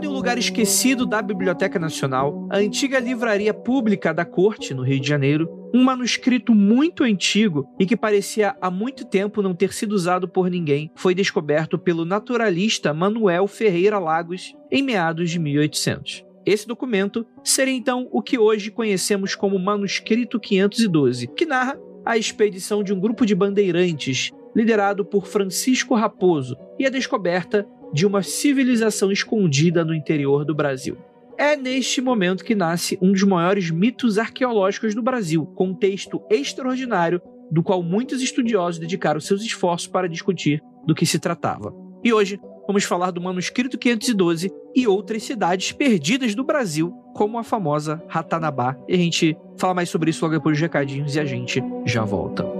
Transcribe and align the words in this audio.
Situado 0.00 0.06
em 0.06 0.08
um 0.08 0.16
lugar 0.16 0.38
esquecido 0.38 1.04
da 1.04 1.20
Biblioteca 1.20 1.78
Nacional, 1.78 2.48
a 2.50 2.56
antiga 2.56 2.98
livraria 2.98 3.52
pública 3.52 4.14
da 4.14 4.24
corte, 4.24 4.72
no 4.72 4.82
Rio 4.82 4.98
de 4.98 5.06
Janeiro, 5.06 5.46
um 5.74 5.84
manuscrito 5.84 6.54
muito 6.54 7.04
antigo 7.04 7.68
e 7.78 7.84
que 7.84 7.96
parecia 7.96 8.56
há 8.62 8.70
muito 8.70 9.04
tempo 9.04 9.42
não 9.42 9.54
ter 9.54 9.74
sido 9.74 9.92
usado 9.92 10.26
por 10.26 10.48
ninguém 10.48 10.90
foi 10.94 11.14
descoberto 11.14 11.78
pelo 11.78 12.06
naturalista 12.06 12.94
Manuel 12.94 13.46
Ferreira 13.46 13.98
Lagos 13.98 14.54
em 14.70 14.82
meados 14.82 15.30
de 15.30 15.38
1800. 15.38 16.24
Esse 16.46 16.66
documento 16.66 17.26
seria 17.44 17.74
então 17.74 18.08
o 18.10 18.22
que 18.22 18.38
hoje 18.38 18.70
conhecemos 18.70 19.34
como 19.34 19.58
Manuscrito 19.58 20.40
512, 20.40 21.26
que 21.26 21.44
narra 21.44 21.78
a 22.06 22.16
expedição 22.16 22.82
de 22.82 22.94
um 22.94 23.00
grupo 23.00 23.26
de 23.26 23.34
bandeirantes 23.34 24.30
liderado 24.56 25.04
por 25.04 25.26
Francisco 25.26 25.94
Raposo 25.94 26.56
e 26.78 26.86
a 26.86 26.90
descoberta 26.90 27.66
de 27.92 28.06
uma 28.06 28.22
civilização 28.22 29.10
escondida 29.10 29.84
no 29.84 29.94
interior 29.94 30.44
do 30.44 30.54
Brasil. 30.54 30.96
É 31.36 31.56
neste 31.56 32.00
momento 32.00 32.44
que 32.44 32.54
nasce 32.54 32.98
um 33.00 33.12
dos 33.12 33.22
maiores 33.22 33.70
mitos 33.70 34.18
arqueológicos 34.18 34.94
do 34.94 35.02
Brasil, 35.02 35.46
com 35.54 35.68
um 35.68 35.74
texto 35.74 36.20
extraordinário 36.30 37.20
do 37.50 37.62
qual 37.62 37.82
muitos 37.82 38.22
estudiosos 38.22 38.78
dedicaram 38.78 39.20
seus 39.20 39.42
esforços 39.42 39.88
para 39.88 40.08
discutir 40.08 40.62
do 40.86 40.94
que 40.94 41.06
se 41.06 41.18
tratava. 41.18 41.74
E 42.04 42.12
hoje 42.12 42.38
vamos 42.66 42.84
falar 42.84 43.10
do 43.10 43.20
manuscrito 43.20 43.78
512 43.78 44.52
e 44.74 44.86
outras 44.86 45.22
cidades 45.22 45.72
perdidas 45.72 46.34
do 46.34 46.44
Brasil, 46.44 46.92
como 47.14 47.38
a 47.38 47.42
famosa 47.42 48.02
Ratanabá. 48.06 48.76
E 48.88 48.94
a 48.94 48.98
gente 48.98 49.36
fala 49.58 49.74
mais 49.74 49.88
sobre 49.88 50.10
isso 50.10 50.24
logo 50.24 50.36
depois 50.36 50.56
dos 50.56 50.62
recadinhos 50.62 51.16
e 51.16 51.20
a 51.20 51.24
gente 51.24 51.62
já 51.84 52.04
volta. 52.04 52.59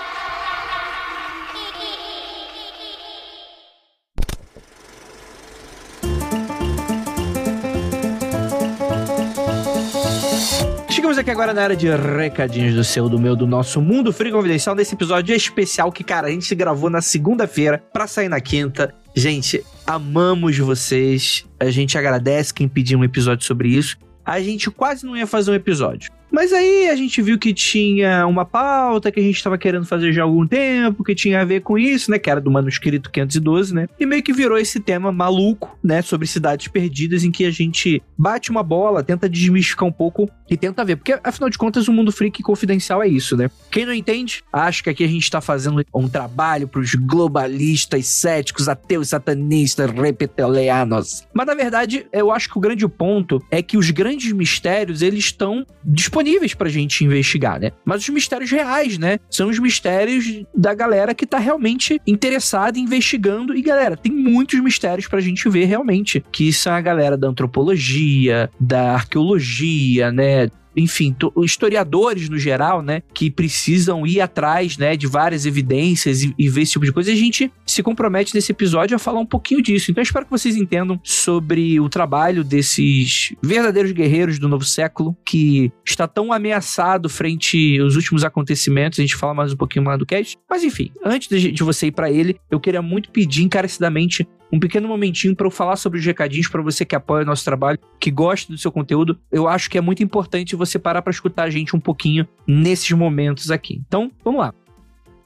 Aqui 11.21 11.29
agora 11.29 11.53
na 11.53 11.61
área 11.61 11.75
de 11.75 11.87
recadinhos 11.87 12.73
do 12.73 12.83
seu, 12.83 13.07
do 13.07 13.19
meu, 13.19 13.35
do 13.35 13.45
nosso 13.45 13.79
Mundo 13.79 14.11
Free 14.11 14.31
Confidencial, 14.31 14.73
nesse 14.73 14.95
episódio 14.95 15.35
especial 15.35 15.91
que, 15.91 16.03
cara, 16.03 16.27
a 16.27 16.31
gente 16.31 16.55
gravou 16.55 16.89
na 16.89 16.99
segunda-feira 16.99 17.77
pra 17.93 18.07
sair 18.07 18.27
na 18.27 18.41
quinta. 18.41 18.91
Gente, 19.15 19.63
amamos 19.85 20.57
vocês. 20.57 21.45
A 21.59 21.69
gente 21.69 21.95
agradece 21.95 22.51
quem 22.51 22.67
pediu 22.67 22.97
um 22.97 23.03
episódio 23.03 23.45
sobre 23.45 23.69
isso. 23.69 23.97
A 24.25 24.39
gente 24.39 24.71
quase 24.71 25.05
não 25.05 25.15
ia 25.15 25.27
fazer 25.27 25.51
um 25.51 25.53
episódio. 25.53 26.11
Mas 26.31 26.53
aí 26.53 26.89
a 26.89 26.95
gente 26.95 27.21
viu 27.21 27.37
que 27.37 27.53
tinha 27.53 28.25
uma 28.25 28.45
pauta 28.45 29.11
que 29.11 29.19
a 29.19 29.23
gente 29.23 29.35
estava 29.35 29.57
querendo 29.57 29.85
fazer 29.85 30.13
já 30.13 30.21
há 30.21 30.25
algum 30.25 30.47
tempo, 30.47 31.03
que 31.03 31.13
tinha 31.13 31.41
a 31.41 31.45
ver 31.45 31.61
com 31.61 31.77
isso, 31.77 32.09
né? 32.09 32.17
Que 32.17 32.29
era 32.29 32.39
do 32.39 32.49
manuscrito 32.49 33.11
512, 33.11 33.75
né? 33.75 33.87
E 33.99 34.05
meio 34.05 34.23
que 34.23 34.31
virou 34.31 34.57
esse 34.57 34.79
tema 34.79 35.11
maluco, 35.11 35.77
né? 35.83 36.01
Sobre 36.01 36.25
cidades 36.25 36.69
perdidas, 36.69 37.25
em 37.25 37.31
que 37.31 37.45
a 37.45 37.51
gente 37.51 38.01
bate 38.17 38.49
uma 38.49 38.63
bola, 38.63 39.03
tenta 39.03 39.27
desmistificar 39.27 39.87
um 39.87 39.91
pouco 39.91 40.29
e 40.49 40.55
tenta 40.55 40.85
ver. 40.85 40.95
Porque, 40.95 41.19
afinal 41.21 41.49
de 41.49 41.57
contas, 41.57 41.89
o 41.89 41.93
mundo 41.93 42.11
freak 42.11 42.41
confidencial 42.41 43.03
é 43.03 43.07
isso, 43.07 43.35
né? 43.35 43.49
Quem 43.69 43.85
não 43.85 43.93
entende, 43.93 44.41
acha 44.53 44.83
que 44.83 44.89
aqui 44.89 45.03
a 45.03 45.07
gente 45.07 45.23
está 45.23 45.41
fazendo 45.41 45.83
um 45.93 46.07
trabalho 46.07 46.67
para 46.67 46.79
os 46.79 46.95
globalistas, 46.95 48.07
céticos, 48.07 48.69
ateus, 48.69 49.09
satanistas, 49.09 49.91
reptilianos. 49.91 51.27
Mas, 51.33 51.45
na 51.45 51.53
verdade, 51.53 52.05
eu 52.13 52.31
acho 52.31 52.49
que 52.49 52.57
o 52.57 52.61
grande 52.61 52.87
ponto 52.87 53.43
é 53.51 53.61
que 53.61 53.77
os 53.77 53.91
grandes 53.91 54.31
mistérios, 54.31 55.01
eles 55.01 55.25
estão 55.25 55.65
disponíveis 55.83 56.20
disponíveis 56.21 56.53
pra 56.53 56.69
gente 56.69 57.03
investigar, 57.03 57.59
né? 57.59 57.71
Mas 57.83 58.01
os 58.01 58.09
mistérios 58.09 58.51
reais, 58.51 58.97
né? 58.97 59.17
São 59.29 59.49
os 59.49 59.59
mistérios 59.59 60.25
da 60.55 60.73
galera 60.73 61.13
que 61.13 61.25
tá 61.25 61.37
realmente 61.37 61.99
interessada 62.05 62.79
investigando. 62.79 63.55
E, 63.55 63.61
galera, 63.61 63.97
tem 63.97 64.11
muitos 64.11 64.59
mistérios 64.59 65.07
pra 65.07 65.19
gente 65.19 65.47
ver 65.49 65.65
realmente. 65.65 66.23
Que 66.31 66.53
são 66.53 66.73
a 66.73 66.81
galera 66.81 67.17
da 67.17 67.27
antropologia, 67.27 68.49
da 68.59 68.93
arqueologia, 68.93 70.11
né? 70.11 70.49
Enfim, 70.75 71.15
historiadores 71.43 72.29
no 72.29 72.37
geral, 72.37 72.81
né, 72.81 73.01
que 73.13 73.29
precisam 73.29 74.05
ir 74.05 74.21
atrás, 74.21 74.77
né, 74.77 74.95
de 74.95 75.07
várias 75.07 75.45
evidências 75.45 76.23
e, 76.23 76.33
e, 76.37 76.49
ver 76.49 76.61
esse 76.61 76.73
tipo 76.73 76.85
de 76.85 76.91
coisa. 76.91 77.11
A 77.11 77.15
gente 77.15 77.51
se 77.65 77.83
compromete 77.83 78.33
nesse 78.33 78.51
episódio 78.51 78.95
a 78.95 78.99
falar 78.99 79.19
um 79.19 79.25
pouquinho 79.25 79.61
disso. 79.61 79.91
Então 79.91 80.01
eu 80.01 80.03
espero 80.03 80.25
que 80.25 80.31
vocês 80.31 80.55
entendam 80.55 80.99
sobre 81.03 81.79
o 81.79 81.89
trabalho 81.89 82.43
desses 82.43 83.33
verdadeiros 83.41 83.91
guerreiros 83.91 84.39
do 84.39 84.47
novo 84.47 84.65
século 84.65 85.15
que 85.25 85.71
está 85.85 86.07
tão 86.07 86.31
ameaçado 86.31 87.09
frente 87.09 87.79
aos 87.79 87.95
últimos 87.95 88.23
acontecimentos. 88.23 88.99
A 88.99 89.01
gente 89.01 89.15
fala 89.15 89.33
mais 89.33 89.53
um 89.53 89.57
pouquinho 89.57 89.85
mais 89.85 89.99
do 89.99 90.05
cast. 90.05 90.37
Mas 90.49 90.63
enfim, 90.63 90.91
antes 91.03 91.27
de, 91.27 91.51
de 91.51 91.63
você 91.63 91.87
ir 91.87 91.91
para 91.91 92.11
ele, 92.11 92.37
eu 92.49 92.59
queria 92.59 92.81
muito 92.81 93.11
pedir 93.11 93.43
encarecidamente 93.43 94.27
um 94.51 94.59
pequeno 94.59 94.87
momentinho 94.87 95.35
para 95.35 95.47
eu 95.47 95.51
falar 95.51 95.75
sobre 95.75 95.99
os 95.99 96.05
recadinhos 96.05 96.47
para 96.47 96.61
você 96.61 96.83
que 96.85 96.95
apoia 96.95 97.23
o 97.23 97.25
nosso 97.25 97.45
trabalho, 97.45 97.79
que 97.99 98.11
gosta 98.11 98.51
do 98.51 98.57
seu 98.57 98.71
conteúdo. 98.71 99.17
Eu 99.31 99.47
acho 99.47 99.69
que 99.69 99.77
é 99.77 99.81
muito 99.81 100.03
importante 100.03 100.55
você 100.55 100.77
parar 100.77 101.01
para 101.01 101.11
escutar 101.11 101.43
a 101.43 101.49
gente 101.49 101.75
um 101.75 101.79
pouquinho 101.79 102.27
nesses 102.45 102.91
momentos 102.91 103.49
aqui. 103.49 103.81
Então, 103.87 104.11
vamos 104.23 104.41
lá. 104.41 104.53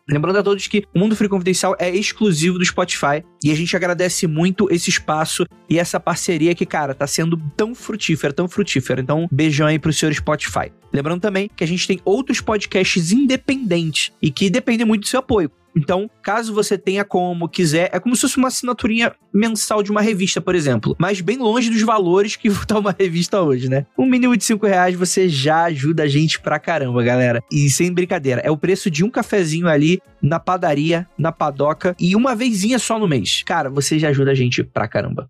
Lembrando 0.07 0.37
a 0.37 0.43
todos 0.43 0.67
que 0.67 0.83
o 0.93 0.99
Mundo 0.99 1.15
Free 1.15 1.27
Confidencial 1.27 1.75
é 1.79 1.89
exclusivo 1.89 2.59
do 2.59 2.65
Spotify 2.65 3.23
e 3.43 3.51
a 3.51 3.55
gente 3.55 3.75
agradece 3.75 4.27
muito 4.27 4.71
esse 4.71 4.87
espaço 4.87 5.47
e 5.67 5.79
essa 5.79 5.99
parceria 5.99 6.53
que, 6.53 6.63
cara, 6.63 6.93
tá 6.93 7.07
sendo 7.07 7.41
tão 7.57 7.73
frutífera, 7.73 8.31
tão 8.31 8.47
frutífera. 8.47 9.01
Então, 9.01 9.27
beijão 9.31 9.65
aí 9.65 9.79
pro 9.79 9.91
senhor 9.91 10.13
Spotify. 10.13 10.71
Lembrando 10.93 11.21
também 11.21 11.49
que 11.55 11.63
a 11.63 11.67
gente 11.67 11.87
tem 11.87 11.99
outros 12.05 12.39
podcasts 12.39 13.11
independentes 13.11 14.11
e 14.21 14.29
que 14.29 14.47
dependem 14.47 14.85
muito 14.85 15.01
do 15.01 15.07
seu 15.07 15.21
apoio. 15.21 15.49
Então, 15.75 16.09
caso 16.21 16.53
você 16.53 16.77
tenha 16.77 17.03
como, 17.03 17.49
quiser, 17.49 17.89
é 17.91 17.99
como 17.99 18.15
se 18.15 18.21
fosse 18.21 18.37
uma 18.37 18.47
assinaturinha 18.47 19.13
mensal 19.33 19.83
de 19.83 19.91
uma 19.91 20.01
revista, 20.01 20.39
por 20.39 20.55
exemplo. 20.55 20.95
Mas 20.97 21.19
bem 21.19 21.37
longe 21.37 21.69
dos 21.69 21.81
valores 21.81 22.35
que 22.35 22.49
tá 22.65 22.79
uma 22.79 22.95
revista 22.97 23.41
hoje, 23.41 23.69
né? 23.69 23.85
Um 23.97 24.05
mínimo 24.05 24.37
de 24.37 24.43
5 24.43 24.65
reais 24.65 24.95
você 24.95 25.27
já 25.27 25.63
ajuda 25.65 26.03
a 26.03 26.07
gente 26.07 26.39
pra 26.39 26.59
caramba, 26.59 27.03
galera. 27.03 27.43
E 27.51 27.69
sem 27.69 27.93
brincadeira, 27.93 28.41
é 28.41 28.49
o 28.49 28.57
preço 28.57 28.89
de 28.89 29.03
um 29.03 29.09
cafezinho 29.09 29.67
ali 29.67 30.01
na 30.21 30.39
padaria, 30.39 31.07
na 31.17 31.31
padoca 31.31 31.95
e 31.99 32.15
uma 32.15 32.35
vezinha 32.35 32.79
só 32.79 32.97
no 32.97 33.07
mês. 33.07 33.43
Cara, 33.45 33.69
você 33.69 33.99
já 33.99 34.09
ajuda 34.09 34.31
a 34.31 34.35
gente 34.35 34.63
pra 34.63 34.87
caramba. 34.87 35.29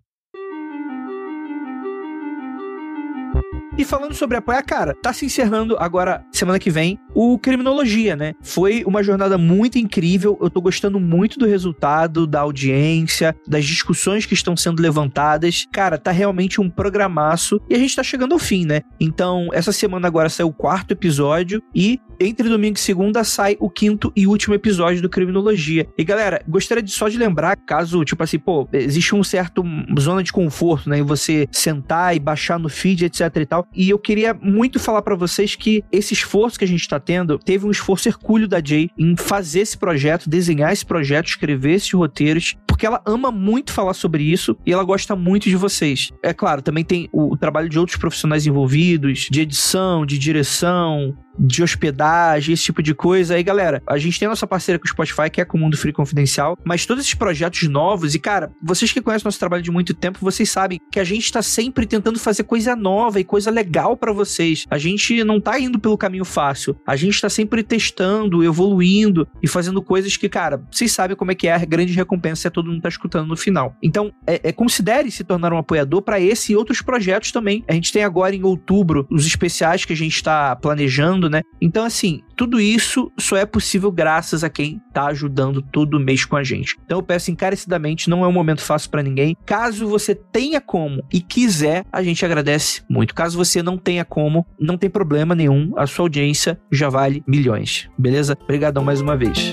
E 3.78 3.84
falando 3.84 4.14
sobre 4.14 4.38
apoiar, 4.38 4.62
cara, 4.62 4.94
tá 4.94 5.12
se 5.12 5.26
encerrando 5.26 5.76
agora, 5.78 6.24
semana 6.32 6.58
que 6.58 6.70
vem, 6.70 6.98
o 7.14 7.38
Criminologia, 7.38 8.16
né? 8.16 8.32
Foi 8.42 8.82
uma 8.86 9.02
jornada 9.02 9.36
muito 9.36 9.78
incrível. 9.78 10.38
Eu 10.40 10.48
tô 10.48 10.62
gostando 10.62 10.98
muito 10.98 11.38
do 11.38 11.46
resultado, 11.46 12.26
da 12.26 12.40
audiência, 12.40 13.36
das 13.46 13.66
discussões 13.66 14.24
que 14.24 14.32
estão 14.32 14.56
sendo 14.56 14.80
levantadas. 14.80 15.66
Cara, 15.70 15.98
tá 15.98 16.10
realmente 16.10 16.58
um 16.58 16.70
programaço 16.70 17.60
e 17.68 17.74
a 17.74 17.78
gente 17.78 17.94
tá 17.94 18.02
chegando 18.02 18.32
ao 18.32 18.38
fim, 18.38 18.64
né? 18.64 18.80
Então, 18.98 19.48
essa 19.52 19.72
semana 19.72 20.08
agora 20.08 20.30
saiu 20.30 20.48
o 20.48 20.54
quarto 20.54 20.92
episódio 20.92 21.62
e 21.74 22.00
entre 22.18 22.48
domingo 22.48 22.76
e 22.76 22.80
segunda 22.80 23.24
sai 23.24 23.56
o 23.60 23.68
quinto 23.68 24.12
e 24.14 24.26
último 24.26 24.54
episódio 24.54 25.02
do 25.02 25.08
Criminologia. 25.08 25.86
E 25.96 26.04
galera, 26.04 26.42
gostaria 26.48 26.82
de 26.82 26.90
só 26.90 27.08
de 27.08 27.18
lembrar, 27.18 27.56
caso, 27.56 28.04
tipo 28.04 28.22
assim, 28.22 28.38
pô, 28.38 28.68
existe 28.72 29.14
um 29.14 29.22
certo 29.22 29.64
zona 29.98 30.22
de 30.22 30.32
conforto, 30.32 30.88
né? 30.88 30.98
Em 30.98 31.02
você 31.02 31.48
sentar 31.52 32.14
e 32.16 32.18
baixar 32.18 32.58
no 32.58 32.68
feed, 32.68 33.04
etc 33.04 33.36
e 33.36 33.46
tal. 33.46 33.66
E 33.74 33.90
eu 33.90 33.98
queria 33.98 34.34
muito 34.34 34.78
falar 34.78 35.02
para 35.02 35.14
vocês 35.14 35.54
que 35.54 35.82
esse 35.90 36.14
esforço 36.14 36.58
que 36.58 36.64
a 36.64 36.68
gente 36.68 36.88
tá 36.88 36.98
tendo 36.98 37.38
teve 37.38 37.66
um 37.66 37.70
esforço 37.70 38.08
hercúleo 38.08 38.48
da 38.48 38.62
Jay 38.62 38.90
em 38.98 39.16
fazer 39.16 39.60
esse 39.60 39.76
projeto, 39.76 40.28
desenhar 40.28 40.72
esse 40.72 40.84
projeto, 40.84 41.26
escrever 41.26 41.74
esses 41.74 41.92
roteiros, 41.92 42.56
porque 42.76 42.84
ela 42.84 43.00
ama 43.06 43.32
muito 43.32 43.72
falar 43.72 43.94
sobre 43.94 44.22
isso 44.22 44.54
e 44.66 44.70
ela 44.70 44.84
gosta 44.84 45.16
muito 45.16 45.48
de 45.48 45.56
vocês. 45.56 46.12
É 46.22 46.34
claro, 46.34 46.60
também 46.60 46.84
tem 46.84 47.08
o, 47.10 47.34
trabalho 47.34 47.70
de 47.70 47.78
outros 47.78 47.96
profissionais 47.96 48.46
envolvidos, 48.46 49.28
de 49.30 49.40
edição, 49.40 50.04
de 50.04 50.18
direção, 50.18 51.16
de 51.38 51.62
hospedagem, 51.62 52.52
esse 52.52 52.64
tipo 52.64 52.82
de 52.82 52.94
coisa. 52.94 53.34
Aí, 53.34 53.42
galera, 53.42 53.82
a 53.86 53.98
gente 53.98 54.18
tem 54.18 54.28
nossa 54.28 54.46
parceira 54.46 54.78
com 54.78 54.84
o 54.84 54.88
Spotify, 54.88 55.30
que 55.30 55.40
é 55.40 55.44
com 55.44 55.56
o 55.56 55.60
Mundo 55.60 55.76
Free 55.76 55.92
Confidencial, 55.92 56.58
mas 56.64 56.84
todos 56.84 57.04
esses 57.04 57.14
projetos 57.14 57.62
novos, 57.68 58.14
e 58.14 58.18
cara, 58.18 58.52
vocês 58.62 58.92
que 58.92 59.00
conhecem 59.00 59.24
nosso 59.24 59.38
trabalho 59.38 59.62
de 59.62 59.70
muito 59.70 59.94
tempo, 59.94 60.18
vocês 60.20 60.50
sabem 60.50 60.80
que 60.90 61.00
a 61.00 61.04
gente 61.04 61.32
tá 61.32 61.42
sempre 61.42 61.86
tentando 61.86 62.18
fazer 62.18 62.44
coisa 62.44 62.76
nova 62.76 63.20
e 63.20 63.24
coisa 63.24 63.50
legal 63.50 63.96
para 63.96 64.12
vocês. 64.12 64.64
A 64.70 64.78
gente 64.78 65.24
não 65.24 65.40
tá 65.40 65.58
indo 65.58 65.78
pelo 65.78 65.96
caminho 65.96 66.24
fácil. 66.24 66.76
A 66.86 66.96
gente 66.96 67.20
tá 67.20 67.28
sempre 67.28 67.62
testando, 67.62 68.44
evoluindo 68.44 69.26
e 69.42 69.48
fazendo 69.48 69.82
coisas 69.82 70.16
que, 70.16 70.28
cara, 70.28 70.62
vocês 70.70 70.92
sabem 70.92 71.16
como 71.16 71.32
é 71.32 71.34
que 71.34 71.48
é 71.48 71.54
a 71.54 71.64
grande 71.64 71.92
recompensa 71.92 72.48
é 72.48 72.50
todo 72.50 72.65
mundo 72.72 72.82
tá 72.82 72.88
escutando 72.88 73.28
no 73.28 73.36
final. 73.36 73.74
Então, 73.82 74.12
é, 74.26 74.40
é 74.44 74.52
considere 74.52 75.10
se 75.10 75.24
tornar 75.24 75.52
um 75.52 75.58
apoiador 75.58 76.02
para 76.02 76.20
esse 76.20 76.52
e 76.52 76.56
outros 76.56 76.82
projetos 76.82 77.32
também. 77.32 77.64
A 77.68 77.72
gente 77.72 77.92
tem 77.92 78.04
agora 78.04 78.34
em 78.34 78.42
outubro 78.42 79.06
os 79.10 79.26
especiais 79.26 79.84
que 79.84 79.92
a 79.92 79.96
gente 79.96 80.14
está 80.14 80.54
planejando, 80.56 81.28
né? 81.28 81.42
Então, 81.60 81.84
assim, 81.84 82.22
tudo 82.36 82.60
isso 82.60 83.10
só 83.18 83.36
é 83.36 83.46
possível 83.46 83.90
graças 83.90 84.44
a 84.44 84.50
quem 84.50 84.80
tá 84.92 85.06
ajudando 85.06 85.62
todo 85.62 85.98
mês 85.98 86.24
com 86.24 86.36
a 86.36 86.44
gente. 86.44 86.76
Então 86.84 86.98
eu 86.98 87.02
peço 87.02 87.30
encarecidamente, 87.30 88.10
não 88.10 88.24
é 88.24 88.28
um 88.28 88.32
momento 88.32 88.62
fácil 88.62 88.90
para 88.90 89.02
ninguém. 89.02 89.36
Caso 89.44 89.88
você 89.88 90.14
tenha 90.14 90.60
como 90.60 91.02
e 91.12 91.20
quiser, 91.20 91.84
a 91.92 92.02
gente 92.02 92.24
agradece 92.24 92.82
muito. 92.88 93.14
Caso 93.14 93.36
você 93.36 93.62
não 93.62 93.78
tenha 93.78 94.04
como, 94.04 94.46
não 94.60 94.76
tem 94.76 94.90
problema 94.90 95.34
nenhum, 95.34 95.72
a 95.76 95.86
sua 95.86 96.04
audiência 96.04 96.60
já 96.70 96.88
vale 96.88 97.22
milhões. 97.26 97.88
Beleza? 97.98 98.36
Obrigadão 98.42 98.84
mais 98.84 99.00
uma 99.00 99.16
vez. 99.16 99.52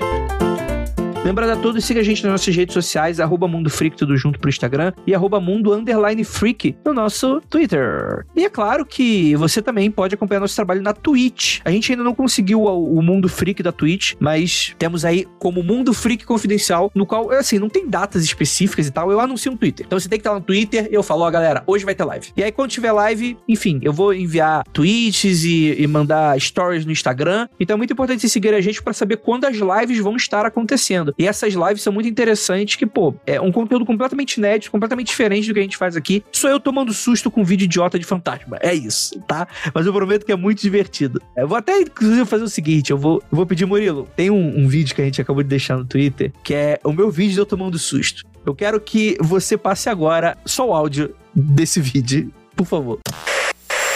Lembrando 1.23 1.51
a 1.51 1.55
todos, 1.55 1.85
siga 1.85 2.01
a 2.01 2.03
gente 2.03 2.21
nas 2.21 2.33
nossas 2.33 2.53
redes 2.53 2.73
sociais, 2.73 3.17
arroba 3.21 3.47
Mundo 3.47 3.69
Freak, 3.69 3.95
tudo 3.95 4.17
junto 4.17 4.37
pro 4.37 4.49
Instagram, 4.49 4.91
e 5.07 5.15
arroba 5.15 5.39
Mundo 5.39 5.71
Underline 5.71 6.21
Freak 6.25 6.75
no 6.83 6.93
nosso 6.93 7.39
Twitter. 7.49 8.25
E 8.35 8.43
é 8.43 8.49
claro 8.49 8.85
que 8.85 9.33
você 9.37 9.61
também 9.61 9.89
pode 9.89 10.15
acompanhar 10.15 10.41
nosso 10.41 10.55
trabalho 10.55 10.81
na 10.81 10.91
Twitch. 10.91 11.61
A 11.63 11.71
gente 11.71 11.93
ainda 11.93 12.03
não 12.03 12.13
conseguiu 12.13 12.63
o, 12.63 13.01
Mundo 13.01 13.29
Freak 13.29 13.63
da 13.63 13.71
Twitch, 13.71 14.15
mas 14.19 14.75
temos 14.77 15.05
aí 15.05 15.25
como 15.39 15.63
Mundo 15.63 15.93
Freak 15.93 16.25
Confidencial, 16.25 16.91
no 16.93 17.05
qual, 17.05 17.31
assim, 17.31 17.57
não 17.57 17.69
tem 17.69 17.87
datas 17.87 18.21
específicas 18.25 18.87
e 18.87 18.91
tal, 18.91 19.09
eu 19.09 19.21
anuncio 19.21 19.49
no 19.49 19.57
Twitter. 19.57 19.85
Então 19.85 19.97
você 19.97 20.09
tem 20.09 20.19
que 20.19 20.27
estar 20.27 20.37
no 20.37 20.45
Twitter, 20.45 20.89
eu 20.91 21.01
falo, 21.01 21.21
ó, 21.23 21.31
galera, 21.31 21.63
hoje 21.65 21.85
vai 21.85 21.95
ter 21.95 22.03
live. 22.03 22.33
E 22.35 22.43
aí 22.43 22.51
quando 22.51 22.69
tiver 22.69 22.91
live, 22.91 23.37
enfim, 23.47 23.79
eu 23.81 23.93
vou 23.93 24.13
enviar 24.13 24.65
tweets 24.73 25.45
e, 25.45 25.81
e 25.81 25.87
mandar 25.87 26.37
stories 26.41 26.85
no 26.85 26.91
Instagram. 26.91 27.47
Então 27.57 27.75
é 27.75 27.77
muito 27.77 27.93
importante 27.93 28.19
você 28.19 28.27
seguir 28.27 28.53
a 28.53 28.59
gente 28.59 28.83
para 28.83 28.91
saber 28.91 29.17
quando 29.17 29.45
as 29.45 29.55
lives 29.55 29.99
vão 29.99 30.17
estar 30.17 30.45
acontecendo. 30.45 31.12
E 31.17 31.27
essas 31.27 31.53
lives 31.53 31.81
são 31.81 31.93
muito 31.93 32.07
interessantes, 32.09 32.75
que, 32.75 32.85
pô, 32.85 33.15
é 33.25 33.39
um 33.39 33.51
conteúdo 33.51 33.85
completamente 33.85 34.37
inédito, 34.37 34.71
completamente 34.71 35.07
diferente 35.07 35.47
do 35.47 35.53
que 35.53 35.59
a 35.59 35.63
gente 35.63 35.77
faz 35.77 35.95
aqui. 35.95 36.23
Sou 36.31 36.49
eu 36.49 36.59
tomando 36.59 36.93
susto 36.93 37.29
com 37.29 37.41
um 37.41 37.43
vídeo 37.43 37.65
idiota 37.65 37.99
de 37.99 38.05
fantasma. 38.05 38.57
É 38.61 38.73
isso, 38.73 39.19
tá? 39.21 39.47
Mas 39.73 39.85
eu 39.85 39.93
prometo 39.93 40.25
que 40.25 40.31
é 40.31 40.35
muito 40.35 40.61
divertido. 40.61 41.21
Eu 41.35 41.47
vou 41.47 41.57
até, 41.57 41.79
inclusive, 41.79 42.25
fazer 42.25 42.43
o 42.43 42.49
seguinte: 42.49 42.91
eu 42.91 42.97
vou, 42.97 43.21
eu 43.31 43.35
vou 43.35 43.45
pedir, 43.45 43.65
Murilo, 43.65 44.07
tem 44.15 44.29
um, 44.29 44.59
um 44.59 44.67
vídeo 44.67 44.95
que 44.95 45.01
a 45.01 45.05
gente 45.05 45.21
acabou 45.21 45.43
de 45.43 45.49
deixar 45.49 45.77
no 45.77 45.85
Twitter, 45.85 46.31
que 46.43 46.53
é 46.53 46.79
o 46.83 46.91
meu 46.91 47.09
vídeo 47.09 47.33
de 47.33 47.39
eu 47.39 47.45
tomando 47.45 47.77
susto. 47.77 48.23
Eu 48.45 48.53
quero 48.53 48.79
que 48.79 49.17
você 49.21 49.57
passe 49.57 49.89
agora 49.89 50.37
só 50.45 50.67
o 50.67 50.73
áudio 50.73 51.15
desse 51.33 51.79
vídeo, 51.79 52.31
por 52.55 52.67
favor. 52.67 52.99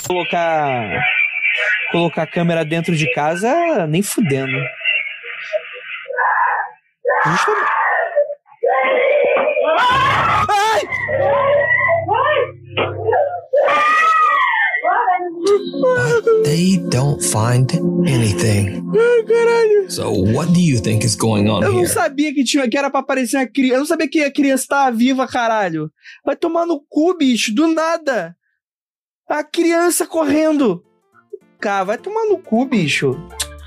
Colocar 0.07 1.03
colocar 1.91 2.23
a 2.23 2.27
câmera 2.27 2.65
dentro 2.65 2.95
de 2.95 3.11
casa, 3.13 3.87
nem 3.87 4.01
fudendo. 4.01 4.57
Justamente. 7.25 7.71
Ai! 10.50 10.81
But 15.81 16.44
they 16.44 16.77
don't 16.89 17.21
find 17.21 17.71
anything. 18.07 18.83
Ai, 18.95 19.24
caralho. 19.27 19.89
So 19.92 20.12
what 20.12 20.54
do 20.54 20.59
you 20.59 20.80
think 20.80 21.04
is 21.06 21.15
going 21.15 21.48
on 21.50 21.63
Eu 21.63 21.71
não 21.74 21.80
here? 21.81 21.89
sabia 21.89 22.33
que, 22.33 22.44
tinha, 22.44 22.68
que 22.69 22.77
era 22.77 22.89
pra 22.89 23.00
aparecer 23.01 23.38
a 23.38 23.48
criança. 23.48 23.75
Eu 23.75 23.80
não 23.80 23.86
sabia 23.86 24.10
que 24.10 24.24
a 24.24 24.31
criança 24.31 24.65
tava 24.69 24.95
viva, 24.95 25.27
caralho. 25.27 25.92
Vai 26.25 26.36
tomar 26.36 26.65
no 26.65 26.80
cu, 26.89 27.15
bicho, 27.18 27.53
do 27.53 27.68
nada. 27.68 28.36
A 29.30 29.44
criança 29.44 30.06
correndo. 30.06 30.83
Cara, 31.60 31.83
vai 31.83 31.98
tomar 31.98 32.25
no 32.25 32.38
cu, 32.38 32.65
bicho. 32.65 33.18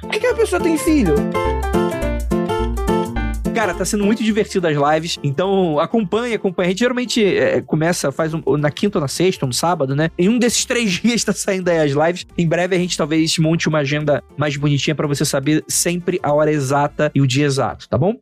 Por 0.00 0.10
que, 0.10 0.20
que 0.20 0.26
a 0.26 0.34
pessoa 0.34 0.60
tem 0.62 0.78
filho? 0.78 1.14
Cara, 3.54 3.74
tá 3.74 3.84
sendo 3.84 4.04
muito 4.06 4.22
divertido 4.24 4.66
as 4.68 4.76
lives, 4.94 5.18
então 5.22 5.78
acompanha, 5.78 6.36
acompanha. 6.36 6.68
A 6.68 6.70
gente 6.70 6.78
geralmente 6.78 7.22
é, 7.22 7.60
começa, 7.60 8.10
faz 8.10 8.32
um- 8.32 8.42
na 8.56 8.70
quinta 8.70 8.96
ou 8.96 9.02
na 9.02 9.08
sexta, 9.08 9.44
ou 9.44 9.48
no 9.48 9.52
sábado, 9.52 9.94
né? 9.94 10.08
Em 10.16 10.28
um 10.30 10.38
desses 10.38 10.64
três 10.64 10.92
dias 10.92 11.22
tá 11.24 11.32
saindo 11.32 11.68
aí 11.68 11.78
as 11.78 11.92
lives. 11.92 12.26
Em 12.38 12.46
breve 12.48 12.74
a 12.74 12.78
gente 12.78 12.96
talvez 12.96 13.36
monte 13.38 13.68
uma 13.68 13.78
agenda 13.80 14.22
mais 14.36 14.56
bonitinha 14.56 14.94
pra 14.94 15.06
você 15.06 15.24
saber 15.26 15.62
sempre 15.68 16.18
a 16.22 16.32
hora 16.32 16.50
exata 16.50 17.10
e 17.14 17.20
o 17.20 17.26
dia 17.26 17.44
exato, 17.44 17.86
tá 17.88 17.98
bom? 17.98 18.14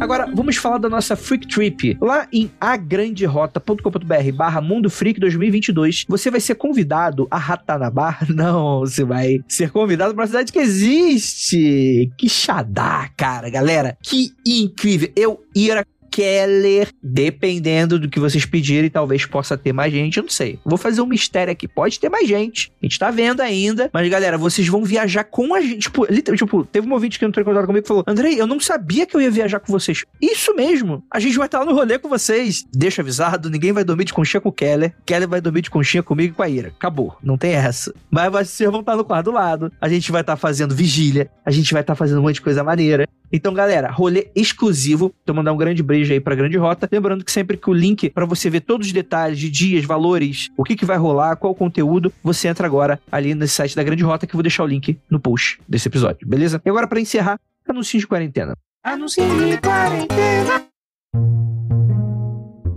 Agora, 0.00 0.26
vamos 0.32 0.56
falar 0.56 0.78
da 0.78 0.88
nossa 0.88 1.16
Freak 1.16 1.48
Trip. 1.48 1.96
Lá 2.00 2.28
em 2.32 2.50
agranderota.com.br 2.60 4.32
barra 4.34 4.60
Mundo 4.60 4.90
Freak 4.90 5.18
2022, 5.18 6.04
você 6.08 6.30
vai 6.30 6.40
ser 6.40 6.54
convidado 6.54 7.26
a 7.30 7.38
Ratanabá. 7.38 8.18
Não, 8.28 8.80
você 8.80 9.04
vai 9.04 9.40
ser 9.48 9.70
convidado 9.70 10.14
para 10.14 10.22
uma 10.22 10.26
cidade 10.26 10.52
que 10.52 10.58
existe. 10.58 12.12
Que 12.16 12.28
xadá, 12.28 13.08
cara, 13.16 13.48
galera. 13.48 13.96
Que 14.02 14.32
incrível. 14.44 15.10
Eu, 15.16 15.42
Ira 15.54 15.84
Keller, 16.10 16.88
dependendo 17.02 17.98
do 17.98 18.08
que 18.08 18.20
vocês 18.20 18.44
pedirem, 18.44 18.90
talvez 18.90 19.26
possa 19.26 19.56
ter 19.56 19.72
mais 19.72 19.92
gente, 19.92 20.16
eu 20.18 20.22
não 20.22 20.30
sei. 20.30 20.58
Vou 20.64 20.78
fazer 20.78 21.00
um 21.00 21.06
mistério 21.06 21.52
aqui, 21.52 21.68
pode 21.68 21.98
ter 22.00 22.08
mais 22.08 22.28
gente. 22.28 22.72
A 22.82 22.86
gente 22.86 22.98
tá 22.98 23.10
vendo 23.10 23.40
ainda, 23.40 23.90
mas 23.92 24.08
galera, 24.08 24.38
vocês 24.38 24.66
vão 24.68 24.84
viajar 24.84 25.24
com 25.24 25.54
a 25.54 25.60
gente. 25.60 25.80
Tipo, 25.80 26.06
tipo 26.06 26.64
teve 26.64 26.88
um 26.88 26.92
ouvinte 26.92 27.18
que 27.18 27.24
entrou 27.24 27.42
em 27.42 27.44
contato 27.44 27.66
comigo 27.66 27.84
e 27.84 27.88
falou: 27.88 28.04
Andrei, 28.06 28.40
eu 28.40 28.46
não 28.46 28.60
sabia 28.60 29.06
que 29.06 29.16
eu 29.16 29.20
ia 29.20 29.30
viajar 29.30 29.60
com 29.60 29.72
vocês. 29.72 30.04
Isso 30.20 30.54
mesmo, 30.54 31.02
a 31.10 31.20
gente 31.20 31.36
vai 31.36 31.46
estar 31.46 31.60
lá 31.60 31.64
no 31.64 31.74
rolê 31.74 31.98
com 31.98 32.08
vocês. 32.08 32.64
Deixa 32.72 33.02
avisado, 33.02 33.50
ninguém 33.50 33.72
vai 33.72 33.84
dormir 33.84 34.04
de 34.04 34.12
conchinha 34.12 34.40
com 34.40 34.48
o 34.48 34.52
Keller. 34.52 34.94
Keller 35.04 35.28
vai 35.28 35.40
dormir 35.40 35.62
de 35.62 35.70
conchinha 35.70 36.02
comigo 36.02 36.32
e 36.32 36.36
com 36.36 36.42
a 36.42 36.48
Ira. 36.48 36.68
Acabou, 36.68 37.16
não 37.22 37.36
tem 37.36 37.52
essa. 37.52 37.94
Mas 38.10 38.30
vocês 38.30 38.70
vão 38.70 38.80
estar 38.80 38.96
no 38.96 39.04
quarto 39.04 39.26
do 39.26 39.32
lado, 39.32 39.72
a 39.80 39.88
gente 39.88 40.10
vai 40.12 40.20
estar 40.20 40.36
fazendo 40.36 40.74
vigília, 40.74 41.30
a 41.44 41.50
gente 41.50 41.72
vai 41.72 41.82
estar 41.82 41.94
fazendo 41.94 42.18
um 42.18 42.22
monte 42.22 42.36
de 42.36 42.42
coisa 42.42 42.62
maneira. 42.62 43.06
Então, 43.32 43.52
galera, 43.52 43.90
rolê 43.90 44.28
exclusivo. 44.34 45.14
Então, 45.22 45.34
mandar 45.34 45.52
um 45.52 45.56
grande 45.56 45.82
beijo 45.82 46.12
aí 46.12 46.20
pra 46.20 46.34
Grande 46.34 46.56
Rota. 46.56 46.88
Lembrando 46.90 47.24
que 47.24 47.32
sempre 47.32 47.56
que 47.56 47.70
o 47.70 47.72
link 47.72 48.10
pra 48.10 48.24
você 48.24 48.48
ver 48.48 48.60
todos 48.60 48.86
os 48.86 48.92
detalhes 48.92 49.38
de 49.38 49.50
dias, 49.50 49.84
valores, 49.84 50.50
o 50.56 50.64
que, 50.64 50.76
que 50.76 50.84
vai 50.84 50.96
rolar, 50.96 51.36
qual 51.36 51.52
o 51.52 51.56
conteúdo, 51.56 52.12
você 52.22 52.48
entra 52.48 52.66
agora 52.66 53.00
ali 53.10 53.34
nesse 53.34 53.54
site 53.54 53.76
da 53.76 53.82
Grande 53.82 54.04
Rota 54.04 54.26
que 54.26 54.34
eu 54.34 54.38
vou 54.38 54.42
deixar 54.42 54.64
o 54.64 54.66
link 54.66 54.98
no 55.10 55.20
post 55.20 55.58
desse 55.68 55.88
episódio, 55.88 56.26
beleza? 56.26 56.60
E 56.64 56.68
agora, 56.68 56.86
pra 56.86 57.00
encerrar, 57.00 57.38
anúncio 57.66 57.98
de 57.98 58.06
quarentena. 58.06 58.54
Anúncio 58.84 59.22
de 59.24 59.58
quarentena. 59.58 60.66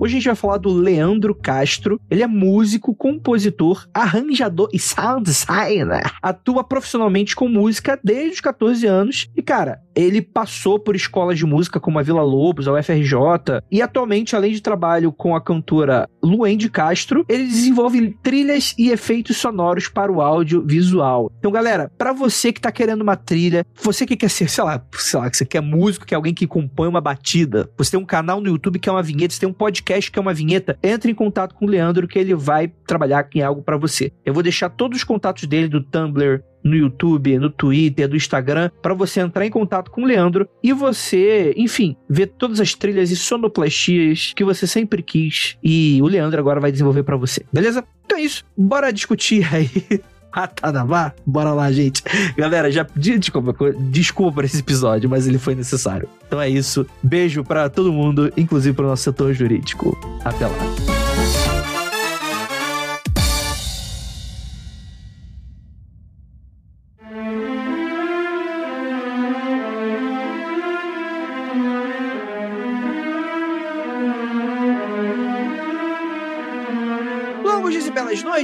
Hoje 0.01 0.13
a 0.13 0.17
gente 0.17 0.27
vai 0.27 0.35
falar 0.35 0.57
do 0.57 0.69
Leandro 0.69 1.35
Castro. 1.35 1.99
Ele 2.09 2.23
é 2.23 2.27
músico, 2.27 2.95
compositor, 2.95 3.85
arranjador 3.93 4.69
e 4.71 4.79
sound 4.79 5.25
designer. 5.25 6.09
Atua 6.21 6.63
profissionalmente 6.63 7.35
com 7.35 7.49
música 7.49 7.99
desde 8.01 8.35
os 8.35 8.39
14 8.39 8.87
anos. 8.87 9.29
E, 9.35 9.41
cara, 9.41 9.81
ele 9.99 10.21
passou 10.21 10.79
por 10.79 10.95
escolas 10.95 11.37
de 11.37 11.45
música 11.45 11.79
como 11.79 11.99
a 11.99 12.03
Vila 12.03 12.21
Lobos, 12.21 12.67
a 12.67 12.73
UFRJ. 12.73 13.61
E 13.71 13.81
atualmente, 13.81 14.35
além 14.35 14.53
de 14.53 14.61
trabalho 14.61 15.11
com 15.11 15.35
a 15.35 15.41
cantora 15.41 16.09
Luende 16.23 16.69
Castro, 16.69 17.25
ele 17.27 17.45
desenvolve 17.45 18.15
trilhas 18.23 18.73
e 18.77 18.91
efeitos 18.91 19.37
sonoros 19.37 19.87
para 19.87 20.11
o 20.11 20.21
áudio 20.21 20.63
visual. 20.65 21.31
Então, 21.39 21.51
galera, 21.51 21.91
para 21.97 22.13
você 22.13 22.53
que 22.53 22.61
tá 22.61 22.71
querendo 22.71 23.01
uma 23.01 23.15
trilha, 23.15 23.65
você 23.81 24.05
que 24.05 24.15
quer 24.15 24.29
ser, 24.29 24.49
sei 24.49 24.63
lá, 24.63 24.81
sei 24.93 25.19
lá, 25.19 25.29
que 25.29 25.37
você 25.37 25.45
quer 25.45 25.61
músico, 25.61 26.05
que 26.05 26.13
é 26.13 26.17
alguém 26.17 26.33
que 26.33 26.47
compõe 26.47 26.87
uma 26.87 27.01
batida, 27.01 27.69
você 27.77 27.91
tem 27.91 27.99
um 27.99 28.05
canal 28.05 28.39
no 28.39 28.47
YouTube 28.47 28.79
que 28.79 28.87
é 28.87 28.91
uma 28.91 29.03
vinheta, 29.03 29.33
você 29.33 29.39
tem 29.41 29.49
um 29.49 29.53
podcast 29.53 30.11
que 30.11 30.17
é 30.17 30.21
uma 30.21 30.33
vinheta, 30.33 30.77
entre 30.81 31.11
em 31.11 31.15
contato 31.15 31.55
com 31.55 31.65
o 31.65 31.69
Leandro 31.69 32.07
que 32.07 32.17
ele 32.17 32.33
vai 32.33 32.67
trabalhar 32.87 33.27
em 33.35 33.41
algo 33.41 33.61
para 33.61 33.77
você. 33.77 34.11
Eu 34.25 34.33
vou 34.33 34.43
deixar 34.43 34.69
todos 34.69 34.99
os 34.99 35.03
contatos 35.03 35.45
dele 35.45 35.67
do 35.67 35.81
Tumblr, 35.81 36.41
no 36.63 36.75
YouTube, 36.75 37.37
no 37.37 37.49
Twitter, 37.49 38.07
do 38.07 38.15
Instagram, 38.15 38.69
para 38.81 38.93
você 38.93 39.19
entrar 39.21 39.45
em 39.45 39.49
contato 39.49 39.91
com 39.91 40.01
o 40.01 40.05
Leandro 40.05 40.47
e 40.63 40.73
você, 40.73 41.53
enfim, 41.57 41.95
ver 42.09 42.27
todas 42.27 42.59
as 42.59 42.73
trilhas 42.73 43.11
e 43.11 43.15
sonoplastias 43.15 44.33
que 44.35 44.43
você 44.43 44.65
sempre 44.67 45.01
quis 45.01 45.57
e 45.63 45.99
o 46.01 46.07
Leandro 46.07 46.39
agora 46.39 46.59
vai 46.59 46.71
desenvolver 46.71 47.03
para 47.03 47.17
você, 47.17 47.43
beleza? 47.51 47.83
Então 48.05 48.17
é 48.17 48.21
isso, 48.21 48.43
bora 48.57 48.91
discutir 48.91 49.47
aí. 49.53 49.69
Ratanabá? 50.31 51.11
Bora 51.25 51.51
lá, 51.53 51.71
gente. 51.71 52.03
Galera, 52.37 52.71
já 52.71 52.85
de- 52.95 53.17
desculpa, 53.17 53.73
desculpa 53.89 54.35
por 54.35 54.45
esse 54.45 54.59
episódio, 54.59 55.09
mas 55.09 55.27
ele 55.27 55.39
foi 55.39 55.55
necessário. 55.55 56.07
Então 56.27 56.39
é 56.39 56.47
isso. 56.47 56.85
Beijo 57.01 57.43
pra 57.43 57.67
todo 57.67 57.91
mundo, 57.91 58.31
inclusive 58.37 58.75
pro 58.75 58.85
nosso 58.85 59.01
setor 59.03 59.33
jurídico. 59.33 59.97
Até 60.23 60.45
lá. 60.45 60.98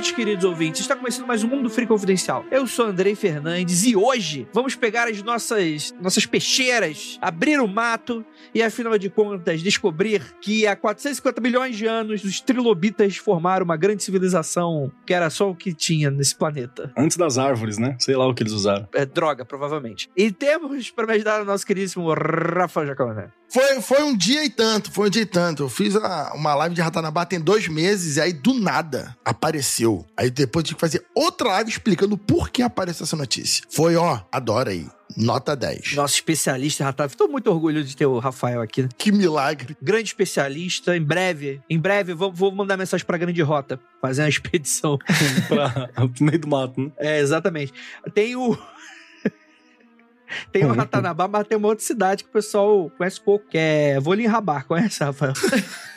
E 0.05 0.07
noites, 0.07 0.11
queridos 0.11 0.45
ouvintes. 0.45 0.81
Está 0.81 0.95
começando 0.95 1.25
mais 1.25 1.43
um 1.43 1.47
Mundo 1.47 1.69
Free 1.69 1.87
Confidencial. 1.87 2.45
Eu 2.51 2.67
sou 2.67 2.85
Andrei 2.85 3.15
Fernandes 3.15 3.85
e 3.85 3.95
hoje 3.95 4.47
vamos 4.53 4.75
pegar 4.75 5.07
as 5.07 5.23
nossas, 5.23 5.93
nossas 5.99 6.25
peixeiras, 6.25 7.17
abrir 7.21 7.59
o 7.59 7.67
mato 7.67 8.23
e, 8.53 8.61
afinal 8.61 8.97
de 8.97 9.09
contas, 9.09 9.63
descobrir 9.63 10.21
que 10.41 10.67
há 10.67 10.75
450 10.75 11.41
milhões 11.41 11.75
de 11.75 11.87
anos 11.87 12.23
os 12.23 12.39
trilobitas 12.39 13.17
formaram 13.17 13.65
uma 13.65 13.77
grande 13.77 14.03
civilização 14.03 14.91
que 15.05 15.13
era 15.13 15.29
só 15.29 15.49
o 15.49 15.55
que 15.55 15.73
tinha 15.73 16.11
nesse 16.11 16.35
planeta. 16.35 16.91
Antes 16.95 17.17
das 17.17 17.37
árvores, 17.37 17.77
né? 17.77 17.95
Sei 17.99 18.15
lá 18.15 18.27
o 18.27 18.33
que 18.33 18.43
eles 18.43 18.53
usaram. 18.53 18.87
É 18.93 19.05
droga, 19.05 19.43
provavelmente. 19.43 20.09
E 20.15 20.31
temos 20.31 20.91
para 20.91 21.07
me 21.07 21.13
ajudar 21.13 21.41
o 21.41 21.45
nosso 21.45 21.65
queridíssimo 21.65 22.13
Rafa 22.13 22.85
Jacané. 22.85 23.29
Foi, 23.55 23.81
foi 23.81 24.03
um 24.03 24.15
dia 24.17 24.43
e 24.43 24.49
tanto, 24.49 24.91
foi 24.91 25.07
um 25.07 25.09
dia 25.09 25.21
e 25.21 25.25
tanto. 25.25 25.63
Eu 25.63 25.69
fiz 25.69 25.95
a- 25.95 26.33
uma 26.35 26.53
live 26.55 26.75
de 26.75 26.81
Ratanabá 26.81 27.25
tem 27.25 27.39
dois 27.39 27.69
meses 27.69 28.17
e 28.17 28.21
aí 28.21 28.33
do 28.33 28.53
nada 28.53 29.15
apareceu. 29.23 30.05
Aí 30.17 30.29
depois 30.29 30.63
eu 30.63 30.67
tive 30.67 30.75
que 30.75 30.81
fazer 30.81 31.05
outra 31.15 31.47
live 31.49 31.69
explicando 31.69 32.17
por 32.17 32.49
que 32.49 32.61
apareceu 32.61 33.05
essa 33.05 33.15
notícia. 33.15 33.63
Foi, 33.69 33.95
ó, 33.95 34.19
adora 34.29 34.71
aí. 34.71 34.85
Nota 35.15 35.55
10. 35.55 35.93
Nosso 35.93 36.15
especialista, 36.15 36.83
Rafa. 36.83 37.05
Estou 37.05 37.29
muito 37.29 37.49
orgulhoso 37.49 37.85
de 37.87 37.95
ter 37.95 38.05
o 38.07 38.19
Rafael 38.19 38.59
aqui. 38.61 38.89
Que 38.97 39.11
milagre. 39.13 39.77
grande 39.81 40.09
especialista. 40.09 40.97
Em 40.97 41.01
breve, 41.01 41.61
em 41.69 41.79
breve, 41.79 42.13
vou, 42.13 42.33
vou 42.33 42.51
mandar 42.53 42.75
mensagem 42.75 43.05
pra 43.05 43.17
Grande 43.17 43.41
Rota, 43.41 43.79
fazer 44.01 44.23
uma 44.23 44.27
expedição. 44.29 44.97
pra, 45.47 45.89
no 45.97 46.11
meio 46.25 46.39
do 46.39 46.47
mato, 46.49 46.81
né? 46.81 46.91
É, 46.97 47.19
exatamente. 47.21 47.71
Tem 48.13 48.35
o. 48.35 48.57
tem 50.51 50.65
o 50.65 50.73
Ratanabá, 50.73 51.27
mas 51.27 51.47
tem 51.47 51.57
uma 51.57 51.67
outra 51.67 51.83
cidade 51.85 52.23
que 52.23 52.29
o 52.29 52.33
pessoal 52.33 52.91
conhece 52.97 53.21
pouco, 53.21 53.45
que 53.49 53.57
é 53.57 53.99
Volim 53.99 54.25
Rabar. 54.27 54.65
Conhece, 54.65 55.03
Rafael? 55.03 55.33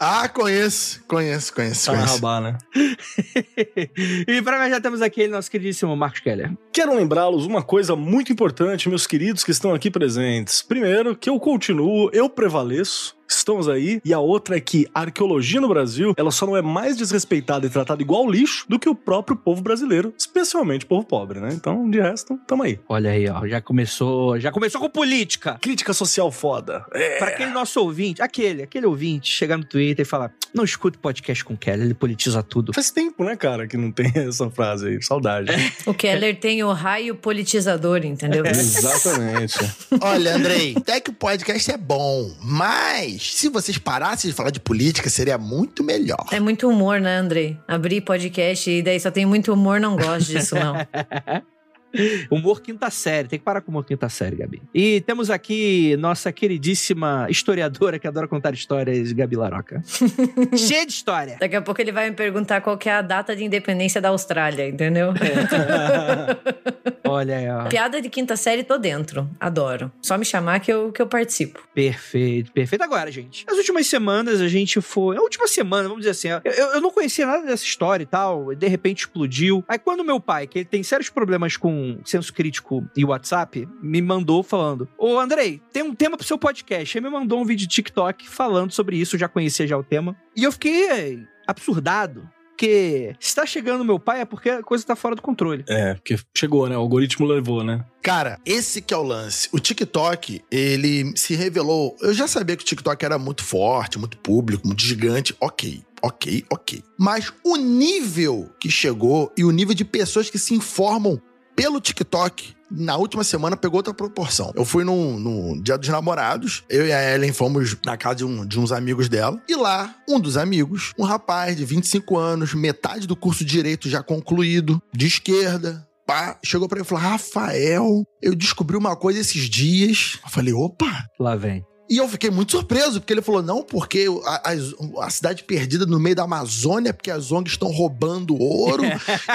Ah, 0.00 0.28
conheço, 0.28 1.04
conheço, 1.06 1.54
conheço, 1.54 1.86
Tá 1.86 1.92
conheço. 1.96 2.14
rabá, 2.16 2.40
né? 2.40 2.58
e 4.26 4.42
pra 4.42 4.62
mim 4.62 4.70
já 4.70 4.80
temos 4.80 5.00
aqui 5.00 5.22
ele, 5.22 5.32
nosso 5.32 5.50
queridíssimo 5.50 5.96
Marcos 5.96 6.18
Keller. 6.20 6.52
Quero 6.72 6.94
lembrá-los 6.94 7.46
uma 7.46 7.62
coisa 7.62 7.94
muito 7.94 8.32
importante, 8.32 8.88
meus 8.88 9.06
queridos 9.06 9.44
que 9.44 9.52
estão 9.52 9.72
aqui 9.72 9.88
presentes. 9.90 10.62
Primeiro, 10.62 11.14
que 11.16 11.30
eu 11.30 11.38
continuo, 11.38 12.10
eu 12.12 12.28
prevaleço. 12.28 13.15
Estamos 13.28 13.68
aí. 13.68 14.00
E 14.04 14.12
a 14.12 14.18
outra 14.18 14.56
é 14.56 14.60
que 14.60 14.86
a 14.94 15.00
arqueologia 15.00 15.60
no 15.60 15.68
Brasil, 15.68 16.14
ela 16.16 16.30
só 16.30 16.46
não 16.46 16.56
é 16.56 16.62
mais 16.62 16.96
desrespeitada 16.96 17.66
e 17.66 17.70
tratada 17.70 18.02
igual 18.02 18.28
lixo 18.30 18.64
do 18.68 18.78
que 18.78 18.88
o 18.88 18.94
próprio 18.94 19.36
povo 19.36 19.62
brasileiro, 19.62 20.14
especialmente 20.16 20.84
o 20.84 20.88
povo 20.88 21.06
pobre, 21.06 21.40
né? 21.40 21.50
Então, 21.52 21.88
de 21.90 22.00
resto, 22.00 22.38
tamo 22.46 22.62
aí. 22.62 22.78
Olha 22.88 23.10
aí, 23.10 23.28
ó, 23.28 23.46
já 23.46 23.60
começou, 23.60 24.38
já 24.38 24.50
começou 24.50 24.80
com 24.80 24.88
política. 24.88 25.58
Crítica 25.60 25.92
social 25.92 26.30
foda. 26.30 26.84
É. 26.92 27.18
Pra 27.18 27.28
aquele 27.28 27.50
nosso 27.50 27.80
ouvinte, 27.80 28.22
aquele, 28.22 28.62
aquele 28.62 28.86
ouvinte, 28.86 29.30
chegar 29.30 29.56
no 29.56 29.64
Twitter 29.64 30.04
e 30.04 30.08
falar: 30.08 30.32
não 30.54 30.64
escuta 30.64 30.98
podcast 31.00 31.44
com 31.44 31.54
o 31.54 31.56
Keller, 31.56 31.84
ele 31.84 31.94
politiza 31.94 32.42
tudo. 32.42 32.72
Faz 32.72 32.90
tempo, 32.90 33.24
né, 33.24 33.36
cara, 33.36 33.66
que 33.66 33.76
não 33.76 33.90
tem 33.90 34.12
essa 34.16 34.50
frase 34.50 34.88
aí. 34.88 35.02
Saudade. 35.02 35.50
O 35.84 35.94
Keller 35.94 36.38
tem 36.38 36.62
o 36.62 36.72
raio 36.72 37.14
politizador, 37.14 38.04
entendeu? 38.04 38.44
Exatamente. 38.46 39.58
Olha, 40.00 40.34
Andrei, 40.34 40.74
até 40.76 41.00
que 41.00 41.10
o 41.10 41.14
podcast 41.14 41.70
é 41.70 41.76
bom, 41.76 42.34
mas 42.42 43.15
se 43.18 43.48
vocês 43.48 43.78
parassem 43.78 44.30
de 44.30 44.36
falar 44.36 44.50
de 44.50 44.60
política, 44.60 45.08
seria 45.10 45.38
muito 45.38 45.82
melhor. 45.82 46.26
É 46.30 46.40
muito 46.40 46.68
humor, 46.68 47.00
né, 47.00 47.18
Andrei? 47.18 47.58
Abrir 47.66 48.00
podcast 48.00 48.70
e 48.70 48.82
daí 48.82 48.98
só 49.00 49.10
tem 49.10 49.26
muito 49.26 49.52
humor, 49.52 49.80
não 49.80 49.96
gosto 49.96 50.28
disso, 50.32 50.54
não. 50.54 50.76
Humor 52.30 52.60
quinta 52.62 52.90
série, 52.90 53.28
tem 53.28 53.38
que 53.38 53.44
parar 53.44 53.60
com 53.60 53.70
humor 53.70 53.84
quinta 53.84 54.08
série, 54.08 54.36
Gabi. 54.36 54.62
E 54.74 55.00
temos 55.02 55.30
aqui 55.30 55.96
nossa 55.98 56.30
queridíssima 56.32 57.26
historiadora 57.30 57.98
que 57.98 58.06
adora 58.06 58.26
contar 58.28 58.52
histórias, 58.54 59.12
Gabi 59.12 59.36
Laroca. 59.36 59.82
Cheia 60.56 60.84
de 60.86 60.92
história. 60.92 61.36
Daqui 61.40 61.56
a 61.56 61.62
pouco 61.62 61.80
ele 61.80 61.92
vai 61.92 62.08
me 62.10 62.16
perguntar 62.16 62.60
qual 62.60 62.76
que 62.76 62.88
é 62.88 62.92
a 62.94 63.02
data 63.02 63.34
de 63.34 63.44
independência 63.44 64.00
da 64.00 64.08
Austrália, 64.10 64.68
entendeu? 64.68 65.12
Olha 67.08 67.36
aí, 67.36 67.48
ó. 67.48 67.68
Piada 67.68 68.00
de 68.02 68.08
quinta 68.08 68.36
série, 68.36 68.64
tô 68.64 68.78
dentro. 68.78 69.28
Adoro. 69.38 69.92
Só 70.02 70.18
me 70.18 70.24
chamar 70.24 70.60
que 70.60 70.72
eu, 70.72 70.90
que 70.92 71.00
eu 71.00 71.06
participo. 71.06 71.62
Perfeito, 71.74 72.50
perfeito. 72.52 72.82
Agora, 72.82 73.10
gente, 73.10 73.44
as 73.48 73.56
últimas 73.56 73.86
semanas 73.86 74.40
a 74.40 74.48
gente 74.48 74.80
foi. 74.80 75.16
A 75.16 75.20
última 75.20 75.46
semana, 75.46 75.84
vamos 75.88 75.98
dizer 76.04 76.10
assim, 76.10 76.28
eu, 76.28 76.52
eu- 76.52 76.74
eu 76.74 76.80
não 76.80 76.90
conhecia 76.90 77.26
nada 77.26 77.46
dessa 77.46 77.64
história 77.64 78.02
e 78.02 78.06
tal, 78.06 78.52
e 78.52 78.56
de 78.56 78.66
repente 78.66 79.00
explodiu. 79.00 79.64
Aí 79.68 79.78
quando 79.78 80.04
meu 80.04 80.18
pai, 80.20 80.46
que 80.46 80.58
ele 80.60 80.64
tem 80.64 80.82
sérios 80.82 81.08
problemas 81.08 81.56
com 81.56 81.85
senso 82.04 82.32
crítico 82.32 82.88
e 82.96 83.04
WhatsApp, 83.04 83.68
me 83.82 84.00
mandou 84.02 84.42
falando: 84.42 84.88
Ô 84.98 85.18
Andrei, 85.18 85.60
tem 85.72 85.82
um 85.82 85.94
tema 85.94 86.16
pro 86.16 86.26
seu 86.26 86.38
podcast. 86.38 86.96
Aí 86.96 87.02
me 87.02 87.10
mandou 87.10 87.40
um 87.40 87.44
vídeo 87.44 87.66
de 87.66 87.74
TikTok 87.74 88.28
falando 88.28 88.72
sobre 88.72 88.96
isso, 88.96 89.16
eu 89.16 89.20
já 89.20 89.28
conhecia 89.28 89.66
já 89.66 89.76
o 89.76 89.84
tema. 89.84 90.16
E 90.34 90.44
eu 90.44 90.52
fiquei 90.52 91.20
absurdado. 91.46 92.28
Porque 92.56 93.14
se 93.20 93.34
tá 93.34 93.44
chegando 93.44 93.84
meu 93.84 94.00
pai 94.00 94.22
é 94.22 94.24
porque 94.24 94.48
a 94.48 94.62
coisa 94.62 94.82
tá 94.82 94.96
fora 94.96 95.14
do 95.14 95.20
controle. 95.20 95.62
É, 95.68 95.92
porque 95.92 96.18
chegou, 96.34 96.66
né? 96.66 96.74
O 96.74 96.80
algoritmo 96.80 97.26
levou, 97.26 97.62
né? 97.62 97.84
Cara, 98.02 98.40
esse 98.46 98.80
que 98.80 98.94
é 98.94 98.96
o 98.96 99.02
lance. 99.02 99.46
O 99.52 99.60
TikTok, 99.60 100.42
ele 100.50 101.12
se 101.14 101.34
revelou. 101.34 101.94
Eu 102.00 102.14
já 102.14 102.26
sabia 102.26 102.56
que 102.56 102.62
o 102.62 102.66
TikTok 102.66 103.04
era 103.04 103.18
muito 103.18 103.44
forte, 103.44 103.98
muito 103.98 104.16
público, 104.16 104.66
muito 104.66 104.80
gigante. 104.80 105.36
Ok, 105.38 105.84
ok, 106.02 106.44
ok. 106.50 106.82
Mas 106.98 107.30
o 107.44 107.56
nível 107.56 108.50
que 108.58 108.70
chegou 108.70 109.30
e 109.36 109.44
o 109.44 109.50
nível 109.50 109.74
de 109.74 109.84
pessoas 109.84 110.30
que 110.30 110.38
se 110.38 110.54
informam 110.54 111.20
pelo 111.56 111.80
TikTok. 111.80 112.54
Na 112.70 112.96
última 112.96 113.22
semana 113.24 113.56
pegou 113.56 113.78
outra 113.78 113.94
proporção. 113.94 114.52
Eu 114.56 114.64
fui 114.64 114.82
no, 114.84 115.18
no 115.18 115.62
Dia 115.62 115.78
dos 115.78 115.88
Namorados. 115.88 116.64
Eu 116.68 116.84
e 116.86 116.92
a 116.92 117.14
Ellen 117.14 117.32
fomos 117.32 117.76
na 117.84 117.96
casa 117.96 118.16
de, 118.16 118.24
um- 118.24 118.44
de 118.44 118.58
uns 118.58 118.72
amigos 118.72 119.08
dela. 119.08 119.40
E 119.48 119.54
lá, 119.54 119.94
um 120.08 120.18
dos 120.18 120.36
amigos, 120.36 120.92
um 120.98 121.04
rapaz 121.04 121.56
de 121.56 121.64
25 121.64 122.16
anos, 122.18 122.54
metade 122.54 123.06
do 123.06 123.14
curso 123.16 123.44
de 123.44 123.50
Direito 123.52 123.88
já 123.88 124.02
concluído, 124.02 124.82
de 124.92 125.06
esquerda, 125.06 125.86
pá, 126.06 126.38
chegou 126.44 126.68
pra 126.68 126.78
mim 126.78 126.84
e 126.84 126.88
falou: 126.88 127.04
Rafael, 127.04 128.02
eu 128.20 128.34
descobri 128.34 128.76
uma 128.76 128.96
coisa 128.96 129.20
esses 129.20 129.48
dias. 129.48 130.18
Eu 130.24 130.30
falei: 130.30 130.52
opa! 130.52 131.04
Lá 131.20 131.36
vem. 131.36 131.64
E 131.88 131.98
eu 131.98 132.08
fiquei 132.08 132.30
muito 132.30 132.52
surpreso, 132.52 133.00
porque 133.00 133.12
ele 133.12 133.22
falou: 133.22 133.42
não, 133.42 133.62
porque 133.62 134.06
a, 134.24 134.50
a- 134.52 135.04
a 135.06 135.10
cidade 135.10 135.44
perdida 135.44 135.86
no 135.86 135.98
meio 136.00 136.16
da 136.16 136.24
Amazônia, 136.24 136.92
porque 136.92 137.10
as 137.10 137.30
ONGs 137.32 137.52
estão 137.52 137.70
roubando 137.70 138.36
ouro 138.40 138.82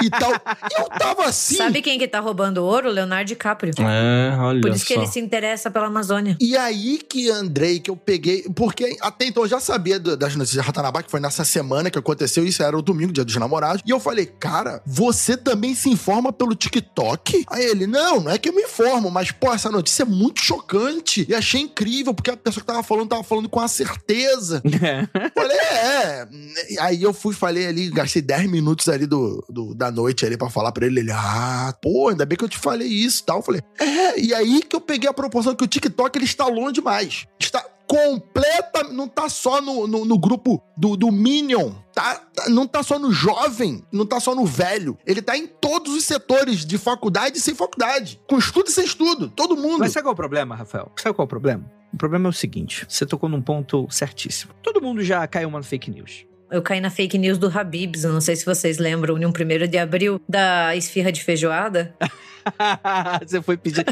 e 0.02 0.10
tal. 0.10 0.32
E 0.32 0.80
eu 0.80 0.88
tava 0.98 1.24
assim. 1.26 1.56
Sabe 1.56 1.80
quem 1.82 1.98
que 1.98 2.06
tá 2.08 2.20
roubando 2.20 2.58
ouro? 2.64 2.90
Leonardo 2.90 3.28
DiCaprio. 3.28 3.72
É, 3.78 4.36
olha 4.38 4.60
Por 4.60 4.70
isso 4.70 4.84
que 4.84 4.94
só. 4.94 5.00
ele 5.00 5.08
se 5.10 5.18
interessa 5.20 5.70
pela 5.70 5.86
Amazônia. 5.86 6.36
E 6.40 6.56
aí 6.56 6.98
que, 6.98 7.30
Andrei, 7.30 7.80
que 7.80 7.90
eu 7.90 7.96
peguei. 7.96 8.42
Porque 8.54 8.96
até 9.00 9.26
então 9.26 9.42
eu 9.44 9.48
já 9.48 9.60
sabia 9.60 9.98
do- 9.98 10.16
das 10.16 10.34
notícias 10.36 10.60
de 10.62 10.66
Ratanabá, 10.66 11.02
que 11.02 11.10
foi 11.10 11.20
nessa 11.20 11.44
semana 11.44 11.90
que 11.90 11.98
aconteceu. 11.98 12.44
Isso 12.44 12.62
era 12.62 12.76
o 12.76 12.82
domingo, 12.82 13.12
dia 13.12 13.24
dos 13.24 13.36
namorados. 13.36 13.82
E 13.86 13.90
eu 13.90 13.98
falei, 14.00 14.26
cara, 14.26 14.82
você 14.86 15.36
também 15.36 15.74
se 15.74 15.88
informa 15.88 16.32
pelo 16.32 16.54
TikTok? 16.54 17.44
Aí 17.48 17.64
ele, 17.64 17.86
não, 17.86 18.20
não 18.20 18.30
é 18.30 18.38
que 18.38 18.48
eu 18.48 18.54
me 18.54 18.62
informo, 18.62 19.10
mas, 19.10 19.30
pô, 19.30 19.52
essa 19.52 19.70
notícia 19.70 20.02
é 20.02 20.06
muito 20.06 20.40
chocante. 20.40 21.24
E 21.28 21.34
achei 21.34 21.60
incrível, 21.60 22.12
porque 22.14 22.30
a 22.30 22.36
pessoa 22.42 22.60
que 22.62 22.66
tava 22.66 22.82
falando 22.82 23.08
tava 23.08 23.22
falando 23.22 23.48
com 23.48 23.60
a 23.60 23.68
certeza. 23.68 24.62
Falei, 25.34 25.56
é. 25.56 26.28
E 26.70 26.78
Aí 26.78 27.02
eu 27.02 27.12
fui, 27.12 27.34
falei 27.34 27.66
ali, 27.66 27.90
gastei 27.90 28.20
10 28.22 28.50
minutos 28.50 28.88
ali 28.88 29.06
do, 29.06 29.44
do- 29.48 29.74
da 29.74 29.90
noite 29.90 30.24
ali 30.26 30.36
pra 30.36 30.50
falar 30.50 30.72
pra 30.72 30.86
ele. 30.86 31.00
Ele, 31.00 31.10
ah, 31.12 31.74
pô, 31.82 32.08
ainda 32.08 32.24
bem 32.26 32.36
que 32.36 32.44
eu 32.44 32.48
te 32.48 32.58
falei 32.58 32.88
isso 32.88 33.22
e 33.22 33.24
tal. 33.26 33.38
Eu 33.38 33.42
falei, 33.42 33.60
é. 33.78 34.20
E 34.20 34.34
aí 34.34 34.62
que 34.62 34.74
eu 34.76 34.80
peguei 34.80 35.08
a 35.08 35.12
proporção 35.14 35.54
que 35.54 35.64
o 35.64 35.68
TikTok 35.68 36.16
ele 36.18 36.24
está 36.24 36.46
longe 36.46 36.72
demais. 36.74 37.26
Está 37.40 37.64
completa. 37.86 38.84
Não 38.84 39.06
tá 39.08 39.28
só 39.28 39.60
no, 39.60 39.86
no, 39.86 40.04
no 40.04 40.18
grupo 40.18 40.62
do, 40.76 40.96
do 40.96 41.10
Minion. 41.12 41.72
Tá- 41.94 42.22
não 42.48 42.66
tá 42.66 42.82
só 42.82 42.98
no 42.98 43.12
jovem, 43.12 43.84
não 43.92 44.06
tá 44.06 44.18
só 44.18 44.34
no 44.34 44.46
velho. 44.46 44.96
Ele 45.06 45.20
tá 45.20 45.36
em 45.36 45.46
todos 45.46 45.94
os 45.94 46.04
setores, 46.04 46.64
de 46.64 46.78
faculdade 46.78 47.36
e 47.38 47.40
sem 47.40 47.54
faculdade. 47.54 48.18
Com 48.28 48.38
estudo 48.38 48.68
e 48.68 48.72
sem 48.72 48.84
estudo. 48.84 49.28
Todo 49.28 49.56
mundo. 49.56 49.80
Mas 49.80 49.92
sabe 49.92 50.04
qual 50.04 50.12
é 50.12 50.14
o 50.14 50.16
problema, 50.16 50.54
Rafael? 50.56 50.90
Sabe 50.96 51.14
qual 51.14 51.24
é 51.24 51.26
o 51.26 51.28
problema? 51.28 51.70
O 51.92 51.96
problema 51.96 52.28
é 52.28 52.30
o 52.30 52.32
seguinte: 52.32 52.86
você 52.88 53.04
tocou 53.04 53.28
num 53.28 53.42
ponto 53.42 53.86
certíssimo. 53.90 54.52
Todo 54.62 54.80
mundo 54.80 55.02
já 55.02 55.26
caiu 55.26 55.48
uma 55.48 55.62
fake 55.62 55.90
news. 55.90 56.24
Eu 56.50 56.60
caí 56.60 56.80
na 56.80 56.90
fake 56.90 57.16
news 57.16 57.38
do 57.38 57.48
Habibs, 57.48 58.04
eu 58.04 58.12
não 58.12 58.20
sei 58.20 58.36
se 58.36 58.44
vocês 58.44 58.76
lembram, 58.76 59.16
no 59.16 59.28
1 59.28 59.66
de 59.66 59.78
abril, 59.78 60.20
da 60.28 60.76
esfirra 60.76 61.10
de 61.10 61.24
feijoada. 61.24 61.94
você 63.26 63.42
foi 63.42 63.56
pedir 63.56 63.84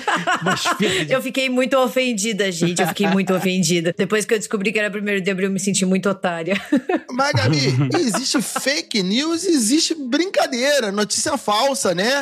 uma 0.43 0.55
esfirra 0.55 1.05
de... 1.07 1.13
Eu 1.13 1.23
fiquei 1.23 1.49
muito 1.49 1.77
ofendida, 1.79 2.51
gente. 2.51 2.81
Eu 2.81 2.89
fiquei 2.89 3.07
muito 3.07 3.35
ofendida. 3.35 3.95
Depois 3.97 4.25
que 4.25 4.35
eu 4.35 4.39
descobri 4.39 4.73
que 4.73 4.79
era 4.79 4.97
1 4.97 5.21
de 5.21 5.31
abril, 5.31 5.49
eu 5.49 5.53
me 5.53 5.61
senti 5.61 5.85
muito 5.85 6.09
otária. 6.09 6.61
Mas, 7.11 7.33
Gabi, 7.33 7.59
existe 7.99 8.41
fake 8.41 9.03
news 9.03 9.45
e 9.45 9.51
existe 9.51 9.95
brincadeira, 9.95 10.91
notícia 10.93 11.37
falsa, 11.37 11.95
né? 11.95 12.21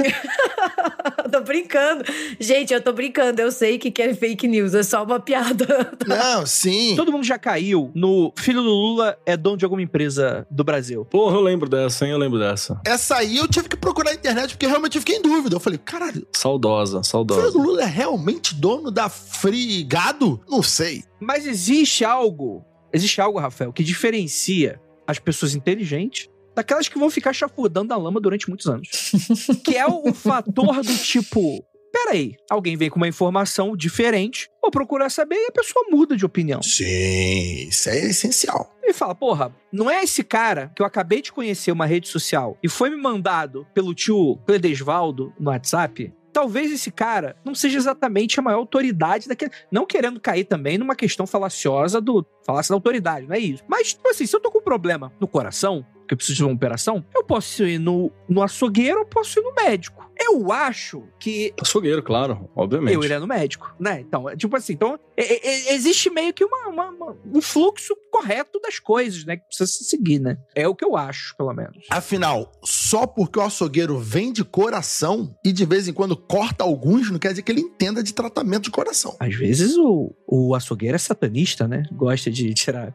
tô 1.30 1.40
brincando. 1.40 2.04
Gente, 2.40 2.73
eu 2.73 2.80
tô 2.80 2.92
brincando. 2.92 3.40
Eu 3.40 3.52
sei 3.52 3.78
que 3.78 3.90
que 3.90 4.02
é 4.02 4.14
fake 4.14 4.49
news, 4.49 4.75
é 4.75 4.82
só 4.82 5.04
uma 5.04 5.20
piada. 5.20 5.92
Não, 6.06 6.47
sim. 6.47 6.94
Todo 6.97 7.12
mundo 7.12 7.25
já 7.25 7.38
caiu 7.38 7.90
no 7.94 8.32
filho 8.37 8.62
do 8.62 8.68
Lula 8.68 9.18
é 9.26 9.37
dono 9.37 9.56
de 9.56 9.64
alguma 9.64 9.82
empresa 9.82 10.47
do 10.50 10.64
Brasil. 10.64 11.04
Porra, 11.04 11.37
eu 11.37 11.40
lembro 11.40 11.68
dessa, 11.68 12.04
hein? 12.04 12.12
Eu 12.12 12.18
lembro 12.18 12.38
dessa. 12.38 12.80
Essa 12.85 13.16
aí 13.16 13.37
eu 13.37 13.49
tive 13.49 13.68
que 13.68 13.76
procurar 13.76 14.11
na 14.11 14.16
internet 14.16 14.50
porque 14.50 14.66
realmente 14.66 14.97
eu 14.97 15.02
fiquei 15.02 15.16
em 15.16 15.23
dúvida. 15.23 15.56
Eu 15.56 15.61
falei, 15.61 15.78
caralho, 15.78 16.17
Saudosa, 16.32 17.00
o 17.00 17.04
saudosa. 17.04 17.58
Lula 17.58 17.82
é 17.82 17.87
realmente 17.87 18.54
dono 18.54 18.90
da 18.90 19.08
Frigado? 19.08 20.40
Não 20.48 20.62
sei. 20.62 21.04
Mas 21.20 21.46
existe 21.46 22.04
algo, 22.04 22.64
existe 22.92 23.20
algo, 23.20 23.38
Rafael, 23.38 23.72
que 23.72 23.82
diferencia 23.82 24.80
as 25.06 25.18
pessoas 25.18 25.54
inteligentes 25.54 26.28
daquelas 26.54 26.88
que 26.88 26.98
vão 26.98 27.08
ficar 27.08 27.32
chafurdando 27.32 27.88
na 27.88 27.96
lama 27.96 28.20
durante 28.20 28.48
muitos 28.48 28.66
anos. 28.66 28.88
que 29.64 29.76
é 29.76 29.87
o, 29.87 30.08
o 30.08 30.14
fator 30.14 30.82
do 30.82 30.96
tipo. 30.98 31.64
Peraí, 32.05 32.37
alguém 32.49 32.76
vem 32.76 32.88
com 32.88 32.97
uma 32.97 33.09
informação 33.09 33.76
diferente, 33.76 34.49
vou 34.62 34.71
procurar 34.71 35.11
saber 35.11 35.35
e 35.35 35.49
a 35.49 35.52
pessoa 35.52 35.85
muda 35.90 36.17
de 36.17 36.25
opinião. 36.25 36.62
Sim, 36.62 37.67
isso 37.69 37.90
é 37.90 37.99
essencial. 37.99 38.73
E 38.85 38.93
fala, 38.93 39.17
porra, 39.17 39.52
não 39.73 39.90
é 39.90 40.05
esse 40.05 40.23
cara 40.23 40.71
que 40.76 40.81
eu 40.81 40.87
acabei 40.87 41.21
de 41.21 41.33
conhecer 41.33 41.73
uma 41.73 41.87
rede 41.87 42.07
social 42.07 42.57
e 42.62 42.69
foi 42.69 42.88
me 42.88 42.97
mandado 42.97 43.67
pelo 43.75 43.93
tio 43.95 44.38
Cledesvaldo 44.47 45.33
no 45.40 45.50
WhatsApp? 45.50 46.14
Talvez 46.33 46.71
esse 46.71 46.93
cara 46.93 47.37
não 47.45 47.55
seja 47.55 47.76
exatamente 47.76 48.38
a 48.38 48.43
maior 48.43 48.59
autoridade 48.59 49.26
daquele. 49.26 49.50
Não 49.71 49.85
querendo 49.85 50.21
cair 50.21 50.45
também 50.45 50.78
numa 50.78 50.95
questão 50.95 51.26
falaciosa 51.26 52.00
do. 52.00 52.25
Falácia 52.47 52.73
da 52.73 52.76
autoridade, 52.76 53.26
não 53.26 53.35
é 53.35 53.40
isso. 53.40 53.64
Mas, 53.67 53.95
tipo 53.95 54.09
assim, 54.09 54.25
se 54.25 54.37
eu 54.37 54.40
tô 54.40 54.50
com 54.50 54.61
um 54.61 54.62
problema 54.62 55.12
no 55.19 55.26
coração, 55.26 55.85
que 56.08 56.14
eu 56.14 56.16
preciso 56.16 56.38
de 56.38 56.44
uma 56.44 56.52
operação, 56.54 57.04
eu 57.14 57.22
posso 57.24 57.64
ir 57.64 57.78
no, 57.78 58.10
no 58.28 58.42
açougueiro 58.42 59.00
ou 59.00 59.04
posso 59.06 59.38
ir 59.38 59.42
no 59.42 59.54
médico. 59.54 60.08
Eu 60.20 60.50
acho 60.50 61.04
que 61.20 61.54
Açougueiro, 61.60 62.02
claro, 62.02 62.50
obviamente. 62.56 62.92
eu 62.92 63.04
iria 63.04 63.20
no 63.20 63.26
médico, 63.26 63.72
né? 63.78 64.00
Então, 64.00 64.28
é 64.28 64.36
tipo 64.36 64.56
assim, 64.56 64.72
então, 64.72 64.98
é- 65.16 65.48
é- 65.70 65.74
existe 65.74 66.10
meio 66.10 66.34
que 66.34 66.44
uma, 66.44 66.66
uma- 66.68 66.90
uma- 66.90 67.16
um 67.32 67.40
fluxo 67.40 67.94
correto 68.10 68.58
das 68.60 68.80
coisas, 68.80 69.24
né? 69.24 69.36
Que 69.36 69.46
precisa 69.46 69.70
se 69.70 69.84
seguir, 69.84 70.18
né? 70.18 70.36
É 70.56 70.66
o 70.66 70.74
que 70.74 70.84
eu 70.84 70.96
acho, 70.96 71.36
pelo 71.36 71.52
menos. 71.54 71.86
Afinal, 71.88 72.50
só 72.64 73.06
porque 73.06 73.38
o 73.38 73.42
açougueiro 73.42 73.96
vem 74.00 74.32
de 74.32 74.42
coração 74.44 75.32
e 75.44 75.52
de 75.52 75.64
vez 75.64 75.86
em 75.86 75.92
quando 75.92 76.16
corta 76.16 76.64
alguns, 76.64 77.10
não 77.12 77.18
quer 77.18 77.28
dizer 77.30 77.42
que 77.42 77.52
ele 77.52 77.60
entenda 77.60 78.02
de 78.02 78.12
tratamento 78.12 78.64
de 78.64 78.70
coração. 78.72 79.16
Às 79.20 79.36
vezes 79.36 79.76
o, 79.76 80.12
o 80.26 80.52
açougueiro 80.54 80.96
é 80.96 80.98
satanista, 80.98 81.68
né? 81.68 81.84
Gosta 81.92 82.28
de 82.28 82.52
tirar 82.54 82.92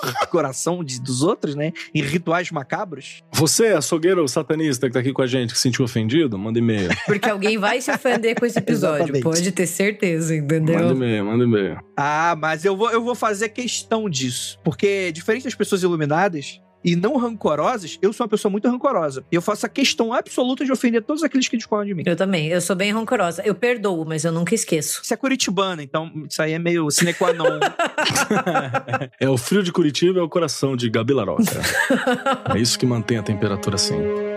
Porra! 0.00 0.26
coração 0.30 0.82
de- 0.84 1.00
dos 1.00 1.22
outros, 1.22 1.54
né? 1.54 1.72
Em 1.94 2.02
rituais 2.02 2.50
macabros. 2.50 3.22
Você, 3.32 3.68
açougueiro 3.68 4.26
satanista 4.28 4.86
que 4.86 4.92
tá 4.92 5.00
aqui 5.00 5.12
com 5.12 5.22
a 5.22 5.26
gente, 5.26 5.50
que 5.52 5.56
se 5.56 5.62
sentiu 5.62 5.84
ofendido, 5.84 6.38
manda 6.38 6.58
e-mail. 6.58 6.88
Porque 7.06 7.28
alguém 7.28 7.58
vai 7.58 7.80
se 7.80 7.90
ofender 7.90 8.38
com 8.38 8.46
esse 8.46 8.58
episódio. 8.60 9.20
Pode 9.20 9.50
ter 9.52 9.66
certeza, 9.66 10.34
manda 10.34 10.54
entendeu? 10.56 10.90
e-mail, 10.92 11.24
manda 11.24 11.44
e-mail. 11.44 11.78
Ah, 11.96 12.36
mas 12.38 12.64
eu 12.64 12.76
vou, 12.76 12.90
eu 12.90 13.02
vou 13.02 13.14
fazer 13.14 13.48
questão 13.50 14.08
disso. 14.08 14.58
Porque, 14.64 15.10
diferente 15.12 15.44
das 15.44 15.54
pessoas 15.54 15.82
iluminadas 15.82 16.60
e 16.84 16.96
não 16.96 17.16
rancorosas, 17.16 17.98
eu 18.00 18.12
sou 18.12 18.24
uma 18.24 18.30
pessoa 18.30 18.50
muito 18.50 18.68
rancorosa. 18.68 19.24
E 19.30 19.34
eu 19.34 19.42
faço 19.42 19.66
a 19.66 19.68
questão 19.68 20.12
absoluta 20.12 20.64
de 20.64 20.72
ofender 20.72 21.02
todos 21.02 21.22
aqueles 21.22 21.48
que 21.48 21.56
discordam 21.56 21.86
de 21.86 21.94
mim. 21.94 22.02
Eu 22.06 22.16
também. 22.16 22.48
Eu 22.48 22.60
sou 22.60 22.74
bem 22.74 22.92
rancorosa. 22.92 23.42
Eu 23.44 23.54
perdoo, 23.54 24.04
mas 24.04 24.24
eu 24.24 24.32
nunca 24.32 24.54
esqueço. 24.54 25.00
Isso 25.02 25.12
é 25.12 25.16
curitibana, 25.16 25.82
então 25.82 26.10
isso 26.28 26.40
aí 26.40 26.52
é 26.52 26.58
meio 26.58 26.90
sine 26.90 27.14
qua 27.14 27.32
non. 27.32 27.60
É 29.18 29.28
o 29.28 29.36
frio 29.36 29.62
de 29.62 29.72
Curitiba 29.72 30.20
é 30.20 30.22
o 30.22 30.28
coração 30.28 30.76
de 30.76 30.88
Gabi 30.88 31.12
Laroca. 31.12 31.42
é 32.54 32.58
isso 32.58 32.78
que 32.78 32.86
mantém 32.86 33.18
a 33.18 33.22
temperatura 33.22 33.76
assim. 33.76 34.29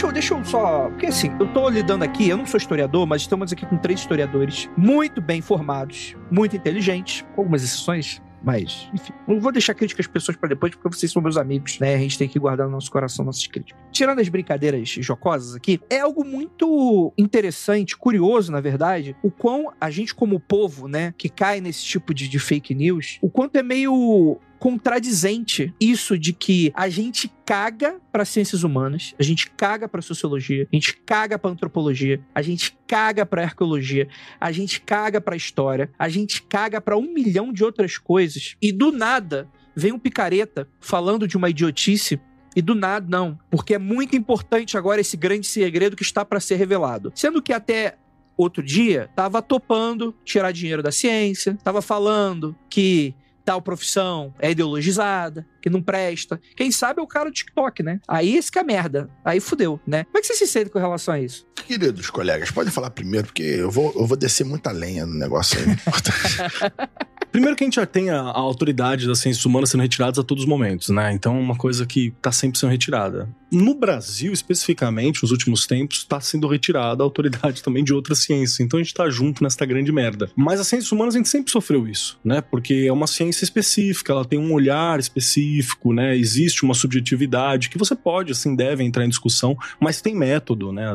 Deixa, 0.00 0.06
eu, 0.06 0.12
deixa 0.12 0.34
eu 0.34 0.44
só. 0.44 0.88
Porque 0.88 1.06
assim, 1.06 1.30
eu 1.38 1.52
tô 1.52 1.68
lidando 1.68 2.04
aqui, 2.04 2.28
eu 2.28 2.36
não 2.36 2.46
sou 2.46 2.58
historiador, 2.58 3.06
mas 3.06 3.22
estamos 3.22 3.52
aqui 3.52 3.66
com 3.66 3.76
três 3.76 4.00
historiadores 4.00 4.68
muito 4.76 5.20
bem 5.20 5.40
formados, 5.40 6.16
muito 6.30 6.56
inteligentes, 6.56 7.24
com 7.34 7.42
algumas 7.42 7.62
exceções. 7.62 8.22
Mas, 8.42 8.88
enfim, 8.94 9.12
não 9.28 9.38
vou 9.38 9.52
deixar 9.52 9.74
críticas 9.74 10.06
pessoas 10.06 10.34
pra 10.34 10.48
depois, 10.48 10.74
porque 10.74 10.96
vocês 10.96 11.12
são 11.12 11.20
meus 11.20 11.36
amigos, 11.36 11.78
né? 11.78 11.94
A 11.94 11.98
gente 11.98 12.16
tem 12.16 12.26
que 12.26 12.38
guardar 12.38 12.66
no 12.66 12.72
nosso 12.72 12.90
coração 12.90 13.22
nossas 13.22 13.46
críticas. 13.46 13.78
Tirando 13.92 14.18
as 14.18 14.30
brincadeiras 14.30 14.88
jocosas 14.88 15.54
aqui, 15.54 15.78
é 15.90 16.00
algo 16.00 16.24
muito 16.24 17.12
interessante, 17.18 17.94
curioso, 17.98 18.50
na 18.50 18.60
verdade, 18.62 19.14
o 19.22 19.30
quão 19.30 19.70
a 19.78 19.90
gente, 19.90 20.14
como 20.14 20.40
povo, 20.40 20.88
né, 20.88 21.12
que 21.18 21.28
cai 21.28 21.60
nesse 21.60 21.84
tipo 21.84 22.14
de, 22.14 22.28
de 22.28 22.38
fake 22.38 22.74
news, 22.74 23.18
o 23.20 23.28
quanto 23.28 23.56
é 23.56 23.62
meio 23.62 24.40
contradizente 24.60 25.74
isso 25.80 26.18
de 26.18 26.34
que 26.34 26.70
a 26.76 26.90
gente 26.90 27.32
caga 27.46 27.98
para 28.12 28.26
ciências 28.26 28.62
humanas, 28.62 29.14
a 29.18 29.22
gente 29.22 29.50
caga 29.50 29.88
para 29.88 30.02
sociologia, 30.02 30.68
a 30.70 30.76
gente 30.76 30.98
caga 30.98 31.38
para 31.38 31.50
antropologia, 31.50 32.20
a 32.34 32.42
gente 32.42 32.76
caga 32.86 33.24
para 33.24 33.42
arqueologia, 33.42 34.06
a 34.38 34.52
gente 34.52 34.82
caga 34.82 35.18
para 35.18 35.34
história, 35.34 35.90
a 35.98 36.10
gente 36.10 36.42
caga 36.42 36.78
para 36.78 36.96
um 36.96 37.10
milhão 37.12 37.54
de 37.54 37.64
outras 37.64 37.96
coisas 37.96 38.54
e 38.60 38.70
do 38.70 38.92
nada 38.92 39.48
vem 39.74 39.92
um 39.92 39.98
picareta 39.98 40.68
falando 40.78 41.26
de 41.26 41.38
uma 41.38 41.48
idiotice 41.48 42.20
e 42.54 42.60
do 42.60 42.74
nada, 42.74 43.06
não. 43.08 43.38
Porque 43.50 43.74
é 43.74 43.78
muito 43.78 44.14
importante 44.14 44.76
agora 44.76 45.00
esse 45.00 45.16
grande 45.16 45.46
segredo 45.46 45.96
que 45.96 46.02
está 46.02 46.22
para 46.22 46.40
ser 46.40 46.56
revelado. 46.56 47.12
Sendo 47.14 47.40
que 47.40 47.52
até 47.52 47.96
outro 48.36 48.62
dia 48.62 49.08
tava 49.14 49.40
topando 49.40 50.14
tirar 50.22 50.52
dinheiro 50.52 50.82
da 50.82 50.92
ciência, 50.92 51.56
tava 51.62 51.80
falando 51.80 52.54
que 52.68 53.14
tal 53.50 53.60
profissão 53.60 54.32
é 54.38 54.52
ideologizada, 54.52 55.44
que 55.60 55.68
não 55.68 55.82
presta. 55.82 56.40
Quem 56.56 56.70
sabe 56.70 57.00
é 57.00 57.02
o 57.02 57.06
cara 57.06 57.30
do 57.30 57.34
TikTok, 57.34 57.82
né? 57.82 57.98
Aí 58.06 58.36
esse 58.36 58.48
que 58.48 58.60
é 58.60 58.62
merda. 58.62 59.10
Aí 59.24 59.40
fudeu, 59.40 59.80
né? 59.84 60.04
Como 60.04 60.18
é 60.18 60.20
que 60.20 60.28
você 60.28 60.34
se 60.34 60.46
sente 60.46 60.70
com 60.70 60.78
relação 60.78 61.14
a 61.14 61.20
isso? 61.20 61.44
Queridos 61.56 62.08
colegas, 62.10 62.52
podem 62.52 62.72
falar 62.72 62.90
primeiro, 62.90 63.26
porque 63.26 63.42
eu 63.42 63.68
vou, 63.68 63.92
eu 63.96 64.06
vou 64.06 64.16
descer 64.16 64.44
muita 64.44 64.70
lenha 64.70 65.04
no 65.04 65.18
negócio 65.18 65.58
aí. 65.58 65.66
Primeiro 67.32 67.56
que 67.56 67.64
a 67.64 67.66
gente 67.66 67.76
já 67.76 67.86
tem 67.86 68.10
a, 68.10 68.20
a 68.20 68.38
autoridade 68.38 69.06
das 69.06 69.18
ciências 69.18 69.44
humanas 69.44 69.70
sendo 69.70 69.82
retiradas 69.82 70.18
a 70.18 70.22
todos 70.22 70.44
os 70.44 70.48
momentos, 70.48 70.88
né? 70.88 71.12
Então 71.12 71.36
é 71.36 71.40
uma 71.40 71.56
coisa 71.56 71.86
que 71.86 72.12
tá 72.22 72.30
sempre 72.30 72.58
sendo 72.58 72.70
retirada. 72.70 73.28
No 73.50 73.74
Brasil, 73.74 74.32
especificamente, 74.32 75.22
nos 75.22 75.32
últimos 75.32 75.66
tempos, 75.66 75.98
está 75.98 76.20
sendo 76.20 76.46
retirada 76.46 77.02
a 77.02 77.04
autoridade 77.04 77.62
também 77.64 77.82
de 77.82 77.92
outras 77.92 78.20
ciências. 78.20 78.60
Então 78.60 78.78
a 78.78 78.82
gente 78.82 78.94
tá 78.94 79.10
junto 79.10 79.42
nesta 79.42 79.66
grande 79.66 79.90
merda. 79.90 80.30
Mas 80.36 80.60
as 80.60 80.68
ciências 80.68 80.92
humanas 80.92 81.14
a 81.14 81.18
gente 81.18 81.28
sempre 81.28 81.50
sofreu 81.50 81.88
isso, 81.88 82.18
né? 82.24 82.40
Porque 82.40 82.84
é 82.86 82.92
uma 82.92 83.08
ciência 83.08 83.44
específica, 83.44 84.12
ela 84.12 84.24
tem 84.24 84.38
um 84.38 84.52
olhar 84.52 85.00
específico, 85.00 85.92
né? 85.92 86.16
Existe 86.16 86.62
uma 86.62 86.74
subjetividade 86.74 87.68
que 87.68 87.78
você 87.78 87.96
pode, 87.96 88.32
assim, 88.32 88.54
deve 88.54 88.84
entrar 88.84 89.04
em 89.04 89.08
discussão, 89.08 89.56
mas 89.80 90.00
tem 90.00 90.14
método, 90.14 90.72
né? 90.72 90.94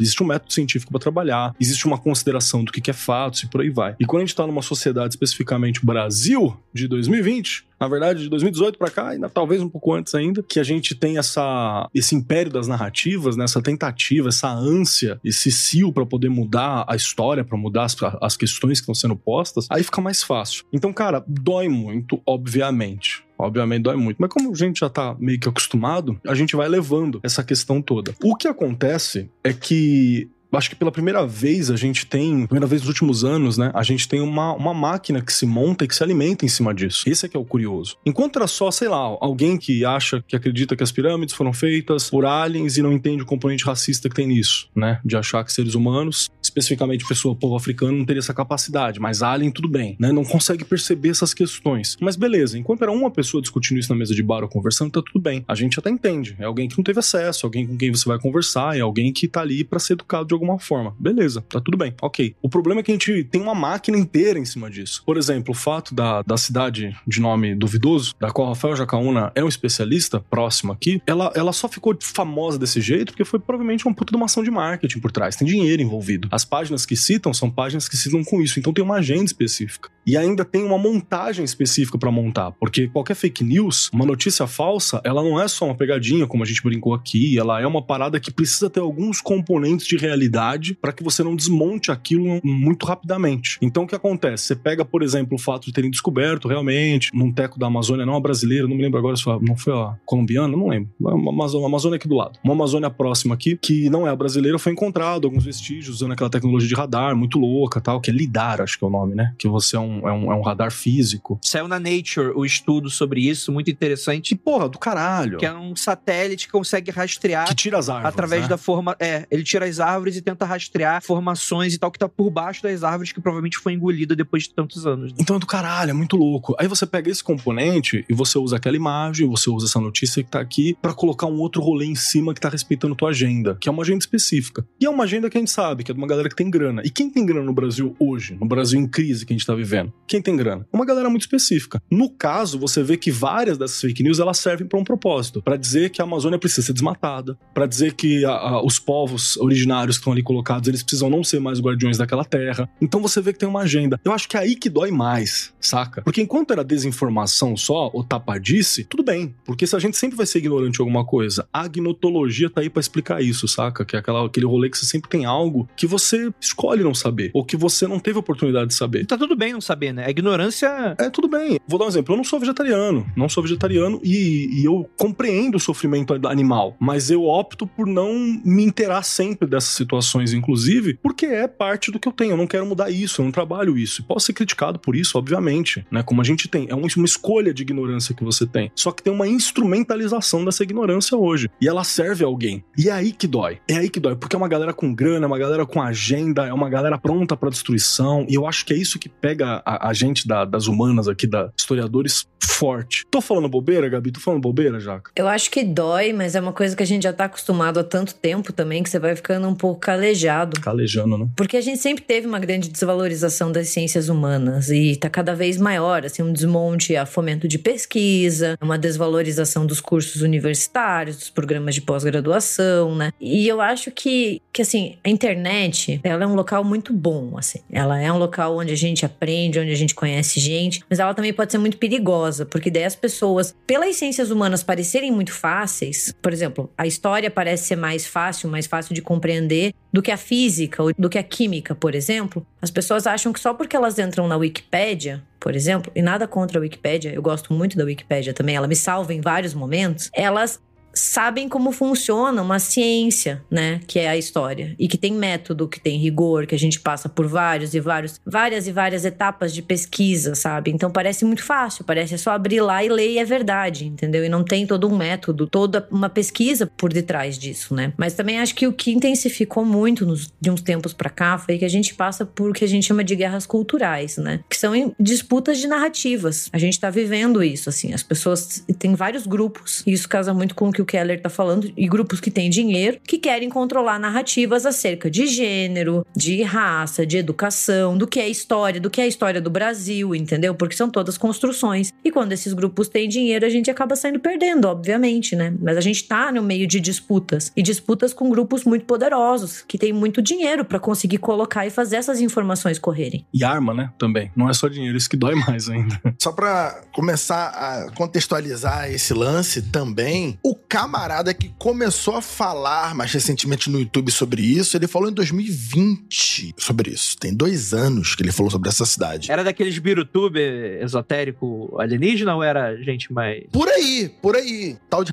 Existe 0.00 0.22
um 0.22 0.26
método 0.26 0.52
científico 0.52 0.90
para 0.90 1.00
trabalhar, 1.00 1.54
existe 1.60 1.86
uma 1.86 1.98
consideração 1.98 2.64
do 2.64 2.72
que 2.72 2.90
é 2.90 2.94
fatos 2.94 3.42
e 3.44 3.46
por 3.46 3.60
aí 3.60 3.70
vai. 3.70 3.94
E 4.00 4.04
quando 4.04 4.22
a 4.22 4.24
gente 4.24 4.34
tá 4.34 4.46
numa 4.46 4.62
sociedade, 4.62 5.14
especificamente 5.14 5.84
Brasil, 5.84 6.56
de 6.72 6.88
2020, 6.88 7.64
na 7.80 7.88
verdade, 7.88 8.22
de 8.22 8.28
2018 8.28 8.78
para 8.78 8.90
cá, 8.90 9.08
ainda 9.10 9.28
talvez 9.28 9.62
um 9.62 9.68
pouco 9.68 9.92
antes 9.92 10.14
ainda, 10.14 10.42
que 10.42 10.60
a 10.60 10.62
gente 10.64 10.94
tem 10.94 11.18
essa, 11.18 11.88
esse 11.94 12.14
império 12.14 12.52
das 12.52 12.66
narrativas, 12.66 13.36
né, 13.36 13.44
essa 13.44 13.62
tentativa, 13.62 14.28
essa 14.28 14.48
ânsia, 14.48 15.20
esse 15.24 15.50
cio 15.50 15.92
para 15.92 16.06
poder 16.06 16.28
mudar 16.28 16.84
a 16.88 16.96
história, 16.96 17.44
para 17.44 17.58
mudar 17.58 17.84
as, 17.84 17.96
as 18.20 18.36
questões 18.36 18.78
que 18.78 18.84
estão 18.84 18.94
sendo 18.94 19.16
postas, 19.16 19.66
aí 19.70 19.82
fica 19.82 20.00
mais 20.00 20.22
fácil. 20.22 20.64
Então, 20.72 20.92
cara, 20.92 21.24
dói 21.26 21.68
muito, 21.68 22.20
obviamente. 22.26 23.24
Obviamente 23.36 23.82
dói 23.82 23.96
muito, 23.96 24.16
mas 24.20 24.30
como 24.30 24.52
a 24.52 24.54
gente 24.56 24.78
já 24.78 24.88
tá 24.88 25.16
meio 25.18 25.40
que 25.40 25.48
acostumado, 25.48 26.20
a 26.24 26.34
gente 26.36 26.54
vai 26.54 26.68
levando 26.68 27.18
essa 27.22 27.42
questão 27.42 27.82
toda. 27.82 28.14
O 28.22 28.36
que 28.36 28.46
acontece 28.46 29.28
é 29.42 29.52
que 29.52 30.30
Acho 30.56 30.70
que 30.70 30.76
pela 30.76 30.92
primeira 30.92 31.26
vez 31.26 31.70
a 31.70 31.76
gente 31.76 32.06
tem, 32.06 32.46
primeira 32.46 32.66
vez 32.66 32.82
nos 32.82 32.88
últimos 32.88 33.24
anos, 33.24 33.58
né? 33.58 33.70
A 33.74 33.82
gente 33.82 34.08
tem 34.08 34.20
uma, 34.20 34.52
uma 34.54 34.74
máquina 34.74 35.20
que 35.20 35.32
se 35.32 35.46
monta 35.46 35.84
e 35.84 35.88
que 35.88 35.94
se 35.94 36.02
alimenta 36.02 36.44
em 36.44 36.48
cima 36.48 36.74
disso. 36.74 37.04
Esse 37.06 37.26
é 37.26 37.28
que 37.28 37.36
é 37.36 37.40
o 37.40 37.44
curioso. 37.44 37.96
Enquanto 38.04 38.36
era 38.36 38.46
só, 38.46 38.70
sei 38.70 38.88
lá, 38.88 38.98
alguém 39.20 39.56
que 39.56 39.84
acha, 39.84 40.22
que 40.26 40.36
acredita 40.36 40.76
que 40.76 40.82
as 40.82 40.92
pirâmides 40.92 41.34
foram 41.34 41.52
feitas 41.52 42.10
por 42.10 42.24
aliens 42.24 42.76
e 42.76 42.82
não 42.82 42.92
entende 42.92 43.22
o 43.22 43.26
componente 43.26 43.64
racista 43.64 44.08
que 44.08 44.14
tem 44.14 44.26
nisso, 44.26 44.68
né? 44.74 45.00
De 45.04 45.16
achar 45.16 45.44
que 45.44 45.52
seres 45.52 45.74
humanos, 45.74 46.30
especificamente 46.54 47.06
pessoa, 47.06 47.34
povo 47.34 47.56
africano, 47.56 47.98
não 47.98 48.04
teria 48.04 48.20
essa 48.20 48.32
capacidade. 48.32 49.00
Mas 49.00 49.22
alien, 49.22 49.50
tudo 49.50 49.68
bem, 49.68 49.96
né? 49.98 50.12
Não 50.12 50.24
consegue 50.24 50.64
perceber 50.64 51.10
essas 51.10 51.34
questões. 51.34 51.96
Mas 52.00 52.16
beleza, 52.16 52.58
enquanto 52.58 52.82
era 52.82 52.92
uma 52.92 53.10
pessoa 53.10 53.42
discutindo 53.42 53.78
isso 53.78 53.92
na 53.92 53.98
mesa 53.98 54.14
de 54.14 54.22
bar 54.22 54.42
ou 54.42 54.48
conversando, 54.48 54.92
tá 54.92 55.02
tudo 55.02 55.20
bem. 55.20 55.44
A 55.48 55.54
gente 55.54 55.78
até 55.78 55.90
entende. 55.90 56.36
É 56.38 56.44
alguém 56.44 56.68
que 56.68 56.76
não 56.76 56.84
teve 56.84 56.98
acesso, 56.98 57.44
alguém 57.44 57.66
com 57.66 57.76
quem 57.76 57.90
você 57.90 58.08
vai 58.08 58.18
conversar, 58.18 58.76
é 58.76 58.80
alguém 58.80 59.12
que 59.12 59.26
tá 59.26 59.40
ali 59.40 59.64
pra 59.64 59.78
ser 59.78 59.94
educado 59.94 60.26
de 60.26 60.34
alguma 60.34 60.58
forma. 60.58 60.94
Beleza, 60.98 61.42
tá 61.42 61.60
tudo 61.60 61.76
bem, 61.76 61.94
ok. 62.00 62.34
O 62.40 62.48
problema 62.48 62.80
é 62.80 62.84
que 62.84 62.90
a 62.90 62.94
gente 62.94 63.24
tem 63.24 63.40
uma 63.40 63.54
máquina 63.54 63.98
inteira 63.98 64.38
em 64.38 64.44
cima 64.44 64.70
disso. 64.70 65.02
Por 65.04 65.16
exemplo, 65.16 65.52
o 65.52 65.54
fato 65.54 65.94
da, 65.94 66.22
da 66.22 66.36
cidade 66.36 66.96
de 67.06 67.20
nome 67.20 67.54
duvidoso, 67.54 68.14
da 68.20 68.30
qual 68.30 68.48
Rafael 68.48 68.76
Jacaúna 68.76 69.32
é 69.34 69.42
um 69.42 69.48
especialista, 69.48 70.20
próximo 70.20 70.72
aqui, 70.72 71.00
ela, 71.06 71.32
ela 71.34 71.52
só 71.52 71.68
ficou 71.68 71.96
famosa 72.00 72.58
desse 72.58 72.80
jeito 72.80 73.12
porque 73.12 73.24
foi 73.24 73.38
provavelmente 73.38 73.86
uma 73.86 73.94
puta 73.94 74.10
de 74.10 74.16
uma 74.16 74.26
ação 74.26 74.42
de 74.42 74.50
marketing 74.50 75.00
por 75.00 75.10
trás. 75.10 75.36
Tem 75.36 75.46
dinheiro 75.46 75.82
envolvido. 75.82 76.28
As 76.30 76.43
páginas 76.44 76.84
que 76.84 76.96
citam 76.96 77.32
são 77.32 77.50
páginas 77.50 77.88
que 77.88 77.96
citam 77.96 78.22
com 78.24 78.40
isso, 78.40 78.58
então 78.58 78.72
tem 78.72 78.84
uma 78.84 78.96
agenda 78.96 79.24
específica. 79.24 79.90
E 80.06 80.16
ainda 80.16 80.44
tem 80.44 80.62
uma 80.62 80.76
montagem 80.76 81.44
específica 81.44 81.96
pra 81.96 82.10
montar, 82.10 82.52
porque 82.52 82.88
qualquer 82.88 83.14
fake 83.14 83.42
news, 83.42 83.88
uma 83.92 84.04
notícia 84.04 84.46
falsa, 84.46 85.00
ela 85.02 85.22
não 85.22 85.40
é 85.40 85.48
só 85.48 85.64
uma 85.64 85.74
pegadinha, 85.74 86.26
como 86.26 86.42
a 86.42 86.46
gente 86.46 86.62
brincou 86.62 86.92
aqui, 86.92 87.38
ela 87.38 87.60
é 87.60 87.66
uma 87.66 87.80
parada 87.80 88.20
que 88.20 88.30
precisa 88.30 88.68
ter 88.68 88.80
alguns 88.80 89.20
componentes 89.22 89.86
de 89.86 89.96
realidade 89.96 90.74
para 90.74 90.92
que 90.92 91.02
você 91.02 91.22
não 91.22 91.34
desmonte 91.34 91.90
aquilo 91.90 92.38
muito 92.44 92.84
rapidamente. 92.84 93.58
Então 93.62 93.84
o 93.84 93.86
que 93.86 93.94
acontece? 93.94 94.44
Você 94.44 94.56
pega, 94.56 94.84
por 94.84 95.02
exemplo, 95.02 95.36
o 95.36 95.38
fato 95.38 95.64
de 95.64 95.72
terem 95.72 95.90
descoberto 95.90 96.48
realmente 96.48 97.10
num 97.14 97.32
teco 97.32 97.58
da 97.58 97.66
Amazônia, 97.66 98.04
não 98.04 98.14
a 98.14 98.20
brasileira, 98.20 98.68
não 98.68 98.76
me 98.76 98.82
lembro 98.82 98.98
agora 98.98 99.16
se 99.16 99.22
foi, 99.22 99.38
não 99.40 99.56
foi 99.56 99.72
a 99.72 99.96
colombiana, 100.04 100.54
não 100.54 100.68
lembro. 100.68 100.90
Uma 101.00 101.46
Amazônia 101.66 101.96
aqui 101.96 102.06
do 102.06 102.14
lado. 102.14 102.38
Uma 102.44 102.52
Amazônia 102.52 102.90
próxima 102.90 103.34
aqui, 103.34 103.56
que 103.56 103.88
não 103.88 104.06
é 104.06 104.10
a 104.10 104.16
brasileira, 104.16 104.58
foi 104.58 104.72
encontrado 104.72 105.26
alguns 105.26 105.44
vestígios 105.44 105.96
usando 105.96 106.12
aquela 106.12 106.30
tecnologia 106.38 106.68
de 106.68 106.74
radar 106.74 107.16
muito 107.16 107.38
louca 107.38 107.80
tal, 107.80 108.00
que 108.00 108.10
é 108.10 108.12
LIDAR, 108.14 108.60
acho 108.60 108.78
que 108.78 108.84
é 108.84 108.88
o 108.88 108.90
nome, 108.90 109.14
né? 109.14 109.34
Que 109.38 109.48
você 109.48 109.76
é 109.76 109.80
um, 109.80 110.08
é 110.08 110.12
um, 110.12 110.32
é 110.32 110.34
um 110.36 110.42
radar 110.42 110.70
físico. 110.70 111.38
Saiu 111.42 111.66
na 111.68 111.78
Nature 111.78 112.32
o 112.34 112.44
estudo 112.44 112.90
sobre 112.90 113.28
isso, 113.28 113.50
muito 113.52 113.70
interessante. 113.70 114.30
Que 114.30 114.40
porra, 114.40 114.68
do 114.68 114.78
caralho. 114.78 115.38
Que 115.38 115.46
é 115.46 115.52
um 115.52 115.74
satélite 115.74 116.46
que 116.46 116.52
consegue 116.52 116.90
rastrear 116.90 117.46
Que 117.48 117.54
tira 117.54 117.78
as 117.78 117.88
árvores. 117.88 118.12
através 118.14 118.42
né? 118.42 118.48
da 118.48 118.56
forma. 118.58 118.96
É, 119.00 119.26
ele 119.30 119.42
tira 119.42 119.66
as 119.66 119.80
árvores 119.80 120.16
e 120.16 120.22
tenta 120.22 120.44
rastrear 120.44 121.02
formações 121.02 121.74
e 121.74 121.78
tal 121.78 121.90
que 121.90 121.98
tá 121.98 122.08
por 122.08 122.30
baixo 122.30 122.62
das 122.62 122.82
árvores 122.82 123.12
que 123.12 123.20
provavelmente 123.20 123.56
foi 123.58 123.72
engolida 123.72 124.14
depois 124.16 124.44
de 124.44 124.54
tantos 124.54 124.86
anos. 124.86 125.12
né? 125.12 125.18
Então 125.20 125.36
é 125.36 125.38
do 125.38 125.46
caralho, 125.46 125.90
é 125.90 125.94
muito 125.94 126.16
louco. 126.16 126.54
Aí 126.58 126.66
você 126.68 126.86
pega 126.86 127.10
esse 127.10 127.22
componente 127.22 128.04
e 128.08 128.14
você 128.14 128.38
usa 128.38 128.56
aquela 128.56 128.76
imagem, 128.76 129.28
você 129.28 129.50
usa 129.50 129.66
essa 129.66 129.80
notícia 129.80 130.22
que 130.22 130.30
tá 130.30 130.40
aqui 130.40 130.76
pra 130.80 130.92
colocar 130.92 131.26
um 131.26 131.38
outro 131.38 131.62
rolê 131.62 131.86
em 131.86 131.94
cima 131.94 132.34
que 132.34 132.40
tá 132.40 132.48
respeitando 132.48 132.94
tua 132.94 133.10
agenda, 133.10 133.56
que 133.60 133.68
é 133.68 133.72
uma 133.72 133.82
agenda 133.82 133.98
específica. 133.98 134.66
E 134.80 134.86
é 134.86 134.90
uma 134.90 135.04
agenda 135.04 135.28
que 135.30 135.36
a 135.36 135.40
gente 135.40 135.50
sabe, 135.50 135.84
que 135.84 135.90
é 135.90 135.94
de 135.94 135.98
uma 136.00 136.06
galera 136.06 136.23
que 136.28 136.36
tem 136.36 136.50
grana. 136.50 136.82
E 136.84 136.90
quem 136.90 137.10
tem 137.10 137.24
grana 137.24 137.44
no 137.44 137.52
Brasil 137.52 137.94
hoje, 137.98 138.36
no 138.40 138.46
Brasil 138.46 138.78
em 138.80 138.86
crise 138.86 139.24
que 139.26 139.32
a 139.32 139.36
gente 139.36 139.46
tá 139.46 139.54
vivendo? 139.54 139.92
Quem 140.06 140.20
tem 140.22 140.36
grana? 140.36 140.66
Uma 140.72 140.84
galera 140.84 141.08
muito 141.08 141.22
específica. 141.22 141.82
No 141.90 142.10
caso, 142.10 142.58
você 142.58 142.82
vê 142.82 142.96
que 142.96 143.10
várias 143.10 143.56
dessas 143.58 143.80
fake 143.80 144.02
news 144.02 144.18
elas 144.18 144.38
servem 144.38 144.66
pra 144.66 144.78
um 144.78 144.84
propósito, 144.84 145.42
Pra 145.42 145.56
dizer 145.56 145.90
que 145.90 146.00
a 146.00 146.04
Amazônia 146.04 146.38
precisa 146.38 146.66
ser 146.66 146.72
desmatada, 146.72 147.36
Pra 147.52 147.66
dizer 147.66 147.94
que 147.94 148.24
a- 148.24 148.30
a- 148.30 148.64
os 148.64 148.78
povos 148.78 149.36
originários 149.36 149.96
que 149.96 150.00
estão 150.00 150.12
ali 150.12 150.22
colocados, 150.22 150.68
eles 150.68 150.82
precisam 150.82 151.08
não 151.10 151.22
ser 151.24 151.40
mais 151.40 151.60
guardiões 151.60 151.98
daquela 151.98 152.24
terra. 152.24 152.68
Então 152.80 153.00
você 153.00 153.20
vê 153.20 153.32
que 153.32 153.38
tem 153.38 153.48
uma 153.48 153.60
agenda. 153.62 154.00
Eu 154.04 154.12
acho 154.12 154.28
que 154.28 154.36
é 154.36 154.40
aí 154.40 154.54
que 154.56 154.68
dói 154.70 154.90
mais, 154.90 155.52
saca? 155.60 156.02
Porque 156.02 156.20
enquanto 156.22 156.52
era 156.52 156.64
desinformação 156.64 157.56
só, 157.56 157.90
ou 157.92 158.02
tapadice, 158.04 158.84
tudo 158.84 159.02
bem. 159.02 159.34
Porque 159.44 159.66
se 159.66 159.74
a 159.76 159.78
gente 159.78 159.96
sempre 159.96 160.16
vai 160.16 160.26
ser 160.26 160.38
ignorante 160.38 160.78
em 160.78 160.82
alguma 160.82 161.04
coisa, 161.04 161.46
a 161.52 161.62
agnotologia 161.62 162.50
tá 162.50 162.60
aí 162.60 162.70
pra 162.70 162.80
explicar 162.80 163.22
isso, 163.22 163.46
saca? 163.48 163.84
Que 163.84 163.96
é 163.96 163.98
aquela, 163.98 164.26
aquele 164.26 164.46
rolê 164.46 164.68
que 164.70 164.78
você 164.78 164.86
sempre 164.86 165.08
tem 165.10 165.24
algo 165.24 165.68
que 165.76 165.86
você 165.86 166.13
escolhe 166.40 166.82
não 166.82 166.94
saber, 166.94 167.30
ou 167.34 167.44
que 167.44 167.56
você 167.56 167.86
não 167.86 167.98
teve 167.98 168.18
oportunidade 168.18 168.68
de 168.68 168.74
saber. 168.74 169.06
Tá 169.06 169.16
tudo 169.16 169.36
bem 169.36 169.52
não 169.52 169.60
saber, 169.60 169.92
né? 169.92 170.06
A 170.06 170.10
ignorância. 170.10 170.94
É, 170.98 171.10
tudo 171.10 171.28
bem. 171.28 171.58
Vou 171.68 171.78
dar 171.78 171.84
um 171.84 171.88
exemplo. 171.88 172.14
Eu 172.14 172.16
não 172.16 172.24
sou 172.24 172.40
vegetariano. 172.40 173.06
Não 173.16 173.28
sou 173.28 173.42
vegetariano 173.42 174.00
e, 174.02 174.60
e 174.60 174.64
eu 174.64 174.88
compreendo 174.96 175.56
o 175.56 175.60
sofrimento 175.60 176.14
animal. 176.26 176.76
Mas 176.80 177.10
eu 177.10 177.24
opto 177.24 177.66
por 177.66 177.86
não 177.86 178.14
me 178.44 178.64
inteirar 178.64 179.02
sempre 179.02 179.48
dessas 179.48 179.70
situações, 179.70 180.32
inclusive, 180.32 180.94
porque 181.02 181.26
é 181.26 181.46
parte 181.46 181.90
do 181.90 181.98
que 181.98 182.08
eu 182.08 182.12
tenho. 182.12 182.32
Eu 182.32 182.36
não 182.36 182.46
quero 182.46 182.66
mudar 182.66 182.90
isso, 182.90 183.20
eu 183.20 183.24
não 183.24 183.32
trabalho 183.32 183.76
isso. 183.76 184.00
E 184.00 184.04
posso 184.04 184.26
ser 184.26 184.32
criticado 184.32 184.78
por 184.78 184.96
isso, 184.96 185.18
obviamente. 185.18 185.84
Né? 185.90 186.02
Como 186.02 186.20
a 186.20 186.24
gente 186.24 186.48
tem. 186.48 186.66
É 186.68 186.74
uma 186.74 186.88
uma 186.96 187.06
escolha 187.06 187.52
de 187.52 187.62
ignorância 187.62 188.14
que 188.14 188.24
você 188.24 188.46
tem. 188.46 188.70
Só 188.74 188.90
que 188.90 189.02
tem 189.02 189.12
uma 189.12 189.28
instrumentalização 189.28 190.44
dessa 190.44 190.62
ignorância 190.62 191.16
hoje. 191.16 191.50
E 191.60 191.68
ela 191.68 191.84
serve 191.84 192.24
a 192.24 192.26
alguém. 192.26 192.64
E 192.76 192.88
é 192.88 192.92
aí 192.92 193.12
que 193.12 193.26
dói. 193.26 193.58
É 193.68 193.76
aí 193.76 193.88
que 193.88 194.00
dói. 194.00 194.16
Porque 194.16 194.34
é 194.34 194.38
uma 194.38 194.48
galera 194.48 194.72
com 194.72 194.94
grana, 194.94 195.26
é 195.26 195.28
uma 195.28 195.38
galera 195.38 195.66
com 195.66 195.82
agenda, 195.82 196.03
é 196.12 196.52
uma 196.52 196.68
galera 196.68 196.98
pronta 196.98 197.36
pra 197.36 197.48
destruição. 197.50 198.26
E 198.28 198.34
eu 198.34 198.46
acho 198.46 198.64
que 198.66 198.72
é 198.72 198.76
isso 198.76 198.98
que 198.98 199.08
pega 199.08 199.62
a, 199.64 199.88
a 199.88 199.92
gente 199.92 200.26
da- 200.26 200.44
das 200.44 200.66
humanas 200.66 201.08
aqui, 201.08 201.26
da 201.26 201.50
historiadores, 201.58 202.26
forte. 202.42 203.04
Tô 203.10 203.20
falando 203.20 203.48
bobeira, 203.48 203.88
Gabi? 203.88 204.12
Tô 204.12 204.20
falando 204.20 204.40
bobeira, 204.42 204.78
Jaca? 204.78 205.10
Eu 205.16 205.26
acho 205.26 205.50
que 205.50 205.64
dói, 205.64 206.12
mas 206.12 206.34
é 206.34 206.40
uma 206.40 206.52
coisa 206.52 206.76
que 206.76 206.82
a 206.82 206.86
gente 206.86 207.02
já 207.02 207.12
tá 207.12 207.24
acostumado 207.24 207.80
há 207.80 207.84
tanto 207.84 208.14
tempo 208.14 208.52
também 208.52 208.82
que 208.82 208.90
você 208.90 208.98
vai 208.98 209.16
ficando 209.16 209.48
um 209.48 209.54
pouco 209.54 209.80
calejado. 209.80 210.60
Calejando, 210.60 211.16
né? 211.18 211.28
Porque 211.36 211.56
a 211.56 211.60
gente 211.60 211.78
sempre 211.80 212.04
teve 212.04 212.26
uma 212.26 212.38
grande 212.38 212.68
desvalorização 212.68 213.50
das 213.50 213.68
ciências 213.68 214.08
humanas 214.08 214.68
e 214.70 214.94
tá 214.96 215.08
cada 215.08 215.34
vez 215.34 215.56
maior, 215.56 216.04
assim, 216.04 216.22
um 216.22 216.32
desmonte 216.32 216.94
a 216.96 217.06
fomento 217.06 217.48
de 217.48 217.58
pesquisa, 217.58 218.56
uma 218.60 218.78
desvalorização 218.78 219.66
dos 219.66 219.80
cursos 219.80 220.22
universitários, 220.22 221.16
dos 221.16 221.30
programas 221.30 221.74
de 221.74 221.80
pós-graduação, 221.80 222.94
né? 222.94 223.10
E 223.20 223.48
eu 223.48 223.60
acho 223.60 223.90
que, 223.90 224.40
que 224.52 224.62
assim, 224.62 224.96
a 225.04 225.08
internet, 225.08 225.83
ela 226.02 226.24
é 226.24 226.26
um 226.26 226.34
local 226.34 226.64
muito 226.64 226.92
bom, 226.92 227.36
assim. 227.36 227.60
Ela 227.70 228.00
é 228.00 228.12
um 228.12 228.18
local 228.18 228.56
onde 228.56 228.72
a 228.72 228.76
gente 228.76 229.04
aprende, 229.04 229.58
onde 229.58 229.70
a 229.70 229.76
gente 229.76 229.94
conhece 229.94 230.40
gente, 230.40 230.82
mas 230.88 230.98
ela 230.98 231.14
também 231.14 231.32
pode 231.32 231.52
ser 231.52 231.58
muito 231.58 231.78
perigosa, 231.78 232.46
porque 232.46 232.70
daí 232.70 232.84
as 232.84 232.96
pessoas, 232.96 233.54
pelas 233.66 233.96
ciências 233.96 234.30
humanas 234.30 234.62
parecerem 234.62 235.10
muito 235.10 235.32
fáceis, 235.32 236.14
por 236.20 236.32
exemplo, 236.32 236.70
a 236.76 236.86
história 236.86 237.30
parece 237.30 237.64
ser 237.64 237.76
mais 237.76 238.06
fácil, 238.06 238.48
mais 238.48 238.66
fácil 238.66 238.94
de 238.94 239.02
compreender 239.02 239.72
do 239.92 240.02
que 240.02 240.10
a 240.10 240.16
física 240.16 240.82
ou 240.82 240.92
do 240.96 241.08
que 241.08 241.18
a 241.18 241.22
química, 241.22 241.74
por 241.74 241.94
exemplo, 241.94 242.44
as 242.60 242.70
pessoas 242.70 243.06
acham 243.06 243.32
que 243.32 243.40
só 243.40 243.54
porque 243.54 243.76
elas 243.76 243.98
entram 243.98 244.26
na 244.26 244.36
Wikipédia, 244.36 245.22
por 245.38 245.54
exemplo, 245.54 245.92
e 245.94 246.02
nada 246.02 246.26
contra 246.26 246.58
a 246.58 246.62
Wikipédia, 246.62 247.12
eu 247.12 247.22
gosto 247.22 247.52
muito 247.52 247.76
da 247.76 247.84
Wikipédia 247.84 248.32
também, 248.32 248.56
ela 248.56 248.66
me 248.66 248.76
salva 248.76 249.14
em 249.14 249.20
vários 249.20 249.54
momentos, 249.54 250.10
elas 250.12 250.60
sabem 250.94 251.48
como 251.48 251.72
funciona 251.72 252.40
uma 252.42 252.58
ciência, 252.58 253.42
né, 253.50 253.80
que 253.86 253.98
é 253.98 254.08
a 254.08 254.16
história, 254.16 254.74
e 254.78 254.88
que 254.88 254.96
tem 254.96 255.12
método, 255.12 255.68
que 255.68 255.80
tem 255.80 255.98
rigor, 255.98 256.46
que 256.46 256.54
a 256.54 256.58
gente 256.58 256.80
passa 256.80 257.08
por 257.08 257.26
vários 257.26 257.74
e 257.74 257.80
vários, 257.80 258.20
várias 258.24 258.66
e 258.66 258.72
várias 258.72 259.04
etapas 259.04 259.52
de 259.52 259.62
pesquisa, 259.62 260.34
sabe? 260.34 260.70
Então 260.70 260.90
parece 260.90 261.24
muito 261.24 261.42
fácil, 261.42 261.84
parece 261.84 262.16
só 262.18 262.30
abrir 262.30 262.60
lá 262.60 262.84
e 262.84 262.88
ler 262.88 263.10
e 263.12 263.18
é 263.18 263.24
verdade, 263.24 263.86
entendeu? 263.86 264.24
E 264.24 264.28
não 264.28 264.44
tem 264.44 264.66
todo 264.66 264.88
um 264.88 264.96
método, 264.96 265.46
toda 265.46 265.86
uma 265.90 266.08
pesquisa 266.08 266.66
por 266.66 266.92
detrás 266.92 267.38
disso, 267.38 267.74
né? 267.74 267.92
Mas 267.96 268.14
também 268.14 268.38
acho 268.38 268.54
que 268.54 268.66
o 268.66 268.72
que 268.72 268.92
intensificou 268.92 269.64
muito 269.64 270.06
nos, 270.06 270.32
de 270.40 270.50
uns 270.50 270.62
tempos 270.62 270.92
pra 270.92 271.10
cá 271.10 271.38
foi 271.38 271.58
que 271.58 271.64
a 271.64 271.68
gente 271.68 271.94
passa 271.94 272.24
por 272.24 272.50
o 272.50 272.52
que 272.52 272.64
a 272.64 272.68
gente 272.68 272.86
chama 272.86 273.04
de 273.04 273.16
guerras 273.16 273.46
culturais, 273.46 274.16
né? 274.16 274.40
Que 274.48 274.56
são 274.56 274.94
disputas 274.98 275.58
de 275.58 275.66
narrativas. 275.66 276.48
A 276.52 276.58
gente 276.58 276.78
tá 276.78 276.90
vivendo 276.90 277.42
isso, 277.42 277.68
assim, 277.68 277.92
as 277.92 278.02
pessoas 278.02 278.64
tem 278.78 278.94
vários 278.94 279.26
grupos, 279.26 279.82
e 279.86 279.92
isso 279.92 280.08
casa 280.08 280.32
muito 280.34 280.54
com 280.54 280.68
o 280.68 280.72
que 280.72 280.83
o 280.84 280.86
Keller 280.86 281.20
tá 281.20 281.28
falando, 281.28 281.72
e 281.76 281.88
grupos 281.88 282.20
que 282.20 282.30
têm 282.30 282.48
dinheiro, 282.48 282.98
que 283.06 283.18
querem 283.18 283.48
controlar 283.48 283.98
narrativas 283.98 284.64
acerca 284.64 285.10
de 285.10 285.26
gênero, 285.26 286.06
de 286.16 286.42
raça, 286.42 287.04
de 287.06 287.16
educação, 287.16 287.96
do 287.96 288.06
que 288.06 288.20
é 288.20 288.28
história, 288.28 288.80
do 288.80 288.90
que 288.90 289.00
é 289.00 289.04
a 289.04 289.08
história 289.08 289.40
do 289.40 289.50
Brasil, 289.50 290.14
entendeu? 290.14 290.54
Porque 290.54 290.76
são 290.76 290.88
todas 290.88 291.18
construções. 291.18 291.92
E 292.04 292.10
quando 292.10 292.32
esses 292.32 292.52
grupos 292.52 292.88
têm 292.88 293.08
dinheiro, 293.08 293.44
a 293.44 293.48
gente 293.48 293.70
acaba 293.70 293.96
saindo 293.96 294.20
perdendo, 294.20 294.66
obviamente, 294.66 295.34
né? 295.34 295.54
Mas 295.60 295.76
a 295.76 295.80
gente 295.80 296.04
tá 296.04 296.30
no 296.30 296.42
meio 296.42 296.66
de 296.66 296.78
disputas, 296.80 297.52
e 297.56 297.62
disputas 297.62 298.12
com 298.12 298.30
grupos 298.30 298.64
muito 298.64 298.84
poderosos, 298.84 299.62
que 299.66 299.78
têm 299.78 299.92
muito 299.92 300.22
dinheiro 300.22 300.64
pra 300.64 300.78
conseguir 300.78 301.18
colocar 301.18 301.66
e 301.66 301.70
fazer 301.70 301.96
essas 301.96 302.20
informações 302.20 302.78
correrem. 302.78 303.26
E 303.32 303.42
arma, 303.42 303.72
né? 303.72 303.90
Também. 303.98 304.30
Não 304.36 304.48
é 304.48 304.52
só 304.52 304.68
dinheiro, 304.68 304.96
isso 304.96 305.08
que 305.08 305.16
dói 305.16 305.34
mais 305.34 305.68
ainda. 305.68 306.00
Só 306.18 306.32
pra 306.32 306.82
começar 306.92 307.48
a 307.48 307.90
contextualizar 307.92 308.90
esse 308.90 309.14
lance 309.14 309.62
também, 309.62 310.38
o 310.42 310.54
camarada 310.74 311.32
que 311.32 311.54
começou 311.56 312.16
a 312.16 312.20
falar 312.20 312.96
mais 312.96 313.12
recentemente 313.12 313.70
no 313.70 313.78
YouTube 313.78 314.10
sobre 314.10 314.42
isso, 314.42 314.76
ele 314.76 314.88
falou 314.88 315.08
em 315.08 315.12
2020 315.12 316.52
sobre 316.58 316.90
isso. 316.90 317.16
Tem 317.16 317.32
dois 317.32 317.72
anos 317.72 318.16
que 318.16 318.24
ele 318.24 318.32
falou 318.32 318.50
sobre 318.50 318.68
essa 318.68 318.84
cidade. 318.84 319.30
Era 319.30 319.44
daqueles 319.44 319.78
birutube 319.78 320.40
esotérico 320.80 321.80
alienígena 321.80 322.34
ou 322.34 322.42
era 322.42 322.74
gente 322.82 323.12
mais. 323.12 323.44
Por 323.52 323.68
aí, 323.68 324.12
por 324.20 324.34
aí. 324.34 324.76
Tal 324.90 325.04
de. 325.04 325.12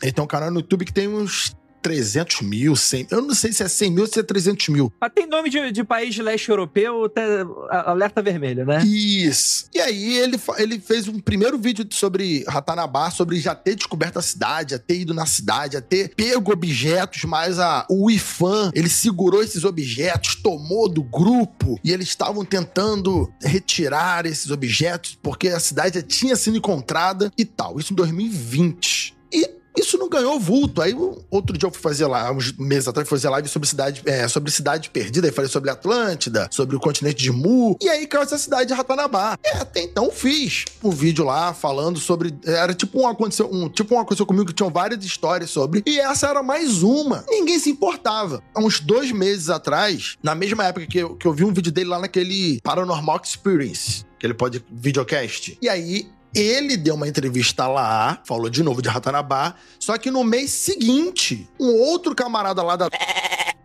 Ele 0.00 0.12
tem 0.12 0.22
um 0.22 0.28
canal 0.28 0.48
no 0.48 0.60
YouTube 0.60 0.84
que 0.84 0.92
tem 0.92 1.08
uns 1.08 1.56
300 1.82 2.42
mil, 2.42 2.74
100 2.76 3.06
Eu 3.10 3.22
não 3.22 3.34
sei 3.34 3.52
se 3.52 3.62
é 3.62 3.68
100 3.68 3.90
mil 3.90 4.02
ou 4.02 4.06
se 4.08 4.18
é 4.18 4.22
300 4.22 4.68
mil. 4.68 4.92
Mas 5.00 5.12
tem 5.14 5.26
nome 5.26 5.48
de, 5.50 5.70
de 5.72 5.84
país 5.84 6.14
de 6.14 6.22
leste 6.22 6.48
europeu, 6.48 7.04
até 7.04 7.42
a- 7.70 7.90
alerta 7.90 8.20
vermelho, 8.22 8.64
né? 8.66 8.82
Isso. 8.84 9.66
E 9.74 9.80
aí 9.80 10.18
ele, 10.18 10.38
ele 10.58 10.78
fez 10.80 11.08
um 11.08 11.18
primeiro 11.20 11.58
vídeo 11.58 11.86
sobre 11.90 12.44
Ratanabá, 12.48 13.10
sobre 13.10 13.38
já 13.40 13.54
ter 13.54 13.74
descoberto 13.76 14.18
a 14.18 14.22
cidade, 14.22 14.72
já 14.72 14.78
ter 14.78 15.00
ido 15.00 15.14
na 15.14 15.26
cidade, 15.26 15.74
já 15.74 15.80
ter 15.80 16.14
pego 16.14 16.52
objetos, 16.52 17.24
mas 17.24 17.58
a, 17.58 17.86
o 17.90 18.10
IFAM, 18.10 18.70
ele 18.74 18.88
segurou 18.88 19.42
esses 19.42 19.64
objetos, 19.64 20.34
tomou 20.36 20.88
do 20.88 21.02
grupo 21.02 21.78
e 21.84 21.92
eles 21.92 22.08
estavam 22.08 22.44
tentando 22.44 23.32
retirar 23.42 24.26
esses 24.26 24.50
objetos 24.50 25.18
porque 25.22 25.48
a 25.48 25.60
cidade 25.60 25.96
já 25.98 26.02
tinha 26.02 26.36
sido 26.36 26.56
encontrada 26.56 27.32
e 27.36 27.44
tal. 27.44 27.78
Isso 27.78 27.92
em 27.92 27.96
2020. 27.96 29.16
E 29.32 29.48
isso 29.76 29.98
não 29.98 30.08
ganhou 30.08 30.38
vulto. 30.38 30.82
Aí 30.82 30.94
outro 31.30 31.56
dia 31.56 31.66
eu 31.66 31.72
fui 31.72 31.80
fazer 31.80 32.06
lá, 32.06 32.30
uns 32.32 32.52
meses 32.52 32.88
atrás, 32.88 33.08
fui 33.08 33.18
fazer 33.18 33.28
live 33.28 33.48
sobre 33.48 33.68
cidade, 33.68 34.02
é, 34.06 34.28
sobre 34.28 34.50
cidade 34.50 34.90
perdida. 34.90 35.26
Aí 35.26 35.32
falei 35.32 35.50
sobre 35.50 35.70
Atlântida, 35.70 36.48
sobre 36.50 36.76
o 36.76 36.80
continente 36.80 37.22
de 37.22 37.30
Mu. 37.30 37.76
E 37.80 37.88
aí 37.88 38.06
caiu 38.06 38.22
essa 38.22 38.38
cidade 38.38 38.68
de 38.68 38.74
Ratanabá. 38.74 39.38
É, 39.42 39.58
até 39.58 39.80
então 39.82 40.10
fiz 40.10 40.64
um 40.82 40.90
vídeo 40.90 41.24
lá 41.24 41.54
falando 41.54 41.98
sobre. 41.98 42.34
Era 42.44 42.74
tipo 42.74 43.00
um 43.00 43.08
aconteceu, 43.08 43.48
um, 43.52 43.68
tipo 43.68 43.94
um 43.94 44.00
aconteceu 44.00 44.26
comigo 44.26 44.46
que 44.46 44.52
tinham 44.52 44.70
várias 44.70 45.04
histórias 45.04 45.50
sobre. 45.50 45.82
E 45.86 45.98
essa 45.98 46.28
era 46.28 46.42
mais 46.42 46.82
uma. 46.82 47.24
Ninguém 47.28 47.58
se 47.58 47.70
importava. 47.70 48.42
Há 48.54 48.60
uns 48.60 48.80
dois 48.80 49.12
meses 49.12 49.48
atrás, 49.50 50.16
na 50.22 50.34
mesma 50.34 50.64
época 50.64 50.86
que 50.86 50.98
eu, 50.98 51.16
que 51.16 51.26
eu 51.26 51.32
vi 51.32 51.44
um 51.44 51.52
vídeo 51.52 51.72
dele 51.72 51.88
lá 51.88 51.98
naquele 51.98 52.60
Paranormal 52.62 53.20
Experience, 53.22 54.04
que 54.18 54.26
ele 54.26 54.34
pode. 54.34 54.64
E 55.62 55.68
aí 55.68 56.08
ele 56.34 56.76
deu 56.76 56.94
uma 56.94 57.08
entrevista 57.08 57.66
lá, 57.66 58.20
falou 58.24 58.50
de 58.50 58.62
novo 58.62 58.82
de 58.82 58.88
Ratanabá, 58.88 59.54
só 59.78 59.96
que 59.96 60.10
no 60.10 60.22
mês 60.24 60.50
seguinte, 60.50 61.48
um 61.58 61.72
outro 61.72 62.14
camarada 62.14 62.62
lá 62.62 62.76
da 62.76 62.88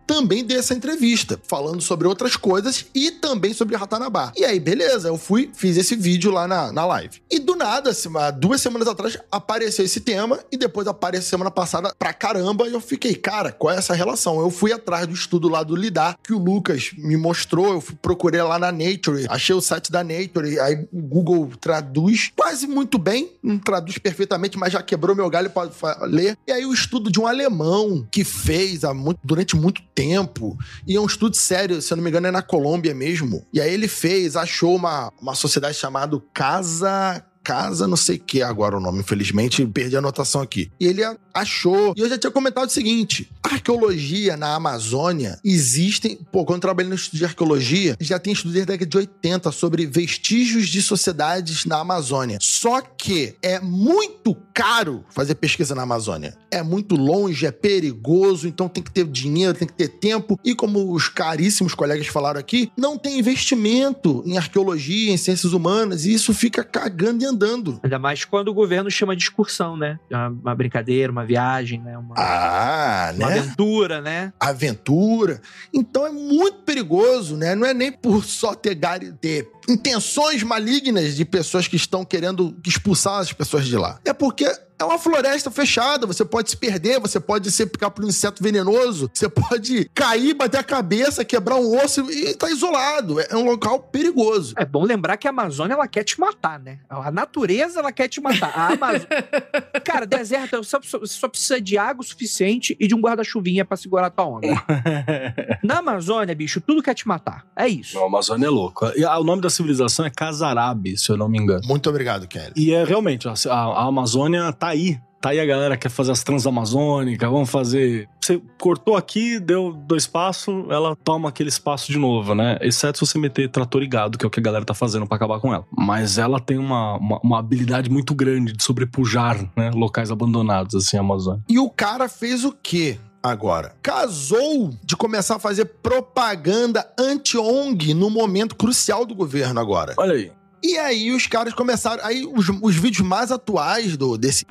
também 0.06 0.44
deu 0.44 0.58
essa 0.58 0.74
entrevista, 0.74 1.40
falando 1.46 1.80
sobre 1.82 2.06
outras 2.06 2.36
coisas 2.36 2.86
e 2.94 3.10
também 3.10 3.52
sobre 3.54 3.76
Ratanabá. 3.76 4.32
E 4.36 4.44
aí, 4.44 4.60
beleza, 4.60 5.08
eu 5.08 5.16
fui, 5.16 5.50
fiz 5.54 5.76
esse 5.76 5.96
vídeo 5.96 6.30
lá 6.30 6.46
na, 6.46 6.72
na 6.72 6.84
live. 6.86 7.20
E 7.30 7.38
do 7.38 7.54
nada, 7.56 7.90
assim, 7.90 8.08
duas 8.38 8.60
semanas 8.60 8.86
atrás, 8.88 9.16
apareceu 9.30 9.84
esse 9.84 10.00
tema 10.00 10.38
e 10.52 10.56
depois 10.56 10.86
apareceu 10.86 11.28
semana 11.30 11.50
passada 11.50 11.92
pra 11.98 12.12
caramba 12.12 12.68
e 12.68 12.72
eu 12.72 12.80
fiquei, 12.80 13.14
cara, 13.14 13.50
qual 13.52 13.72
é 13.74 13.78
essa 13.78 13.94
relação? 13.94 14.40
Eu 14.40 14.50
fui 14.50 14.72
atrás 14.72 15.06
do 15.06 15.14
estudo 15.14 15.48
lá 15.48 15.62
do 15.62 15.74
Lidar, 15.74 16.16
que 16.22 16.32
o 16.32 16.38
Lucas 16.38 16.90
me 16.96 17.16
mostrou, 17.16 17.74
eu 17.74 17.82
procurei 18.02 18.42
lá 18.42 18.58
na 18.58 18.70
Nature, 18.70 19.26
achei 19.28 19.54
o 19.54 19.60
site 19.60 19.90
da 19.90 20.04
Nature, 20.04 20.58
aí 20.60 20.86
o 20.92 21.00
Google 21.02 21.50
traduz 21.60 22.30
quase 22.36 22.66
muito 22.66 22.98
bem, 22.98 23.30
não 23.42 23.58
traduz 23.58 23.98
perfeitamente, 23.98 24.58
mas 24.58 24.72
já 24.72 24.82
quebrou 24.82 25.16
meu 25.16 25.28
galho 25.30 25.50
pra 25.50 25.68
fa- 25.70 25.98
ler. 26.02 26.36
E 26.46 26.52
aí 26.52 26.64
o 26.66 26.72
estudo 26.74 27.10
de 27.10 27.18
um 27.20 27.26
alemão 27.26 28.06
que 28.10 28.22
fez 28.24 28.84
há 28.84 28.92
muito- 28.94 29.20
durante 29.24 29.56
muito 29.56 29.82
tempo, 29.94 30.56
e 30.86 30.96
é 30.96 31.00
um 31.00 31.06
estudo 31.06 31.36
sério, 31.36 31.80
se 31.80 31.92
eu 31.92 31.96
não 31.96 32.04
me 32.04 32.10
engano 32.10 32.26
é 32.26 32.30
na 32.30 32.42
Colômbia 32.42 32.94
mesmo. 32.94 33.46
E 33.52 33.60
aí 33.60 33.72
ele 33.72 33.88
fez, 33.88 34.36
achou 34.36 34.74
uma, 34.74 35.12
uma 35.20 35.34
sociedade 35.34 35.76
chamada 35.76 36.20
Casa... 36.32 37.24
Casa 37.44 37.86
não 37.86 37.96
sei 37.96 38.16
o 38.16 38.20
que 38.20 38.42
agora 38.42 38.76
o 38.76 38.80
nome, 38.80 39.00
infelizmente, 39.00 39.64
perdi 39.66 39.96
a 39.96 39.98
anotação 39.98 40.40
aqui. 40.40 40.70
E 40.80 40.86
ele 40.86 41.02
achou, 41.32 41.92
e 41.96 42.00
eu 42.00 42.08
já 42.08 42.16
tinha 42.16 42.30
comentado 42.30 42.68
o 42.68 42.72
seguinte, 42.72 43.30
arqueologia 43.42 44.36
na 44.36 44.54
Amazônia, 44.54 45.38
existem, 45.44 46.18
pô, 46.32 46.44
quando 46.44 46.56
eu 46.56 46.62
trabalhei 46.62 46.88
no 46.88 46.94
estudo 46.94 47.18
de 47.18 47.24
arqueologia, 47.24 47.96
já 48.00 48.18
tem 48.18 48.32
estudo 48.32 48.52
desde 48.52 48.72
a 48.72 48.74
década 48.74 48.90
de 48.90 48.96
80 48.96 49.52
sobre 49.52 49.86
vestígios 49.86 50.68
de 50.68 50.80
sociedades 50.80 51.64
na 51.64 51.78
Amazônia. 51.78 52.38
Só 52.40 52.80
que 52.80 53.34
é 53.42 53.60
muito 53.60 54.34
caro 54.54 55.04
fazer 55.10 55.34
pesquisa 55.34 55.74
na 55.74 55.82
Amazônia. 55.82 56.36
É 56.50 56.62
muito 56.62 56.94
longe, 56.94 57.46
é 57.46 57.50
perigoso, 57.50 58.46
então 58.46 58.68
tem 58.68 58.82
que 58.82 58.90
ter 58.90 59.04
dinheiro, 59.06 59.58
tem 59.58 59.68
que 59.68 59.74
ter 59.74 59.88
tempo. 59.88 60.38
E 60.44 60.54
como 60.54 60.92
os 60.92 61.08
caríssimos 61.08 61.74
colegas 61.74 62.06
falaram 62.06 62.40
aqui, 62.40 62.70
não 62.76 62.96
tem 62.96 63.18
investimento 63.18 64.22
em 64.24 64.38
arqueologia, 64.38 65.12
em 65.12 65.16
ciências 65.16 65.52
humanas, 65.52 66.04
e 66.04 66.14
isso 66.14 66.32
fica 66.32 66.62
cagando 66.62 67.24
e 67.24 67.26
andando. 67.34 67.80
Ainda 67.82 67.98
mais 67.98 68.24
quando 68.24 68.48
o 68.48 68.54
governo 68.54 68.90
chama 68.90 69.14
de 69.16 69.22
excursão, 69.24 69.76
né? 69.76 69.98
Uma, 70.10 70.28
uma 70.28 70.54
brincadeira, 70.54 71.12
uma 71.12 71.24
viagem, 71.24 71.80
né? 71.80 71.98
Uma, 71.98 72.14
Ah, 72.16 73.12
uma 73.14 73.28
né? 73.28 73.38
aventura, 73.38 74.00
né? 74.00 74.32
aventura. 74.40 75.40
Então 75.72 76.06
é 76.06 76.10
muito 76.10 76.58
perigoso, 76.62 77.36
né? 77.36 77.54
Não 77.54 77.66
é 77.66 77.74
nem 77.74 77.92
por 77.92 78.24
só 78.24 78.54
ter, 78.54 78.78
ter 79.20 79.48
intenções 79.68 80.42
malignas 80.42 81.14
de 81.16 81.24
pessoas 81.24 81.68
que 81.68 81.76
estão 81.76 82.04
querendo 82.04 82.56
expulsar 82.66 83.20
as 83.20 83.32
pessoas 83.32 83.66
de 83.66 83.76
lá. 83.76 83.98
É 84.04 84.12
porque 84.12 84.46
é 84.78 84.84
uma 84.84 84.98
floresta 84.98 85.50
fechada, 85.50 86.06
você 86.06 86.24
pode 86.24 86.50
se 86.50 86.56
perder, 86.56 86.98
você 87.00 87.20
pode 87.20 87.50
ser 87.50 87.66
picar 87.66 87.90
por 87.90 88.04
um 88.04 88.08
inseto 88.08 88.42
venenoso, 88.42 89.10
você 89.12 89.28
pode 89.28 89.88
cair, 89.94 90.34
bater 90.34 90.58
a 90.58 90.64
cabeça, 90.64 91.24
quebrar 91.24 91.56
um 91.56 91.76
osso 91.82 92.10
e 92.10 92.34
tá 92.34 92.50
isolado. 92.50 93.20
É 93.20 93.36
um 93.36 93.44
local 93.44 93.78
perigoso. 93.80 94.54
É 94.56 94.64
bom 94.64 94.84
lembrar 94.84 95.16
que 95.16 95.26
a 95.26 95.30
Amazônia 95.30 95.74
ela 95.74 95.86
quer 95.88 96.04
te 96.04 96.18
matar, 96.20 96.58
né? 96.58 96.78
A 96.88 97.10
natureza 97.10 97.78
ela 97.80 97.92
quer 97.92 98.08
te 98.08 98.20
matar. 98.20 98.52
A 98.56 98.68
Amazônia. 98.72 99.08
Cara, 99.84 100.06
deserto, 100.06 100.56
você 100.62 100.76
só, 101.06 101.28
precisa 101.28 101.60
de 101.60 101.76
água 101.78 102.02
o 102.02 102.04
suficiente 102.04 102.76
e 102.80 102.86
de 102.86 102.94
um 102.94 103.00
guarda-chuvinha 103.00 103.64
pra 103.64 103.76
segurar 103.76 104.06
a 104.06 104.10
tua 104.10 104.26
onda. 104.26 104.48
Na 105.62 105.78
Amazônia, 105.78 106.34
bicho, 106.34 106.60
tudo 106.60 106.82
quer 106.82 106.94
te 106.94 107.06
matar. 107.06 107.44
É 107.56 107.68
isso. 107.68 107.98
A 107.98 108.06
Amazônia 108.06 108.46
é 108.46 108.50
louco. 108.50 108.86
E 108.96 109.04
a- 109.04 109.18
o 109.18 109.24
nome 109.24 109.42
da 109.42 109.50
civilização 109.50 110.04
é 110.04 110.10
Casarabe, 110.10 110.96
se 110.98 111.10
eu 111.10 111.16
não 111.16 111.28
me 111.28 111.38
engano. 111.38 111.62
Muito 111.66 111.88
obrigado, 111.88 112.26
Kelly. 112.26 112.52
E 112.56 112.72
é 112.72 112.84
realmente, 112.84 113.28
a, 113.28 113.32
a- 113.32 113.54
a 113.54 113.84
Amazônia 113.86 114.52
tá 114.52 114.63
aí. 114.68 114.98
Tá 115.24 115.30
aí 115.30 115.40
a 115.40 115.46
galera 115.46 115.74
que 115.74 115.84
quer 115.84 115.88
fazer 115.88 116.12
as 116.12 116.22
transamazônicas, 116.22 117.30
vamos 117.30 117.48
fazer. 117.48 118.06
Você 118.20 118.42
cortou 118.60 118.94
aqui, 118.94 119.40
deu 119.40 119.72
dois 119.72 120.06
passos, 120.06 120.66
ela 120.68 120.94
toma 120.94 121.30
aquele 121.30 121.48
espaço 121.48 121.90
de 121.90 121.98
novo, 121.98 122.34
né? 122.34 122.58
Exceto 122.60 122.98
se 122.98 123.06
você 123.06 123.18
meter 123.18 123.48
trator 123.48 123.82
e 123.82 123.86
gado, 123.86 124.18
que 124.18 124.26
é 124.26 124.28
o 124.28 124.30
que 124.30 124.38
a 124.38 124.42
galera 124.42 124.66
tá 124.66 124.74
fazendo 124.74 125.06
pra 125.06 125.16
acabar 125.16 125.40
com 125.40 125.54
ela. 125.54 125.64
Mas 125.74 126.18
ela 126.18 126.38
tem 126.38 126.58
uma, 126.58 126.98
uma, 126.98 127.20
uma 127.24 127.38
habilidade 127.38 127.88
muito 127.88 128.14
grande 128.14 128.52
de 128.52 128.62
sobrepujar, 128.62 129.50
né? 129.56 129.70
Locais 129.74 130.10
abandonados, 130.10 130.74
assim, 130.74 130.98
a 130.98 131.00
Amazônia. 131.00 131.42
E 131.48 131.58
o 131.58 131.70
cara 131.70 132.06
fez 132.06 132.44
o 132.44 132.52
quê? 132.52 132.98
Agora, 133.22 133.74
casou 133.80 134.74
de 134.84 134.94
começar 134.94 135.36
a 135.36 135.38
fazer 135.38 135.64
propaganda 135.64 136.86
anti-ONG 137.00 137.94
no 137.94 138.10
momento 138.10 138.54
crucial 138.54 139.06
do 139.06 139.14
governo 139.14 139.58
agora. 139.58 139.94
Olha 139.96 140.12
aí. 140.12 140.30
E 140.64 140.78
aí 140.78 141.12
os 141.12 141.26
caras 141.26 141.52
começaram. 141.52 142.02
Aí 142.02 142.24
os, 142.24 142.48
os 142.62 142.74
vídeos 142.74 143.06
mais 143.06 143.30
atuais 143.30 143.98
do 143.98 144.16
desse. 144.16 144.46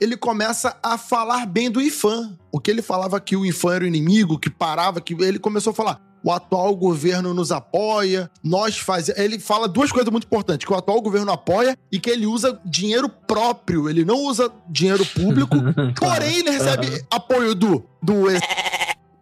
Ele 0.00 0.16
começa 0.16 0.74
a 0.82 0.96
falar 0.96 1.44
bem 1.44 1.70
do 1.70 1.82
IFAM. 1.82 2.38
O 2.50 2.58
que 2.58 2.70
ele 2.70 2.80
falava 2.80 3.20
que 3.20 3.36
o 3.36 3.44
IFAM 3.44 3.74
era 3.74 3.84
o 3.84 3.86
inimigo, 3.86 4.38
que 4.38 4.48
parava, 4.48 5.02
que 5.02 5.12
ele 5.12 5.38
começou 5.38 5.72
a 5.72 5.74
falar. 5.74 6.00
O 6.24 6.32
atual 6.32 6.74
governo 6.74 7.34
nos 7.34 7.52
apoia, 7.52 8.30
nós 8.42 8.78
fazemos. 8.78 9.20
Ele 9.20 9.38
fala 9.38 9.68
duas 9.68 9.92
coisas 9.92 10.10
muito 10.10 10.24
importantes: 10.24 10.66
que 10.66 10.72
o 10.72 10.76
atual 10.76 11.02
governo 11.02 11.30
apoia 11.30 11.76
e 11.92 12.00
que 12.00 12.08
ele 12.08 12.24
usa 12.24 12.58
dinheiro 12.64 13.10
próprio, 13.10 13.90
ele 13.90 14.02
não 14.02 14.16
usa 14.24 14.50
dinheiro 14.66 15.04
público, 15.04 15.56
porém 16.00 16.38
ele 16.38 16.50
recebe 16.50 17.04
apoio 17.10 17.54
do. 17.54 17.84
do 18.02 18.24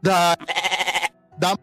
da. 0.01 0.37
da 1.37 1.57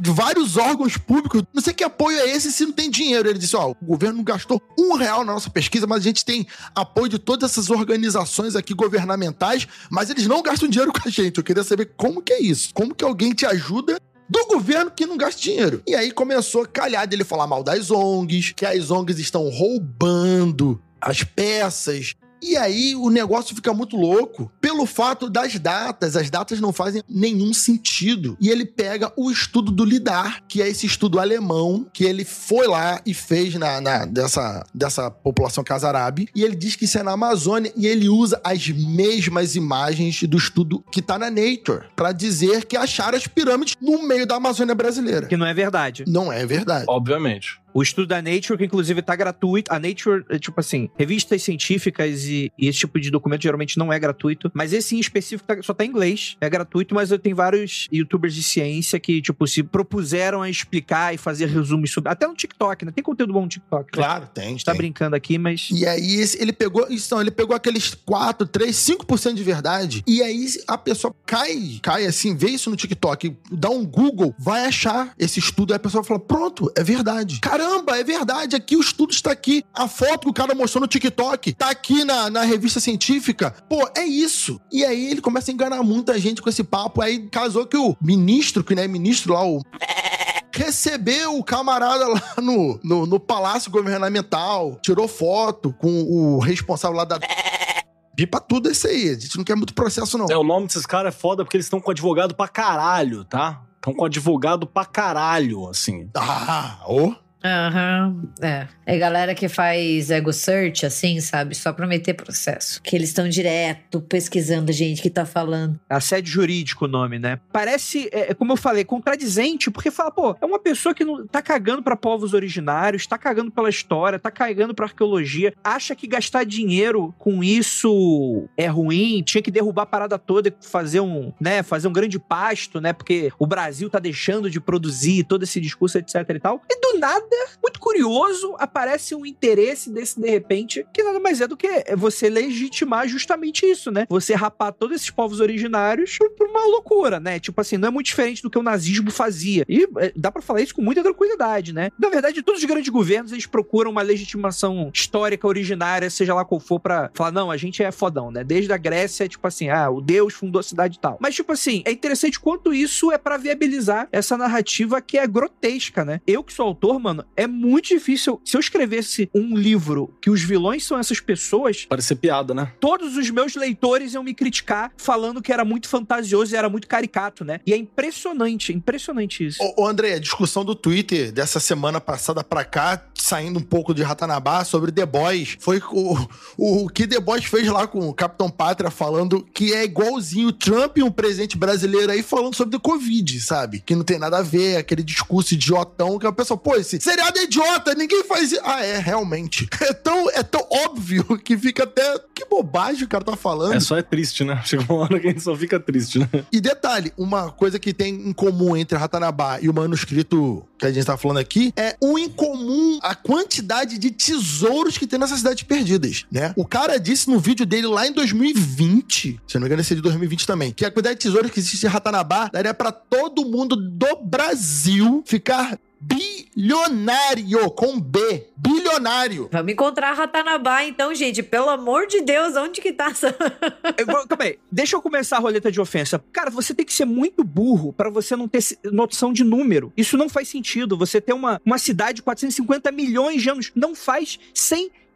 de 0.00 0.10
vários 0.10 0.56
órgãos 0.56 0.96
públicos. 0.96 1.42
Não 1.52 1.62
sei 1.62 1.74
que 1.74 1.84
apoio 1.84 2.18
é 2.18 2.30
esse 2.30 2.50
se 2.50 2.64
não 2.64 2.72
tem 2.72 2.90
dinheiro. 2.90 3.28
Ele 3.28 3.38
disse: 3.38 3.54
ó, 3.56 3.70
o 3.70 3.76
governo 3.84 4.16
não 4.16 4.24
gastou 4.24 4.60
um 4.78 4.94
real 4.94 5.24
na 5.24 5.32
nossa 5.32 5.50
pesquisa, 5.50 5.86
mas 5.86 5.98
a 5.98 6.04
gente 6.04 6.24
tem 6.24 6.46
apoio 6.74 7.08
de 7.08 7.18
todas 7.18 7.50
essas 7.50 7.70
organizações 7.70 8.56
aqui 8.56 8.74
governamentais, 8.74 9.68
mas 9.90 10.08
eles 10.10 10.26
não 10.26 10.42
gastam 10.42 10.68
dinheiro 10.68 10.92
com 10.92 11.06
a 11.06 11.10
gente. 11.10 11.38
Eu 11.38 11.44
queria 11.44 11.62
saber 11.62 11.92
como 11.96 12.22
que 12.22 12.32
é 12.32 12.40
isso. 12.40 12.70
Como 12.72 12.94
que 12.94 13.04
alguém 13.04 13.32
te 13.32 13.44
ajuda 13.44 14.00
do 14.28 14.46
governo 14.46 14.92
que 14.92 15.04
não 15.04 15.16
gasta 15.16 15.40
dinheiro. 15.40 15.82
E 15.86 15.94
aí 15.94 16.12
começou 16.12 16.62
a 16.62 16.66
calhar 16.66 17.06
dele 17.06 17.24
falar 17.24 17.48
mal 17.48 17.64
das 17.64 17.90
ONGs, 17.90 18.52
que 18.52 18.64
as 18.64 18.90
ONGs 18.90 19.18
estão 19.18 19.48
roubando 19.48 20.80
as 21.00 21.24
peças. 21.24 22.14
E 22.42 22.56
aí 22.56 22.94
o 22.96 23.10
negócio 23.10 23.54
fica 23.54 23.72
muito 23.74 23.96
louco 23.96 24.50
pelo 24.60 24.86
fato 24.86 25.28
das 25.28 25.58
datas. 25.58 26.16
As 26.16 26.30
datas 26.30 26.60
não 26.60 26.72
fazem 26.72 27.02
nenhum 27.08 27.52
sentido. 27.52 28.36
E 28.40 28.48
ele 28.48 28.64
pega 28.64 29.12
o 29.16 29.30
estudo 29.30 29.70
do 29.70 29.84
LIDAR, 29.84 30.42
que 30.48 30.62
é 30.62 30.68
esse 30.68 30.86
estudo 30.86 31.18
alemão, 31.20 31.86
que 31.92 32.04
ele 32.04 32.24
foi 32.24 32.66
lá 32.66 33.00
e 33.04 33.12
fez 33.14 33.54
na, 33.54 33.80
na- 33.80 34.04
dessa, 34.06 34.64
dessa 34.74 35.10
população 35.10 35.62
casarábe. 35.64 36.28
E 36.34 36.42
ele 36.42 36.56
diz 36.56 36.76
que 36.76 36.84
isso 36.84 36.98
é 36.98 37.02
na 37.02 37.12
Amazônia 37.12 37.72
e 37.76 37.86
ele 37.86 38.08
usa 38.08 38.40
as 38.44 38.68
mesmas 38.68 39.54
imagens 39.56 40.22
do 40.24 40.36
estudo 40.36 40.84
que 40.90 41.02
tá 41.02 41.18
na 41.18 41.30
Nature 41.30 41.86
para 41.94 42.12
dizer 42.12 42.64
que 42.64 42.76
acharam 42.76 43.16
as 43.18 43.26
pirâmides 43.26 43.76
no 43.80 44.02
meio 44.06 44.26
da 44.26 44.36
Amazônia 44.36 44.74
brasileira. 44.74 45.26
Que 45.26 45.36
não 45.36 45.46
é 45.46 45.54
verdade. 45.54 46.04
Não 46.06 46.32
é 46.32 46.44
verdade. 46.46 46.84
Obviamente. 46.88 47.60
O 47.74 47.82
estudo 47.82 48.06
da 48.08 48.20
Nature, 48.22 48.58
que 48.58 48.64
inclusive 48.64 49.02
tá 49.02 49.14
gratuito. 49.16 49.72
A 49.72 49.78
Nature, 49.78 50.24
é 50.28 50.38
tipo 50.38 50.58
assim, 50.60 50.88
revistas 50.98 51.42
científicas 51.42 52.24
e, 52.24 52.50
e 52.58 52.68
esse 52.68 52.80
tipo 52.80 52.98
de 53.00 53.10
documento 53.10 53.42
geralmente 53.42 53.78
não 53.78 53.92
é 53.92 53.98
gratuito. 53.98 54.50
Mas 54.54 54.72
esse 54.72 54.96
em 54.96 55.00
específico 55.00 55.46
tá- 55.46 55.62
só 55.62 55.72
tá 55.74 55.84
em 55.84 55.88
inglês. 55.88 56.36
É 56.40 56.48
gratuito, 56.50 56.94
mas 56.94 57.10
tem 57.22 57.34
vários 57.34 57.86
youtubers 57.92 58.34
de 58.34 58.42
ciência 58.42 58.98
que, 58.98 59.20
tipo, 59.22 59.46
se 59.46 59.62
propuseram 59.62 60.42
a 60.42 60.50
explicar 60.50 61.14
e 61.14 61.18
fazer 61.18 61.46
resumos 61.46 61.92
sobre. 61.92 62.10
Até 62.10 62.26
no 62.26 62.34
TikTok, 62.34 62.84
né? 62.84 62.92
Tem 62.92 63.02
conteúdo 63.04 63.32
bom 63.32 63.42
no 63.42 63.48
TikTok. 63.48 63.84
né? 63.84 63.90
Claro, 63.92 64.26
tem. 64.32 64.46
A 64.46 64.50
gente 64.50 64.64
tá 64.64 64.72
tem. 64.72 64.78
brincando 64.78 65.14
aqui, 65.16 65.38
mas. 65.38 65.68
E 65.70 65.86
aí 65.86 66.20
ele 66.38 66.52
pegou, 66.52 66.86
isso 66.88 67.14
não, 67.14 67.20
ele 67.20 67.30
pegou 67.30 67.54
aqueles 67.54 67.94
4, 67.94 68.46
3, 68.46 68.74
5% 68.76 69.34
de 69.34 69.42
verdade. 69.42 70.02
E 70.06 70.22
aí 70.22 70.46
a 70.66 70.76
pessoa 70.78 71.14
cai, 71.26 71.78
cai 71.82 72.06
assim, 72.06 72.34
vê 72.36 72.48
isso 72.50 72.70
no 72.70 72.76
TikTok, 72.76 73.36
dá 73.50 73.70
um 73.70 73.84
Google, 73.84 74.34
vai 74.38 74.64
achar 74.66 75.12
esse 75.18 75.38
estudo, 75.38 75.72
aí 75.72 75.76
a 75.76 75.80
pessoa 75.80 76.02
fala: 76.04 76.20
"Pronto, 76.20 76.70
é 76.76 76.82
verdade". 76.82 77.38
Caramba, 77.60 77.98
é 77.98 78.02
verdade, 78.02 78.56
aqui 78.56 78.74
o 78.74 78.80
estudo 78.80 79.12
está 79.12 79.30
aqui. 79.30 79.62
A 79.74 79.86
foto 79.86 80.20
que 80.20 80.28
o 80.30 80.32
cara 80.32 80.54
mostrou 80.54 80.80
no 80.80 80.86
TikTok 80.88 81.52
tá 81.52 81.68
aqui 81.68 82.04
na, 82.04 82.30
na 82.30 82.40
revista 82.40 82.80
científica. 82.80 83.54
Pô, 83.68 83.86
é 83.94 84.02
isso. 84.02 84.58
E 84.72 84.82
aí 84.82 85.10
ele 85.10 85.20
começa 85.20 85.50
a 85.50 85.54
enganar 85.54 85.82
muita 85.82 86.18
gente 86.18 86.40
com 86.40 86.48
esse 86.48 86.64
papo. 86.64 87.02
Aí 87.02 87.28
casou 87.28 87.66
que 87.66 87.76
o 87.76 87.94
ministro, 88.00 88.64
que 88.64 88.74
não 88.74 88.82
é 88.82 88.88
ministro 88.88 89.34
lá, 89.34 89.44
o 89.46 89.60
recebeu 90.56 91.36
o 91.36 91.44
camarada 91.44 92.08
lá 92.08 92.22
no, 92.38 92.80
no, 92.82 93.06
no 93.06 93.20
palácio 93.20 93.70
governamental, 93.70 94.78
tirou 94.82 95.06
foto 95.06 95.74
com 95.78 96.02
o 96.04 96.38
responsável 96.38 96.96
lá 96.96 97.04
da 97.04 97.20
pipa 98.16 98.40
tudo 98.40 98.70
esse 98.70 98.88
aí. 98.88 99.10
A 99.10 99.18
gente 99.18 99.36
não 99.36 99.44
quer 99.44 99.54
muito 99.54 99.74
processo, 99.74 100.16
não. 100.16 100.28
É, 100.30 100.36
o 100.36 100.42
nome 100.42 100.66
desses 100.66 100.86
caras 100.86 101.14
é 101.14 101.18
foda 101.18 101.44
porque 101.44 101.58
eles 101.58 101.66
estão 101.66 101.78
com 101.78 101.90
advogado 101.90 102.34
pra 102.34 102.48
caralho, 102.48 103.22
tá? 103.22 103.60
Estão 103.76 103.92
com 103.92 104.06
advogado 104.06 104.66
pra 104.66 104.86
caralho, 104.86 105.68
assim. 105.68 106.08
Ah, 106.14 106.78
ô. 106.88 107.14
Aham, 107.42 108.22
é. 108.42 108.66
É 108.84 108.98
galera 108.98 109.34
que 109.34 109.48
faz 109.48 110.10
ego 110.10 110.32
search, 110.32 110.84
assim, 110.84 111.20
sabe? 111.20 111.54
Só 111.54 111.72
pra 111.72 111.86
meter 111.86 112.14
processo. 112.14 112.82
Que 112.82 112.96
eles 112.96 113.08
estão 113.10 113.28
direto 113.28 114.00
pesquisando 114.00 114.72
gente 114.72 115.00
que 115.00 115.08
tá 115.08 115.24
falando. 115.24 115.78
Assédio 115.88 116.32
jurídico 116.32 116.84
o 116.84 116.88
nome, 116.88 117.18
né? 117.18 117.38
Parece, 117.52 118.08
é, 118.12 118.32
é 118.32 118.34
como 118.34 118.52
eu 118.52 118.56
falei, 118.56 118.84
contradizente, 118.84 119.70
porque 119.70 119.90
fala, 119.90 120.10
pô, 120.10 120.36
é 120.40 120.44
uma 120.44 120.58
pessoa 120.58 120.94
que 120.94 121.04
não 121.04 121.26
tá 121.26 121.40
cagando 121.40 121.82
pra 121.82 121.96
povos 121.96 122.34
originários, 122.34 123.06
tá 123.06 123.16
cagando 123.16 123.50
pela 123.50 123.70
história, 123.70 124.18
tá 124.18 124.30
cagando 124.30 124.74
pra 124.74 124.86
arqueologia, 124.86 125.54
acha 125.62 125.94
que 125.94 126.06
gastar 126.06 126.44
dinheiro 126.44 127.14
com 127.18 127.42
isso 127.42 128.48
é 128.56 128.66
ruim, 128.66 129.22
tinha 129.22 129.42
que 129.42 129.50
derrubar 129.50 129.82
a 129.82 129.86
parada 129.86 130.18
toda 130.18 130.48
e 130.48 130.54
fazer 130.60 131.00
um, 131.00 131.32
né, 131.40 131.62
fazer 131.62 131.88
um 131.88 131.92
grande 131.92 132.18
pasto, 132.18 132.80
né? 132.80 132.92
Porque 132.92 133.32
o 133.38 133.46
Brasil 133.46 133.88
tá 133.88 133.98
deixando 133.98 134.50
de 134.50 134.60
produzir 134.60 135.24
todo 135.24 135.44
esse 135.44 135.60
discurso, 135.60 135.96
etc 135.98 136.28
e 136.28 136.40
tal. 136.40 136.62
E 136.68 136.80
do 136.80 136.98
nada 136.98 137.29
muito 137.62 137.80
curioso, 137.80 138.54
aparece 138.58 139.14
um 139.14 139.24
interesse 139.24 139.90
desse 139.90 140.20
de 140.20 140.28
repente, 140.28 140.86
que 140.92 141.02
nada 141.02 141.20
mais 141.20 141.40
é 141.40 141.46
do 141.46 141.56
que 141.56 141.68
você 141.96 142.28
legitimar 142.28 143.08
justamente 143.08 143.64
isso, 143.66 143.90
né? 143.90 144.06
Você 144.08 144.34
rapar 144.34 144.72
todos 144.72 144.96
esses 144.96 145.10
povos 145.10 145.40
originários 145.40 146.18
por, 146.36 146.48
uma 146.48 146.64
loucura, 146.66 147.20
né? 147.20 147.38
Tipo 147.38 147.60
assim, 147.60 147.76
não 147.76 147.88
é 147.88 147.90
muito 147.90 148.06
diferente 148.06 148.42
do 148.42 148.50
que 148.50 148.58
o 148.58 148.62
nazismo 148.62 149.10
fazia. 149.10 149.64
E 149.68 149.88
é, 149.98 150.12
dá 150.16 150.30
pra 150.30 150.42
falar 150.42 150.60
isso 150.60 150.74
com 150.74 150.82
muita 150.82 151.02
tranquilidade, 151.02 151.72
né? 151.72 151.90
Na 151.98 152.08
verdade, 152.08 152.42
todos 152.42 152.60
os 152.60 152.66
grandes 152.66 152.88
governos, 152.88 153.32
eles 153.32 153.46
procuram 153.46 153.90
uma 153.90 154.02
legitimação 154.02 154.90
histórica 154.92 155.46
originária, 155.46 156.10
seja 156.10 156.34
lá 156.34 156.44
qual 156.44 156.60
for, 156.60 156.80
pra 156.80 157.10
falar, 157.14 157.32
não, 157.32 157.50
a 157.50 157.56
gente 157.56 157.82
é 157.82 157.90
fodão, 157.92 158.30
né? 158.30 158.42
Desde 158.44 158.72
a 158.72 158.76
Grécia, 158.76 159.28
tipo 159.28 159.46
assim, 159.46 159.68
ah, 159.68 159.90
o 159.90 160.00
Deus 160.00 160.34
fundou 160.34 160.60
a 160.60 160.62
cidade 160.62 160.96
e 160.96 161.00
tal. 161.00 161.18
Mas, 161.20 161.34
tipo 161.34 161.52
assim, 161.52 161.82
é 161.84 161.92
interessante 161.92 162.38
quanto 162.40 162.74
isso 162.74 163.12
é 163.12 163.18
pra 163.18 163.36
viabilizar 163.36 164.08
essa 164.10 164.36
narrativa 164.36 165.00
que 165.00 165.18
é 165.18 165.26
grotesca, 165.26 166.04
né? 166.04 166.20
Eu 166.26 166.42
que 166.42 166.52
sou 166.52 166.66
autor, 166.66 166.98
mano, 166.98 167.19
é 167.36 167.46
muito 167.46 167.88
difícil. 167.88 168.40
Se 168.44 168.56
eu 168.56 168.60
escrevesse 168.60 169.30
um 169.34 169.56
livro 169.56 170.14
que 170.20 170.30
os 170.30 170.42
vilões 170.42 170.84
são 170.84 170.98
essas 170.98 171.20
pessoas, 171.20 171.86
Parece 171.88 172.14
piada, 172.14 172.54
né? 172.54 172.72
todos 172.80 173.16
os 173.16 173.30
meus 173.30 173.54
leitores 173.54 174.14
iam 174.14 174.22
me 174.22 174.34
criticar 174.34 174.92
falando 174.96 175.42
que 175.42 175.52
era 175.52 175.64
muito 175.64 175.88
fantasioso 175.88 176.54
e 176.54 176.56
era 176.56 176.68
muito 176.68 176.86
caricato, 176.86 177.44
né? 177.44 177.60
E 177.66 177.72
é 177.72 177.76
impressionante, 177.76 178.72
impressionante 178.72 179.46
isso. 179.46 179.62
Ô, 179.62 179.82
ô, 179.82 179.86
André, 179.86 180.14
a 180.14 180.18
discussão 180.18 180.64
do 180.64 180.74
Twitter 180.74 181.32
dessa 181.32 181.60
semana 181.60 182.00
passada 182.00 182.42
pra 182.42 182.64
cá, 182.64 183.04
saindo 183.14 183.58
um 183.58 183.62
pouco 183.62 183.94
de 183.94 184.02
Ratanabá, 184.02 184.64
sobre 184.64 184.92
The 184.92 185.06
Boys, 185.06 185.56
foi 185.60 185.80
o, 185.90 186.16
o, 186.56 186.88
que 186.88 187.06
The 187.06 187.20
Boys 187.20 187.44
fez 187.44 187.66
lá 187.68 187.86
com 187.86 188.08
o 188.08 188.14
Capitão 188.14 188.50
Pátria, 188.50 188.90
falando 188.90 189.46
que 189.52 189.72
é 189.72 189.84
igualzinho 189.84 190.48
o 190.48 190.52
Trump 190.52 190.98
e 190.98 191.02
um 191.02 191.10
presidente 191.10 191.56
brasileiro 191.56 192.10
aí 192.10 192.22
falando 192.22 192.54
sobre 192.54 192.76
o 192.76 192.80
Covid, 192.80 193.40
sabe? 193.40 193.80
Que 193.80 193.94
não 193.94 194.04
tem 194.04 194.18
nada 194.18 194.38
a 194.38 194.42
ver, 194.42 194.76
aquele 194.76 195.02
discurso 195.02 195.54
idiotão 195.54 196.18
que 196.18 196.26
a 196.26 196.32
pessoa, 196.32 196.58
pô, 196.58 196.76
esse 196.76 197.00
seriado 197.10 197.38
é 197.38 197.42
idiota, 197.44 197.94
ninguém 197.94 198.22
faz 198.24 198.52
isso. 198.52 198.60
Ah, 198.64 198.84
é, 198.84 198.98
realmente. 198.98 199.68
É 199.90 199.94
tão, 199.94 200.30
é 200.30 200.42
tão 200.42 200.64
óbvio 200.70 201.24
que 201.42 201.56
fica 201.56 201.84
até. 201.84 202.18
Que 202.34 202.44
bobagem 202.44 203.04
o 203.04 203.08
cara 203.08 203.24
tá 203.24 203.36
falando. 203.36 203.74
É 203.74 203.80
só 203.80 203.96
é 203.96 204.02
triste, 204.02 204.44
né? 204.44 204.60
Chega 204.64 204.84
uma 204.88 205.02
hora 205.02 205.18
que 205.18 205.26
a 205.26 205.30
gente 205.30 205.42
só 205.42 205.56
fica 205.56 205.80
triste, 205.80 206.18
né? 206.18 206.28
E 206.52 206.60
detalhe, 206.60 207.12
uma 207.16 207.50
coisa 207.50 207.78
que 207.78 207.92
tem 207.92 208.14
em 208.14 208.32
comum 208.32 208.76
entre 208.76 208.96
Ratanabá 208.96 209.58
e 209.60 209.68
o 209.68 209.74
manuscrito 209.74 210.64
que 210.78 210.86
a 210.86 210.92
gente 210.92 211.04
tá 211.04 211.16
falando 211.16 211.38
aqui 211.38 211.72
é 211.76 211.96
um 212.00 212.18
em 212.18 212.28
comum 212.28 212.98
a 213.02 213.14
quantidade 213.14 213.98
de 213.98 214.10
tesouros 214.10 214.96
que 214.96 215.06
tem 215.06 215.18
nessas 215.18 215.38
cidades 215.38 215.62
perdidas, 215.64 216.26
né? 216.30 216.52
O 216.56 216.64
cara 216.64 216.98
disse 216.98 217.28
no 217.28 217.38
vídeo 217.38 217.66
dele 217.66 217.86
lá 217.86 218.06
em 218.06 218.12
2020, 218.12 219.40
se 219.46 219.54
não 219.54 219.62
me 219.62 219.66
engano, 219.66 219.80
esse 219.80 219.92
é 219.92 219.96
de 219.96 220.02
2020 220.02 220.46
também, 220.46 220.72
que 220.72 220.84
a 220.84 220.90
quantidade 220.90 221.16
de 221.16 221.22
tesouros 221.22 221.50
que 221.50 221.58
existe 221.58 221.84
em 221.84 221.88
Ratanabá 221.88 222.48
daria 222.52 222.74
pra 222.74 222.92
todo 222.92 223.44
mundo 223.44 223.74
do 223.76 224.16
Brasil 224.22 225.22
ficar 225.26 225.78
bilionário 226.00 227.70
com 227.70 228.00
B, 228.00 228.46
bilionário. 228.56 229.48
Vamos 229.52 229.72
encontrar 229.72 230.12
Ratanabá, 230.12 230.84
então, 230.84 231.14
gente. 231.14 231.42
Pelo 231.42 231.68
amor 231.68 232.06
de 232.06 232.20
Deus, 232.22 232.56
onde 232.56 232.80
que 232.80 232.92
tá 232.92 233.06
essa... 233.06 233.34
Eu 233.96 234.06
vou- 234.06 234.26
Calma 234.26 234.44
aí, 234.44 234.58
deixa 234.70 234.96
eu 234.96 235.02
começar 235.02 235.36
a 235.36 235.40
roleta 235.40 235.70
de 235.70 235.80
ofensa. 235.80 236.22
Cara, 236.32 236.50
você 236.50 236.72
tem 236.74 236.84
que 236.86 236.92
ser 236.92 237.04
muito 237.04 237.42
burro 237.44 237.92
pra 237.92 238.08
você 238.10 238.36
não 238.36 238.46
ter 238.48 238.60
noção 238.84 239.32
de 239.32 239.42
número. 239.44 239.92
Isso 239.96 240.16
não 240.16 240.28
faz 240.28 240.48
sentido. 240.48 240.96
Você 240.96 241.20
ter 241.20 241.32
uma, 241.32 241.60
uma 241.64 241.78
cidade 241.78 242.16
de 242.16 242.22
450 242.22 242.90
milhões 242.92 243.42
de 243.42 243.50
anos 243.50 243.72
não 243.74 243.94
faz 243.94 244.38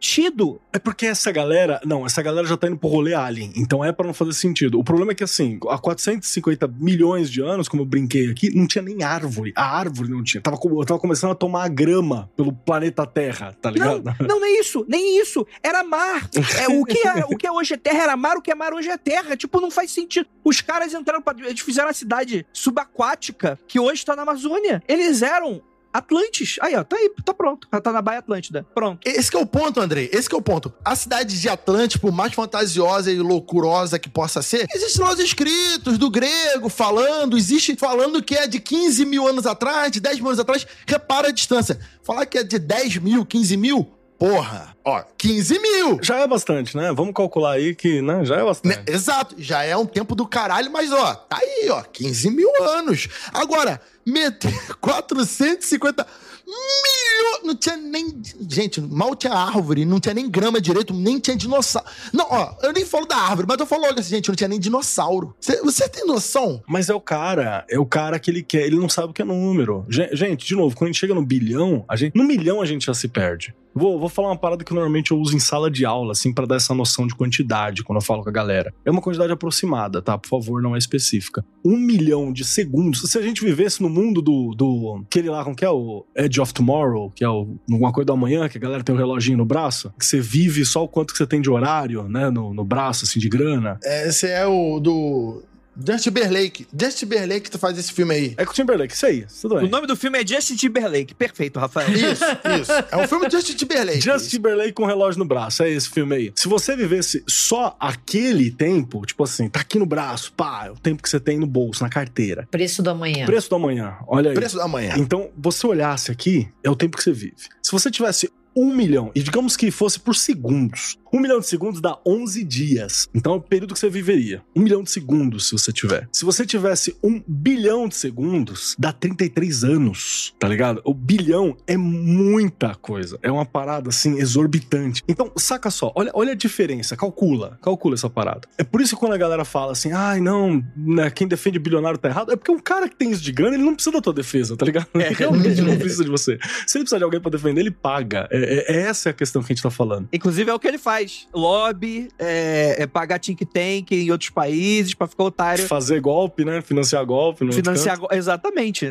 sentido. 0.05 0.61
É 0.73 0.79
porque 0.79 1.07
essa 1.07 1.33
galera. 1.33 1.81
Não, 1.85 2.05
essa 2.05 2.23
galera 2.23 2.47
já 2.47 2.57
tá 2.57 2.69
indo 2.69 2.77
pro 2.77 2.89
rolê 2.89 3.15
Alien. 3.15 3.53
Então 3.57 3.85
é 3.85 3.91
pra 3.91 4.07
não 4.07 4.15
fazer 4.15 4.35
sentido. 4.35 4.79
O 4.79 4.85
problema 4.85 5.13
é 5.13 5.15
que, 5.15 5.25
assim, 5.25 5.59
há 5.69 5.79
450 5.79 6.69
milhões 6.69 7.31
de 7.31 7.41
anos, 7.41 7.69
como 7.69 7.83
eu 7.83 7.87
brinquei 7.87 8.31
aqui, 8.31 8.55
não 8.55 8.67
tinha 8.67 8.83
nem 8.83 9.03
árvore. 9.03 9.53
A 9.57 9.79
árvore 9.79 10.11
não 10.11 10.23
tinha. 10.23 10.43
Tava, 10.43 10.59
eu 10.63 10.85
tava 10.85 11.01
começando 11.01 11.31
a 11.31 11.35
tomar 11.35 11.65
a 11.65 11.69
grama 11.69 12.31
pelo 12.37 12.53
planeta 12.53 13.07
Terra, 13.07 13.57
tá 13.61 13.71
Não, 13.71 13.97
ligado? 13.99 14.17
não, 14.29 14.41
nem 14.41 14.61
isso, 14.61 14.85
nem 14.89 15.21
isso. 15.21 15.47
Era 15.63 15.83
mar. 15.83 16.29
É, 16.59 16.69
o, 16.69 16.85
que 16.85 17.07
é, 17.07 17.25
o 17.31 17.37
que 17.37 17.47
é 17.47 17.53
hoje 17.53 17.75
é 17.75 17.77
terra 17.77 18.03
era 18.03 18.17
mar, 18.17 18.37
o 18.37 18.43
que 18.43 18.51
é 18.51 18.55
mar 18.55 18.75
hoje 18.75 18.89
é 18.89 18.99
terra. 18.99 19.37
Tipo, 19.37 19.61
não 19.61 19.71
faz 19.71 19.91
sentido. 19.91 20.27
Os 20.45 20.61
caras 20.61 20.93
entraram 20.93 21.23
pra. 21.23 21.35
Eles 21.39 21.61
fizeram 21.61 21.89
a 21.89 21.95
cidade 21.95 22.47
subaquática 22.53 23.59
que 23.67 23.81
hoje 23.81 24.05
tá 24.05 24.15
na 24.15 24.23
Amazônia. 24.23 24.83
Eles 24.89 25.23
eram 25.23 25.63
Atlantes. 25.95 26.57
Aí, 26.61 26.75
ó, 26.75 26.83
tá 26.83 26.97
aí, 26.97 27.09
tá 27.25 27.33
pronto. 27.33 27.69
Tá 27.69 27.93
na 27.93 28.03
Baía 28.03 28.19
Atlântida. 28.19 28.67
Pronto. 28.75 28.99
Esse 29.05 29.35
é 29.37 29.39
o 29.39 29.47
ponto, 29.47 29.81
Andrei. 29.81 30.11
Esse 30.13 30.33
é 30.35 30.37
o 30.37 30.43
ponto. 30.43 30.75
A 30.85 30.97
cidade 30.97 31.41
de 31.41 31.49
Atlante, 31.49 32.01
por 32.01 32.11
mais 32.11 32.35
fantasiosa 32.35 33.13
e 33.13 33.19
loucurosa 33.19 33.97
que 33.97 34.09
possa 34.09 34.43
ser, 34.43 34.67
existem 34.75 35.05
lá 35.05 35.13
os 35.13 35.21
escritos 35.21 35.97
do 35.97 36.11
grego 36.11 36.69
falando, 36.69 37.39
existe 37.39 37.77
falando 37.77 38.21
que 38.21 38.35
é 38.35 38.49
de 38.49 38.59
15 38.59 39.05
mil 39.05 39.29
anos 39.29 39.47
atrás, 39.47 39.93
de 39.93 40.01
10 40.01 40.19
mil 40.19 40.27
anos 40.27 40.41
atrás. 40.41 40.67
Repara 40.85 41.29
a 41.29 41.33
distância. 41.33 41.79
Falar 42.03 42.27
que 42.27 42.39
é 42.39 42.43
de 42.43 42.59
10 42.59 42.97
mil, 42.97 43.25
15 43.25 43.57
mil, 43.57 43.94
porra. 44.29 44.75
Ó, 44.85 45.03
15 45.19 45.59
mil. 45.59 45.99
Já 46.03 46.19
é 46.21 46.27
bastante, 46.27 46.77
né? 46.77 46.93
Vamos 46.93 47.15
calcular 47.15 47.53
aí 47.53 47.75
que, 47.75 48.01
né? 48.03 48.25
Já 48.25 48.37
é 48.37 48.39
Né? 48.39 48.45
bastante. 48.45 48.83
Exato, 48.93 49.35
já 49.39 49.63
é 49.63 49.77
um 49.77 49.87
tempo 49.87 50.15
do 50.15 50.27
caralho, 50.27 50.71
mas 50.71 50.93
ó, 50.93 51.15
tá 51.15 51.39
aí, 51.41 51.69
ó, 51.71 51.83
15 51.83 52.31
mil 52.31 52.51
anos. 52.63 53.09
Agora, 53.33 53.81
meter 54.07 54.53
450 54.81 56.07
milhões. 56.47 57.45
Não 57.45 57.55
tinha 57.55 57.77
nem. 57.77 58.23
Gente, 58.49 58.81
mal 58.81 59.15
tinha 59.15 59.33
árvore, 59.35 59.85
não 59.85 60.01
tinha 60.01 60.15
nem 60.15 60.29
grama 60.31 60.61
direito, 60.61 60.93
nem 60.95 61.19
tinha 61.19 61.37
dinossauro. 61.37 61.89
Não, 62.13 62.27
ó, 62.31 62.55
eu 62.63 62.73
nem 62.73 62.85
falo 62.85 63.07
da 63.07 63.17
árvore, 63.17 63.47
mas 63.49 63.59
eu 63.59 63.67
falo 63.67 63.83
logo 63.83 63.99
assim, 64.01 64.11
gente, 64.17 64.29
não 64.29 64.35
tinha 64.35 64.49
nem 64.49 64.59
dinossauro. 64.61 65.35
Cê- 65.41 65.61
Você 65.63 65.89
tem 65.89 66.07
noção? 66.07 66.63
Mas 66.67 66.89
é 66.89 66.95
o 66.95 67.01
cara, 67.01 67.65
é 67.69 67.79
o 67.79 67.85
cara 67.87 68.19
que 68.19 68.31
ele 68.31 68.43
quer, 68.43 68.63
ele 68.67 68.77
não 68.77 68.89
sabe 68.89 69.09
o 69.11 69.13
que 69.13 69.23
é 69.23 69.25
número. 69.25 69.85
Gen- 69.89 70.09
Gente, 70.15 70.47
de 70.47 70.55
novo, 70.55 70.75
quando 70.77 70.89
a 70.89 70.93
gente 70.93 71.01
chega 71.01 71.15
no 71.15 71.25
bilhão, 71.25 71.85
a 71.89 71.97
gente, 71.97 72.15
no 72.17 72.25
milhão 72.25 72.61
a 72.63 72.67
gente 72.67 72.87
já 72.87 72.95
se 72.95 73.09
perde. 73.09 73.55
Vou, 73.75 73.99
vou 73.99 74.09
falar 74.09 74.29
uma 74.29 74.39
parada 74.39 74.65
que 74.65 74.73
normalmente 74.73 75.11
eu 75.11 75.19
uso 75.19 75.37
em 75.37 75.41
sala 75.41 75.71
de 75.71 75.85
aula, 75.85 76.13
assim, 76.13 76.33
pra 76.33 76.47
dar 76.47 76.57
essa 76.57 76.75
noção 76.75 77.07
de 77.07 77.15
quantidade 77.15 77.83
quando 77.83 77.99
eu 77.99 78.05
falo 78.05 78.23
com 78.23 78.29
a 78.29 78.33
galera. 78.33 78.73
É 78.85 78.91
uma 78.91 79.01
quantidade 79.01 79.33
aproximada, 79.33 80.01
tá? 80.01 80.17
Por 80.17 80.29
favor, 80.29 80.63
não 80.63 80.75
é 80.75 80.79
específica. 80.79 81.45
Um 81.65 81.77
milhão 81.77 82.33
de 82.33 82.45
segundos. 82.45 83.01
Se 83.11 83.19
a 83.19 83.23
gente 83.23 83.45
vivesse 83.45 83.83
no 83.83 83.89
mundo 83.89 84.23
do. 84.23 84.55
do 84.55 85.03
aquele 85.07 85.29
lá, 85.29 85.43
como 85.43 85.57
que 85.57 85.65
é? 85.65 85.71
O 85.71 86.07
Edge 86.17 86.41
of 86.41 86.55
Tomorrow, 86.55 87.11
que 87.11 87.25
é 87.25 87.29
o, 87.29 87.57
alguma 87.71 87.93
coisa 87.93 88.07
do 88.07 88.13
amanhã, 88.13 88.49
que 88.49 88.59
a 88.59 88.61
galera 88.61 88.85
tem 88.85 88.95
um 88.95 88.99
reloginho 88.99 89.39
no 89.39 89.45
braço, 89.45 89.93
que 89.99 90.07
você 90.07 90.21
vive 90.21 90.65
só 90.65 90.85
o 90.85 90.89
quanto 90.89 91.13
que 91.13 91.19
você 91.19 91.27
tem 91.27 91.41
de 91.41 91.51
horário, 91.51 92.09
né? 92.09 92.31
No, 92.31 92.55
no 92.55 92.65
braço, 92.65 93.05
assim, 93.05 93.19
de 93.19 93.29
grana. 93.29 93.79
Esse 93.83 94.29
é 94.29 94.47
o 94.47 94.79
do. 94.79 95.43
Justin 95.77 96.11
Timberlake. 96.11 96.67
Justin 96.79 96.99
Timberlake 97.07 97.51
que 97.51 97.59
faz 97.59 97.79
esse 97.79 97.93
filme 97.93 98.15
aí. 98.15 98.35
É 98.37 98.45
com 98.45 98.53
o 98.53 98.55
Timberlake, 98.55 98.95
isso 98.95 99.07
aí, 99.07 99.27
tudo 99.41 99.57
O 99.57 99.61
bem. 99.61 99.69
nome 99.71 99.87
do 99.87 99.97
filme 99.97 100.21
é 100.21 100.27
Justin 100.27 100.57
Timberlake. 100.57 101.15
Perfeito, 101.15 101.59
Rafael. 101.59 101.91
Isso, 101.93 102.25
isso. 102.61 102.73
É 102.91 102.97
um 102.97 103.07
filme 103.09 103.27
de 103.27 103.33
Justin 103.37 103.55
Timberlake. 103.55 104.01
Justin 104.01 104.29
Timberlake 104.31 104.73
com 104.73 104.85
relógio 104.85 105.19
no 105.19 105.25
braço, 105.25 105.63
é 105.63 105.71
esse 105.71 105.89
filme 105.89 106.15
aí. 106.17 106.33
Se 106.37 106.49
você 106.49 106.77
vivesse 106.77 107.23
só 107.27 107.77
aquele 107.81 108.51
tempo, 108.51 109.05
tipo 109.07 109.25
assim, 109.25 109.49
tá 109.49 109.61
aqui 109.61 109.79
no 109.79 109.87
braço, 109.87 110.33
pá, 110.33 110.67
é 110.67 110.71
o 110.71 110.77
tempo 110.77 111.03
que 111.03 111.09
você 111.09 111.21
tem 111.21 111.39
no 111.39 111.47
bolso, 111.47 111.83
na 111.83 111.89
carteira. 111.89 112.47
Preço 112.51 112.83
do 112.83 112.91
amanhã. 112.91 113.27
Preço 113.27 113.49
do 113.51 113.57
amanhã, 113.57 113.97
olha 114.07 114.31
aí. 114.31 114.35
Preço 114.35 114.57
da 114.57 114.69
manhã. 114.69 114.95
Então, 114.97 115.31
você 115.37 115.67
olhasse 115.67 116.11
aqui, 116.11 116.49
é 116.63 116.71
o 116.71 116.77
tempo 116.77 116.97
que 116.97 117.03
você 117.03 117.13
vive. 117.13 117.35
Se 117.63 117.73
você 117.73 117.91
tivesse 117.91 118.31
um 118.57 118.73
milhão, 118.73 119.11
e 119.17 119.23
digamos 119.23 119.57
que 119.57 119.69
fosse 119.71 119.99
por 119.99 120.15
segundos, 120.15 120.97
um 121.15 121.21
milhão 121.21 121.39
de 121.39 121.47
segundos 121.47 121.81
dá 121.81 121.97
11 122.07 122.43
dias. 122.45 123.09
Então 123.15 123.35
é 123.35 123.37
o 123.37 123.41
período 123.41 123.73
que 123.75 123.79
você 123.81 123.89
viveria. 123.89 124.43
Um 124.55 124.63
milhão 124.63 124.83
de 124.83 124.91
segundos, 124.91 125.47
se 125.49 125.53
você 125.53 125.73
tiver. 125.73 126.09
Se 126.13 126.25
você 126.25 126.45
tivesse 126.45 126.97
um 127.03 127.23
bilhão 127.27 127.87
de 127.89 127.95
segundos, 127.95 128.75
dá 128.79 128.93
33 128.93 129.63
anos, 129.65 130.35
tá 130.39 130.49
ligado? 130.49 130.81
O 130.85 130.93
bilhão 130.93 131.57
é 131.67 131.77
muita 131.77 132.75
coisa. 132.75 133.19
É 133.23 133.31
uma 133.31 133.45
parada, 133.47 133.91
assim, 133.91 134.19
exorbitante. 134.19 135.03
Então, 135.09 135.31
saca 135.37 135.71
só, 135.71 135.93
olha, 135.95 136.11
olha 136.15 136.33
a 136.33 136.35
diferença, 136.35 136.97
calcula, 136.97 137.59
calcula 137.63 137.95
essa 137.95 138.11
parada. 138.11 138.49
É 138.59 138.65
por 138.65 138.81
isso 138.81 138.95
que 138.95 139.01
quando 139.01 139.13
a 139.13 139.19
galera 139.19 139.45
fala 139.45 139.73
assim, 139.73 139.93
ai, 139.93 140.21
não, 140.21 140.65
né, 140.77 141.11
quem 141.11 141.29
defende 141.29 141.59
bilionário 141.59 141.99
tá 141.99 142.09
errado, 142.09 142.33
é 142.33 142.37
porque 142.37 142.51
um 142.51 142.59
cara 142.59 142.89
que 142.89 142.97
tem 142.97 143.11
isso 143.11 143.23
de 143.23 143.31
grana, 143.33 143.55
ele 143.55 143.65
não 143.65 143.75
precisa 143.75 143.95
da 143.95 144.01
tua 144.01 144.13
defesa, 144.13 144.57
tá 144.57 144.67
ligado? 144.67 144.89
Ele 144.95 145.15
realmente 145.15 145.61
não 145.61 145.77
precisa 145.79 146.03
de 146.05 146.11
você. 146.11 146.39
Se 146.67 146.79
ele 146.79 146.85
precisar 146.85 146.99
de 146.99 147.05
alguém 147.05 147.21
pra 147.21 147.31
defender, 147.31 147.61
ele 147.61 147.71
paga. 147.71 148.27
É, 148.31 148.39
É, 148.45 148.77
é- 148.77 148.81
essa 148.85 149.09
é 149.09 149.11
a 149.11 149.13
questão 149.13 149.43
que 149.43 149.53
a 149.53 149.55
gente 149.55 149.63
tá 149.63 149.71
falando. 149.71 150.09
Inclusive 150.13 150.51
é 150.51 150.55
o 150.55 150.59
que 150.59 150.67
ele 150.67 150.79
faz. 150.79 151.04
Lobby, 151.35 152.09
é, 152.19 152.77
é 152.81 152.87
pagar 152.87 153.19
think 153.19 153.45
tank 153.45 153.93
em 153.93 154.11
outros 154.11 154.31
países 154.31 154.95
pra 154.95 155.07
ficar 155.07 155.25
otário. 155.25 155.67
Fazer 155.67 156.01
golpe, 156.01 156.45
né? 156.45 156.61
Financiar 156.61 157.05
golpe. 157.05 157.45
No 157.45 157.53
Financiar. 157.53 157.99
go- 157.99 158.09
Exatamente. 158.13 158.87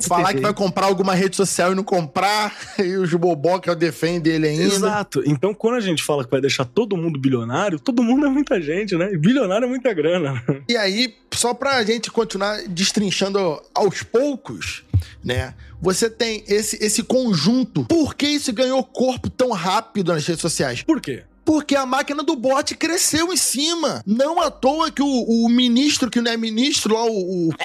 Falar 0.00 0.32
que 0.32 0.40
vai 0.40 0.54
comprar 0.54 0.86
alguma 0.86 1.14
rede 1.14 1.36
social 1.36 1.72
e 1.72 1.74
não 1.74 1.84
comprar, 1.84 2.56
e 2.82 2.96
os 2.96 3.12
boboca 3.12 3.76
defendem 3.76 4.32
ele 4.32 4.48
ainda. 4.48 4.64
Exato. 4.64 5.22
Então, 5.26 5.52
quando 5.52 5.74
a 5.74 5.80
gente 5.80 6.02
fala 6.02 6.24
que 6.24 6.30
vai 6.30 6.40
deixar 6.40 6.64
todo 6.64 6.96
mundo 6.96 7.20
bilionário, 7.20 7.78
todo 7.78 8.02
mundo 8.02 8.24
é 8.24 8.30
muita 8.30 8.58
gente, 8.60 8.96
né? 8.96 9.12
E 9.12 9.18
bilionário 9.18 9.66
é 9.66 9.68
muita 9.68 9.92
grana. 9.92 10.42
E 10.66 10.76
aí, 10.78 11.14
só 11.34 11.52
pra 11.52 11.82
gente 11.84 12.10
continuar 12.10 12.62
destrinchando 12.68 13.60
aos 13.74 14.02
poucos, 14.02 14.82
né? 15.22 15.52
Você 15.82 16.08
tem 16.08 16.42
esse, 16.46 16.82
esse 16.82 17.02
conjunto. 17.02 17.84
Por 17.84 18.14
que 18.14 18.26
isso 18.26 18.50
ganhou 18.52 18.82
corpo 18.82 19.28
tão 19.28 19.50
rápido 19.50 20.12
nas 20.14 20.26
redes 20.26 20.40
sociais? 20.40 20.80
Por 20.82 21.00
quê? 21.02 21.24
Porque 21.44 21.74
a 21.74 21.84
máquina 21.86 22.22
do 22.22 22.36
bot 22.36 22.74
cresceu 22.76 23.32
em 23.32 23.36
cima. 23.36 24.02
Não 24.06 24.40
à 24.40 24.50
toa 24.50 24.90
que 24.90 25.02
o, 25.02 25.06
o 25.06 25.48
ministro, 25.48 26.10
que 26.10 26.20
não 26.20 26.30
é 26.30 26.36
ministro 26.36 26.94
lá, 26.94 27.04
o, 27.04 27.48
o- 27.48 27.54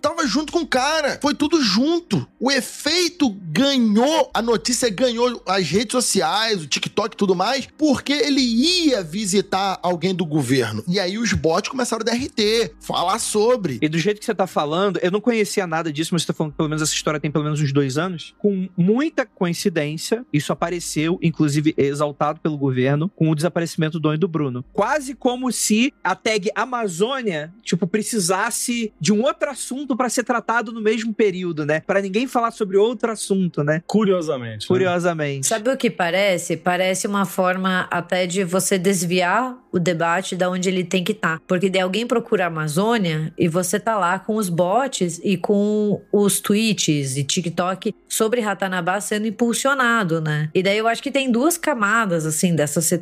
Tava 0.00 0.24
junto 0.28 0.52
com 0.52 0.60
o 0.60 0.66
cara. 0.66 1.18
Foi 1.20 1.34
tudo 1.34 1.60
junto. 1.60 2.24
O 2.38 2.52
efeito 2.52 3.28
ganhou, 3.28 4.30
a 4.32 4.40
notícia 4.40 4.88
ganhou 4.88 5.42
as 5.44 5.66
redes 5.68 5.90
sociais, 5.90 6.62
o 6.62 6.68
TikTok 6.68 7.14
e 7.14 7.16
tudo 7.16 7.34
mais, 7.34 7.68
porque 7.76 8.12
ele 8.12 8.40
ia 8.40 9.02
visitar 9.02 9.76
alguém 9.82 10.14
do 10.14 10.24
governo. 10.24 10.84
E 10.86 11.00
aí 11.00 11.18
os 11.18 11.32
bots 11.32 11.68
começaram 11.68 12.02
a 12.02 12.10
DRT, 12.10 12.74
falar 12.80 13.18
sobre. 13.18 13.78
E 13.82 13.88
do 13.88 13.98
jeito 13.98 14.20
que 14.20 14.24
você 14.24 14.34
tá 14.34 14.46
falando, 14.46 15.00
eu 15.02 15.10
não 15.10 15.20
conhecia 15.20 15.66
nada 15.66 15.92
disso, 15.92 16.10
mas 16.12 16.22
você 16.22 16.28
tá 16.28 16.32
falando 16.32 16.52
que 16.52 16.56
pelo 16.58 16.68
menos 16.68 16.80
essa 16.82 16.94
história 16.94 17.18
tem 17.18 17.30
pelo 17.30 17.42
menos 17.44 17.60
uns 17.60 17.72
dois 17.72 17.98
anos. 17.98 18.34
Com 18.38 18.68
muita 18.76 19.26
coincidência, 19.26 20.24
isso 20.32 20.52
apareceu, 20.52 21.18
inclusive 21.20 21.74
exaltado 21.76 22.38
pelo 22.40 22.56
governo, 22.56 23.07
com 23.14 23.30
o 23.30 23.34
desaparecimento 23.34 23.98
do 23.98 24.02
Dom 24.02 24.14
e 24.14 24.18
do 24.18 24.28
Bruno. 24.28 24.64
Quase 24.72 25.14
como 25.14 25.50
se 25.52 25.92
a 26.02 26.14
tag 26.14 26.50
Amazônia, 26.54 27.52
tipo, 27.62 27.86
precisasse 27.86 28.92
de 29.00 29.12
um 29.12 29.22
outro 29.22 29.50
assunto 29.50 29.96
pra 29.96 30.08
ser 30.08 30.24
tratado 30.24 30.72
no 30.72 30.80
mesmo 30.80 31.12
período, 31.14 31.64
né? 31.64 31.80
Pra 31.80 32.00
ninguém 32.00 32.26
falar 32.26 32.50
sobre 32.50 32.76
outro 32.76 33.10
assunto, 33.10 33.62
né? 33.62 33.82
Curiosamente. 33.86 34.62
né? 34.62 34.68
Curiosamente. 34.68 35.46
Sabe 35.46 35.70
o 35.70 35.76
que 35.76 35.90
parece? 35.90 36.56
Parece 36.56 37.06
uma 37.06 37.24
forma 37.24 37.86
até 37.90 38.26
de 38.26 38.44
você 38.44 38.78
desviar 38.78 39.56
o 39.70 39.78
debate 39.78 40.34
da 40.34 40.48
onde 40.50 40.68
ele 40.68 40.84
tem 40.84 41.04
que 41.04 41.12
estar. 41.12 41.40
Porque 41.46 41.68
daí 41.68 41.82
alguém 41.82 42.06
procura 42.06 42.44
a 42.44 42.46
Amazônia 42.48 43.32
e 43.38 43.48
você 43.48 43.78
tá 43.78 43.98
lá 43.98 44.18
com 44.18 44.36
os 44.36 44.48
bots 44.48 45.20
e 45.22 45.36
com 45.36 46.00
os 46.12 46.40
tweets 46.40 47.16
e 47.16 47.24
TikTok 47.24 47.94
sobre 48.08 48.40
Ratanabá 48.40 49.00
sendo 49.00 49.26
impulsionado, 49.26 50.20
né? 50.20 50.50
E 50.54 50.62
daí 50.62 50.78
eu 50.78 50.88
acho 50.88 51.02
que 51.02 51.10
tem 51.10 51.30
duas 51.30 51.58
camadas, 51.58 52.24
assim, 52.26 52.54
dessa 52.54 52.80
situação. 52.80 52.97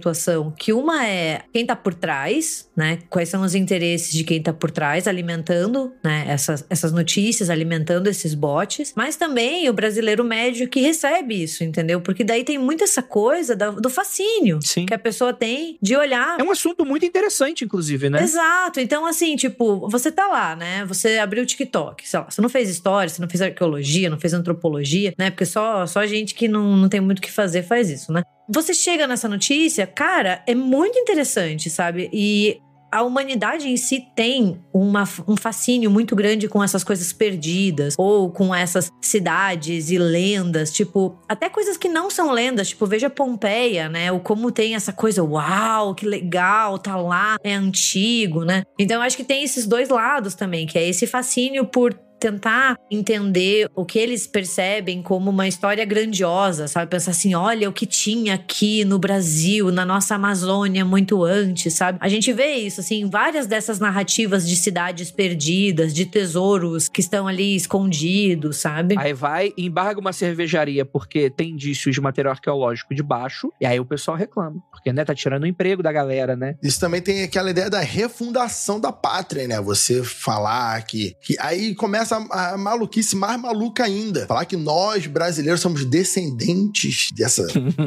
Que 0.59 0.73
uma 0.73 1.07
é 1.07 1.43
quem 1.53 1.65
tá 1.67 1.75
por 1.75 1.95
trás, 1.95 2.69
né? 2.77 2.99
Quais 3.09 3.29
são 3.29 3.43
os 3.43 3.55
interesses 3.55 4.13
de 4.13 4.25
quem 4.25 4.43
tá 4.43 4.53
por 4.53 4.71
trás, 4.71 5.07
alimentando, 5.07 5.93
né? 6.03 6.25
Essas, 6.29 6.65
essas 6.69 6.93
notícias, 6.93 7.51
alimentando 7.51 8.09
esses 8.09 8.35
bots. 8.35 8.93
Mas 8.97 9.17
também 9.17 9.69
o 9.69 9.73
brasileiro 9.73 10.25
médio 10.25 10.69
que 10.69 10.81
recebe 10.81 11.43
isso, 11.43 11.65
entendeu? 11.65 12.01
Porque 12.01 12.25
daí 12.25 12.45
tem 12.45 12.59
muito 12.59 12.85
essa 12.85 13.03
coisa 13.03 13.57
do 13.57 13.91
fascínio 13.91 14.59
Sim. 14.63 14.87
que 14.87 14.95
a 14.95 14.99
pessoa 14.99 15.33
tem 15.33 15.79
de 15.81 15.97
olhar 15.97 16.39
É 16.39 16.43
um 16.43 16.51
assunto 16.51 16.85
muito 16.85 17.05
interessante, 17.05 17.65
inclusive, 17.65 18.11
né? 18.11 18.23
Exato. 18.23 18.81
Então, 18.81 19.07
assim, 19.07 19.37
tipo, 19.37 19.89
você 19.89 20.11
tá 20.11 20.27
lá, 20.27 20.57
né? 20.57 20.85
Você 20.87 21.19
abriu 21.19 21.43
o 21.43 21.47
TikTok, 21.47 22.09
sei 22.09 22.21
lá, 22.21 22.27
você 22.31 22.41
não 22.41 22.49
fez 22.49 22.69
história, 22.69 23.09
você 23.09 23.21
não 23.21 23.29
fez 23.29 23.43
arqueologia, 23.43 24.11
não 24.11 24.19
fez 24.19 24.33
antropologia, 24.33 25.15
né? 25.19 25.31
Porque 25.31 25.47
só, 25.47 25.87
só 25.87 26.07
gente 26.07 26.35
que 26.35 26.49
não, 26.49 26.77
não 26.77 26.89
tem 26.89 27.01
muito 27.01 27.19
o 27.19 27.23
que 27.23 27.31
fazer 27.31 27.63
faz 27.63 27.91
isso, 27.91 28.13
né? 28.13 28.23
Você 28.49 28.73
chega 28.73 29.07
nessa 29.07 29.29
notícia, 29.29 29.87
cara, 29.87 30.43
é 30.47 30.55
muito 30.55 30.99
interessante, 30.99 31.69
sabe? 31.69 32.09
E 32.13 32.61
a 32.91 33.03
humanidade 33.03 33.69
em 33.69 33.77
si 33.77 34.07
tem 34.15 34.61
uma, 34.73 35.03
um 35.27 35.37
fascínio 35.37 35.91
muito 35.91 36.15
grande 36.15 36.49
com 36.49 36.63
essas 36.63 36.85
coisas 36.85 37.13
perdidas, 37.13 37.95
ou 37.99 38.31
com 38.31 38.55
essas 38.55 38.91
cidades 39.03 39.91
e 39.91 39.99
lendas, 39.99 40.73
tipo, 40.73 41.19
até 41.29 41.49
coisas 41.49 41.77
que 41.77 41.89
não 41.89 42.09
são 42.11 42.31
lendas, 42.31 42.69
tipo, 42.69 42.87
veja 42.87 43.11
Pompeia, 43.11 43.89
né? 43.89 44.13
O 44.13 44.21
como 44.21 44.53
tem 44.53 44.75
essa 44.75 44.93
coisa, 44.93 45.23
uau, 45.23 45.95
que 45.95 46.07
legal, 46.07 46.79
tá 46.79 46.97
lá, 46.97 47.37
é 47.43 47.55
antigo, 47.55 48.45
né? 48.45 48.63
Então 48.79 49.03
acho 49.03 49.17
que 49.17 49.25
tem 49.25 49.43
esses 49.43 49.67
dois 49.67 49.89
lados 49.89 50.35
também, 50.35 50.67
que 50.67 50.79
é 50.79 50.89
esse 50.89 51.07
fascínio 51.07 51.67
por 51.67 51.93
tentar 52.19 52.77
entender 52.91 53.69
o 53.75 53.85
que 53.85 53.99
eles 53.99 54.27
percebem 54.27 55.03
como 55.03 55.31
uma 55.31 55.47
história 55.47 55.85
grandiosa, 55.85 56.69
sabe? 56.69 56.91
Pensar 56.91 57.11
assim, 57.11 57.35
olha 57.35 57.69
o 57.69 57.73
que 57.73 57.87
tinha 57.87 58.35
aqui 58.35 58.85
no 58.85 58.99
Brasil, 58.99 59.71
na 59.71 59.85
nossa 59.85 60.15
Amazônia 60.15 60.85
muito 60.85 61.25
antes, 61.25 61.75
sabe? 61.75 61.99
A 62.01 62.09
gente 62.09 62.33
vê 62.33 62.55
isso, 62.55 62.81
assim, 62.81 63.09
várias 63.09 63.47
dessas 63.47 63.79
narrativas 63.79 64.49
de 64.49 64.57
cidades 64.57 65.11
perdidas, 65.11 65.95
de 65.95 66.07
tesouros 66.07 66.89
que 66.89 67.01
estão 67.01 67.27
ali 67.27 67.55
escondidos, 67.55 68.59
sabe? 68.59 68.97
Aí 68.99 69.13
vai 69.13 69.53
e 69.57 69.67
embarga 69.67 70.01
uma 70.01 70.13
cervejaria 70.13 70.85
porque 70.85 71.31
tem 71.31 71.51
indícios 71.51 71.95
de 71.95 72.01
material 72.01 72.33
arqueológico 72.33 72.95
debaixo, 72.95 73.53
e 73.61 73.67
aí 73.67 73.79
o 73.79 73.85
pessoal 73.85 74.17
reclama. 74.17 74.63
Porque, 74.71 74.93
né, 74.93 75.05
tá 75.05 75.15
tirando 75.15 75.43
o 75.43 75.47
emprego 75.47 75.83
da 75.83 75.93
galera, 75.93 76.37
né? 76.37 76.57
Isso 76.63 76.81
também 76.81 77.01
tem 77.01 77.23
aquela 77.23 77.51
ideia 77.51 77.69
da 77.69 77.81
refundação 77.81 78.81
da 78.81 78.93
pátria, 78.93 79.47
né? 79.47 79.61
Você 79.61 80.03
falar 80.03 80.83
que. 80.83 81.15
que 81.21 81.37
aí 81.39 81.75
começa 81.75 82.06
a, 82.15 82.55
a 82.55 82.57
maluquice 82.57 83.17
mais 83.17 83.41
maluca 83.41 83.85
ainda. 83.85 84.27
Falar 84.27 84.45
que 84.45 84.57
nós, 84.57 85.07
brasileiros, 85.07 85.61
somos 85.61 85.85
descendentes 85.85 87.11
dessa. 87.13 87.47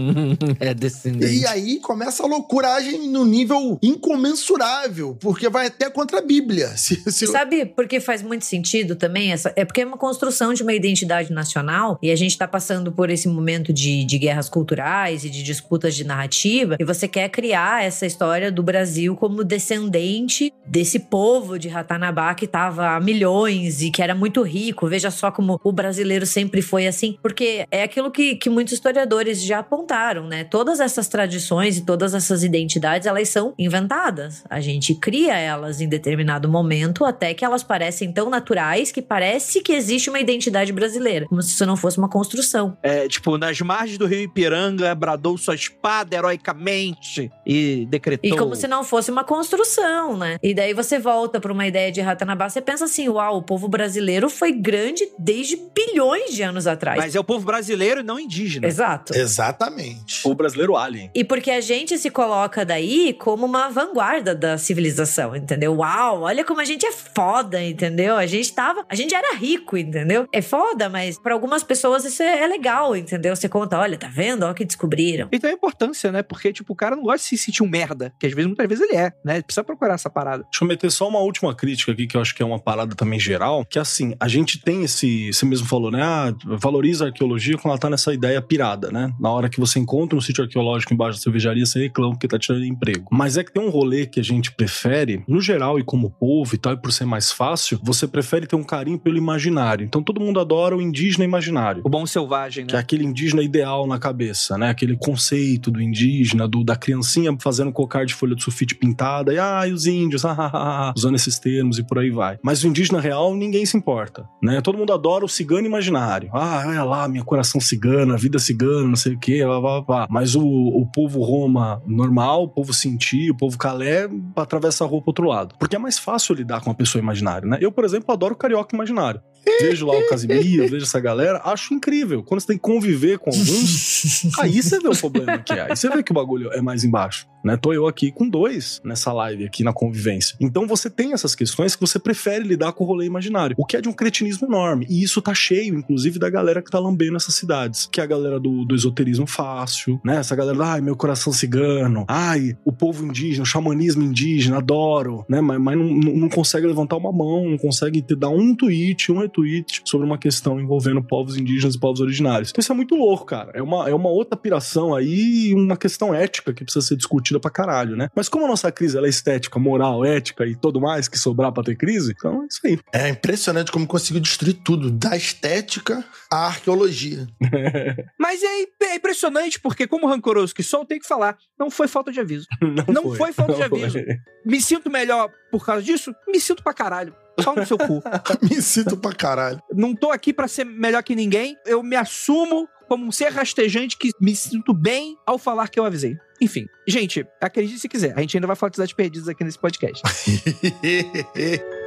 é 0.60 0.74
descendente. 0.74 1.34
E 1.40 1.46
aí 1.46 1.80
começa 1.80 2.24
a 2.24 2.28
loucuragem 2.28 3.08
no 3.10 3.26
nível 3.26 3.78
incomensurável, 3.82 5.18
porque 5.20 5.50
vai 5.50 5.68
até 5.68 5.90
contra 5.90 6.20
a 6.20 6.22
Bíblia. 6.22 6.70
Se, 6.78 6.96
se- 7.12 7.28
Sabe 7.28 7.66
por 7.66 7.88
que 7.88 8.00
faz 8.00 8.22
muito 8.22 8.46
sentido 8.46 8.96
também? 8.96 9.32
Essa, 9.32 9.52
é 9.56 9.64
porque 9.66 9.82
é 9.82 9.86
uma 9.86 9.98
construção 9.98 10.54
de 10.54 10.64
uma 10.64 10.74
identidade 10.74 11.32
nacional 11.32 11.98
e 12.02 12.12
a 12.12 12.16
gente 12.16 12.38
tá 12.38 12.48
passando 12.48 12.92
por 12.92 13.10
esse 13.10 13.28
momento 13.28 13.72
de, 13.74 14.04
de 14.06 14.18
guerras 14.18 14.50
culturais 14.50 15.24
e 15.24 15.30
de 15.30 15.44
disputas 15.44 15.96
de 15.96 16.04
narrativa 16.04 16.76
e 16.80 16.84
você 16.84 17.08
quer 17.08 17.30
criar 17.30 17.84
essa 17.84 18.06
história 18.06 18.52
do 18.52 18.64
Brasil 18.64 19.16
como 19.16 19.44
descendente 19.44 20.52
desse 20.66 21.00
povo 21.00 21.58
de 21.60 21.68
Ratanabá 21.68 22.34
que 22.34 22.48
tava 22.48 22.96
há 22.96 23.00
milhões 23.00 23.82
e 23.82 23.92
que 23.92 24.02
era 24.02 24.09
muito 24.16 24.42
rico. 24.42 24.88
Veja 24.88 25.12
só 25.12 25.32
como 25.32 25.60
o 25.64 25.72
brasileiro 25.72 26.26
sempre 26.26 26.62
foi 26.62 26.88
assim, 26.88 27.18
porque 27.22 27.66
é 27.72 27.84
aquilo 27.84 28.12
que, 28.12 28.36
que 28.36 28.50
muitos 28.50 28.74
historiadores 28.74 29.42
já 29.42 29.60
apontaram, 29.60 30.28
né? 30.28 30.44
Todas 30.44 30.80
essas 30.80 31.08
tradições 31.08 31.78
e 31.78 31.86
todas 31.86 32.14
essas 32.14 32.44
identidades, 32.44 33.08
elas 33.08 33.30
são 33.30 33.54
inventadas. 33.58 34.44
A 34.50 34.60
gente 34.60 34.96
cria 34.96 35.38
elas 35.38 35.82
em 35.82 35.88
determinado 35.88 36.50
momento 36.50 37.06
até 37.06 37.34
que 37.34 37.46
elas 37.46 37.64
parecem 37.64 38.12
tão 38.12 38.30
naturais 38.30 38.92
que 38.92 39.02
parece 39.02 39.62
que 39.62 39.74
existe 39.74 40.10
uma 40.10 40.20
identidade 40.20 40.72
brasileira, 40.72 41.26
como 41.28 41.42
se 41.42 41.54
isso 41.54 41.66
não 41.66 41.78
fosse 41.78 41.98
uma 41.98 42.10
construção. 42.10 42.78
É, 42.82 43.08
tipo, 43.08 43.38
nas 43.38 43.60
margens 43.62 43.98
do 43.98 44.06
rio 44.06 44.22
Ipiranga, 44.22 44.94
bradou 44.96 45.38
sua 45.38 45.56
espada 45.56 46.16
heroicamente 46.16 47.32
e 47.46 47.88
decretou. 47.90 48.30
E 48.30 48.38
como 48.38 48.56
se 48.56 48.68
não 48.68 48.84
fosse 48.84 49.12
uma 49.12 49.24
construção, 49.24 50.18
né? 50.18 50.38
E 50.42 50.54
daí 50.54 50.74
você 50.74 51.00
volta 51.00 51.40
pra 51.40 51.52
uma 51.52 51.68
ideia 51.68 51.92
de 51.92 52.02
Ratanabá, 52.02 52.50
você 52.50 52.62
pensa 52.62 52.86
assim, 52.86 53.08
uau, 53.10 53.38
o 53.38 53.42
povo 53.42 53.68
brasileiro 53.68 53.99
foi 54.30 54.52
grande 54.52 55.04
desde 55.18 55.56
bilhões 55.56 56.34
de 56.34 56.42
anos 56.42 56.68
atrás. 56.68 56.98
Mas 56.98 57.16
é 57.16 57.20
o 57.20 57.24
povo 57.24 57.46
brasileiro 57.46 58.02
e 58.02 58.04
não 58.04 58.20
indígena. 58.20 58.68
Exato. 58.68 59.16
Exatamente. 59.16 60.22
O 60.26 60.34
brasileiro 60.34 60.76
alien. 60.76 61.12
E 61.14 61.24
porque 61.24 61.52
a 61.52 61.62
gente 61.62 61.98
se 61.98 62.10
coloca 62.10 62.66
daí 62.66 63.14
como 63.14 63.46
uma 63.46 63.70
vanguarda 63.70 64.36
da 64.36 64.58
civilização, 64.58 65.36
entendeu? 65.36 65.76
Uau, 65.76 66.22
olha 66.22 66.44
como 66.44 66.62
a 66.62 66.66
gente 66.66 66.86
é 66.86 66.92
foda, 66.92 67.62
entendeu? 67.64 68.16
A 68.16 68.26
gente 68.26 68.54
tava, 68.54 68.86
a 68.90 68.96
gente 68.96 69.14
era 69.14 69.36
rico, 69.36 69.78
entendeu? 69.78 70.28
É 70.34 70.42
foda, 70.42 70.90
mas 70.90 71.18
para 71.18 71.34
algumas 71.34 71.64
pessoas 71.64 72.06
isso 72.06 72.24
é, 72.24 72.44
é 72.44 72.48
legal, 72.48 72.96
entendeu? 72.96 73.36
Você 73.36 73.50
conta, 73.50 73.78
olha, 73.78 73.98
tá 73.98 74.08
vendo? 74.08 74.44
Olha 74.44 74.52
o 74.52 74.56
que 74.56 74.66
descobriram. 74.66 75.28
E 75.32 75.40
tem 75.40 75.52
a 75.52 75.54
importância, 75.54 76.12
né? 76.12 76.24
Porque, 76.24 76.52
tipo, 76.52 76.74
o 76.74 76.76
cara 76.76 76.96
não 76.96 77.04
gosta 77.04 77.20
de 77.20 77.24
se 77.24 77.38
sentir 77.38 77.64
um 77.64 77.70
merda. 77.70 78.14
Que 78.20 78.28
às 78.28 78.34
vezes, 78.34 78.48
muitas 78.48 78.68
vezes 78.68 78.90
ele 78.90 78.98
é, 78.98 79.14
né? 79.24 79.42
Precisa 79.42 79.64
procurar 79.64 79.96
essa 79.96 80.10
parada. 80.10 80.44
Deixa 80.44 80.64
eu 80.64 80.68
meter 80.68 80.92
só 80.92 81.08
uma 81.08 81.20
última 81.20 81.56
crítica 81.56 81.92
aqui, 81.92 82.08
que 82.08 82.18
eu 82.18 82.22
acho 82.22 82.36
que 82.36 82.42
é 82.42 82.46
uma 82.46 82.60
parada 82.60 82.96
também 82.96 83.20
geral, 83.20 83.66
que 83.66 83.80
assim, 83.90 84.14
a 84.20 84.28
gente 84.28 84.60
tem 84.60 84.84
esse, 84.84 85.34
você 85.34 85.46
mesmo 85.46 85.68
falou, 85.68 85.92
né? 85.92 86.02
Ah, 86.02 86.34
valoriza 86.44 87.06
a 87.06 87.08
arqueologia 87.08 87.58
quando 87.58 87.72
ela 87.72 87.78
tá 87.78 87.90
nessa 87.90 88.14
ideia 88.14 88.42
pirada, 88.42 88.92
né? 88.92 89.14
Na 89.20 89.32
hora 89.32 89.50
que 89.50 89.60
você 89.60 89.80
encontra 89.80 90.18
um 90.18 90.22
sítio 90.22 90.44
arqueológico 90.44 90.94
embaixo 90.94 91.18
da 91.18 91.24
cervejaria, 91.24 91.66
você 91.66 91.80
reclama 91.80 92.14
porque 92.14 92.28
tá 92.28 92.40
tirando 92.40 92.66
emprego. 92.66 93.08
Mas 93.12 93.38
é 93.38 93.44
que 93.44 93.52
tem 93.52 93.64
um 93.64 93.70
rolê 93.70 94.06
que 94.06 94.20
a 94.20 94.24
gente 94.24 94.52
prefere, 94.52 95.24
no 95.28 95.42
geral 95.42 95.80
e 95.80 95.84
como 95.84 96.10
povo 96.10 96.56
e 96.56 96.58
tal, 96.58 96.74
e 96.74 96.78
por 96.78 96.92
ser 96.92 97.06
mais 97.06 97.32
fácil, 97.32 97.80
você 97.84 98.08
prefere 98.08 98.48
ter 98.48 98.56
um 98.56 98.64
carinho 98.64 99.00
pelo 99.00 99.18
imaginário. 99.18 99.86
Então 99.86 100.02
todo 100.02 100.20
mundo 100.20 100.40
adora 100.40 100.76
o 100.76 100.82
indígena 100.82 101.26
imaginário. 101.26 101.82
O 101.86 101.90
bom 101.90 102.06
selvagem, 102.06 102.66
Que 102.66 102.74
é 102.74 102.78
né? 102.78 102.82
aquele 102.82 103.04
indígena 103.04 103.42
ideal 103.42 103.88
na 103.88 104.00
cabeça, 104.00 104.58
né? 104.58 104.70
Aquele 104.70 104.98
conceito 104.98 105.72
do 105.72 105.82
indígena, 105.82 106.48
do, 106.48 106.64
da 106.64 106.76
criancinha 106.76 107.36
fazendo 107.40 107.72
cocar 107.72 108.06
de 108.06 108.14
folha 108.14 108.36
de 108.36 108.44
sulfite 108.44 108.76
pintada, 108.76 109.34
e 109.34 109.40
ai, 109.40 109.72
os 109.72 109.86
índios, 109.86 110.26
ah, 110.26 110.36
ah, 110.38 110.52
ah, 110.54 110.90
ah, 110.90 110.94
usando 110.96 111.16
esses 111.16 111.40
termos 111.40 111.80
e 111.80 111.84
por 111.84 112.00
aí 112.00 112.10
vai. 112.10 112.38
Mas 112.44 112.64
o 112.64 112.68
indígena 112.68 113.00
real, 113.00 113.36
ninguém 113.36 113.66
se 113.66 113.78
importa, 113.80 114.28
né? 114.42 114.62
Todo 114.62 114.78
mundo 114.78 114.94
adora 114.94 115.26
o 115.26 115.30
cigano 115.30 115.66
imaginário. 115.66 116.30
Ah, 116.34 116.64
olha 116.68 116.84
lá, 116.84 117.08
minha 117.08 117.24
coração 117.24 117.60
cigano, 117.60 118.14
a 118.14 118.18
vida 118.18 118.38
cigana, 118.40 118.88
não 118.88 118.96
sei 118.96 119.14
o 119.14 119.20
quê, 119.20 119.44
blá, 119.44 119.60
blá, 119.60 119.82
blá. 119.82 120.08
Mas 120.10 120.36
o, 120.36 120.44
o 120.44 120.86
povo 120.94 121.22
Roma 121.24 121.82
normal, 121.86 122.44
o 122.44 122.50
povo 122.50 122.74
Sinti, 122.74 123.32
o 123.32 123.36
povo 123.36 123.58
Calé, 123.58 124.10
atravessa 124.36 124.84
a 124.84 124.88
rua 124.88 125.02
pro 125.02 125.10
outro 125.10 125.28
lado. 125.28 125.56
Porque 125.58 125.76
é 125.76 125.80
mais 125.80 125.98
fácil 125.98 126.36
lidar 126.36 126.62
com 126.62 126.70
uma 126.70 126.76
pessoa 126.76 127.02
imaginária, 127.02 127.48
né? 127.48 127.58
Eu, 127.60 127.72
por 127.72 127.86
exemplo, 127.86 128.12
adoro 128.14 128.34
o 128.34 128.38
carioca 128.38 128.76
imaginário. 128.76 129.22
Vejo 129.62 129.86
lá 129.88 129.98
o 129.98 130.08
Casimiro, 130.08 130.68
vejo 130.68 130.84
essa 130.84 131.00
galera, 131.00 131.42
acho 131.44 131.74
incrível. 131.74 132.24
Quando 132.24 132.42
você 132.42 132.48
tem 132.48 132.58
que 132.58 132.62
conviver 132.62 133.18
com 133.18 133.30
alguns, 133.30 134.26
aí 134.40 134.62
você 134.62 134.80
vê 134.80 134.88
o 134.88 134.96
problema 134.96 135.38
que 135.40 135.54
é. 135.54 135.62
Aí 135.70 135.76
você 135.76 135.90
vê 135.90 136.04
que 136.04 136.12
o 136.12 136.16
bagulho 136.16 136.52
é 136.54 136.62
mais 136.62 136.84
embaixo. 136.84 137.28
Né? 137.44 137.58
Tô 137.58 137.74
eu 137.74 137.88
aqui 137.88 138.12
com 138.12 138.28
dois 138.28 138.82
nessa 138.84 139.12
live 139.14 139.46
aqui 139.46 139.64
na 139.64 139.74
convivência. 139.74 140.36
Então 140.40 140.68
você 140.68 140.90
tem 140.90 141.14
essas 141.14 141.36
questões 141.36 141.76
que 141.76 141.82
você 141.82 142.00
prefere 142.00 142.44
lidar 142.44 142.74
com 142.74 142.84
o 142.84 142.88
rolê 142.88 143.06
imaginário, 143.06 143.56
o 143.58 143.66
que 143.66 143.78
é 143.78 143.82
de 143.82 143.90
um 143.90 143.94
cretinismo 143.94 144.48
enorme. 144.48 144.86
E 144.90 145.04
isso 145.04 145.22
tá 145.22 145.34
cheio, 145.34 145.78
inclusive, 145.78 146.20
da 146.20 146.30
galera 146.30 146.62
que 146.62 146.72
tá 146.72 146.80
lambendo 146.80 147.18
essas 147.18 147.36
cidades, 147.36 147.88
que 147.92 148.00
é 148.02 148.04
a 148.04 148.08
galera 148.08 148.40
do, 148.40 148.66
do 148.66 148.76
esoterismo 148.76 149.28
fácil, 149.28 150.00
né? 150.04 150.18
Essa 150.18 150.36
galera, 150.36 150.64
ai, 150.66 150.82
meu 150.82 150.96
coração 150.96 151.32
cigano, 151.32 152.06
ai, 152.08 152.58
o 152.66 152.72
povo 152.72 153.06
indígena, 153.06 153.44
o 153.44 153.46
xamanismo 153.46 154.04
indígena, 154.04 154.58
adoro, 154.58 155.26
né? 155.30 155.42
Mas, 155.42 155.60
mas 155.60 155.78
não, 155.78 155.88
não 155.88 156.30
consegue 156.30 156.68
levantar 156.68 156.98
uma 156.98 157.12
mão, 157.12 157.50
não 157.50 157.58
consegue 157.58 158.02
te 158.02 158.16
dar 158.16 158.30
um 158.30 158.56
tweet, 158.56 159.12
um 159.12 159.20
retweet 159.20 159.82
sobre 159.86 160.06
uma 160.06 160.18
questão 160.18 160.60
envolvendo 160.60 161.02
povos 161.02 161.38
indígenas 161.38 161.76
e 161.76 161.80
povos 161.80 162.02
originários. 162.02 162.50
Então 162.50 162.62
isso 162.62 162.72
é 162.72 162.76
muito 162.76 162.96
louco, 162.96 163.26
cara. 163.26 163.52
É 163.54 163.62
uma, 163.62 163.90
é 163.90 163.94
uma 163.94 164.10
outra 164.10 164.38
piração 164.38 164.94
aí, 164.94 165.54
uma 165.54 165.78
questão 165.78 166.14
ética 166.14 166.54
que 166.54 166.64
precisa 166.64 166.86
ser 166.86 166.96
discutida 166.96 167.29
pra 167.38 167.52
caralho, 167.52 167.98
né? 167.98 168.08
Mas 168.16 168.30
como 168.30 168.46
a 168.46 168.48
nossa 168.48 168.72
crise 168.72 168.98
ela 168.98 169.08
é 169.08 169.10
estética, 169.10 169.60
moral, 169.60 170.06
ética 170.06 170.46
e 170.46 170.56
tudo 170.56 170.80
mais 170.80 171.10
que 171.10 171.20
sobrar 171.20 171.52
pra 171.52 171.62
ter 171.64 171.76
crise, 171.76 172.14
então 172.18 172.44
é 172.44 172.46
isso 172.48 172.60
aí. 172.66 172.80
É 172.94 173.10
impressionante 173.10 173.74
como 173.74 173.86
conseguiu 173.86 174.22
destruir 174.22 174.54
tudo, 174.64 174.90
da 174.90 175.18
estética 175.18 176.02
à 176.32 176.46
arqueologia. 176.48 177.28
Mas 178.18 178.42
é, 178.42 178.66
é 178.86 178.96
impressionante 178.96 179.60
porque, 179.60 179.86
como 179.86 180.08
rancoroso 180.08 180.56
que 180.56 180.64
sou, 180.64 180.82
eu 180.82 180.86
tenho 180.86 181.02
que 181.02 181.08
falar, 181.08 181.38
não 181.60 181.70
foi 181.70 181.88
falta 181.90 182.12
de 182.12 182.20
aviso. 182.22 182.48
Não, 182.62 182.86
Não 183.04 183.16
foi 183.16 183.34
falta 183.34 183.54
de 183.54 183.60
Não 183.60 183.66
aviso. 183.66 183.94
foi. 184.00 184.06
Me 184.46 184.62
sinto 184.62 184.90
melhor 184.90 185.30
por 185.52 185.66
causa 185.66 185.82
disso? 185.82 186.14
Me 186.28 186.40
sinto 186.40 186.64
pra 186.64 186.74
caralho. 186.74 187.14
Só 187.42 187.56
no 187.56 187.66
seu 187.66 187.78
cu. 187.78 188.02
Me 188.50 188.62
sinto 188.62 188.96
pra 188.98 189.12
caralho. 189.14 189.62
Não 189.74 189.96
tô 189.96 190.12
aqui 190.12 190.34
pra 190.34 190.48
ser 190.48 190.66
melhor 190.66 191.02
que 191.04 191.16
ninguém. 191.16 191.56
Eu 191.66 191.82
me 191.82 191.96
assumo 191.96 192.68
como 192.90 193.06
um 193.06 193.12
ser 193.12 193.32
rastejante 193.32 193.96
que 193.96 194.12
me 194.20 194.36
sinto 194.36 194.74
bem 194.74 195.16
ao 195.24 195.38
falar 195.38 195.70
que 195.70 195.80
eu 195.80 195.86
avisei. 195.86 196.18
Enfim, 196.42 196.66
gente, 196.88 197.24
acredite 197.40 197.78
se 197.78 197.88
quiser. 197.88 198.18
A 198.18 198.22
gente 198.22 198.36
ainda 198.36 198.48
vai 198.48 198.56
falar 198.56 198.72
de 198.72 198.78
cidades 198.78 198.94
perdidas 198.96 199.30
aqui 199.30 199.44
nesse 199.44 199.60
podcast. 199.60 200.02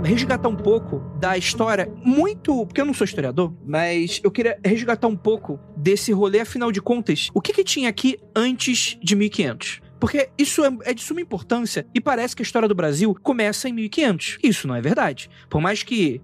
resgatar 0.00 0.48
um 0.48 0.56
pouco 0.56 1.00
da 1.18 1.36
história, 1.36 1.92
muito. 2.04 2.66
Porque 2.66 2.80
eu 2.80 2.84
não 2.84 2.94
sou 2.94 3.04
historiador, 3.04 3.52
mas 3.64 4.20
eu 4.22 4.30
queria 4.30 4.58
resgatar 4.64 5.08
um 5.08 5.16
pouco 5.16 5.58
desse 5.76 6.12
rolê, 6.12 6.40
afinal 6.40 6.72
de 6.72 6.80
contas, 6.80 7.28
o 7.34 7.40
que, 7.40 7.52
que 7.52 7.64
tinha 7.64 7.88
aqui 7.88 8.18
antes 8.34 8.98
de 9.02 9.14
1500? 9.16 9.80
Porque 10.00 10.30
isso 10.38 10.64
é, 10.64 10.70
é 10.84 10.94
de 10.94 11.02
suma 11.02 11.20
importância 11.20 11.86
e 11.94 12.00
parece 12.00 12.34
que 12.34 12.42
a 12.42 12.44
história 12.44 12.68
do 12.68 12.74
Brasil 12.74 13.16
começa 13.22 13.68
em 13.68 13.72
1500. 13.72 14.38
Isso 14.42 14.68
não 14.68 14.74
é 14.74 14.80
verdade. 14.80 15.28
Por 15.50 15.60
mais 15.60 15.82
que 15.82 16.20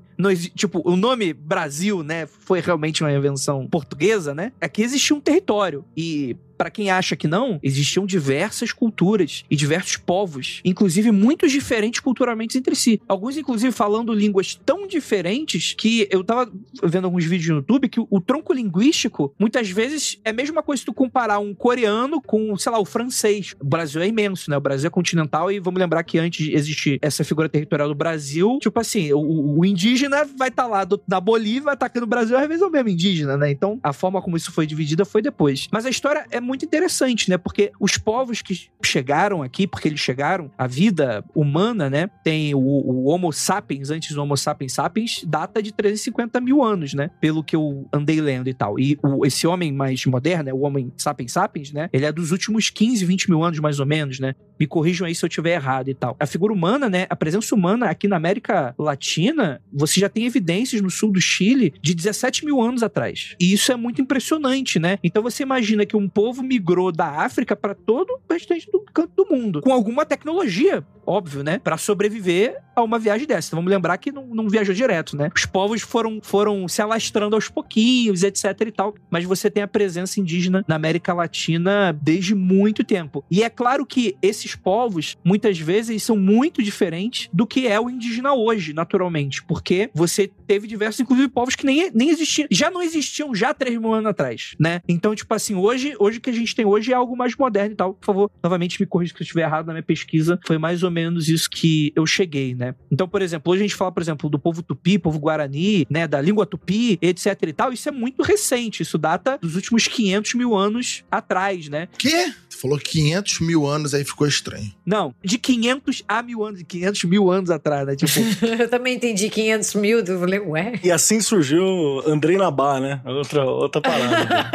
tipo, 0.54 0.82
o 0.84 0.96
nome 0.96 1.32
Brasil, 1.32 2.02
né, 2.02 2.26
foi 2.26 2.60
realmente 2.60 3.02
uma 3.02 3.12
invenção 3.12 3.66
portuguesa, 3.66 4.34
né? 4.34 4.52
Aqui 4.60 4.82
existia 4.82 5.16
um 5.16 5.20
território 5.20 5.84
e 5.96 6.36
Pra 6.56 6.70
quem 6.70 6.90
acha 6.90 7.16
que 7.16 7.26
não, 7.26 7.58
existiam 7.62 8.06
diversas 8.06 8.72
culturas 8.72 9.44
e 9.50 9.56
diversos 9.56 9.96
povos, 9.96 10.60
inclusive 10.64 11.10
muitos 11.10 11.50
diferentes 11.50 12.00
culturalmente 12.00 12.56
entre 12.56 12.74
si. 12.74 13.00
Alguns, 13.08 13.36
inclusive, 13.36 13.72
falando 13.72 14.12
línguas 14.12 14.54
tão 14.64 14.86
diferentes 14.86 15.74
que 15.76 16.06
eu 16.10 16.22
tava 16.22 16.50
vendo 16.82 17.06
alguns 17.06 17.24
vídeos 17.24 17.50
no 17.50 17.56
YouTube 17.56 17.88
que 17.88 18.00
o, 18.00 18.06
o 18.08 18.20
tronco 18.20 18.52
linguístico, 18.52 19.34
muitas 19.38 19.68
vezes, 19.70 20.18
é 20.24 20.30
a 20.30 20.32
mesma 20.32 20.62
coisa 20.62 20.80
se 20.80 20.86
tu 20.86 20.94
comparar 20.94 21.38
um 21.38 21.54
coreano 21.54 22.20
com, 22.20 22.56
sei 22.56 22.70
lá, 22.70 22.78
o 22.78 22.84
francês. 22.84 23.54
O 23.60 23.64
Brasil 23.64 24.00
é 24.00 24.06
imenso, 24.06 24.50
né? 24.50 24.56
O 24.56 24.60
Brasil 24.60 24.86
é 24.86 24.90
continental 24.90 25.50
e 25.50 25.58
vamos 25.58 25.80
lembrar 25.80 26.04
que 26.04 26.18
antes 26.18 26.46
de 26.46 26.54
existir 26.54 26.98
essa 27.02 27.24
figura 27.24 27.48
territorial 27.48 27.88
do 27.88 27.94
Brasil, 27.94 28.58
tipo 28.60 28.78
assim, 28.78 29.12
o, 29.12 29.58
o 29.58 29.64
indígena 29.64 30.03
vai 30.36 30.48
estar 30.48 30.66
lá 30.66 30.84
do- 30.84 31.00
na 31.08 31.20
Bolívia, 31.20 31.72
aqui 31.72 32.00
no 32.00 32.06
Brasil, 32.06 32.36
às 32.36 32.46
vezes 32.46 32.62
é 32.62 32.66
o 32.66 32.70
mesmo 32.70 32.88
indígena, 32.88 33.36
né? 33.36 33.50
Então, 33.50 33.78
a 33.82 33.92
forma 33.92 34.20
como 34.22 34.36
isso 34.36 34.50
foi 34.52 34.66
dividida 34.66 35.04
foi 35.04 35.20
depois. 35.22 35.68
Mas 35.72 35.84
a 35.86 35.90
história 35.90 36.24
é 36.30 36.40
muito 36.40 36.64
interessante, 36.64 37.28
né? 37.30 37.36
Porque 37.38 37.72
os 37.80 37.96
povos 37.98 38.40
que 38.42 38.68
chegaram 38.82 39.42
aqui, 39.42 39.66
porque 39.66 39.88
eles 39.88 40.00
chegaram, 40.00 40.50
a 40.56 40.66
vida 40.66 41.24
humana, 41.34 41.88
né? 41.90 42.08
Tem 42.22 42.54
o, 42.54 42.58
o 42.58 43.04
Homo 43.08 43.32
sapiens, 43.32 43.90
antes 43.90 44.14
do 44.14 44.22
Homo 44.22 44.36
sapiens 44.36 44.72
sapiens, 44.72 45.24
data 45.26 45.62
de 45.62 45.72
350 45.72 46.40
mil 46.40 46.62
anos, 46.62 46.94
né? 46.94 47.10
Pelo 47.20 47.42
que 47.44 47.56
eu 47.56 47.86
andei 47.92 48.20
lendo 48.20 48.48
e 48.48 48.54
tal. 48.54 48.78
E 48.78 48.98
o- 49.02 49.24
esse 49.26 49.46
homem 49.46 49.72
mais 49.72 50.04
moderno, 50.06 50.44
né? 50.44 50.52
o 50.52 50.60
Homem 50.60 50.92
sapiens 50.96 51.32
sapiens, 51.32 51.72
né? 51.72 51.88
Ele 51.92 52.04
é 52.06 52.12
dos 52.12 52.30
últimos 52.32 52.70
15, 52.70 53.04
20 53.04 53.28
mil 53.30 53.42
anos, 53.42 53.58
mais 53.58 53.78
ou 53.80 53.86
menos, 53.86 54.18
né? 54.18 54.34
Me 54.58 54.66
corrijam 54.66 55.06
aí 55.06 55.14
se 55.14 55.24
eu 55.24 55.28
tiver 55.28 55.54
errado 55.54 55.88
e 55.88 55.94
tal. 55.94 56.16
A 56.18 56.26
figura 56.26 56.52
humana, 56.52 56.88
né? 56.88 57.06
A 57.10 57.16
presença 57.16 57.54
humana 57.54 57.86
aqui 57.86 58.06
na 58.08 58.16
América 58.16 58.74
Latina, 58.78 59.60
você 59.72 59.93
já 60.00 60.08
tem 60.08 60.26
evidências 60.26 60.80
no 60.80 60.90
sul 60.90 61.12
do 61.12 61.20
Chile 61.20 61.74
de 61.80 61.94
17 61.94 62.44
mil 62.44 62.60
anos 62.60 62.82
atrás. 62.82 63.34
E 63.40 63.52
isso 63.52 63.72
é 63.72 63.76
muito 63.76 64.00
impressionante, 64.00 64.78
né? 64.78 64.98
Então 65.02 65.22
você 65.22 65.42
imagina 65.42 65.86
que 65.86 65.96
um 65.96 66.08
povo 66.08 66.42
migrou 66.42 66.92
da 66.92 67.22
África 67.22 67.56
para 67.56 67.74
todo 67.74 68.10
o 68.10 68.32
restante 68.32 68.70
do 68.70 68.80
canto 68.80 69.12
do 69.16 69.26
mundo, 69.30 69.60
com 69.60 69.72
alguma 69.72 70.04
tecnologia, 70.04 70.84
óbvio, 71.06 71.42
né? 71.42 71.58
Para 71.58 71.76
sobreviver 71.76 72.60
a 72.74 72.82
uma 72.82 72.98
viagem 72.98 73.26
dessa. 73.26 73.48
Então 73.48 73.58
vamos 73.58 73.70
lembrar 73.70 73.96
que 73.98 74.10
não, 74.10 74.26
não 74.26 74.48
viajou 74.48 74.74
direto, 74.74 75.16
né? 75.16 75.30
Os 75.34 75.46
povos 75.46 75.82
foram, 75.82 76.20
foram 76.22 76.66
se 76.68 76.82
alastrando 76.82 77.36
aos 77.36 77.48
pouquinhos, 77.48 78.22
etc 78.22 78.44
e 78.66 78.72
tal. 78.72 78.94
Mas 79.10 79.24
você 79.24 79.50
tem 79.50 79.62
a 79.62 79.68
presença 79.68 80.20
indígena 80.20 80.64
na 80.66 80.74
América 80.74 81.12
Latina 81.12 81.96
desde 82.02 82.34
muito 82.34 82.84
tempo. 82.84 83.24
E 83.30 83.42
é 83.42 83.50
claro 83.50 83.86
que 83.86 84.16
esses 84.22 84.54
povos, 84.54 85.16
muitas 85.24 85.58
vezes, 85.58 86.02
são 86.02 86.16
muito 86.16 86.62
diferentes 86.62 87.28
do 87.32 87.46
que 87.46 87.66
é 87.66 87.78
o 87.78 87.90
indígena 87.90 88.34
hoje, 88.34 88.72
naturalmente. 88.72 89.42
Porque 89.42 89.83
você 89.94 90.30
teve 90.46 90.66
diversos, 90.66 91.00
inclusive, 91.00 91.28
povos 91.28 91.54
que 91.54 91.66
nem, 91.66 91.90
nem 91.92 92.10
existiam. 92.10 92.46
Já 92.50 92.70
não 92.70 92.82
existiam 92.82 93.34
já 93.34 93.52
3 93.52 93.78
mil 93.78 93.92
anos 93.92 94.10
atrás, 94.10 94.54
né? 94.58 94.80
Então, 94.88 95.14
tipo 95.14 95.32
assim, 95.34 95.54
hoje, 95.54 95.94
hoje 95.98 96.18
o 96.18 96.20
que 96.20 96.30
a 96.30 96.32
gente 96.32 96.54
tem 96.54 96.64
hoje 96.64 96.92
é 96.92 96.94
algo 96.94 97.16
mais 97.16 97.36
moderno 97.36 97.72
e 97.72 97.76
tal. 97.76 97.94
Por 97.94 98.06
favor, 98.06 98.30
novamente 98.42 98.80
me 98.80 98.86
corrija 98.86 99.14
se 99.14 99.22
eu 99.22 99.24
estiver 99.24 99.42
errado 99.42 99.66
na 99.66 99.72
minha 99.72 99.82
pesquisa. 99.82 100.38
Foi 100.46 100.58
mais 100.58 100.82
ou 100.82 100.90
menos 100.90 101.28
isso 101.28 101.48
que 101.50 101.92
eu 101.94 102.06
cheguei, 102.06 102.54
né? 102.54 102.74
Então, 102.90 103.08
por 103.08 103.22
exemplo, 103.22 103.52
hoje 103.52 103.62
a 103.62 103.66
gente 103.66 103.76
fala, 103.76 103.92
por 103.92 104.02
exemplo, 104.02 104.28
do 104.28 104.38
povo 104.38 104.62
tupi, 104.62 104.98
povo 104.98 105.18
guarani, 105.18 105.86
né? 105.90 106.06
Da 106.06 106.20
língua 106.20 106.46
tupi, 106.46 106.98
etc 107.00 107.26
e 107.42 107.52
tal. 107.52 107.72
Isso 107.72 107.88
é 107.88 107.92
muito 107.92 108.22
recente. 108.22 108.82
Isso 108.82 108.98
data 108.98 109.38
dos 109.40 109.56
últimos 109.56 109.86
500 109.88 110.34
mil 110.34 110.54
anos 110.54 111.04
atrás, 111.10 111.68
né? 111.68 111.88
Quê? 111.98 112.32
Falou 112.64 112.78
500 112.78 113.40
mil 113.40 113.66
anos, 113.66 113.92
aí 113.92 114.02
ficou 114.06 114.26
estranho. 114.26 114.72
Não, 114.86 115.14
de 115.22 115.36
500 115.36 116.02
a 116.08 116.22
mil 116.22 116.42
anos, 116.42 116.60
de 116.60 116.64
500 116.64 117.04
mil 117.04 117.30
anos 117.30 117.50
atrás, 117.50 117.86
né? 117.86 117.94
Tipo, 117.94 118.12
Eu 118.58 118.70
também 118.70 118.96
entendi 118.96 119.28
500 119.28 119.74
mil. 119.74 119.98
Eu 119.98 120.18
falei, 120.18 120.40
ué? 120.40 120.80
E 120.82 120.90
assim 120.90 121.20
surgiu 121.20 121.62
Andrei 122.06 122.38
Nabá, 122.38 122.80
né? 122.80 123.02
Outra, 123.04 123.44
outra 123.44 123.82
parada. 123.82 124.50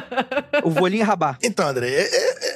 o 0.64 0.70
volinho 0.70 1.04
rabar. 1.04 1.36
Então, 1.42 1.68
André, 1.68 1.90
é- 1.90 2.00
é- 2.00 2.49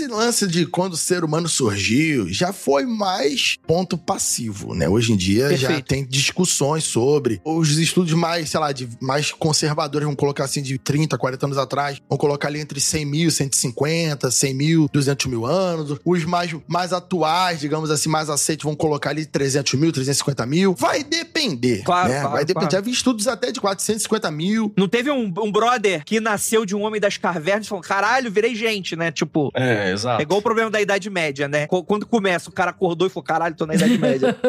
esse 0.00 0.06
lance 0.10 0.46
de 0.46 0.64
quando 0.66 0.94
o 0.94 0.96
ser 0.96 1.22
humano 1.24 1.46
surgiu 1.48 2.26
já 2.32 2.52
foi 2.52 2.86
mais 2.86 3.56
ponto 3.66 3.98
passivo, 3.98 4.74
né? 4.74 4.88
Hoje 4.88 5.12
em 5.12 5.16
dia 5.16 5.54
já 5.56 5.68
Perfeito. 5.68 5.86
tem 5.88 6.06
discussões 6.06 6.84
sobre 6.84 7.40
os 7.44 7.76
estudos 7.78 8.12
mais, 8.14 8.48
sei 8.50 8.60
lá, 8.60 8.72
de 8.72 8.88
mais 9.00 9.30
conservadores, 9.32 10.04
vamos 10.06 10.18
colocar 10.18 10.44
assim, 10.44 10.62
de 10.62 10.78
30, 10.78 11.18
40 11.18 11.46
anos 11.46 11.58
atrás, 11.58 11.98
vão 12.08 12.16
colocar 12.16 12.48
ali 12.48 12.60
entre 12.60 12.80
100 12.80 13.04
mil, 13.04 13.30
150, 13.30 14.30
100 14.30 14.54
mil, 14.54 14.88
200 14.92 15.26
mil 15.26 15.44
anos. 15.44 15.98
Os 16.04 16.24
mais, 16.24 16.54
mais 16.66 16.92
atuais, 16.92 17.60
digamos 17.60 17.90
assim, 17.90 18.08
mais 18.08 18.30
aceitos, 18.30 18.64
vão 18.64 18.74
colocar 18.74 19.10
ali 19.10 19.26
300 19.26 19.74
mil, 19.74 19.92
350 19.92 20.46
mil. 20.46 20.74
Vai 20.74 21.04
depender, 21.04 21.82
Claro, 21.84 22.08
né? 22.08 22.20
claro, 22.20 22.34
Vai 22.36 22.44
depender. 22.44 22.68
claro. 22.70 22.72
Já 22.72 22.80
vi 22.80 22.90
estudos 22.90 23.28
até 23.28 23.52
de 23.52 23.60
450 23.60 24.30
mil. 24.30 24.72
Não 24.76 24.88
teve 24.88 25.10
um, 25.10 25.32
um 25.38 25.52
brother 25.52 26.04
que 26.04 26.20
nasceu 26.20 26.64
de 26.64 26.74
um 26.74 26.82
homem 26.82 27.00
das 27.00 27.16
cavernas 27.18 27.66
e 27.66 27.68
falou: 27.68 27.82
caralho, 27.84 28.30
virei 28.30 28.54
gente, 28.54 28.96
né? 28.96 29.10
Tipo, 29.12 29.50
É, 29.54 29.89
exato. 29.90 30.20
É 30.20 30.22
igual 30.22 30.40
o 30.40 30.42
problema 30.42 30.70
da 30.70 30.80
Idade 30.80 31.08
Média, 31.10 31.48
né? 31.48 31.66
Qu- 31.66 31.84
Quando 31.84 32.06
começa, 32.06 32.48
o 32.48 32.52
cara 32.52 32.70
acordou 32.70 33.06
e 33.06 33.10
falou: 33.10 33.24
caralho, 33.24 33.54
tô 33.54 33.66
na 33.66 33.74
Idade 33.74 33.98
Média. 33.98 34.36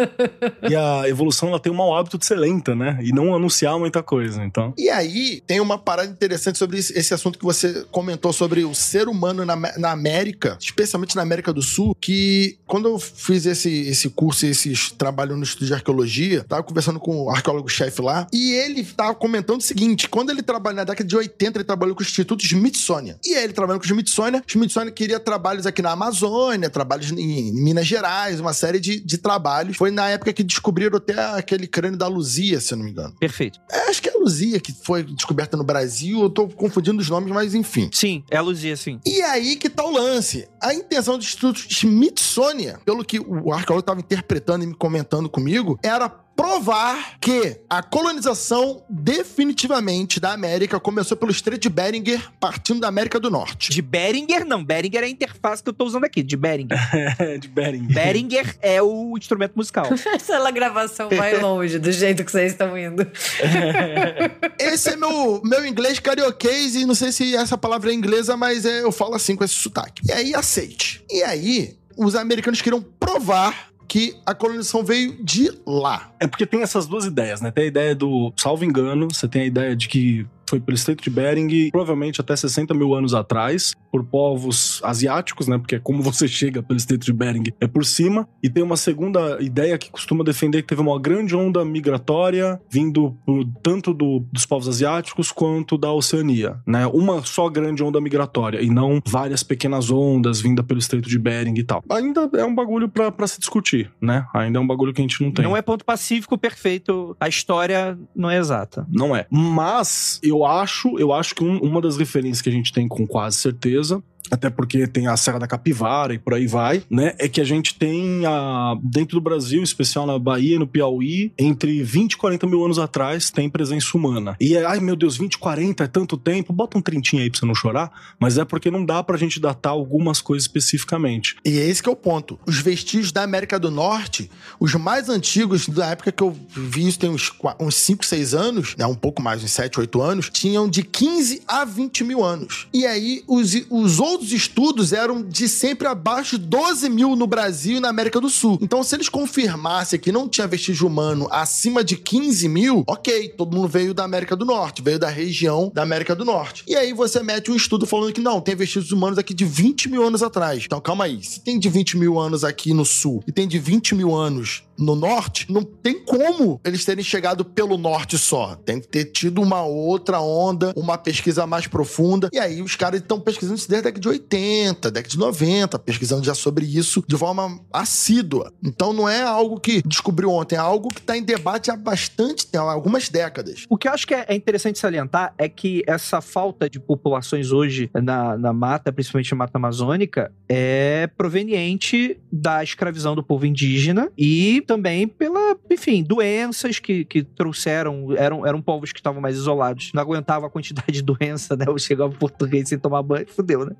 E 0.69 0.75
a 0.75 1.07
evolução 1.07 1.49
ela 1.49 1.59
tem 1.59 1.71
o 1.71 1.75
mau 1.75 1.95
hábito 1.95 2.17
de 2.17 2.25
ser 2.25 2.35
lenta, 2.35 2.75
né? 2.75 2.99
E 3.01 3.11
não 3.11 3.35
anunciar 3.35 3.77
muita 3.79 4.01
coisa. 4.03 4.43
Então. 4.43 4.73
E 4.77 4.89
aí, 4.89 5.41
tem 5.45 5.59
uma 5.59 5.77
parada 5.77 6.09
interessante 6.09 6.57
sobre 6.57 6.77
esse, 6.77 6.97
esse 6.97 7.13
assunto 7.13 7.37
que 7.39 7.43
você 7.45 7.85
comentou 7.91 8.31
sobre 8.31 8.63
o 8.63 8.73
ser 8.73 9.07
humano 9.07 9.45
na, 9.45 9.55
na 9.55 9.91
América, 9.91 10.57
especialmente 10.59 11.15
na 11.15 11.21
América 11.21 11.51
do 11.51 11.61
Sul, 11.61 11.95
que 11.99 12.57
quando 12.67 12.87
eu 12.87 12.99
fiz 12.99 13.45
esse, 13.45 13.69
esse 13.87 14.09
curso, 14.09 14.45
esses 14.45 14.91
trabalhos 14.91 15.35
no 15.37 15.43
estudo 15.43 15.65
de 15.67 15.73
arqueologia, 15.73 16.43
tava 16.47 16.63
conversando 16.63 16.99
com 16.99 17.23
o 17.25 17.29
arqueólogo-chefe 17.29 18.01
lá, 18.01 18.27
e 18.31 18.53
ele 18.53 18.83
tava 18.83 19.13
comentando 19.15 19.59
o 19.59 19.63
seguinte: 19.63 20.07
quando 20.07 20.29
ele 20.29 20.41
trabalha 20.43 20.77
na 20.77 20.83
década 20.83 21.07
de 21.07 21.15
80, 21.15 21.57
ele 21.57 21.63
trabalhou 21.65 21.95
com 21.95 22.01
o 22.01 22.05
Instituto 22.05 22.43
Smithsonian. 22.45 23.17
E 23.25 23.33
aí, 23.35 23.43
ele 23.43 23.53
trabalhando 23.53 23.81
com 23.81 23.85
o 23.87 23.89
Smithsonian, 23.91 24.39
o 24.39 24.43
Smithsonian 24.47 24.91
queria 24.91 25.19
trabalhos 25.31 25.65
aqui 25.65 25.81
na 25.81 25.91
Amazônia, 25.91 26.69
trabalhos 26.69 27.09
em, 27.09 27.53
Minas 27.53 27.87
Gerais, 27.87 28.41
uma 28.41 28.51
série 28.51 28.81
de, 28.81 28.99
de 28.99 29.17
trabalhos. 29.17 29.77
Foi 29.77 29.89
na 29.89 30.09
época 30.09 30.33
que 30.33 30.43
descobriram 30.43 30.97
até 30.97 31.13
aquele 31.37 31.67
crânio 31.67 31.97
da 31.97 32.05
Luzia, 32.05 32.59
se 32.59 32.73
eu 32.73 32.77
não 32.77 32.83
me 32.83 32.91
engano. 32.91 33.15
Perfeito. 33.17 33.57
É, 33.71 33.89
acho 33.89 34.01
que 34.01 34.09
é 34.09 34.13
a 34.13 34.19
Luzia 34.19 34.59
que 34.59 34.73
foi 34.73 35.03
descoberta 35.03 35.55
no 35.55 35.63
Brasil, 35.63 36.21
eu 36.21 36.29
tô 36.29 36.49
confundindo 36.49 37.01
os 37.01 37.09
nomes, 37.09 37.31
mas 37.31 37.55
enfim. 37.55 37.89
Sim, 37.93 38.25
é 38.29 38.35
a 38.35 38.41
Luzia, 38.41 38.75
sim. 38.75 38.99
E 39.05 39.21
aí 39.21 39.55
que 39.55 39.69
tá 39.69 39.85
o 39.85 39.91
lance. 39.91 40.49
A 40.61 40.73
intenção 40.73 41.17
do 41.17 41.23
Instituto 41.23 41.61
Smithsonian, 41.69 42.77
pelo 42.83 43.05
que 43.05 43.17
o 43.17 43.53
arqueólogo 43.53 43.79
estava 43.79 44.01
interpretando 44.01 44.65
e 44.65 44.67
me 44.67 44.75
comentando 44.75 45.29
comigo, 45.29 45.79
era 45.81 46.09
provar 46.41 47.19
que 47.21 47.55
a 47.69 47.83
colonização 47.83 48.83
definitivamente 48.89 50.19
da 50.19 50.33
América 50.33 50.79
começou 50.79 51.15
pelo 51.15 51.31
Estreito 51.31 51.61
de 51.61 51.69
Beringer, 51.69 52.31
partindo 52.39 52.79
da 52.79 52.87
América 52.87 53.19
do 53.19 53.29
Norte. 53.29 53.69
De 53.69 53.79
Beringer, 53.79 54.43
não. 54.43 54.63
Beringer 54.63 55.03
é 55.03 55.05
a 55.05 55.09
interface 55.09 55.61
que 55.61 55.69
eu 55.69 55.73
tô 55.73 55.85
usando 55.85 56.03
aqui, 56.05 56.23
de 56.23 56.35
Beringer. 56.35 56.79
de 57.39 57.47
Bering. 57.47 57.85
Beringer 57.85 58.57
é 58.59 58.81
o 58.81 59.15
instrumento 59.15 59.53
musical. 59.55 59.85
Essa 60.15 60.49
gravação 60.49 61.09
vai 61.09 61.37
longe 61.39 61.77
do 61.77 61.91
jeito 61.91 62.25
que 62.25 62.31
vocês 62.31 62.53
estão 62.53 62.75
indo. 62.75 63.05
Esse 64.57 64.89
é 64.89 64.95
meu, 64.95 65.43
meu 65.45 65.63
inglês 65.63 65.99
carioquês 65.99 66.75
e 66.75 66.87
não 66.87 66.95
sei 66.95 67.11
se 67.11 67.35
essa 67.35 67.55
palavra 67.55 67.91
é 67.91 67.93
inglesa, 67.93 68.35
mas 68.35 68.65
é, 68.65 68.83
eu 68.83 68.91
falo 68.91 69.13
assim 69.13 69.35
com 69.35 69.43
esse 69.43 69.53
sotaque. 69.53 70.01
E 70.07 70.11
aí, 70.11 70.33
aceite. 70.33 71.03
E 71.07 71.21
aí, 71.21 71.77
os 71.95 72.15
americanos 72.15 72.61
queriam 72.61 72.81
provar 72.81 73.70
que 73.87 74.15
a 74.25 74.33
colonização 74.33 74.83
veio 74.83 75.23
de 75.23 75.51
lá. 75.65 76.11
É 76.19 76.27
porque 76.27 76.45
tem 76.45 76.61
essas 76.61 76.87
duas 76.87 77.05
ideias, 77.05 77.41
né? 77.41 77.51
Tem 77.51 77.65
a 77.65 77.67
ideia 77.67 77.95
do, 77.95 78.33
salvo 78.37 78.63
engano, 78.63 79.07
você 79.11 79.27
tem 79.27 79.43
a 79.43 79.45
ideia 79.45 79.75
de 79.75 79.87
que 79.87 80.25
foi 80.51 80.59
pelo 80.59 80.75
Estreito 80.75 81.01
de 81.03 81.09
Bering, 81.09 81.69
provavelmente 81.71 82.19
até 82.21 82.35
60 82.35 82.73
mil 82.73 82.93
anos 82.93 83.13
atrás, 83.13 83.73
por 83.91 84.03
povos 84.03 84.79
asiáticos, 84.83 85.47
né? 85.47 85.57
Porque 85.57 85.75
é 85.75 85.79
como 85.79 86.01
você 86.03 86.27
chega 86.29 86.61
pelo 86.61 86.77
Estreito 86.77 87.05
de 87.05 87.13
Bering, 87.13 87.43
é 87.59 87.67
por 87.67 87.85
cima. 87.85 88.27
E 88.43 88.49
tem 88.49 88.61
uma 88.63 88.77
segunda 88.77 89.41
ideia 89.41 89.77
que 89.77 89.89
costuma 89.89 90.23
defender 90.23 90.61
que 90.61 90.67
teve 90.67 90.81
uma 90.81 90.99
grande 90.99 91.35
onda 91.35 91.63
migratória 91.65 92.59
vindo 92.69 93.17
por- 93.25 93.45
tanto 93.63 93.93
do- 93.93 94.25
dos 94.31 94.45
povos 94.45 94.67
asiáticos 94.67 95.31
quanto 95.31 95.77
da 95.77 95.91
Oceania, 95.91 96.59
né? 96.67 96.85
Uma 96.87 97.23
só 97.23 97.49
grande 97.49 97.83
onda 97.83 97.99
migratória 98.01 98.61
e 98.61 98.69
não 98.69 98.99
várias 99.07 99.43
pequenas 99.43 99.89
ondas 99.89 100.41
vinda 100.41 100.61
pelo 100.63 100.79
Estreito 100.79 101.07
de 101.09 101.17
Bering 101.17 101.53
e 101.57 101.63
tal. 101.63 101.83
Ainda 101.89 102.29
é 102.35 102.45
um 102.45 102.53
bagulho 102.53 102.89
pra 102.89 103.27
se 103.27 103.39
discutir, 103.39 103.91
né? 104.01 104.25
Ainda 104.33 104.57
é 104.59 104.61
um 104.61 104.67
bagulho 104.67 104.93
que 104.93 105.01
a 105.01 105.03
gente 105.03 105.21
não 105.23 105.31
tem. 105.31 105.45
Não 105.45 105.55
é 105.55 105.61
ponto 105.61 105.85
pacífico 105.85 106.37
perfeito. 106.37 107.15
A 107.19 107.27
história 107.27 107.97
não 108.15 108.29
é 108.29 108.37
exata. 108.37 108.85
Não 108.91 109.15
é. 109.15 109.25
Mas 109.29 110.19
eu 110.41 110.45
acho, 110.45 110.97
eu 110.99 111.13
acho 111.13 111.35
que 111.35 111.43
um- 111.43 111.59
uma 111.59 111.79
das 111.81 111.97
referências 111.97 112.41
que 112.41 112.49
a 112.49 112.51
gente 112.51 112.73
tem 112.73 112.87
com 112.87 113.05
quase 113.05 113.37
certeza. 113.37 114.03
Até 114.31 114.49
porque 114.49 114.87
tem 114.87 115.07
a 115.07 115.17
Serra 115.17 115.39
da 115.39 115.47
Capivara 115.47 116.13
e 116.13 116.19
por 116.19 116.33
aí 116.33 116.47
vai, 116.47 116.83
né? 116.89 117.13
É 117.19 117.27
que 117.27 117.41
a 117.41 117.43
gente 117.43 117.75
tem 117.75 118.25
a, 118.25 118.75
dentro 118.81 119.17
do 119.17 119.21
Brasil, 119.21 119.59
em 119.59 119.63
especial 119.63 120.05
na 120.05 120.17
Bahia 120.17 120.55
e 120.55 120.59
no 120.59 120.65
Piauí, 120.67 121.33
entre 121.37 121.83
20 121.83 122.13
e 122.13 122.17
40 122.17 122.47
mil 122.47 122.63
anos 122.63 122.79
atrás, 122.79 123.29
tem 123.29 123.49
presença 123.49 123.97
humana. 123.97 124.35
E 124.39 124.55
é, 124.55 124.65
ai 124.65 124.79
meu 124.79 124.95
Deus, 124.95 125.17
20 125.17 125.33
e 125.33 125.37
40 125.37 125.83
é 125.83 125.87
tanto 125.87 126.17
tempo, 126.17 126.53
bota 126.53 126.77
um 126.77 126.81
trintinho 126.81 127.21
aí 127.21 127.29
pra 127.29 127.39
você 127.39 127.45
não 127.45 127.55
chorar, 127.55 127.91
mas 128.19 128.37
é 128.37 128.45
porque 128.45 128.71
não 128.71 128.85
dá 128.85 129.03
pra 129.03 129.17
gente 129.17 129.39
datar 129.39 129.73
algumas 129.73 130.21
coisas 130.21 130.43
especificamente. 130.43 131.35
E 131.45 131.59
é 131.59 131.67
esse 131.67 131.83
que 131.83 131.89
é 131.89 131.91
o 131.91 131.95
ponto. 131.95 132.39
Os 132.45 132.57
vestígios 132.57 133.11
da 133.11 133.23
América 133.23 133.59
do 133.59 133.69
Norte, 133.69 134.31
os 134.59 134.73
mais 134.75 135.09
antigos, 135.09 135.67
da 135.67 135.87
época 135.87 136.11
que 136.11 136.23
eu 136.23 136.35
vi 136.49 136.87
isso, 136.87 136.99
tem 136.99 137.09
uns, 137.09 137.31
uns 137.59 137.75
5, 137.75 138.05
6 138.05 138.33
anos, 138.33 138.75
né, 138.77 138.85
um 138.85 138.95
pouco 138.95 139.21
mais, 139.21 139.43
uns 139.43 139.51
7, 139.51 139.79
8 139.79 140.01
anos, 140.01 140.29
tinham 140.29 140.69
de 140.69 140.83
15 140.83 141.41
a 141.47 141.65
20 141.65 142.03
mil 142.03 142.23
anos. 142.23 142.67
E 142.73 142.85
aí, 142.85 143.23
os, 143.27 143.53
os 143.69 143.99
outros 143.99 144.20
estudos 144.29 144.91
eram 144.91 145.23
de 145.23 145.47
sempre 145.47 145.87
abaixo 145.87 146.37
de 146.37 146.45
12 146.45 146.89
mil 146.89 147.15
no 147.15 147.25
Brasil 147.25 147.77
e 147.77 147.79
na 147.79 147.89
América 147.89 148.19
do 148.19 148.29
Sul. 148.29 148.57
Então, 148.61 148.83
se 148.83 148.95
eles 148.95 149.07
confirmassem 149.07 149.99
que 149.99 150.11
não 150.11 150.27
tinha 150.27 150.47
vestígio 150.47 150.87
humano 150.87 151.27
acima 151.31 151.83
de 151.83 151.95
15 151.95 152.49
mil, 152.49 152.83
ok, 152.87 153.29
todo 153.29 153.55
mundo 153.55 153.67
veio 153.67 153.93
da 153.93 154.03
América 154.03 154.35
do 154.35 154.45
Norte, 154.45 154.81
veio 154.81 154.99
da 154.99 155.09
região 155.09 155.71
da 155.73 155.81
América 155.81 156.13
do 156.13 156.25
Norte. 156.25 156.63
E 156.67 156.75
aí 156.75 156.91
você 156.91 157.23
mete 157.23 157.49
um 157.49 157.55
estudo 157.55 157.85
falando 157.85 158.13
que 158.13 158.21
não, 158.21 158.41
tem 158.41 158.55
vestígios 158.55 158.91
humanos 158.91 159.17
aqui 159.17 159.33
de 159.33 159.45
20 159.45 159.89
mil 159.89 160.03
anos 160.03 160.21
atrás. 160.21 160.63
Então, 160.65 160.81
calma 160.81 161.05
aí. 161.05 161.23
Se 161.23 161.39
tem 161.39 161.57
de 161.57 161.69
20 161.69 161.97
mil 161.97 162.19
anos 162.19 162.43
aqui 162.43 162.73
no 162.73 162.83
sul 162.85 163.23
e 163.27 163.31
tem 163.31 163.47
de 163.47 163.57
20 163.57 163.95
mil 163.95 164.13
anos 164.13 164.63
no 164.81 164.95
norte, 164.95 165.51
não 165.51 165.63
tem 165.63 166.03
como 166.03 166.59
eles 166.65 166.83
terem 166.83 167.03
chegado 167.03 167.45
pelo 167.45 167.77
norte 167.77 168.17
só. 168.17 168.55
Tem 168.55 168.79
que 168.79 168.87
ter 168.87 169.05
tido 169.05 169.41
uma 169.41 169.61
outra 169.63 170.19
onda, 170.19 170.73
uma 170.75 170.97
pesquisa 170.97 171.45
mais 171.45 171.67
profunda. 171.67 172.29
E 172.33 172.39
aí 172.39 172.61
os 172.61 172.75
caras 172.75 173.01
estão 173.01 173.19
pesquisando 173.19 173.57
isso 173.57 173.69
desde 173.69 173.87
a 173.87 173.91
década 173.91 174.01
de 174.01 174.09
80, 174.09 174.91
década 174.91 175.11
de 175.11 175.19
90, 175.19 175.79
pesquisando 175.79 176.23
já 176.23 176.33
sobre 176.33 176.65
isso 176.65 177.03
de 177.07 177.15
forma 177.15 177.59
assídua. 177.71 178.51
Então 178.63 178.91
não 178.91 179.07
é 179.07 179.21
algo 179.21 179.59
que 179.59 179.81
descobriu 179.85 180.31
ontem, 180.31 180.55
é 180.55 180.59
algo 180.59 180.89
que 180.89 180.99
está 180.99 181.15
em 181.15 181.23
debate 181.23 181.69
há 181.69 181.75
bastante 181.75 182.47
tempo, 182.47 182.65
há 182.65 182.73
algumas 182.73 183.09
décadas. 183.09 183.65
O 183.69 183.77
que 183.77 183.87
eu 183.87 183.93
acho 183.93 184.07
que 184.07 184.15
é 184.15 184.31
é 184.31 184.35
interessante 184.35 184.79
salientar 184.79 185.33
é 185.37 185.49
que 185.49 185.83
essa 185.85 186.21
falta 186.21 186.69
de 186.69 186.79
populações 186.79 187.51
hoje 187.51 187.89
na, 187.93 188.37
na 188.37 188.53
mata, 188.53 188.91
principalmente 188.91 189.31
na 189.31 189.37
mata 189.37 189.57
amazônica, 189.57 190.31
é 190.47 191.07
proveniente 191.17 192.17
da 192.31 192.63
escravização 192.63 193.13
do 193.13 193.21
povo 193.21 193.45
indígena 193.45 194.09
e 194.17 194.63
também 194.71 195.05
pela, 195.05 195.57
enfim, 195.69 196.01
doenças 196.01 196.79
que, 196.79 197.03
que 197.03 197.23
trouxeram, 197.23 198.15
eram, 198.15 198.47
eram 198.47 198.61
povos 198.61 198.93
que 198.93 198.99
estavam 199.01 199.19
mais 199.19 199.35
isolados, 199.35 199.91
não 199.93 200.01
aguentavam 200.01 200.47
a 200.47 200.49
quantidade 200.49 200.93
de 200.93 201.01
doença, 201.01 201.57
né? 201.57 201.65
Eu 201.67 201.77
chegava 201.77 202.09
português 202.13 202.69
sem 202.69 202.79
tomar 202.79 203.03
banho, 203.03 203.27
fudeu, 203.27 203.65
né? 203.65 203.73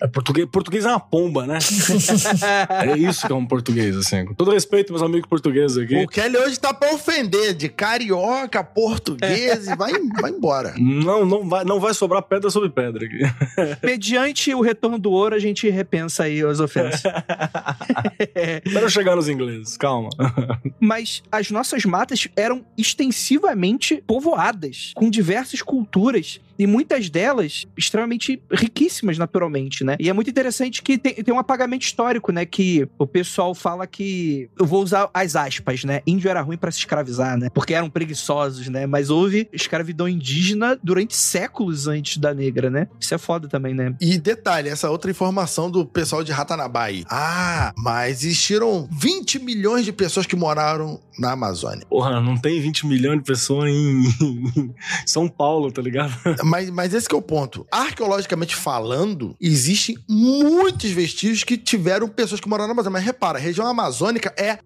É, 0.00 0.06
português, 0.06 0.46
português 0.48 0.84
é 0.84 0.90
uma 0.90 1.00
pomba, 1.00 1.44
né? 1.44 1.58
é 2.86 2.96
isso 2.96 3.26
que 3.26 3.32
é 3.32 3.34
um 3.34 3.44
português, 3.44 3.96
assim. 3.96 4.26
Com 4.26 4.34
todo 4.34 4.52
respeito, 4.52 4.92
meus 4.92 5.02
amigos 5.02 5.28
portugueses 5.28 5.76
aqui. 5.76 5.96
O 5.96 6.06
Kelly 6.06 6.36
hoje 6.36 6.60
tá 6.60 6.72
pra 6.72 6.94
ofender, 6.94 7.52
de 7.52 7.68
carioca, 7.68 8.62
português, 8.62 9.66
e 9.66 9.74
vai, 9.74 9.92
vai 10.20 10.30
embora. 10.30 10.72
Não, 10.78 11.26
não 11.26 11.48
vai, 11.48 11.64
não 11.64 11.80
vai 11.80 11.94
sobrar 11.94 12.22
pedra 12.22 12.48
sobre 12.48 12.68
pedra 12.68 13.06
aqui. 13.06 13.18
Mediante 13.84 14.54
o 14.54 14.60
retorno 14.60 15.00
do 15.00 15.10
ouro, 15.10 15.34
a 15.34 15.40
gente 15.40 15.68
repensa 15.68 16.22
aí 16.22 16.42
as 16.42 16.60
ofensas. 16.60 17.02
Espera 18.64 18.84
eu 18.84 18.90
chegar 18.90 19.16
nos 19.16 19.28
ingleses, 19.28 19.76
calma. 19.76 19.95
Mas 20.80 21.22
as 21.30 21.50
nossas 21.50 21.84
matas 21.84 22.28
eram 22.36 22.64
extensivamente 22.76 24.02
povoadas, 24.06 24.92
com 24.94 25.10
diversas 25.10 25.62
culturas, 25.62 26.40
e 26.58 26.66
muitas 26.66 27.08
delas 27.10 27.66
extremamente 27.76 28.42
riquíssimas 28.50 29.18
naturalmente, 29.18 29.84
né? 29.84 29.96
E 29.98 30.08
é 30.08 30.12
muito 30.12 30.30
interessante 30.30 30.82
que 30.82 30.98
tem, 30.98 31.14
tem 31.14 31.34
um 31.34 31.38
apagamento 31.38 31.84
histórico, 31.84 32.32
né? 32.32 32.44
Que 32.44 32.88
o 32.98 33.06
pessoal 33.06 33.54
fala 33.54 33.86
que. 33.86 34.48
Eu 34.58 34.66
vou 34.66 34.82
usar 34.82 35.10
as 35.12 35.36
aspas, 35.36 35.84
né? 35.84 36.02
Índio 36.06 36.28
era 36.28 36.40
ruim 36.40 36.56
pra 36.56 36.70
se 36.70 36.78
escravizar, 36.78 37.36
né? 37.36 37.48
Porque 37.50 37.74
eram 37.74 37.90
preguiçosos, 37.90 38.68
né? 38.68 38.86
Mas 38.86 39.10
houve 39.10 39.48
escravidão 39.52 40.08
indígena 40.08 40.78
durante 40.82 41.16
séculos 41.16 41.86
antes 41.86 42.18
da 42.18 42.34
negra, 42.34 42.70
né? 42.70 42.88
Isso 43.00 43.14
é 43.14 43.18
foda 43.18 43.48
também, 43.48 43.74
né? 43.74 43.94
E 44.00 44.18
detalhe, 44.18 44.68
essa 44.68 44.90
outra 44.90 45.10
informação 45.10 45.70
do 45.70 45.84
pessoal 45.84 46.22
de 46.22 46.32
Ratanabai. 46.32 47.04
Ah, 47.08 47.72
mas 47.76 48.24
existiram 48.24 48.88
20 48.92 49.38
milhões 49.38 49.84
de 49.84 49.92
pessoas 49.92 50.26
que 50.26 50.36
moraram 50.36 51.00
na 51.18 51.32
Amazônia. 51.32 51.86
Porra, 51.88 52.20
não 52.20 52.36
tem 52.36 52.60
20 52.60 52.86
milhões 52.86 53.18
de 53.18 53.24
pessoas 53.24 53.70
em 53.70 54.74
São 55.06 55.28
Paulo, 55.28 55.70
tá 55.72 55.82
ligado? 55.82 56.14
Mas, 56.44 56.70
mas 56.70 56.94
esse 56.94 57.12
é 57.12 57.16
o 57.16 57.22
ponto. 57.22 57.66
Arqueologicamente 57.70 58.54
falando, 58.54 59.34
existem 59.40 59.96
muitos 60.08 60.90
vestígios 60.90 61.44
que 61.44 61.56
tiveram 61.56 62.08
pessoas 62.08 62.40
que 62.40 62.48
moraram 62.48 62.68
na 62.68 62.72
Amazônia. 62.72 62.98
Mas 62.98 63.04
repara, 63.04 63.38
a 63.38 63.40
região 63.40 63.66
amazônica 63.66 64.32
é 64.36 64.58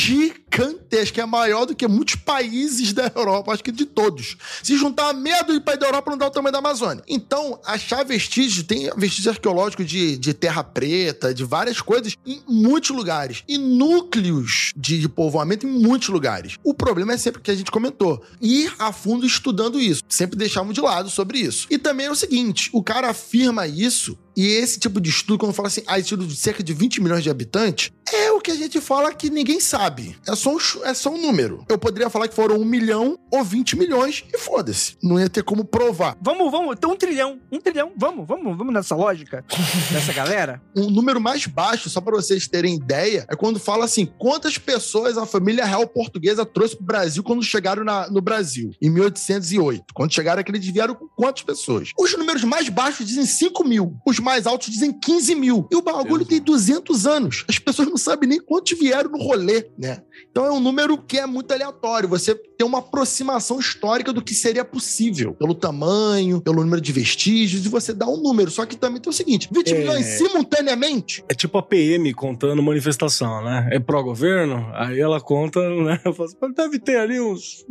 gigantesca, 0.00 1.20
é 1.20 1.26
maior 1.26 1.66
do 1.66 1.74
que 1.74 1.86
muitos 1.86 2.14
países 2.14 2.92
da 2.92 3.12
Europa, 3.14 3.52
acho 3.52 3.62
que 3.62 3.70
de 3.70 3.84
todos. 3.84 4.36
Se 4.62 4.76
juntar 4.76 5.10
a 5.10 5.12
meia 5.12 5.42
do 5.42 5.60
país 5.60 5.78
da 5.78 5.86
Europa, 5.86 6.10
não 6.10 6.18
dá 6.18 6.26
o 6.26 6.30
tamanho 6.30 6.52
da 6.52 6.58
Amazônia. 6.58 7.02
Então, 7.06 7.60
achar 7.64 8.04
vestígios, 8.04 8.64
tem 8.64 8.90
vestígios 8.96 9.28
arqueológicos 9.28 9.86
de, 9.86 10.16
de 10.16 10.32
terra 10.32 10.64
preta, 10.64 11.34
de 11.34 11.44
várias 11.44 11.80
coisas, 11.80 12.16
em 12.26 12.42
muitos 12.48 12.90
lugares. 12.90 13.44
E 13.46 13.58
núcleos 13.58 14.72
de, 14.76 14.98
de 14.98 15.08
povoamento 15.08 15.66
em 15.66 15.70
muitos 15.70 16.08
lugares. 16.08 16.56
O 16.64 16.72
problema 16.72 17.12
é 17.12 17.18
sempre 17.18 17.42
que 17.42 17.50
a 17.50 17.54
gente 17.54 17.70
comentou: 17.70 18.22
ir 18.40 18.72
a 18.78 18.92
fundo 18.92 19.26
estudando 19.26 19.78
isso. 19.78 20.02
Sempre 20.08 20.38
deixamos 20.38 20.74
de 20.74 20.80
lado 20.80 21.10
sobre 21.10 21.38
isso. 21.38 21.66
E 21.70 21.76
também 21.76 22.06
é 22.06 22.10
o 22.10 22.16
seguinte: 22.16 22.70
o 22.72 22.82
cara 22.82 23.10
afirma 23.10 23.66
isso. 23.66 24.18
E 24.40 24.46
esse 24.56 24.78
tipo 24.78 25.00
de 25.02 25.10
estudo, 25.10 25.38
quando 25.38 25.52
fala 25.52 25.68
assim, 25.68 25.82
ah, 25.86 25.98
estudo 25.98 26.26
de 26.26 26.34
cerca 26.34 26.62
de 26.62 26.72
20 26.72 27.02
milhões 27.02 27.22
de 27.22 27.28
habitantes, 27.28 27.90
é 28.10 28.30
o 28.32 28.40
que 28.40 28.50
a 28.50 28.54
gente 28.56 28.80
fala 28.80 29.12
que 29.12 29.28
ninguém 29.28 29.60
sabe. 29.60 30.16
É 30.26 30.34
só 30.34 30.54
um, 30.54 30.58
é 30.84 30.94
só 30.94 31.10
um 31.10 31.20
número. 31.20 31.62
Eu 31.68 31.76
poderia 31.76 32.08
falar 32.08 32.26
que 32.26 32.34
foram 32.34 32.56
um 32.56 32.64
milhão 32.64 33.18
ou 33.30 33.44
20 33.44 33.76
milhões 33.76 34.24
e 34.32 34.38
foda-se. 34.38 34.96
Não 35.02 35.20
ia 35.20 35.28
ter 35.28 35.42
como 35.44 35.62
provar. 35.62 36.16
Vamos, 36.22 36.50
vamos, 36.50 36.74
então 36.74 36.92
um 36.92 36.96
trilhão, 36.96 37.38
um 37.52 37.60
trilhão, 37.60 37.92
vamos, 37.96 38.26
vamos, 38.26 38.56
vamos 38.56 38.72
nessa 38.72 38.96
lógica 38.96 39.44
dessa 39.92 40.12
galera? 40.14 40.62
Um 40.74 40.88
número 40.90 41.20
mais 41.20 41.46
baixo, 41.46 41.90
só 41.90 42.00
para 42.00 42.16
vocês 42.16 42.48
terem 42.48 42.76
ideia, 42.76 43.26
é 43.28 43.36
quando 43.36 43.60
fala 43.60 43.84
assim: 43.84 44.06
quantas 44.18 44.56
pessoas 44.56 45.18
a 45.18 45.26
família 45.26 45.66
real 45.66 45.86
portuguesa 45.86 46.46
trouxe 46.46 46.76
pro 46.76 46.86
Brasil 46.86 47.22
quando 47.22 47.42
chegaram 47.42 47.84
na- 47.84 48.08
no 48.10 48.22
Brasil, 48.22 48.70
em 48.80 48.88
1808. 48.88 49.84
Quando 49.94 50.14
chegaram 50.14 50.40
aqui, 50.40 50.50
eles 50.50 50.66
vieram 50.66 50.94
com 50.94 51.06
quantas 51.08 51.42
pessoas? 51.42 51.90
Os 51.98 52.16
números 52.16 52.42
mais 52.42 52.70
baixos 52.70 53.06
dizem 53.06 53.26
5 53.26 53.64
mil, 53.64 53.94
os 54.06 54.18
mais 54.18 54.29
altos 54.46 54.70
dizem 54.70 54.92
15 54.92 55.34
mil. 55.34 55.66
E 55.70 55.76
o 55.76 55.82
bagulho 55.82 56.24
tem 56.24 56.40
200 56.40 57.06
anos. 57.06 57.44
As 57.48 57.58
pessoas 57.58 57.88
não 57.88 57.96
sabem 57.96 58.28
nem 58.28 58.40
quantos 58.40 58.78
vieram 58.78 59.10
no 59.10 59.18
rolê, 59.18 59.70
né? 59.78 60.02
Então 60.30 60.44
é 60.44 60.50
um 60.52 60.60
número 60.60 60.98
que 60.98 61.18
é 61.18 61.26
muito 61.26 61.52
aleatório. 61.52 62.08
Você 62.08 62.34
tem 62.34 62.66
uma 62.66 62.78
aproximação 62.78 63.58
histórica 63.58 64.12
do 64.12 64.22
que 64.22 64.34
seria 64.34 64.64
possível, 64.64 65.32
pelo 65.34 65.54
tamanho, 65.54 66.40
pelo 66.40 66.62
número 66.62 66.80
de 66.80 66.92
vestígios, 66.92 67.64
e 67.64 67.68
você 67.68 67.92
dá 67.92 68.06
um 68.06 68.16
número. 68.22 68.50
Só 68.50 68.66
que 68.66 68.76
também 68.76 69.00
tem 69.00 69.10
o 69.10 69.14
seguinte: 69.14 69.48
20 69.52 69.72
É. 69.74 69.78
milhões 69.78 70.06
simultaneamente. 70.06 71.24
É 71.28 71.34
tipo 71.34 71.56
a 71.58 71.62
PM 71.62 72.12
contando 72.14 72.62
manifestação, 72.62 73.42
né? 73.44 73.68
É 73.72 73.78
pró-governo, 73.78 74.70
aí 74.74 74.98
ela 75.00 75.20
conta, 75.20 75.60
né? 75.60 76.00
Assim, 76.04 76.36
Deve 76.54 76.78
ter 76.78 76.96
ali 76.98 77.20
uns 77.20 77.64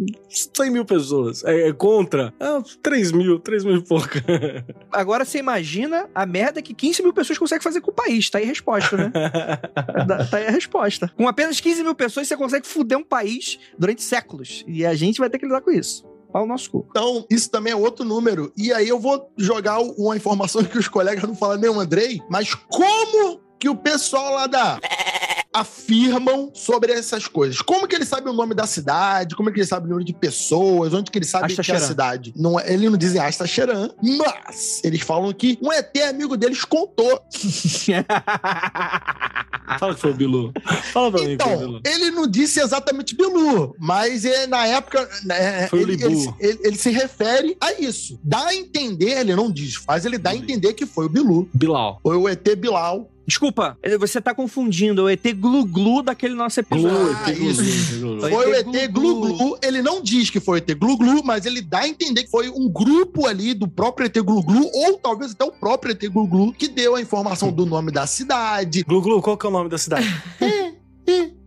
100 0.55 0.71
mil 0.71 0.85
pessoas. 0.85 1.43
É, 1.43 1.69
é 1.69 1.73
contra, 1.73 2.33
é, 2.39 2.51
uns 2.53 2.77
3 2.81 3.11
mil, 3.11 3.39
3 3.39 3.63
mil 3.63 3.77
e 3.77 3.83
pouco. 3.83 4.09
Agora 4.91 5.25
você 5.25 5.37
imagina 5.37 6.09
a 6.15 6.25
merda 6.25 6.61
que 6.61 6.73
15 6.73 7.03
mil 7.03 7.13
pessoas 7.13 7.37
conseguem 7.37 7.61
fazer 7.63 7.81
com 7.81 7.91
o 7.91 7.93
país. 7.93 8.29
Tá 8.29 8.37
aí 8.39 8.45
a 8.45 8.47
resposta, 8.47 8.97
né? 8.97 9.11
Tá 10.29 10.37
aí 10.37 10.47
a 10.47 10.51
resposta. 10.51 11.11
Com 11.15 11.27
apenas 11.27 11.59
15 11.59 11.83
mil 11.83 11.93
pessoas, 11.95 12.27
você 12.27 12.35
consegue 12.39 12.65
fuder 12.65 12.97
um 12.97 13.03
país 13.03 13.59
durante 13.77 14.01
séculos. 14.01 14.63
E 14.65 14.85
a 14.85 14.95
gente 14.95 15.19
vai 15.19 15.29
ter 15.29 15.37
que 15.37 15.45
lidar 15.45 15.61
com 15.61 15.71
isso. 15.71 16.03
Pau 16.31 16.43
no 16.43 16.49
nosso 16.49 16.71
cu. 16.71 16.87
Então, 16.89 17.25
isso 17.29 17.49
também 17.49 17.73
é 17.73 17.75
outro 17.75 18.05
número. 18.05 18.53
E 18.55 18.71
aí 18.71 18.87
eu 18.87 18.99
vou 18.99 19.31
jogar 19.37 19.79
uma 19.79 20.15
informação 20.15 20.63
que 20.65 20.77
os 20.77 20.87
colegas 20.87 21.23
não 21.23 21.35
falam 21.35 21.57
nem 21.57 21.69
o 21.69 21.79
Andrei, 21.79 22.21
mas 22.29 22.53
como 22.53 23.41
que 23.59 23.67
o 23.67 23.75
pessoal 23.75 24.33
lá 24.33 24.47
da 24.47 24.79
afirmam 25.53 26.51
sobre 26.53 26.91
essas 26.93 27.27
coisas? 27.27 27.61
Como 27.61 27.87
que 27.87 27.95
ele 27.95 28.05
sabe 28.05 28.29
o 28.29 28.33
nome 28.33 28.53
da 28.53 28.65
cidade? 28.67 29.35
Como 29.35 29.49
é 29.49 29.53
que 29.53 29.59
ele 29.59 29.67
sabe 29.67 29.85
o 29.85 29.89
número 29.89 30.05
de 30.05 30.13
pessoas? 30.13 30.93
Onde 30.93 31.09
que 31.11 31.17
ele 31.17 31.25
sabe 31.25 31.53
que 31.55 31.71
é 31.71 31.75
a 31.75 31.79
cidade? 31.79 32.33
Não, 32.35 32.59
é- 32.59 32.71
ele 32.73 32.89
não 32.89 32.97
dizem 32.97 33.19
Astaxerã, 33.21 33.89
mas 34.01 34.81
eles 34.83 35.01
falam 35.01 35.31
que 35.33 35.57
um 35.61 35.71
ET 35.73 35.95
amigo 36.07 36.37
deles 36.37 36.63
contou. 36.63 37.19
Fala 39.79 39.93
que 39.93 40.01
foi 40.01 40.11
o 40.11 40.15
Bilu. 40.15 40.51
Fala 40.91 41.11
pra 41.11 41.21
mim 41.21 41.37
que 41.37 41.43
foi 41.43 41.51
o 41.51 41.55
Então, 41.55 41.67
Bilu. 41.67 41.81
ele 41.85 42.09
não 42.11 42.27
disse 42.27 42.59
exatamente 42.59 43.15
Bilu, 43.15 43.75
mas 43.79 44.25
é, 44.25 44.47
na 44.47 44.65
época 44.65 45.07
né, 45.23 45.67
Foi 45.67 45.79
o 45.79 45.81
ele, 45.83 45.95
Libu. 45.95 46.35
ele- 46.39 46.39
ele- 46.39 46.59
ele 46.63 46.75
se 46.77 46.89
refere 46.89 47.55
a 47.61 47.73
isso. 47.73 48.19
Dá 48.23 48.47
a 48.47 48.55
entender, 48.55 49.19
ele 49.19 49.35
não 49.35 49.51
diz, 49.51 49.79
mas 49.87 50.05
ele 50.05 50.17
dá 50.17 50.31
a 50.31 50.35
entender 50.35 50.73
que 50.73 50.85
foi 50.87 51.05
o 51.05 51.09
Bilu. 51.09 51.47
Bilal. 51.53 51.99
Foi 52.01 52.15
o 52.15 52.27
ET 52.27 52.55
Bilal. 52.55 53.09
Desculpa, 53.29 53.77
você 53.99 54.19
tá 54.19 54.33
confundindo 54.33 55.03
o 55.03 55.09
ET 55.09 55.21
Glu-Glu 55.35 56.01
daquele 56.01 56.33
nosso 56.33 56.59
episódio. 56.61 57.15
Ah, 57.23 57.31
isso. 57.31 58.19
Foi 58.21 58.51
o 58.51 58.55
ET 58.55 58.65
Glu-Glu. 58.91 59.19
Glu-Glu. 59.19 59.59
Ele 59.61 59.83
não 59.83 60.01
diz 60.01 60.31
que 60.31 60.39
foi 60.39 60.55
o 60.55 60.57
ET 60.57 60.73
Glu-Glu, 60.73 61.23
mas 61.23 61.45
ele 61.45 61.61
dá 61.61 61.81
a 61.81 61.87
entender 61.87 62.23
que 62.23 62.31
foi 62.31 62.49
um 62.49 62.67
grupo 62.67 63.27
ali 63.27 63.53
do 63.53 63.67
próprio 63.67 64.07
ET 64.07 64.15
Glu-Glu, 64.17 64.67
ou 64.73 64.97
talvez 64.97 65.33
até 65.33 65.45
o 65.45 65.51
próprio 65.51 65.91
ET 65.91 66.01
Glu-Glu, 66.09 66.53
que 66.53 66.67
deu 66.67 66.95
a 66.95 67.01
informação 67.01 67.51
do 67.51 67.67
nome 67.67 67.91
da 67.91 68.07
cidade. 68.07 68.83
Glu 68.83 68.99
Glu, 68.99 69.21
qual 69.21 69.37
que 69.37 69.45
é 69.45 69.49
o 69.49 69.51
nome 69.51 69.69
da 69.69 69.77
cidade? 69.77 70.07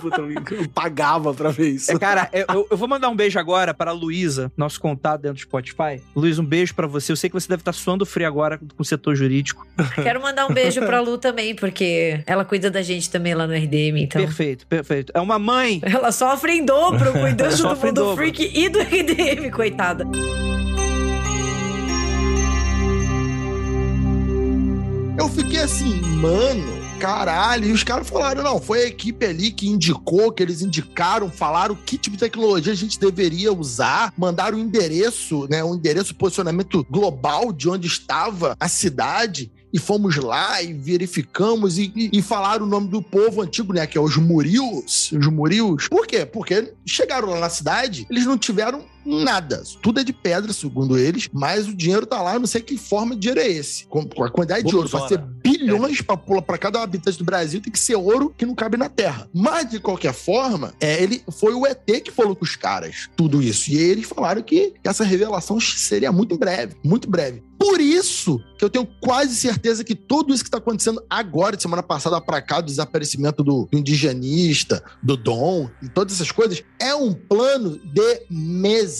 Puta, 0.00 0.20
eu 0.20 0.68
pagava 0.74 1.32
pra 1.32 1.50
ver 1.50 1.70
isso. 1.70 1.92
É, 1.92 1.98
cara, 1.98 2.28
eu, 2.32 2.66
eu- 2.70 2.76
vou 2.76 2.88
mandar 2.88 3.08
um 3.08 3.16
beijo 3.16 3.38
agora 3.38 3.72
para 3.72 3.90
a 3.90 3.94
Luísa, 3.94 4.52
nosso 4.56 4.80
contato 4.80 5.22
dentro 5.22 5.36
do 5.36 5.40
Spotify. 5.40 6.02
Luísa, 6.14 6.42
um 6.42 6.44
beijo 6.44 6.74
pra 6.74 6.86
você. 6.86 7.12
Eu 7.12 7.16
sei 7.16 7.30
que 7.30 7.34
você 7.34 7.48
deve 7.48 7.60
estar 7.60 7.72
suando 7.72 8.04
frio 8.04 8.26
agora 8.26 8.58
com 8.58 8.82
o 8.82 8.84
setor 8.84 9.14
jurídico. 9.14 9.66
Quero 10.02 10.20
mandar 10.20 10.46
um 10.46 10.52
beijo 10.52 10.80
pra 10.80 11.00
Lu 11.00 11.18
também, 11.18 11.54
porque 11.54 12.20
ela 12.26 12.44
cuida 12.44 12.70
da 12.70 12.82
gente 12.82 13.10
também 13.10 13.34
lá 13.34 13.46
no 13.46 13.54
RDM, 13.54 13.98
então. 14.02 14.20
Perfeito, 14.20 14.66
perfeito. 14.66 15.12
É 15.14 15.20
uma 15.20 15.38
mãe. 15.38 15.80
Ela 15.82 16.12
sofre 16.12 16.52
em 16.52 16.64
dobro 16.64 17.12
cuidando 17.12 17.56
do 17.56 17.68
mundo 17.76 17.92
dobro. 17.92 18.16
freak 18.16 18.50
e 18.54 18.68
do 18.68 18.80
RDM, 18.80 19.50
coitada. 19.50 20.04
Eu 25.16 25.28
fiquei 25.28 25.60
assim, 25.60 26.00
mano, 26.00 26.84
caralho. 26.98 27.66
E 27.68 27.72
os 27.72 27.84
caras 27.84 28.08
falaram, 28.08 28.42
não, 28.42 28.60
foi 28.60 28.82
a 28.82 28.86
equipe 28.86 29.24
ali 29.24 29.52
que 29.52 29.68
indicou, 29.68 30.32
que 30.32 30.42
eles 30.42 30.60
indicaram, 30.60 31.30
falaram 31.30 31.74
que 31.74 31.96
tipo 31.96 32.16
de 32.16 32.20
tecnologia 32.20 32.72
a 32.72 32.76
gente 32.76 32.98
deveria 32.98 33.52
usar, 33.52 34.12
mandaram 34.18 34.58
o 34.58 34.60
endereço, 34.60 35.46
né, 35.48 35.62
um 35.62 35.76
endereço, 35.76 36.14
posicionamento 36.14 36.84
global 36.90 37.52
de 37.52 37.68
onde 37.68 37.86
estava 37.86 38.56
a 38.58 38.68
cidade. 38.68 39.52
E 39.72 39.78
fomos 39.78 40.14
lá 40.16 40.62
e 40.62 40.72
verificamos 40.72 41.78
e, 41.78 41.92
e, 41.96 42.18
e 42.18 42.22
falaram 42.22 42.64
o 42.64 42.68
nome 42.68 42.86
do 42.86 43.02
povo 43.02 43.42
antigo, 43.42 43.72
né? 43.72 43.84
Que 43.88 43.98
é 43.98 44.00
os 44.00 44.16
Murios. 44.16 45.10
Os 45.10 45.26
Murios. 45.26 45.88
Por 45.88 46.06
quê? 46.06 46.24
Porque 46.24 46.72
chegaram 46.86 47.30
lá 47.30 47.40
na 47.40 47.50
cidade, 47.50 48.06
eles 48.08 48.24
não 48.24 48.38
tiveram 48.38 48.84
nada. 49.04 49.62
Tudo 49.82 50.00
é 50.00 50.04
de 50.04 50.12
pedra, 50.12 50.52
segundo 50.52 50.98
eles, 50.98 51.28
mas 51.32 51.68
o 51.68 51.74
dinheiro 51.74 52.06
tá 52.06 52.20
lá, 52.22 52.38
não 52.38 52.46
sei 52.46 52.60
que 52.60 52.76
forma 52.76 53.14
de 53.14 53.20
dinheiro 53.20 53.40
é 53.40 53.48
esse. 53.48 53.86
Com, 53.86 54.06
com 54.06 54.24
a 54.24 54.30
quantidade 54.30 54.64
de 54.64 54.72
Vou 54.72 54.82
ouro, 54.82 54.88
vai 54.88 55.08
ser 55.08 55.18
bilhões 55.18 56.00
pra 56.00 56.16
pular 56.16 56.42
para 56.42 56.58
cada 56.58 56.82
habitante 56.82 57.18
do 57.18 57.24
Brasil, 57.24 57.60
tem 57.60 57.72
que 57.72 57.78
ser 57.78 57.96
ouro 57.96 58.34
que 58.36 58.46
não 58.46 58.54
cabe 58.54 58.76
na 58.76 58.88
terra. 58.88 59.28
Mas, 59.32 59.70
de 59.70 59.80
qualquer 59.80 60.12
forma, 60.12 60.74
é, 60.80 61.02
ele 61.02 61.22
foi 61.30 61.54
o 61.54 61.66
ET 61.66 61.84
que 62.02 62.10
falou 62.10 62.34
com 62.34 62.44
os 62.44 62.56
caras 62.56 63.08
tudo 63.16 63.42
isso. 63.42 63.70
E 63.70 63.76
eles 63.76 64.06
falaram 64.06 64.42
que 64.42 64.74
essa 64.82 65.04
revelação 65.04 65.60
seria 65.60 66.12
muito 66.12 66.34
em 66.34 66.38
breve, 66.38 66.76
muito 66.82 67.08
breve. 67.08 67.42
Por 67.58 67.80
isso 67.80 68.40
que 68.58 68.64
eu 68.64 68.68
tenho 68.68 68.86
quase 69.00 69.34
certeza 69.34 69.84
que 69.84 69.94
tudo 69.94 70.34
isso 70.34 70.42
que 70.42 70.48
está 70.48 70.58
acontecendo 70.58 71.02
agora, 71.08 71.56
de 71.56 71.62
semana 71.62 71.82
passada 71.82 72.20
pra 72.20 72.42
cá, 72.42 72.60
do 72.60 72.66
desaparecimento 72.66 73.42
do, 73.42 73.66
do 73.70 73.78
indigenista, 73.78 74.84
do 75.02 75.16
Dom 75.16 75.70
e 75.82 75.88
todas 75.88 76.14
essas 76.14 76.30
coisas, 76.30 76.62
é 76.78 76.94
um 76.94 77.14
plano 77.14 77.78
de 77.78 78.22
meses. 78.28 78.93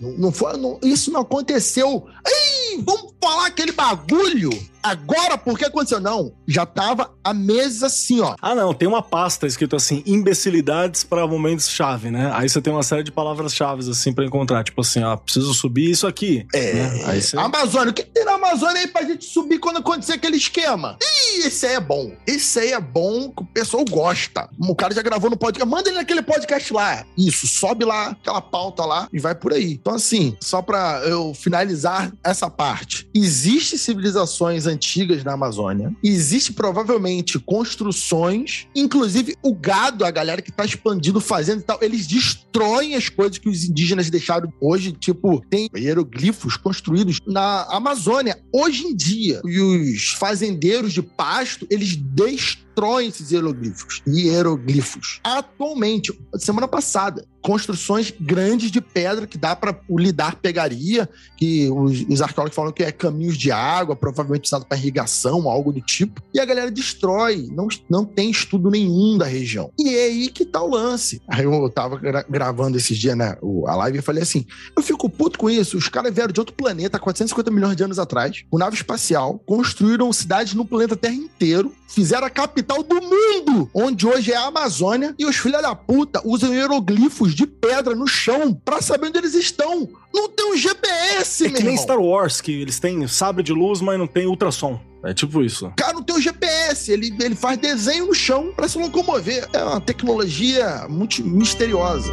Não, 0.00 0.12
não 0.12 0.32
foi, 0.32 0.56
não- 0.56 0.78
isso 0.82 1.10
não 1.10 1.20
aconteceu. 1.20 2.06
Ih, 2.26 2.82
vamos 2.82 3.12
falar 3.20 3.46
aquele 3.46 3.72
bagulho 3.72 4.50
agora 4.90 5.36
porque 5.38 5.64
aconteceu. 5.64 6.00
Não, 6.00 6.32
já 6.46 6.64
tava 6.66 7.10
há 7.22 7.34
meses 7.34 7.82
assim, 7.82 8.20
ó. 8.20 8.34
Ah, 8.40 8.54
não, 8.54 8.72
tem 8.72 8.88
uma 8.88 9.02
pasta 9.02 9.46
escrito 9.46 9.76
assim, 9.76 10.02
imbecilidades 10.06 11.04
para 11.04 11.26
momentos-chave, 11.26 12.10
né? 12.10 12.30
Aí 12.34 12.48
você 12.48 12.60
tem 12.60 12.72
uma 12.72 12.82
série 12.82 13.02
de 13.02 13.12
palavras-chave 13.12 13.88
assim 13.90 14.12
pra 14.12 14.24
encontrar, 14.24 14.64
tipo 14.64 14.80
assim, 14.80 15.02
ó, 15.02 15.16
preciso 15.16 15.52
subir 15.54 15.90
isso 15.90 16.06
aqui. 16.06 16.46
É. 16.54 16.72
né? 16.72 17.02
Aí 17.06 17.22
você... 17.22 17.36
Amazônia, 17.38 17.90
o 17.90 17.94
que 17.94 18.04
tem 18.04 18.24
na 18.24 18.34
Amazônia 18.34 18.80
aí 18.80 18.88
pra 18.88 19.02
gente 19.02 19.24
subir 19.24 19.58
quando 19.58 19.78
acontecer 19.78 20.12
aquele 20.12 20.36
esquema? 20.36 20.96
Ih, 21.00 21.46
esse 21.46 21.66
aí 21.66 21.74
é 21.74 21.80
bom. 21.80 22.12
Esse 22.26 22.58
aí 22.60 22.72
é 22.72 22.80
bom 22.80 23.30
que 23.30 23.42
o 23.42 23.46
pessoal 23.46 23.84
gosta. 23.88 24.48
O 24.58 24.74
cara 24.74 24.94
já 24.94 25.02
gravou 25.02 25.30
no 25.30 25.36
podcast. 25.36 25.68
Manda 25.68 25.88
ele 25.88 25.98
naquele 25.98 26.22
podcast 26.22 26.72
lá. 26.72 27.04
Isso, 27.16 27.46
sobe 27.46 27.84
lá, 27.84 28.10
aquela 28.10 28.40
pauta 28.40 28.84
lá 28.84 29.08
e 29.12 29.18
vai 29.18 29.34
por 29.34 29.52
aí. 29.52 29.72
Então, 29.72 29.94
assim, 29.94 30.36
só 30.40 30.62
pra 30.62 31.02
eu 31.04 31.34
finalizar 31.34 32.12
essa 32.24 32.50
parte. 32.50 33.08
Existem 33.14 33.78
civilizações 33.78 34.66
antigas 34.66 34.77
na 35.24 35.32
Amazônia. 35.32 35.94
Existe 36.02 36.52
provavelmente 36.52 37.38
construções, 37.38 38.66
inclusive 38.74 39.36
o 39.42 39.54
gado, 39.54 40.04
a 40.04 40.10
galera 40.10 40.42
que 40.42 40.52
tá 40.52 40.64
expandindo, 40.64 41.20
fazendo 41.20 41.60
e 41.60 41.64
tal, 41.64 41.78
eles 41.82 42.06
destroem 42.06 42.94
as 42.94 43.08
coisas 43.08 43.38
que 43.38 43.48
os 43.48 43.64
indígenas 43.64 44.10
deixaram 44.10 44.52
hoje. 44.60 44.92
Tipo, 44.92 45.42
tem 45.48 45.68
hieroglifos 45.76 46.56
construídos 46.56 47.18
na 47.26 47.66
Amazônia 47.70 48.38
hoje 48.52 48.84
em 48.84 48.94
dia. 48.94 49.40
E 49.44 49.60
os 49.60 50.12
fazendeiros 50.12 50.92
de 50.92 51.02
pasto, 51.02 51.66
eles 51.70 51.96
destroem 51.96 52.67
esses 53.02 53.30
hieroglifos. 53.30 54.02
Hieroglifos. 54.06 55.20
Atualmente, 55.24 56.18
semana 56.36 56.68
passada, 56.68 57.24
construções 57.42 58.12
grandes 58.20 58.70
de 58.70 58.80
pedra 58.80 59.26
que 59.26 59.38
dá 59.38 59.56
para 59.56 59.78
o 59.88 59.98
lidar 59.98 60.36
pegaria, 60.36 61.08
que 61.36 61.70
os, 61.70 62.04
os 62.08 62.20
arqueólogos 62.20 62.54
falam 62.54 62.72
que 62.72 62.82
é 62.82 62.92
caminhos 62.92 63.38
de 63.38 63.50
água, 63.50 63.96
provavelmente 63.96 64.46
usado 64.46 64.66
para 64.66 64.76
irrigação, 64.76 65.48
algo 65.48 65.72
do 65.72 65.80
tipo. 65.80 66.20
E 66.34 66.40
a 66.40 66.44
galera 66.44 66.70
destrói, 66.70 67.48
não, 67.50 67.68
não 67.88 68.04
tem 68.04 68.30
estudo 68.30 68.70
nenhum 68.70 69.16
da 69.16 69.24
região. 69.24 69.70
E 69.78 69.94
é 69.94 70.04
aí 70.04 70.28
que 70.28 70.44
tá 70.44 70.62
o 70.62 70.70
lance. 70.70 71.22
Aí 71.28 71.44
eu 71.44 71.70
tava 71.70 71.96
gra- 71.96 72.26
gravando 72.28 72.76
esses 72.76 72.98
dias, 72.98 73.16
né, 73.16 73.36
a 73.66 73.76
live, 73.76 73.98
e 73.98 74.02
falei 74.02 74.22
assim: 74.22 74.44
eu 74.76 74.82
fico 74.82 75.08
puto 75.08 75.38
com 75.38 75.48
isso. 75.48 75.78
Os 75.78 75.88
caras 75.88 76.12
vieram 76.14 76.32
de 76.32 76.40
outro 76.40 76.54
planeta 76.54 76.96
há 76.96 77.00
450 77.00 77.50
milhões 77.50 77.76
de 77.76 77.82
anos 77.82 77.98
atrás, 77.98 78.44
com 78.50 78.58
nave 78.58 78.76
espacial, 78.76 79.38
construíram 79.46 80.12
cidades 80.12 80.54
no 80.54 80.64
planeta 80.64 80.96
Terra 80.96 81.14
inteiro, 81.14 81.72
fizeram 81.88 82.26
a 82.26 82.30
capital 82.30 82.67
capital 82.68 82.82
do 82.82 83.00
mundo, 83.00 83.70
onde 83.72 84.06
hoje 84.06 84.32
é 84.32 84.36
a 84.36 84.46
Amazônia, 84.46 85.14
e 85.18 85.24
os 85.24 85.36
filha 85.36 85.60
da 85.62 85.74
puta 85.74 86.20
usam 86.24 86.54
hieroglifos 86.54 87.34
de 87.34 87.46
pedra 87.46 87.94
no 87.94 88.06
chão 88.06 88.52
pra 88.52 88.82
saber 88.82 89.08
onde 89.08 89.18
eles 89.18 89.34
estão. 89.34 89.88
Não 90.14 90.28
tem 90.28 90.52
um 90.52 90.56
GPS, 90.56 91.44
É 91.44 91.48
meu 91.48 91.56
que 91.56 91.62
nem 91.64 91.72
irmão. 91.72 91.82
Star 91.82 91.98
Wars, 91.98 92.40
que 92.40 92.52
eles 92.52 92.78
têm 92.78 93.06
sabre 93.08 93.42
de 93.42 93.52
luz, 93.52 93.80
mas 93.80 93.98
não 93.98 94.06
tem 94.06 94.26
ultrassom. 94.26 94.78
É 95.04 95.14
tipo 95.14 95.42
isso. 95.42 95.66
O 95.68 95.76
cara 95.76 95.94
não 95.94 96.02
tem 96.02 96.16
o 96.16 96.20
GPS, 96.20 96.92
ele, 96.92 97.14
ele 97.20 97.36
faz 97.36 97.56
desenho 97.56 98.06
no 98.06 98.14
chão 98.14 98.52
pra 98.54 98.68
se 98.68 98.78
locomover. 98.78 99.48
É 99.52 99.62
uma 99.62 99.80
tecnologia 99.80 100.86
muito 100.88 101.24
misteriosa. 101.24 102.12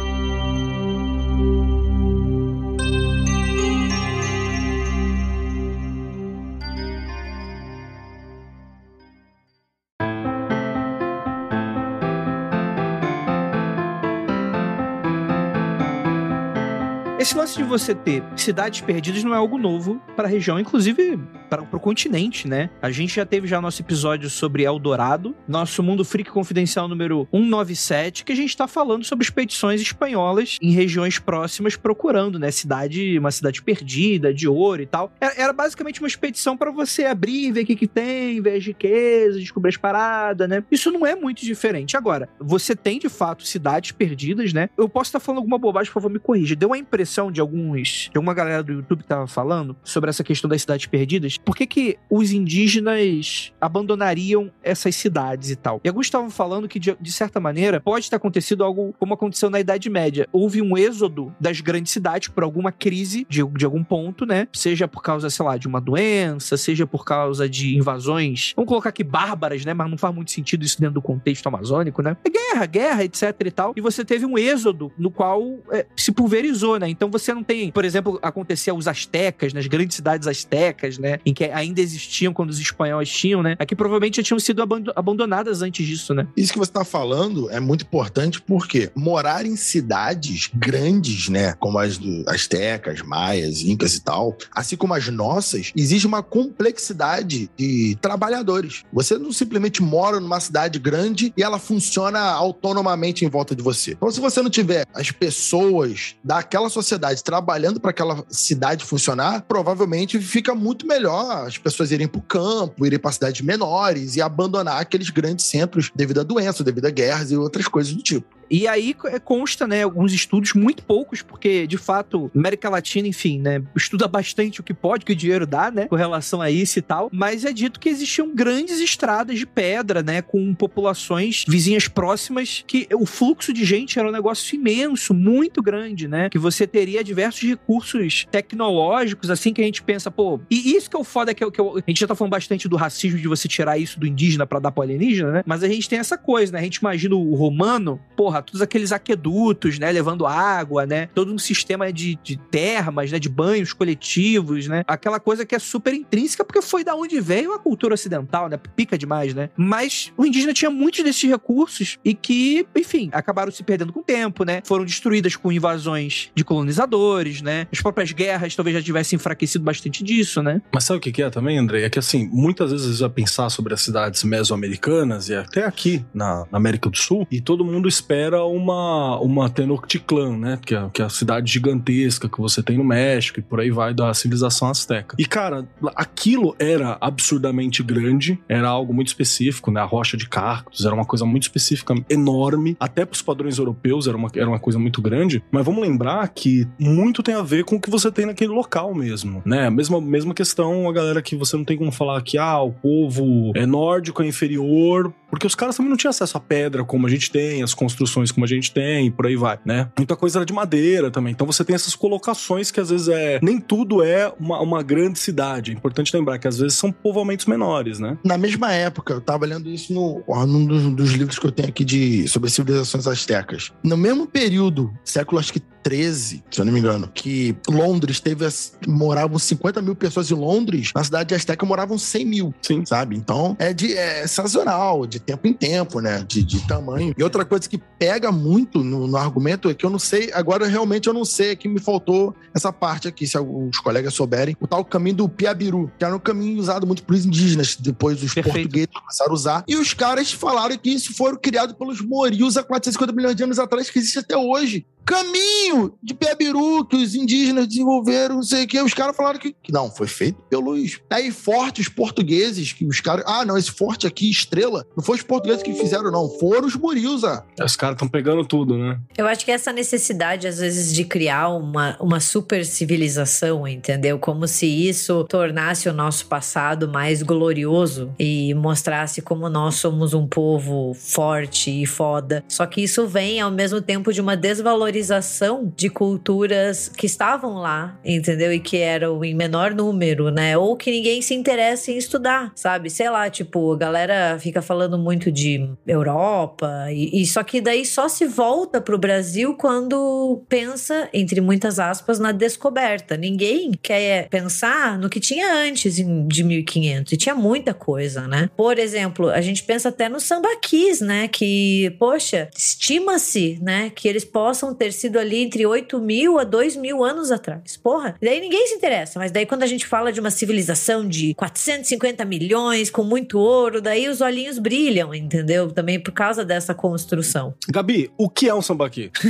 Esse 17.26 17.36
lance 17.36 17.56
de 17.56 17.64
você 17.64 17.92
ter 17.92 18.22
cidades 18.36 18.80
perdidas 18.82 19.24
não 19.24 19.34
é 19.34 19.36
algo 19.36 19.58
novo 19.58 20.00
para 20.14 20.28
a 20.28 20.30
região, 20.30 20.60
inclusive 20.60 21.18
para 21.48 21.62
o 21.62 21.80
continente, 21.80 22.48
né? 22.48 22.70
A 22.82 22.90
gente 22.90 23.14
já 23.14 23.24
teve 23.24 23.46
já 23.46 23.60
nosso 23.60 23.82
episódio 23.82 24.28
sobre 24.28 24.64
Eldorado, 24.64 25.34
nosso 25.46 25.82
Mundo 25.82 26.04
Freak 26.04 26.30
Confidencial 26.30 26.88
número 26.88 27.26
197, 27.32 28.24
que 28.24 28.32
a 28.32 28.36
gente 28.36 28.56
tá 28.56 28.66
falando 28.66 29.04
sobre 29.04 29.24
expedições 29.24 29.80
espanholas 29.80 30.58
em 30.60 30.72
regiões 30.72 31.18
próximas 31.18 31.76
procurando, 31.76 32.38
né? 32.38 32.50
Cidade, 32.50 33.18
uma 33.18 33.30
cidade 33.30 33.62
perdida, 33.62 34.34
de 34.34 34.48
ouro 34.48 34.82
e 34.82 34.86
tal. 34.86 35.12
Era, 35.20 35.34
era 35.36 35.52
basicamente 35.52 36.00
uma 36.00 36.08
expedição 36.08 36.56
para 36.56 36.70
você 36.70 37.04
abrir, 37.04 37.52
ver 37.52 37.62
o 37.62 37.66
que, 37.66 37.76
que 37.76 37.86
tem, 37.86 38.40
ver 38.40 38.56
as 38.56 38.66
riquezas, 38.66 39.40
descobrir 39.40 39.70
as 39.70 39.76
paradas, 39.76 40.48
né? 40.48 40.62
Isso 40.70 40.90
não 40.90 41.06
é 41.06 41.14
muito 41.14 41.44
diferente. 41.44 41.96
Agora, 41.96 42.28
você 42.38 42.74
tem 42.74 42.98
de 42.98 43.08
fato 43.08 43.44
cidades 43.46 43.92
perdidas, 43.92 44.52
né? 44.52 44.68
Eu 44.76 44.88
posso 44.88 45.08
estar 45.08 45.20
falando 45.20 45.38
alguma 45.38 45.58
bobagem, 45.58 45.92
por 45.92 46.00
favor, 46.00 46.10
me 46.10 46.18
corrija. 46.18 46.56
Deu 46.56 46.72
a 46.72 46.78
impressão 46.78 47.30
de 47.30 47.40
alguns. 47.40 48.10
de 48.10 48.16
alguma 48.16 48.34
galera 48.34 48.62
do 48.62 48.72
YouTube 48.72 49.02
que 49.02 49.08
tava 49.08 49.26
falando 49.26 49.76
sobre 49.84 50.10
essa 50.10 50.24
questão 50.24 50.48
das 50.48 50.62
cidades 50.62 50.86
perdidas. 50.86 51.35
Por 51.44 51.56
que, 51.56 51.66
que 51.66 51.98
os 52.10 52.32
indígenas 52.32 53.52
abandonariam 53.60 54.50
essas 54.62 54.94
cidades 54.94 55.50
e 55.50 55.56
tal? 55.56 55.80
E 55.84 55.88
alguns 55.88 56.06
estavam 56.06 56.30
falando 56.30 56.68
que, 56.68 56.78
de, 56.78 56.96
de 57.00 57.12
certa 57.12 57.40
maneira, 57.40 57.80
pode 57.80 58.08
ter 58.08 58.16
acontecido 58.16 58.64
algo 58.64 58.94
como 58.98 59.14
aconteceu 59.14 59.50
na 59.50 59.60
Idade 59.60 59.88
Média. 59.88 60.28
Houve 60.32 60.62
um 60.62 60.76
êxodo 60.76 61.34
das 61.40 61.60
grandes 61.60 61.92
cidades 61.92 62.28
por 62.28 62.42
alguma 62.42 62.72
crise 62.72 63.26
de, 63.28 63.44
de 63.44 63.64
algum 63.64 63.84
ponto, 63.84 64.26
né? 64.26 64.48
Seja 64.52 64.88
por 64.88 65.02
causa, 65.02 65.30
sei 65.30 65.44
lá, 65.44 65.56
de 65.56 65.66
uma 65.66 65.80
doença, 65.80 66.56
seja 66.56 66.86
por 66.86 67.04
causa 67.04 67.48
de 67.48 67.76
invasões. 67.76 68.52
Vamos 68.56 68.68
colocar 68.68 68.90
aqui 68.90 69.04
bárbaras, 69.04 69.64
né? 69.64 69.74
Mas 69.74 69.90
não 69.90 69.98
faz 69.98 70.14
muito 70.14 70.30
sentido 70.30 70.64
isso 70.64 70.80
dentro 70.80 70.94
do 70.94 71.02
contexto 71.02 71.46
amazônico, 71.46 72.02
né? 72.02 72.16
É 72.24 72.30
guerra, 72.30 72.66
guerra, 72.66 73.04
etc 73.04 73.34
e 73.44 73.50
tal. 73.50 73.72
E 73.76 73.80
você 73.80 74.04
teve 74.04 74.24
um 74.24 74.38
êxodo 74.38 74.92
no 74.98 75.10
qual 75.10 75.58
é, 75.70 75.86
se 75.96 76.12
pulverizou, 76.12 76.78
né? 76.78 76.88
Então 76.88 77.10
você 77.10 77.32
não 77.32 77.42
tem, 77.42 77.70
por 77.70 77.84
exemplo, 77.84 78.18
acontecia 78.22 78.74
os 78.74 78.88
astecas, 78.88 79.52
nas 79.52 79.66
grandes 79.66 79.96
cidades 79.96 80.26
astecas, 80.26 80.98
né? 80.98 81.18
Em 81.26 81.34
que 81.34 81.44
ainda 81.44 81.80
existiam 81.80 82.32
quando 82.32 82.50
os 82.50 82.60
espanhóis 82.60 83.10
tinham, 83.10 83.42
né? 83.42 83.56
Aqui 83.58 83.74
provavelmente 83.74 84.18
já 84.18 84.22
tinham 84.22 84.38
sido 84.38 84.62
abando- 84.62 84.92
abandonadas 84.94 85.60
antes 85.60 85.84
disso, 85.84 86.14
né? 86.14 86.28
Isso 86.36 86.52
que 86.52 86.58
você 86.58 86.70
está 86.70 86.84
falando 86.84 87.50
é 87.50 87.58
muito 87.58 87.82
importante 87.82 88.40
porque 88.40 88.92
morar 88.94 89.44
em 89.44 89.56
cidades 89.56 90.48
grandes, 90.54 91.28
né, 91.28 91.52
como 91.54 91.78
as 91.78 91.98
do 91.98 92.22
astecas, 92.28 93.02
maias, 93.02 93.62
incas 93.62 93.96
e 93.96 94.00
tal, 94.00 94.36
assim 94.52 94.76
como 94.76 94.94
as 94.94 95.08
nossas, 95.08 95.72
existe 95.76 96.06
uma 96.06 96.22
complexidade 96.22 97.50
de 97.56 97.96
trabalhadores. 98.00 98.84
Você 98.92 99.18
não 99.18 99.32
simplesmente 99.32 99.82
mora 99.82 100.20
numa 100.20 100.38
cidade 100.38 100.78
grande 100.78 101.32
e 101.36 101.42
ela 101.42 101.58
funciona 101.58 102.20
autonomamente 102.20 103.24
em 103.24 103.28
volta 103.28 103.54
de 103.54 103.62
você. 103.62 103.92
Então, 103.92 104.10
se 104.10 104.20
você 104.20 104.40
não 104.42 104.50
tiver 104.50 104.86
as 104.94 105.10
pessoas 105.10 106.14
daquela 106.22 106.68
sociedade 106.68 107.24
trabalhando 107.24 107.80
para 107.80 107.90
aquela 107.90 108.24
cidade 108.28 108.84
funcionar, 108.84 109.42
provavelmente 109.42 110.20
fica 110.20 110.54
muito 110.54 110.86
melhor 110.86 111.15
as 111.20 111.58
pessoas 111.58 111.90
irem 111.90 112.06
para 112.06 112.18
o 112.18 112.22
campo, 112.22 112.86
irem 112.86 112.98
para 112.98 113.12
cidades 113.12 113.40
menores 113.40 114.16
e 114.16 114.22
abandonar 114.22 114.80
aqueles 114.80 115.10
grandes 115.10 115.46
centros 115.46 115.90
devido 115.94 116.20
a 116.20 116.22
doenças, 116.22 116.64
devido 116.64 116.86
a 116.86 116.90
guerras 116.90 117.30
e 117.30 117.36
outras 117.36 117.68
coisas 117.68 117.92
do 117.92 118.02
tipo. 118.02 118.36
E 118.50 118.66
aí 118.68 118.94
é, 119.06 119.18
consta, 119.18 119.66
né, 119.66 119.82
alguns 119.82 120.12
estudos, 120.12 120.52
muito 120.54 120.82
poucos, 120.82 121.22
porque 121.22 121.66
de 121.66 121.76
fato, 121.76 122.30
América 122.34 122.68
Latina, 122.68 123.08
enfim, 123.08 123.40
né, 123.40 123.62
estuda 123.76 124.06
bastante 124.08 124.60
o 124.60 124.62
que 124.62 124.72
pode, 124.74 125.02
o 125.02 125.06
que 125.06 125.12
o 125.12 125.16
dinheiro 125.16 125.46
dá, 125.46 125.70
né, 125.70 125.86
com 125.86 125.96
relação 125.96 126.40
a 126.40 126.50
isso 126.50 126.78
e 126.78 126.82
tal, 126.82 127.08
mas 127.12 127.44
é 127.44 127.52
dito 127.52 127.80
que 127.80 127.88
existiam 127.88 128.34
grandes 128.34 128.78
estradas 128.80 129.38
de 129.38 129.46
pedra, 129.46 130.02
né, 130.02 130.22
com 130.22 130.54
populações 130.54 131.44
vizinhas 131.48 131.88
próximas, 131.88 132.64
que 132.66 132.86
o 132.94 133.06
fluxo 133.06 133.52
de 133.52 133.64
gente 133.64 133.98
era 133.98 134.08
um 134.08 134.12
negócio 134.12 134.54
imenso, 134.54 135.12
muito 135.14 135.62
grande, 135.62 136.06
né, 136.08 136.28
que 136.30 136.38
você 136.38 136.66
teria 136.66 137.02
diversos 137.02 137.42
recursos 137.48 138.26
tecnológicos, 138.30 139.30
assim, 139.30 139.52
que 139.52 139.60
a 139.60 139.64
gente 139.64 139.82
pensa, 139.82 140.10
pô, 140.10 140.40
e 140.50 140.74
isso 140.76 140.88
que 140.90 140.96
é 140.96 140.98
o 141.00 141.04
foda, 141.04 141.34
que, 141.34 141.42
eu- 141.44 141.50
que 141.50 141.60
eu- 141.60 141.76
a 141.76 141.82
gente 141.90 142.00
já 142.00 142.06
tá 142.06 142.14
falando 142.14 142.30
bastante 142.32 142.68
do 142.68 142.76
racismo, 142.76 143.18
de 143.18 143.28
você 143.28 143.46
tirar 143.48 143.78
isso 143.78 143.98
do 144.00 144.06
indígena 144.06 144.46
pra 144.46 144.58
dar 144.58 144.70
pro 144.72 144.82
alienígena, 144.82 145.30
né, 145.32 145.42
mas 145.46 145.62
a 145.62 145.68
gente 145.68 145.88
tem 145.88 145.98
essa 145.98 146.16
coisa, 146.16 146.52
né, 146.52 146.60
a 146.60 146.62
gente 146.62 146.76
imagina 146.76 147.14
o 147.14 147.34
romano, 147.34 148.00
porra, 148.16 148.35
todos 148.42 148.62
aqueles 148.62 148.92
aquedutos, 148.92 149.78
né, 149.78 149.90
levando 149.90 150.26
água, 150.26 150.86
né, 150.86 151.08
todo 151.14 151.32
um 151.32 151.38
sistema 151.38 151.92
de, 151.92 152.18
de 152.22 152.36
termas, 152.36 153.10
né, 153.10 153.18
de 153.18 153.28
banhos 153.28 153.72
coletivos, 153.72 154.66
né, 154.66 154.82
aquela 154.86 155.20
coisa 155.20 155.44
que 155.44 155.54
é 155.54 155.58
super 155.58 155.94
intrínseca 155.94 156.44
porque 156.44 156.62
foi 156.62 156.84
da 156.84 156.94
onde 156.94 157.20
veio 157.20 157.52
a 157.52 157.58
cultura 157.58 157.94
ocidental, 157.94 158.48
né, 158.48 158.58
pica 158.76 158.96
demais, 158.96 159.34
né, 159.34 159.50
mas 159.56 160.12
o 160.16 160.24
indígena 160.24 160.52
tinha 160.52 160.70
muitos 160.70 161.02
desses 161.02 161.28
recursos 161.28 161.98
e 162.04 162.14
que, 162.14 162.66
enfim, 162.74 163.08
acabaram 163.12 163.52
se 163.52 163.62
perdendo 163.62 163.92
com 163.92 164.00
o 164.00 164.04
tempo, 164.04 164.44
né, 164.44 164.62
foram 164.64 164.84
destruídas 164.84 165.36
com 165.36 165.52
invasões 165.52 166.30
de 166.34 166.44
colonizadores, 166.44 167.42
né, 167.42 167.66
as 167.72 167.80
próprias 167.80 168.12
guerras 168.12 168.54
talvez 168.54 168.76
já 168.76 168.82
tivessem 168.82 169.16
enfraquecido 169.16 169.64
bastante 169.64 170.02
disso, 170.02 170.42
né. 170.42 170.60
Mas 170.72 170.84
sabe 170.84 170.98
o 170.98 171.00
que 171.00 171.22
é 171.22 171.30
também, 171.30 171.58
André? 171.58 171.82
É 171.82 171.90
que 171.90 171.98
assim, 171.98 172.28
muitas 172.32 172.70
vezes 172.70 173.00
vai 173.00 173.10
pensar 173.10 173.48
sobre 173.50 173.74
as 173.74 173.80
cidades 173.80 174.24
mesoamericanas 174.24 175.28
e 175.28 175.34
até 175.34 175.64
aqui 175.64 176.04
na 176.12 176.46
América 176.52 176.88
do 176.88 176.96
Sul, 176.96 177.26
e 177.30 177.40
todo 177.40 177.64
mundo 177.64 177.88
espera 177.88 178.25
uma, 178.34 179.18
uma 179.20 179.48
Tenochtitlan, 179.50 180.36
né? 180.36 180.58
Que 180.64 180.74
é, 180.74 180.88
que 180.92 181.02
é 181.02 181.04
a 181.04 181.08
cidade 181.08 181.52
gigantesca 181.52 182.28
que 182.28 182.40
você 182.40 182.62
tem 182.62 182.76
no 182.76 182.84
México 182.84 183.38
e 183.38 183.42
por 183.42 183.60
aí 183.60 183.70
vai 183.70 183.94
da 183.94 184.12
civilização 184.14 184.68
azteca. 184.68 185.16
E 185.18 185.24
cara, 185.24 185.66
aquilo 185.94 186.54
era 186.58 186.96
absurdamente 187.00 187.82
grande, 187.82 188.38
era 188.48 188.68
algo 188.68 188.92
muito 188.92 189.08
específico, 189.08 189.70
né? 189.70 189.80
A 189.80 189.84
rocha 189.84 190.16
de 190.16 190.28
Carcos 190.28 190.84
era 190.84 190.94
uma 190.94 191.04
coisa 191.04 191.24
muito 191.24 191.44
específica, 191.44 191.94
enorme, 192.08 192.76
até 192.78 193.04
pros 193.04 193.22
padrões 193.22 193.58
europeus 193.58 194.06
era 194.06 194.16
uma, 194.16 194.28
era 194.34 194.48
uma 194.48 194.58
coisa 194.58 194.78
muito 194.78 195.00
grande, 195.00 195.42
mas 195.50 195.64
vamos 195.64 195.82
lembrar 195.82 196.28
que 196.28 196.66
muito 196.78 197.22
tem 197.22 197.34
a 197.34 197.42
ver 197.42 197.64
com 197.64 197.76
o 197.76 197.80
que 197.80 197.90
você 197.90 198.10
tem 198.10 198.26
naquele 198.26 198.52
local 198.52 198.94
mesmo, 198.94 199.42
né? 199.44 199.70
Mesma, 199.70 200.00
mesma 200.00 200.34
questão, 200.34 200.88
a 200.88 200.92
galera 200.92 201.22
que 201.22 201.36
você 201.36 201.56
não 201.56 201.64
tem 201.64 201.76
como 201.76 201.92
falar 201.92 202.22
que, 202.22 202.38
ah, 202.38 202.60
o 202.60 202.72
povo 202.72 203.52
é 203.54 203.66
nórdico, 203.66 204.22
é 204.22 204.26
inferior, 204.26 205.12
porque 205.30 205.46
os 205.46 205.54
caras 205.54 205.76
também 205.76 205.90
não 205.90 205.96
tinham 205.96 206.10
acesso 206.10 206.36
à 206.36 206.40
pedra 206.40 206.84
como 206.84 207.06
a 207.06 207.10
gente 207.10 207.30
tem, 207.30 207.62
as 207.62 207.74
construções 207.74 208.30
como 208.30 208.44
a 208.44 208.48
gente 208.48 208.72
tem, 208.72 209.10
por 209.10 209.26
aí 209.26 209.36
vai, 209.36 209.58
né? 209.64 209.88
Muita 209.96 210.16
coisa 210.16 210.38
era 210.38 210.46
de 210.46 210.52
madeira 210.52 211.10
também, 211.10 211.32
então 211.32 211.46
você 211.46 211.64
tem 211.64 211.74
essas 211.74 211.94
colocações 211.94 212.70
que 212.70 212.80
às 212.80 212.90
vezes 212.90 213.08
é... 213.08 213.38
Nem 213.42 213.60
tudo 213.60 214.02
é 214.02 214.32
uma, 214.38 214.60
uma 214.60 214.82
grande 214.82 215.18
cidade, 215.18 215.70
é 215.70 215.74
importante 215.74 216.14
lembrar 216.16 216.38
que 216.38 216.48
às 216.48 216.58
vezes 216.58 216.78
são 216.78 216.92
povoamentos 216.92 217.46
menores, 217.46 217.98
né? 217.98 218.18
Na 218.24 218.38
mesma 218.38 218.72
época, 218.72 219.14
eu 219.14 219.20
tava 219.20 219.46
lendo 219.46 219.68
isso 219.68 219.92
no, 219.92 220.22
num 220.46 220.66
dos, 220.66 220.82
dos 220.94 221.10
livros 221.12 221.38
que 221.38 221.46
eu 221.46 221.52
tenho 221.52 221.68
aqui 221.68 221.84
de, 221.84 222.28
sobre 222.28 222.50
civilizações 222.50 223.06
astecas. 223.06 223.72
No 223.82 223.96
mesmo 223.96 224.26
período, 224.26 224.92
século 225.04 225.38
acho 225.38 225.52
que 225.52 225.60
13, 225.86 226.42
se 226.50 226.60
eu 226.60 226.64
não 226.64 226.72
me 226.72 226.80
engano, 226.80 227.08
que 227.14 227.54
Londres 227.68 228.18
teve. 228.18 228.44
as- 228.44 228.72
moravam 228.88 229.38
50 229.38 229.80
mil 229.80 229.94
pessoas 229.94 230.28
em 230.30 230.34
Londres, 230.34 230.90
na 230.94 231.04
cidade 231.04 231.28
de 231.28 231.34
Azteca 231.36 231.64
moravam 231.64 231.96
100 231.96 232.24
mil. 232.26 232.54
Sim. 232.60 232.84
Sabe? 232.84 233.16
Então 233.16 233.56
é, 233.58 233.72
de, 233.72 233.94
é 233.96 234.26
sazonal, 234.26 235.06
de 235.06 235.20
tempo 235.20 235.46
em 235.46 235.52
tempo, 235.52 236.00
né? 236.00 236.24
De, 236.26 236.42
de 236.42 236.66
tamanho. 236.66 237.14
E 237.16 237.22
outra 237.22 237.44
coisa 237.44 237.68
que 237.68 237.78
pega 237.98 238.32
muito 238.32 238.82
no, 238.82 239.06
no 239.06 239.16
argumento 239.16 239.68
é 239.70 239.74
que 239.74 239.86
eu 239.86 239.90
não 239.90 239.98
sei, 239.98 240.30
agora 240.32 240.66
realmente 240.66 241.06
eu 241.06 241.12
não 241.14 241.24
sei, 241.24 241.50
é 241.50 241.56
que 241.56 241.68
me 241.68 241.78
faltou 241.78 242.34
essa 242.52 242.72
parte 242.72 243.06
aqui, 243.06 243.24
se 243.26 243.38
os 243.38 243.78
colegas 243.78 244.12
souberem, 244.14 244.56
o 244.60 244.66
tal 244.66 244.84
caminho 244.84 245.16
do 245.16 245.28
Piabiru, 245.28 245.90
que 245.98 246.04
era 246.04 246.16
um 246.16 246.18
caminho 246.18 246.58
usado 246.58 246.84
muito 246.86 247.04
pelos 247.04 247.24
indígenas, 247.24 247.76
depois 247.78 248.22
os 248.22 248.34
Perfeito. 248.34 248.54
portugueses 248.54 248.88
começaram 248.92 249.30
a 249.30 249.34
usar. 249.34 249.64
E 249.68 249.76
os 249.76 249.94
caras 249.94 250.32
falaram 250.32 250.76
que 250.76 250.90
isso 250.90 251.14
foram 251.14 251.36
criados 251.36 251.76
pelos 251.76 252.00
morios 252.00 252.56
há 252.56 252.62
450 252.64 253.12
milhões 253.12 253.36
de 253.36 253.44
anos 253.44 253.58
atrás, 253.58 253.88
que 253.90 253.98
existe 253.98 254.18
até 254.18 254.36
hoje. 254.36 254.84
Caminho! 255.04 255.75
Sambinho 255.76 255.94
de 256.02 256.14
Piabiru 256.14 256.84
que 256.84 256.96
os 256.96 257.14
indígenas 257.14 257.66
desenvolveram, 257.66 258.36
não 258.36 258.42
sei 258.42 258.64
o 258.64 258.66
que. 258.66 258.80
Os 258.80 258.94
caras 258.94 259.16
falaram 259.16 259.38
que, 259.38 259.54
que 259.62 259.72
não, 259.72 259.90
foi 259.90 260.06
feito 260.06 260.40
pelos. 260.48 261.00
Aí, 261.10 261.30
fortes 261.30 261.88
portugueses, 261.88 262.72
que 262.72 262.84
os 262.84 263.00
caras. 263.00 263.24
Ah, 263.26 263.44
não, 263.44 263.58
esse 263.58 263.70
forte 263.70 264.06
aqui, 264.06 264.30
estrela, 264.30 264.86
não 264.96 265.04
foi 265.04 265.16
os 265.16 265.22
portugueses 265.22 265.62
que 265.62 265.74
fizeram, 265.74 266.10
não. 266.10 266.28
Foram 266.38 266.66
os 266.66 266.76
Murios, 266.76 267.24
ah. 267.24 267.44
Os 267.62 267.76
caras 267.76 267.94
estão 267.94 268.08
pegando 268.08 268.44
tudo, 268.44 268.76
né? 268.78 268.98
Eu 269.16 269.26
acho 269.26 269.44
que 269.44 269.50
essa 269.50 269.72
necessidade, 269.72 270.46
às 270.46 270.58
vezes, 270.58 270.94
de 270.94 271.04
criar 271.04 271.48
uma, 271.48 271.96
uma 272.00 272.20
super 272.20 272.64
civilização, 272.64 273.66
entendeu? 273.66 274.18
Como 274.18 274.46
se 274.48 274.66
isso 274.66 275.24
tornasse 275.24 275.88
o 275.88 275.92
nosso 275.92 276.26
passado 276.26 276.88
mais 276.88 277.22
glorioso 277.22 278.12
e 278.18 278.54
mostrasse 278.54 279.20
como 279.20 279.48
nós 279.48 279.76
somos 279.76 280.14
um 280.14 280.26
povo 280.26 280.94
forte 280.94 281.82
e 281.82 281.86
foda. 281.86 282.44
Só 282.48 282.66
que 282.66 282.82
isso 282.82 283.06
vem 283.06 283.40
ao 283.40 283.50
mesmo 283.50 283.80
tempo 283.80 284.12
de 284.12 284.20
uma 284.20 284.36
desvalorização 284.36 285.55
de 285.64 285.88
culturas 285.88 286.88
que 286.88 287.06
estavam 287.06 287.54
lá, 287.54 287.98
entendeu? 288.04 288.52
E 288.52 288.60
que 288.60 288.76
eram 288.78 289.24
em 289.24 289.34
menor 289.34 289.74
número, 289.74 290.30
né? 290.30 290.56
Ou 290.56 290.76
que 290.76 290.90
ninguém 290.90 291.22
se 291.22 291.34
interessa 291.34 291.90
em 291.90 291.96
estudar, 291.96 292.52
sabe? 292.54 292.90
Sei 292.90 293.08
lá, 293.08 293.28
tipo, 293.30 293.72
a 293.72 293.76
galera 293.76 294.38
fica 294.38 294.62
falando 294.62 294.98
muito 294.98 295.30
de 295.30 295.68
Europa 295.86 296.86
e, 296.90 297.22
e 297.22 297.26
só 297.26 297.42
que 297.42 297.60
daí 297.60 297.84
só 297.84 298.08
se 298.08 298.26
volta 298.26 298.80
pro 298.80 298.98
Brasil 298.98 299.54
quando 299.54 300.42
pensa, 300.48 301.08
entre 301.12 301.40
muitas 301.40 301.78
aspas, 301.78 302.18
na 302.18 302.32
descoberta. 302.32 303.16
Ninguém 303.16 303.72
quer 303.82 304.28
pensar 304.28 304.98
no 304.98 305.08
que 305.08 305.20
tinha 305.20 305.52
antes 305.54 305.96
de 305.96 306.44
1500 306.44 307.12
e 307.12 307.16
tinha 307.16 307.34
muita 307.34 307.72
coisa, 307.72 308.26
né? 308.26 308.50
Por 308.56 308.78
exemplo, 308.78 309.30
a 309.30 309.40
gente 309.40 309.62
pensa 309.62 309.88
até 309.88 310.08
no 310.08 310.20
sambaquis, 310.20 311.00
né? 311.00 311.28
Que, 311.28 311.94
poxa, 311.98 312.48
estima-se, 312.56 313.58
né? 313.62 313.90
Que 313.94 314.08
eles 314.08 314.24
possam 314.24 314.74
ter 314.74 314.92
sido 314.92 315.18
ali 315.18 315.45
entre 315.46 315.64
8 315.64 315.98
mil 316.00 316.38
a 316.38 316.44
2 316.44 316.76
mil 316.76 317.04
anos 317.04 317.30
atrás. 317.30 317.76
Porra, 317.76 318.16
daí 318.20 318.40
ninguém 318.40 318.66
se 318.66 318.74
interessa, 318.74 319.18
mas 319.18 319.30
daí 319.30 319.46
quando 319.46 319.62
a 319.62 319.66
gente 319.66 319.86
fala 319.86 320.12
de 320.12 320.20
uma 320.20 320.30
civilização 320.30 321.06
de 321.08 321.34
450 321.34 322.24
milhões, 322.24 322.90
com 322.90 323.02
muito 323.02 323.38
ouro, 323.38 323.80
daí 323.80 324.08
os 324.08 324.20
olhinhos 324.20 324.58
brilham, 324.58 325.14
entendeu? 325.14 325.70
Também 325.70 326.00
por 326.00 326.12
causa 326.12 326.44
dessa 326.44 326.74
construção. 326.74 327.54
Gabi, 327.68 328.10
o 328.18 328.28
que 328.28 328.48
é 328.48 328.54
um 328.54 328.62
sambaqui? 328.62 329.10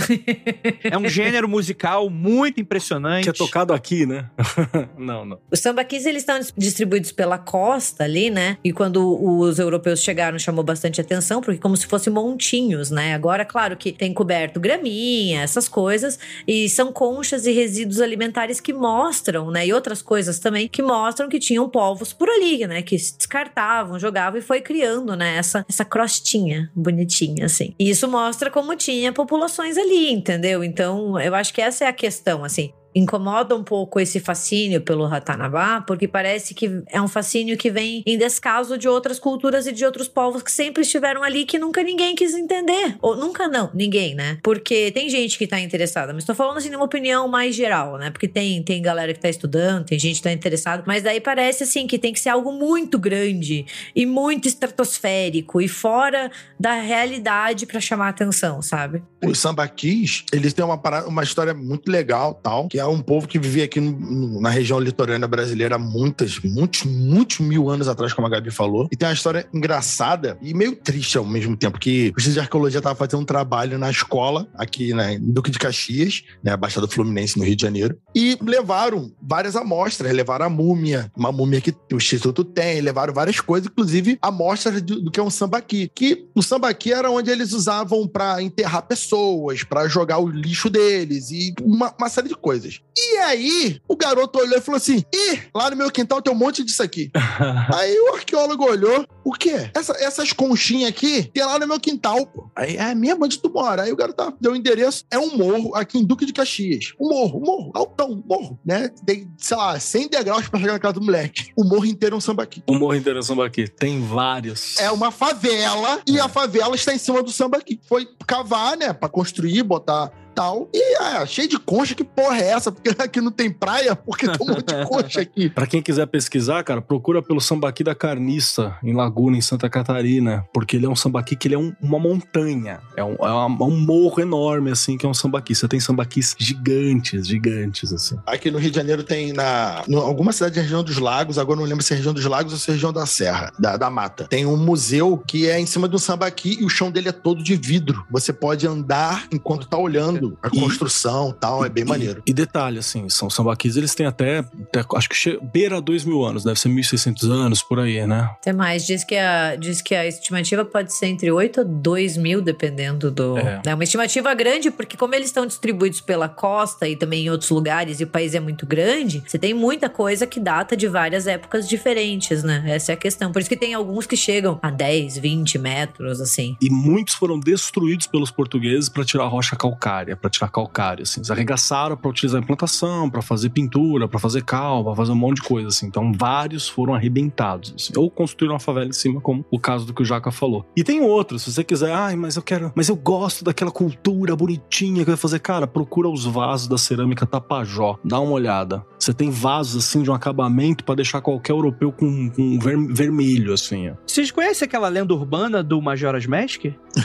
É 0.85 0.97
um 0.97 1.09
gênero 1.09 1.49
musical 1.49 2.09
muito 2.09 2.61
impressionante. 2.61 3.25
que 3.25 3.31
é 3.31 3.33
tocado 3.33 3.73
aqui, 3.73 4.07
né? 4.07 4.31
não, 4.97 5.25
não. 5.25 5.39
Os 5.51 5.59
sambaquis, 5.59 6.07
eles 6.07 6.23
estão 6.23 6.39
distribuídos 6.57 7.13
pela 7.13 7.39
costa 7.39 8.05
ali, 8.05 8.31
né? 8.31 8.57
E 8.63 8.73
quando 8.73 9.21
os 9.23 9.59
europeus 9.59 10.01
chegaram, 10.01 10.39
chamou 10.39 10.63
bastante 10.63 11.01
atenção, 11.01 11.41
porque 11.41 11.61
como 11.61 11.77
se 11.77 11.87
fossem 11.87 12.13
montinhos, 12.13 12.91
né? 12.91 13.15
Agora, 13.15 13.45
claro 13.45 13.77
que 13.77 13.93
tem 13.93 14.13
coberto 14.13 14.61
graminha, 14.61 15.43
essas 15.43 15.69
coisas, 15.69 16.06
e 16.47 16.69
são 16.69 16.93
conchas 16.93 17.47
e 17.47 17.53
resíduos 17.53 18.01
alimentares 18.01 18.61
que 18.61 18.73
mostram, 18.73 19.51
né? 19.51 19.67
E 19.67 19.73
outras 19.73 20.03
coisas 20.03 20.39
também 20.39 20.69
que 20.69 20.83
mostram 20.83 21.29
que 21.29 21.39
tinham 21.39 21.69
povos 21.69 22.13
por 22.13 22.29
ali, 22.29 22.67
né? 22.67 22.83
Que 22.83 22.99
se 22.99 23.17
descartavam, 23.17 23.99
jogavam 23.99 24.39
e 24.39 24.43
foi 24.43 24.61
criando, 24.61 25.17
né? 25.17 25.37
Essa, 25.37 25.65
essa 25.69 25.85
crostinha 25.85 26.71
bonitinha, 26.75 27.47
assim. 27.47 27.75
E 27.79 27.91
isso 27.91 28.09
mostra 28.09 28.51
como 28.51 28.77
tinha 28.77 29.13
populações 29.13 29.77
ali, 29.77 30.13
entendeu? 30.13 30.63
Então, 30.63 31.19
eu 31.21 31.35
acho 31.35 31.53
que 31.53 31.61
essa 31.61 31.85
é 31.85 31.89
a 31.89 31.93
questão, 31.93 32.45
assim 32.45 32.73
incomoda 32.97 33.55
um 33.55 33.63
pouco 33.63 34.01
esse 34.01 34.19
fascínio 34.19 34.81
pelo 34.81 35.05
Ratanabá, 35.05 35.83
porque 35.83 36.09
parece 36.09 36.55
que 36.55 36.83
é 36.89 37.01
um 37.01 37.07
fascínio 37.07 37.55
que 37.59 37.71
vem 37.71 38.03
em 38.07 38.17
descaso 38.17 38.79
de 38.79 38.89
outras 38.89 39.19
culturas 39.19 39.67
e 39.67 39.73
de 39.73 39.85
outros 39.85 40.09
povos 40.09 40.43
que 40.43 40.51
sempre 40.51 40.81
estiveram 40.81 41.23
ali 41.23 41.45
que 41.45 41.59
nunca 41.59 41.83
ninguém 41.83 42.15
quis 42.15 42.33
entender. 42.33 42.97
Ou 43.03 43.15
nunca 43.15 43.47
não, 43.49 43.71
ninguém, 43.75 44.15
né? 44.15 44.39
Porque 44.43 44.91
tem 44.93 45.11
gente 45.11 45.37
que 45.37 45.47
tá 45.47 45.61
interessada, 45.61 46.15
mas 46.15 46.25
tô 46.25 46.35
falando 46.35 46.57
assim 46.57 46.71
de 46.71 46.77
uma 46.77 46.87
opinião 46.87 47.29
mais 47.29 47.55
geral, 47.55 47.99
né? 47.99 48.11
Porque 48.11 48.27
tem, 48.27 48.63
tem 48.63 48.81
galera 48.81 49.13
que 49.13 49.21
tá 49.21 49.29
estudando, 49.29 49.85
tem 49.85 49.99
gente 49.99 50.17
que 50.17 50.23
tá 50.23 50.33
interessada, 50.33 50.83
mas 50.87 51.03
daí 51.03 51.21
parece 51.21 51.65
assim 51.65 51.87
que 51.87 51.99
tem 51.99 52.15
que 52.15 52.21
ser 52.21 52.31
algo 52.31 52.51
muito 52.51 52.99
grande 52.99 53.67
e 53.95 54.07
muito 54.07 54.49
estratosférico 54.49 55.61
e 55.61 55.69
fora 55.69 56.31
da 56.59 56.73
realidade 56.73 57.67
para 57.67 57.79
chamar 57.79 58.09
atenção, 58.09 58.63
sabe? 58.63 59.03
Os 59.23 59.39
sambaquis, 59.39 60.25
eles 60.33 60.55
têm 60.55 60.65
uma, 60.65 60.81
uma 61.07 61.23
história 61.23 61.53
muito 61.53 61.91
legal, 61.91 62.33
tal, 62.35 62.69
que 62.69 62.79
é 62.79 62.86
um 62.89 63.01
povo 63.01 63.27
que 63.27 63.39
vivia 63.39 63.65
aqui 63.65 63.81
no- 63.81 64.41
na 64.41 64.51
região 64.51 64.79
litorânea 64.79 65.27
brasileira 65.29 65.77
há 65.77 65.79
muitas, 65.79 66.39
muitos, 66.41 66.85
muitos 66.85 67.41
mil 67.41 67.69
anos 67.71 67.89
atrás, 67.89 68.13
como 68.13 68.27
a 68.27 68.31
Gabi 68.31 68.51
falou. 68.51 68.89
E 68.93 68.97
tem 68.97 69.09
uma 69.09 69.15
história 69.15 69.47
engraçada 69.53 70.39
e 70.43 70.55
meio 70.55 70.75
triste 70.77 71.19
ao 71.19 71.25
mesmo 71.25 71.57
tempo, 71.57 71.79
que 71.79 72.13
o 72.17 72.19
Instituto 72.19 72.35
de 72.35 72.41
Arqueologia 72.41 72.79
estava 72.79 72.95
fazendo 72.95 73.21
um 73.21 73.25
trabalho 73.25 73.79
na 73.79 73.91
escola, 73.91 74.49
aqui 74.55 74.93
né, 74.95 75.15
em 75.15 75.21
Duque 75.21 75.51
de 75.51 75.59
Caxias, 75.59 76.23
né, 76.43 76.57
Baixada 76.57 76.87
Fluminense, 76.89 77.39
no 77.39 77.45
Rio 77.45 77.57
de 77.57 77.63
Janeiro, 77.63 77.97
e 78.15 78.37
levaram 78.43 79.13
várias 79.21 79.57
amostras, 79.57 80.13
levaram 80.13 80.47
a 80.47 80.51
múmia, 80.51 81.11
uma 81.17 81.33
múmia 81.33 81.61
que 81.61 81.75
o 81.93 81.97
Instituto 81.97 82.45
tem, 82.45 82.81
levaram 82.81 83.13
várias 83.13 83.41
coisas, 83.41 83.69
inclusive 83.71 84.19
amostras 84.23 84.81
do, 84.83 85.01
do 85.03 85.11
que 85.11 85.21
é 85.21 85.23
um 85.23 85.31
sambaqui, 85.31 85.91
que 85.95 86.27
o 86.35 86.43
sambaqui 86.43 86.93
era 86.93 87.11
onde 87.11 87.31
eles 87.31 87.53
usavam 87.53 88.07
para 88.07 88.43
enterrar 88.43 88.83
pessoas, 88.83 89.63
para 89.65 89.89
jogar 89.89 90.19
o 90.19 90.29
lixo 90.29 90.71
deles 90.71 91.31
e 91.31 91.55
uma, 91.63 91.95
uma 91.99 92.09
série 92.09 92.29
de 92.29 92.35
coisas. 92.35 92.76
E 92.99 93.19
aí, 93.19 93.79
o 93.87 93.95
garoto 93.95 94.39
olhou 94.39 94.57
e 94.59 94.61
falou 94.63 94.77
assim: 94.79 95.05
Ih, 95.15 95.41
lá 95.55 95.69
no 95.71 95.77
meu 95.77 95.91
quintal 95.91 96.23
tem 96.23 96.33
um 96.33 96.37
monte 96.37 96.65
disso 96.65 96.83
aqui. 96.83 97.11
aí 97.75 97.99
o 97.99 98.15
arqueólogo 98.15 98.65
olhou: 98.65 99.07
O 99.23 99.33
quê? 99.33 99.71
Essa- 99.75 99.97
essas 100.03 100.33
conchinhas 100.33 100.89
aqui 100.89 101.25
tem 101.25 101.45
lá 101.45 101.59
no 101.59 101.67
meu 101.69 101.79
quintal, 101.79 102.25
pô. 102.27 102.51
Aí 102.57 102.77
é 102.77 102.95
minha 102.95 103.15
onde 103.15 103.39
tu 103.39 103.51
mora. 103.51 103.83
Aí 103.83 103.93
o 103.93 103.97
garoto 103.97 104.17
tá, 104.17 104.33
deu 104.41 104.53
o 104.53 104.57
endereço: 104.57 105.05
é 105.11 105.19
um 105.19 105.37
morro 105.37 105.75
aqui 105.75 105.99
em 105.99 106.05
Duque 106.07 106.25
de 106.25 106.33
Caxias. 106.33 106.95
Um 106.99 107.09
morro, 107.11 107.39
um 107.39 107.45
morro, 107.45 107.71
altão, 107.75 108.11
um 108.13 108.23
morro, 108.27 108.59
né? 108.65 108.91
Tem, 109.05 109.31
sei 109.37 109.57
lá, 109.59 109.79
100 109.79 110.09
degraus 110.09 110.49
pra 110.49 110.59
chegar 110.59 110.73
na 110.73 110.79
casa 110.79 110.95
do 110.95 111.03
moleque. 111.03 111.51
O 111.55 111.65
morro 111.65 111.85
inteiro 111.85 112.15
é 112.15 112.19
um 112.19 112.21
sambaqui. 112.21 112.63
O 112.67 112.75
Morro 112.79 112.95
Inteiro 112.95 113.23
Sambaqui. 113.23 113.69
Tem 113.69 114.01
vários. 114.01 114.79
É 114.79 114.91
uma 114.91 115.11
favela 115.11 116.01
e 116.07 116.19
a 116.19 116.29
favela 116.29 116.75
está 116.75 116.95
em 116.95 116.99
cima 116.99 117.23
do 117.23 117.31
samba 117.31 117.59
aqui. 117.59 117.79
Foi 117.87 118.09
cavar, 118.27 118.77
né? 118.77 118.93
Pra 118.95 119.09
construir, 119.09 119.63
botar 119.63 120.11
tal. 120.37 120.69
E 120.73 121.03
é, 121.03 121.27
cheio 121.27 121.49
de 121.49 121.59
concha, 121.59 121.95
que 121.95 122.05
porra 122.05 122.37
é 122.39 122.49
essa? 122.51 122.71
Porque 122.71 122.91
aqui 123.03 123.21
não 123.21 123.33
tem 123.33 123.51
praia, 123.51 123.97
porque 123.97 124.29
tem 124.29 124.37
um 124.47 124.53
monte 124.53 124.67
de 124.67 124.85
concha 124.87 125.21
aqui. 125.23 125.49
Pra 125.49 125.67
quem 125.67 125.81
quiser 125.83 126.07
pesquisar, 126.07 126.63
cara, 126.63 126.81
procura 126.83 127.23
pelo 127.23 127.41
Sambaqui 127.41 127.83
da 127.83 127.95
Carniça, 127.95 128.77
em 128.85 128.95
Laguna, 128.95 129.37
em 129.37 129.41
Santa 129.41 129.69
Catarina. 129.71 130.45
Porque 130.53 130.77
ele 130.77 130.85
é 130.87 130.89
um 130.89 130.95
sambaqui 130.97 131.35
que 131.35 131.49
ele 131.49 131.55
é 131.55 131.59
um- 131.59 131.73
uma 131.81 131.99
montanha. 131.99 132.81
É 132.97 133.03
um, 133.03 133.15
é 133.15 133.31
uma- 133.31 133.65
um 133.65 133.77
morro 133.81 134.21
enorme, 134.21 134.71
assim, 134.71 134.97
que 134.99 135.07
é 135.07 135.09
um 135.09 135.15
sambaqui. 135.15 135.55
Você 135.55 135.67
tem 135.67 135.81
sambaquis 135.81 136.35
gigantes, 136.39 137.27
gigantes, 137.27 137.93
assim. 137.93 138.17
Aqui 138.27 138.51
no 138.51 138.59
Rio 138.59 138.71
de 138.71 138.77
Janeiro 138.77 139.03
tem 139.03 139.33
na 139.33 139.83
no- 139.89 140.01
alguma 140.01 140.33
cidade 140.33 140.57
da 140.57 140.63
região 140.63 140.85
dos 140.85 140.99
lagos, 140.99 141.39
agora 141.39 141.59
não 141.59 141.67
lembro 141.67 141.83
se 141.83 141.93
é 141.95 141.97
região 141.97 142.13
dos 142.13 142.25
lagos 142.27 142.53
ou 142.53 142.59
se 142.59 142.71
é 142.71 142.75
região 142.75 142.93
da 142.93 143.07
Serra, 143.07 143.53
da, 143.59 143.77
da 143.77 143.89
Mata. 143.89 144.27
Tem 144.29 144.45
um 144.45 144.57
museu 144.57 145.17
que 145.27 145.49
é 145.49 145.59
em 145.59 145.67
cima 145.67 145.89
de 145.89 145.95
um 145.95 145.99
sambaqui 145.99 146.59
e 146.61 146.65
o 146.65 146.69
chão 146.69 146.91
dele 146.91 147.09
é 147.09 147.13
todo 147.13 147.43
de 147.43 147.57
vidro. 147.57 148.05
Você 148.11 148.33
pode 148.33 148.67
andar 148.67 149.27
enquanto 149.33 149.67
tá 149.69 149.79
olhando 149.79 150.26
a 150.43 150.49
E- 150.53 150.61
construção 150.61 151.31
e 151.31 151.35
tal, 151.35 151.65
é 151.65 151.69
bem 151.69 151.85
maneiro. 151.85 152.23
E 152.27 152.33
detalhe, 152.33 152.79
assim, 152.79 153.09
são 153.09 153.29
sambaquis, 153.31 153.77
eles 153.77 153.95
têm 153.95 154.07
até, 154.07 154.39
até 154.39 154.85
acho 154.97 155.09
que 155.09 155.15
che- 155.17 155.39
beira 155.53 155.81
dois 155.81 156.05
mil 156.05 156.25
anos, 156.25 156.45
deve 156.45 156.59
ser 156.59 156.69
1.600 156.69 157.31
anos, 157.31 157.63
por 157.63 157.79
aí, 157.81 158.07
né? 158.07 158.31
Tem 158.43 158.53
mais, 158.53 158.87
diz 158.87 159.05
que, 159.05 159.17
a, 159.17 159.57
diz 159.57 159.81
que 159.83 159.95
a 159.95 160.07
estimativa 160.07 160.65
pode 160.65 160.93
ser 160.95 161.07
entre 161.07 161.31
8 161.31 161.61
a 161.61 161.65
2 161.65 162.17
mil, 162.17 162.41
dependendo 162.41 163.11
do. 163.11 163.37
É. 163.39 163.63
É 163.67 163.75
uma 163.75 163.85
estimativa 163.85 164.33
grande, 164.35 164.71
porque 164.71 164.97
como 164.97 165.15
eles 165.15 165.27
estão 165.29 165.47
distribuídos 165.47 166.01
pela 166.01 166.29
costa 166.29 166.89
e 166.89 166.97
também 166.97 167.27
em 167.27 167.31
outros 167.31 167.51
lugares, 167.51 168.01
e 168.01 168.05
o 168.05 168.07
país 168.07 168.35
é 168.35 168.41
muito 168.41 168.67
grande, 168.67 169.23
você 169.27 169.39
tem 169.39 169.53
muita 169.55 169.89
coisa 169.89 170.27
que 170.27 170.41
data 170.41 170.77
de 170.77 170.89
várias 170.89 171.27
épocas 171.27 171.69
diferentes, 171.69 172.43
né? 172.43 172.63
Essa 172.67 172.93
é 172.93 172.95
a 172.95 172.97
questão. 172.97 173.33
Por 173.33 173.41
isso 173.41 173.49
que 173.49 173.57
tem 173.57 173.75
alguns 173.75 174.07
que 174.07 174.17
chegam 174.17 174.59
a 174.63 174.71
10, 174.71 175.19
20 175.19 175.59
metros, 175.59 176.21
assim. 176.21 176.57
E 176.61 176.71
muitos 176.71 177.15
foram 177.15 177.39
destruídos 177.39 178.07
pelos 178.07 178.31
portugueses 178.31 178.89
para 178.89 179.05
tirar 179.05 179.27
rocha 179.27 179.57
calcária, 179.57 180.16
para 180.17 180.31
tirar 180.31 180.49
calcário, 180.49 181.03
assim. 181.03 181.21
Eles 181.21 181.31
arregaçaram 181.31 181.97
para 181.97 182.11
utilizar 182.11 182.43
em 182.43 182.47
plantação, 182.47 183.09
para 183.11 183.23
fazer 183.23 183.51
pintura, 183.51 184.09
para 184.09 184.19
fazer 184.19 184.43
cal, 184.45 184.85
para 184.85 184.95
fazer 184.95 185.13
um 185.13 185.17
monte 185.17 185.37
de 185.37 185.43
coisa, 185.49 185.69
assim. 185.69 185.87
Então, 185.87 186.13
vários 186.13 186.69
foram 186.69 186.95
arrebentados, 186.95 187.75
assim. 187.77 187.93
Ou 187.97 188.11
construíram 188.11 188.55
uma 188.55 188.61
favela 188.61 188.87
em 188.87 188.93
cima, 188.93 189.21
como 189.21 189.45
o 189.51 189.59
caso 189.59 189.87
do 189.87 189.95
que 189.95 190.03
o 190.03 190.05
Jaca 190.05 190.31
falou. 190.31 190.65
E 190.77 190.83
tem 190.85 191.01
outros, 191.01 191.43
se 191.43 191.53
você 191.53 191.65
quiser, 191.65 191.93
ai, 191.93 192.17
mas 192.17 192.37
eu 192.37 192.43
quero, 192.43 192.73
mas 192.75 192.89
eu 192.89 192.97
gosto 192.97 193.45
daquela 193.45 193.71
cultura 193.71 194.35
bonitinha 194.37 195.05
que 195.05 195.11
vai 195.11 195.17
fazer, 195.17 195.39
cara, 195.41 195.67
procura 195.67 196.09
os 196.09 196.25
vasos 196.25 196.69
da 196.69 196.79
cerâmica 196.79 197.27
Tapajó, 197.27 197.99
dá 198.05 198.19
uma 198.21 198.33
olhada. 198.33 198.85
Você 198.99 199.13
tem 199.13 199.31
vasos, 199.31 199.85
assim, 199.85 200.03
de 200.03 200.11
um 200.11 200.15
acabamento 200.15 200.85
para 200.85 200.97
deixar 200.97 201.21
qualquer 201.21 201.53
europeu 201.53 201.93
com, 201.93 202.31
com 202.31 202.59
ver- 202.59 202.93
vermelho, 202.93 203.53
assim, 203.53 203.91
ó. 203.91 203.95
Vocês 204.07 204.31
conhecem 204.31 204.67
aquela 204.67 204.89
lenda 204.89 205.15
urbana 205.15 205.63
do 205.63 205.81
Majora's 205.81 206.27
Mask? 206.27 206.65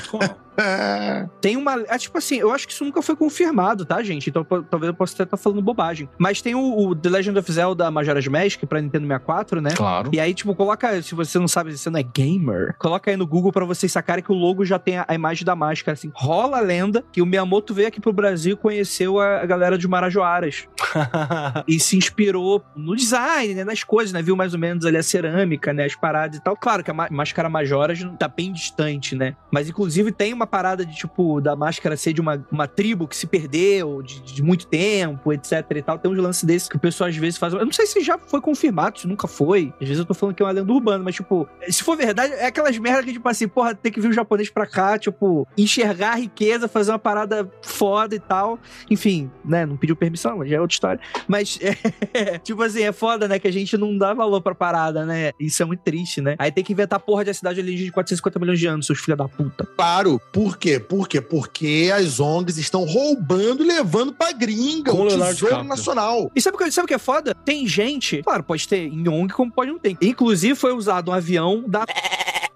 Qual? 0.09 0.22
É. 0.57 1.27
Tem 1.39 1.55
uma. 1.57 1.81
É, 1.87 1.97
tipo 1.97 2.17
assim, 2.17 2.37
eu 2.37 2.51
acho 2.51 2.67
que 2.67 2.73
isso 2.73 2.83
nunca 2.83 3.01
foi 3.01 3.15
confirmado, 3.15 3.85
tá, 3.85 4.01
gente? 4.03 4.29
Então 4.29 4.43
talvez 4.43 4.89
eu 4.89 4.93
possa 4.93 5.13
até 5.13 5.23
estar 5.23 5.37
falando 5.37 5.61
bobagem. 5.61 6.09
Mas 6.17 6.41
tem 6.41 6.55
o, 6.55 6.77
o 6.77 6.95
The 6.95 7.09
Legend 7.09 7.39
of 7.39 7.51
Zelda 7.51 7.89
Majora's 7.89 8.27
Mask 8.27 8.63
pra 8.65 8.81
Nintendo 8.81 9.07
64, 9.07 9.61
né? 9.61 9.71
Claro. 9.75 10.09
E 10.13 10.19
aí, 10.19 10.33
tipo, 10.33 10.53
coloca, 10.55 11.01
se 11.01 11.15
você 11.15 11.39
não 11.39 11.47
sabe, 11.47 11.71
se 11.71 11.79
você 11.79 11.89
não 11.89 11.99
é 11.99 12.03
gamer, 12.03 12.75
coloca 12.77 13.09
aí 13.09 13.17
no 13.17 13.25
Google 13.25 13.51
pra 13.51 13.65
vocês 13.65 13.91
sacarem 13.91 14.23
que 14.23 14.31
o 14.31 14.35
logo 14.35 14.65
já 14.65 14.77
tem 14.77 14.97
a, 14.97 15.05
a 15.07 15.15
imagem 15.15 15.45
da 15.45 15.55
máscara, 15.55 15.93
assim. 15.93 16.11
Rola 16.13 16.57
a 16.57 16.61
lenda 16.61 17.03
que 17.11 17.21
o 17.21 17.25
Miyamoto 17.25 17.73
veio 17.73 17.87
aqui 17.87 17.99
pro 17.99 18.13
Brasil 18.13 18.53
e 18.53 18.57
conheceu 18.57 19.19
a, 19.19 19.41
a 19.41 19.45
galera 19.45 19.77
de 19.77 19.87
Marajoaras. 19.87 20.67
e 21.67 21.79
se 21.79 21.97
inspirou 21.97 22.63
no 22.75 22.95
design, 22.95 23.53
né, 23.53 23.63
nas 23.63 23.83
coisas, 23.83 24.13
né? 24.13 24.21
Viu 24.21 24.35
mais 24.35 24.53
ou 24.53 24.59
menos 24.59 24.85
ali 24.85 24.97
a 24.97 25.03
cerâmica, 25.03 25.73
né? 25.73 25.85
As 25.85 25.95
paradas 25.95 26.37
e 26.37 26.43
tal. 26.43 26.55
Claro 26.55 26.83
que 26.83 26.91
a 26.91 27.07
máscara 27.09 27.49
Majoras 27.49 27.99
tá 28.19 28.27
bem 28.27 28.51
distante, 28.51 29.15
né? 29.15 29.35
Mas, 29.51 29.69
inclusive, 29.69 30.11
tem 30.11 30.33
uma 30.33 30.40
parada 30.47 30.85
de, 30.85 30.95
tipo, 30.95 31.41
da 31.41 31.55
máscara 31.55 31.97
ser 31.97 32.13
de 32.13 32.21
uma, 32.21 32.45
uma 32.51 32.67
tribo 32.67 33.07
que 33.07 33.15
se 33.15 33.27
perdeu 33.27 34.01
de, 34.01 34.21
de 34.21 34.43
muito 34.43 34.67
tempo, 34.67 35.31
etc 35.33 35.65
e 35.75 35.81
tal. 35.81 35.97
Tem 35.97 36.11
uns 36.11 36.17
lances 36.17 36.43
desses 36.43 36.67
que 36.67 36.75
o 36.75 36.79
pessoal 36.79 37.09
às 37.09 37.15
vezes 37.15 37.37
faz. 37.37 37.53
Eu 37.53 37.65
não 37.65 37.73
sei 37.73 37.85
se 37.85 38.01
já 38.01 38.17
foi 38.17 38.41
confirmado, 38.41 38.99
se 38.99 39.07
nunca 39.07 39.27
foi. 39.27 39.73
Às 39.81 39.87
vezes 39.87 39.99
eu 39.99 40.05
tô 40.05 40.13
falando 40.13 40.35
que 40.35 40.43
é 40.43 40.45
uma 40.45 40.51
lenda 40.51 40.71
urbana, 40.71 41.03
mas, 41.03 41.15
tipo, 41.15 41.47
se 41.69 41.83
for 41.83 41.95
verdade, 41.95 42.33
é 42.33 42.47
aquelas 42.47 42.77
merdas 42.77 43.05
que, 43.05 43.13
tipo 43.13 43.27
assim, 43.27 43.47
porra, 43.47 43.75
tem 43.75 43.91
que 43.91 43.99
vir 43.99 44.09
o 44.09 44.13
japonês 44.13 44.49
pra 44.49 44.65
cá, 44.65 44.97
tipo, 44.97 45.47
enxergar 45.57 46.13
a 46.13 46.15
riqueza, 46.15 46.67
fazer 46.67 46.91
uma 46.91 46.99
parada 46.99 47.49
foda 47.61 48.15
e 48.15 48.19
tal. 48.19 48.59
Enfim, 48.89 49.31
né? 49.43 49.65
Não 49.65 49.77
pediu 49.77 49.95
permissão, 49.95 50.37
mas 50.37 50.49
já 50.49 50.57
é 50.57 50.61
outra 50.61 50.73
história. 50.73 51.01
Mas, 51.27 51.59
é, 52.13 52.37
tipo 52.39 52.61
assim, 52.61 52.83
é 52.83 52.91
foda, 52.91 53.27
né? 53.27 53.39
Que 53.39 53.47
a 53.47 53.51
gente 53.51 53.77
não 53.77 53.97
dá 53.97 54.13
valor 54.13 54.41
pra 54.41 54.55
parada, 54.55 55.05
né? 55.05 55.31
Isso 55.39 55.61
é 55.61 55.65
muito 55.65 55.81
triste, 55.81 56.21
né? 56.21 56.35
Aí 56.37 56.51
tem 56.51 56.63
que 56.63 56.73
inventar 56.73 56.99
porra 56.99 57.23
de 57.23 57.31
a 57.31 57.33
cidade 57.33 57.59
alienígena 57.59 57.87
de 57.87 57.91
450 57.93 58.39
milhões 58.39 58.59
de 58.59 58.67
anos, 58.67 58.85
seus 58.85 58.99
filha 58.99 59.15
da 59.15 59.27
puta. 59.27 59.65
Claro, 59.75 60.21
por 60.32 60.57
quê? 60.57 60.79
Por 60.79 61.07
quê? 61.07 61.19
Porque 61.19 61.91
as 61.93 62.19
ONGs 62.19 62.57
estão 62.57 62.84
roubando 62.86 63.63
e 63.63 63.67
levando 63.67 64.13
pra 64.13 64.32
gringa 64.32 64.91
Com 64.91 64.99
o 65.01 65.03
Leonardo 65.05 65.34
tesouro 65.34 65.55
DiCaprio. 65.55 65.69
nacional. 65.69 66.32
E 66.36 66.41
sabe 66.41 66.55
o 66.55 66.59
que, 66.59 66.71
sabe 66.71 66.86
o 66.86 66.88
que 66.88 66.93
é 66.93 66.97
foda? 66.99 67.36
Tem 67.45 67.67
gente, 67.67 68.23
claro, 68.23 68.43
pode 68.43 68.67
ter 68.67 68.88
em 68.88 69.07
ONG 69.07 69.34
como 69.34 69.51
pode 69.51 69.71
não 69.71 69.79
ter. 69.79 69.97
Inclusive 70.01 70.55
foi 70.55 70.73
usado 70.73 71.11
um 71.11 71.13
avião 71.13 71.63
da 71.67 71.86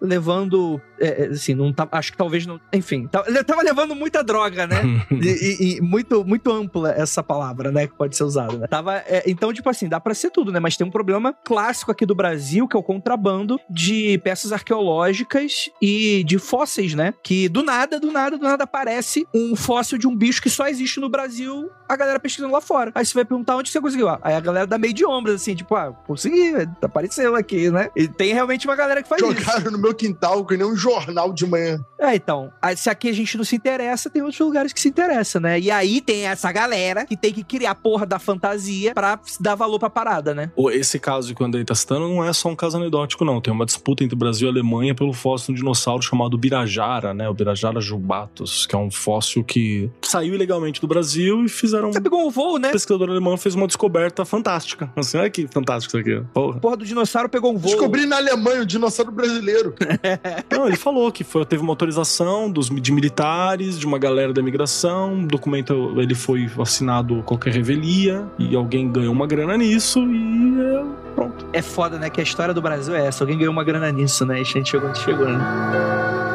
levando, 0.01 0.79
é, 0.99 1.23
é, 1.23 1.27
assim, 1.27 1.53
não 1.53 1.71
tá, 1.73 1.87
acho 1.91 2.11
que 2.11 2.17
talvez 2.17 2.45
não, 2.45 2.59
enfim, 2.73 3.07
tá- 3.07 3.23
ele 3.27 3.43
tava 3.43 3.61
levando 3.61 3.95
muita 3.95 4.23
droga, 4.23 4.67
né? 4.67 4.75
E, 5.11 5.27
e- 5.27 5.77
e 5.77 5.81
muito, 5.81 6.23
muito 6.25 6.51
ampla 6.51 6.91
essa 6.91 7.23
palavra, 7.23 7.71
né? 7.71 7.87
Que 7.87 7.93
pode 7.95 8.15
ser 8.15 8.23
usada, 8.23 8.57
né? 8.57 8.67
Tava, 8.67 8.97
é, 8.97 9.23
então, 9.27 9.51
tipo 9.53 9.69
assim, 9.69 9.87
dá 9.87 9.99
pra 9.99 10.13
ser 10.13 10.29
tudo, 10.29 10.51
né? 10.51 10.59
Mas 10.59 10.75
tem 10.77 10.85
um 10.85 10.91
problema 10.91 11.33
clássico 11.43 11.91
aqui 11.91 12.05
do 12.05 12.13
Brasil, 12.15 12.67
que 12.67 12.75
é 12.75 12.79
o 12.79 12.83
contrabando 12.83 13.59
de 13.69 14.17
peças 14.19 14.51
arqueológicas 14.51 15.69
e 15.81 16.23
de 16.23 16.37
fósseis, 16.37 16.93
né? 16.93 17.13
Que 17.23 17.49
do 17.49 17.63
nada, 17.63 17.99
do 17.99 18.11
nada, 18.11 18.37
do 18.37 18.43
nada 18.43 18.63
aparece 18.63 19.25
um 19.33 19.55
fóssil 19.55 19.97
de 19.97 20.07
um 20.07 20.15
bicho 20.15 20.41
que 20.41 20.49
só 20.49 20.67
existe 20.67 20.99
no 20.99 21.09
Brasil, 21.09 21.69
a 21.87 21.95
galera 21.95 22.19
pesquisando 22.19 22.53
lá 22.53 22.61
fora. 22.61 22.91
Aí 22.95 23.05
você 23.05 23.13
vai 23.13 23.25
perguntar 23.25 23.55
onde 23.57 23.69
você 23.69 23.81
conseguiu. 23.81 24.07
Ah, 24.09 24.19
Aí 24.21 24.33
a 24.35 24.39
galera 24.39 24.67
dá 24.67 24.77
meio 24.77 24.93
de 24.93 25.05
ombros, 25.05 25.35
assim, 25.35 25.55
tipo, 25.55 25.75
ah, 25.75 25.91
consegui, 26.07 26.53
apareceu 26.81 27.35
aqui, 27.35 27.69
né? 27.69 27.89
E 27.95 28.07
tem 28.07 28.33
realmente 28.33 28.65
uma 28.67 28.75
galera 28.75 29.01
que 29.03 29.09
faz 29.09 29.21
isso. 29.21 29.33
Jogaram 29.33 29.71
no 29.71 29.77
meu 29.85 29.93
quintal 29.93 30.45
que 30.45 30.57
nem 30.57 30.65
um 30.65 30.75
jornal 30.75 31.31
de 31.31 31.45
manhã. 31.45 31.79
É, 31.99 32.15
então, 32.15 32.51
se 32.75 32.89
aqui 32.89 33.09
a 33.09 33.13
gente 33.13 33.37
não 33.37 33.43
se 33.43 33.55
interessa, 33.55 34.09
tem 34.09 34.21
outros 34.21 34.39
lugares 34.39 34.73
que 34.73 34.81
se 34.81 34.89
interessam, 34.89 35.41
né? 35.41 35.59
E 35.59 35.71
aí 35.71 36.01
tem 36.01 36.25
essa 36.25 36.51
galera 36.51 37.05
que 37.05 37.15
tem 37.15 37.31
que 37.31 37.43
criar 37.43 37.71
a 37.71 37.75
porra 37.75 38.05
da 38.05 38.19
fantasia 38.19 38.93
pra 38.93 39.19
dar 39.39 39.55
valor 39.55 39.79
pra 39.79 39.89
parada, 39.89 40.33
né? 40.33 40.51
Esse 40.71 40.99
caso 40.99 41.33
que 41.33 41.41
o 41.41 41.45
Andrei 41.45 41.63
tá 41.63 41.75
citando 41.75 42.07
não 42.07 42.23
é 42.23 42.33
só 42.33 42.49
um 42.49 42.55
caso 42.55 42.77
anedótico, 42.77 43.23
não. 43.23 43.39
Tem 43.39 43.53
uma 43.53 43.65
disputa 43.65 44.03
entre 44.03 44.15
Brasil 44.15 44.47
e 44.47 44.51
Alemanha 44.51 44.95
pelo 44.95 45.13
fóssil 45.13 45.47
de 45.47 45.51
um 45.53 45.55
dinossauro 45.55 46.01
chamado 46.01 46.37
Birajara, 46.37 47.13
né? 47.13 47.29
O 47.29 47.33
Birajara 47.33 47.79
jubatus, 47.79 48.65
que 48.65 48.75
é 48.75 48.77
um 48.77 48.91
fóssil 48.91 49.43
que 49.43 49.89
saiu 50.01 50.33
ilegalmente 50.33 50.81
do 50.81 50.87
Brasil 50.87 51.45
e 51.45 51.49
fizeram. 51.49 51.91
Você 51.91 52.01
pegou 52.01 52.25
um 52.25 52.29
voo, 52.29 52.57
né? 52.57 52.69
O 52.69 52.71
pesquisador 52.73 53.09
alemão 53.09 53.37
fez 53.37 53.55
uma 53.55 53.67
descoberta 53.67 54.25
fantástica. 54.25 54.91
Assim, 54.95 55.17
olha 55.17 55.29
que 55.29 55.47
fantástico 55.47 55.97
isso 55.97 55.97
aqui. 55.97 56.25
Porra. 56.33 56.59
Porra 56.59 56.77
do 56.77 56.85
dinossauro 56.85 57.29
pegou 57.29 57.53
um 57.53 57.57
voo. 57.57 57.71
Descobri 57.71 58.05
na 58.05 58.17
Alemanha 58.17 58.61
o 58.61 58.65
dinossauro 58.65 59.11
brasileiro. 59.11 59.74
Não, 60.51 60.67
ele 60.67 60.77
falou 60.77 61.11
que 61.11 61.23
foi, 61.23 61.45
teve 61.45 61.61
uma 61.61 61.71
autorização 61.71 62.49
dos, 62.49 62.69
de 62.69 62.91
militares, 62.91 63.79
de 63.79 63.85
uma 63.85 63.97
galera 63.97 64.33
da 64.33 64.41
imigração. 64.41 65.23
O 65.23 65.27
documento 65.27 65.93
ele 65.97 66.15
foi 66.15 66.49
assinado 66.59 67.23
qualquer 67.23 67.53
revelia 67.53 68.25
e 68.37 68.55
alguém 68.55 68.91
ganhou 68.91 69.13
uma 69.13 69.27
grana 69.27 69.57
nisso 69.57 69.99
e 69.99 70.59
é, 70.59 70.83
pronto. 71.15 71.45
É 71.53 71.61
foda, 71.61 71.97
né? 71.97 72.09
Que 72.09 72.19
a 72.19 72.23
história 72.23 72.53
do 72.53 72.61
Brasil 72.61 72.95
é 72.95 73.05
essa. 73.07 73.23
Alguém 73.23 73.37
ganhou 73.37 73.53
uma 73.53 73.63
grana 73.63 73.91
nisso, 73.91 74.25
né? 74.25 74.39
E 74.39 74.41
a 74.41 74.43
gente 74.43 74.69
chegou 74.69 74.89
onde 74.89 74.99
chegou, 74.99 75.27
né? 75.27 76.34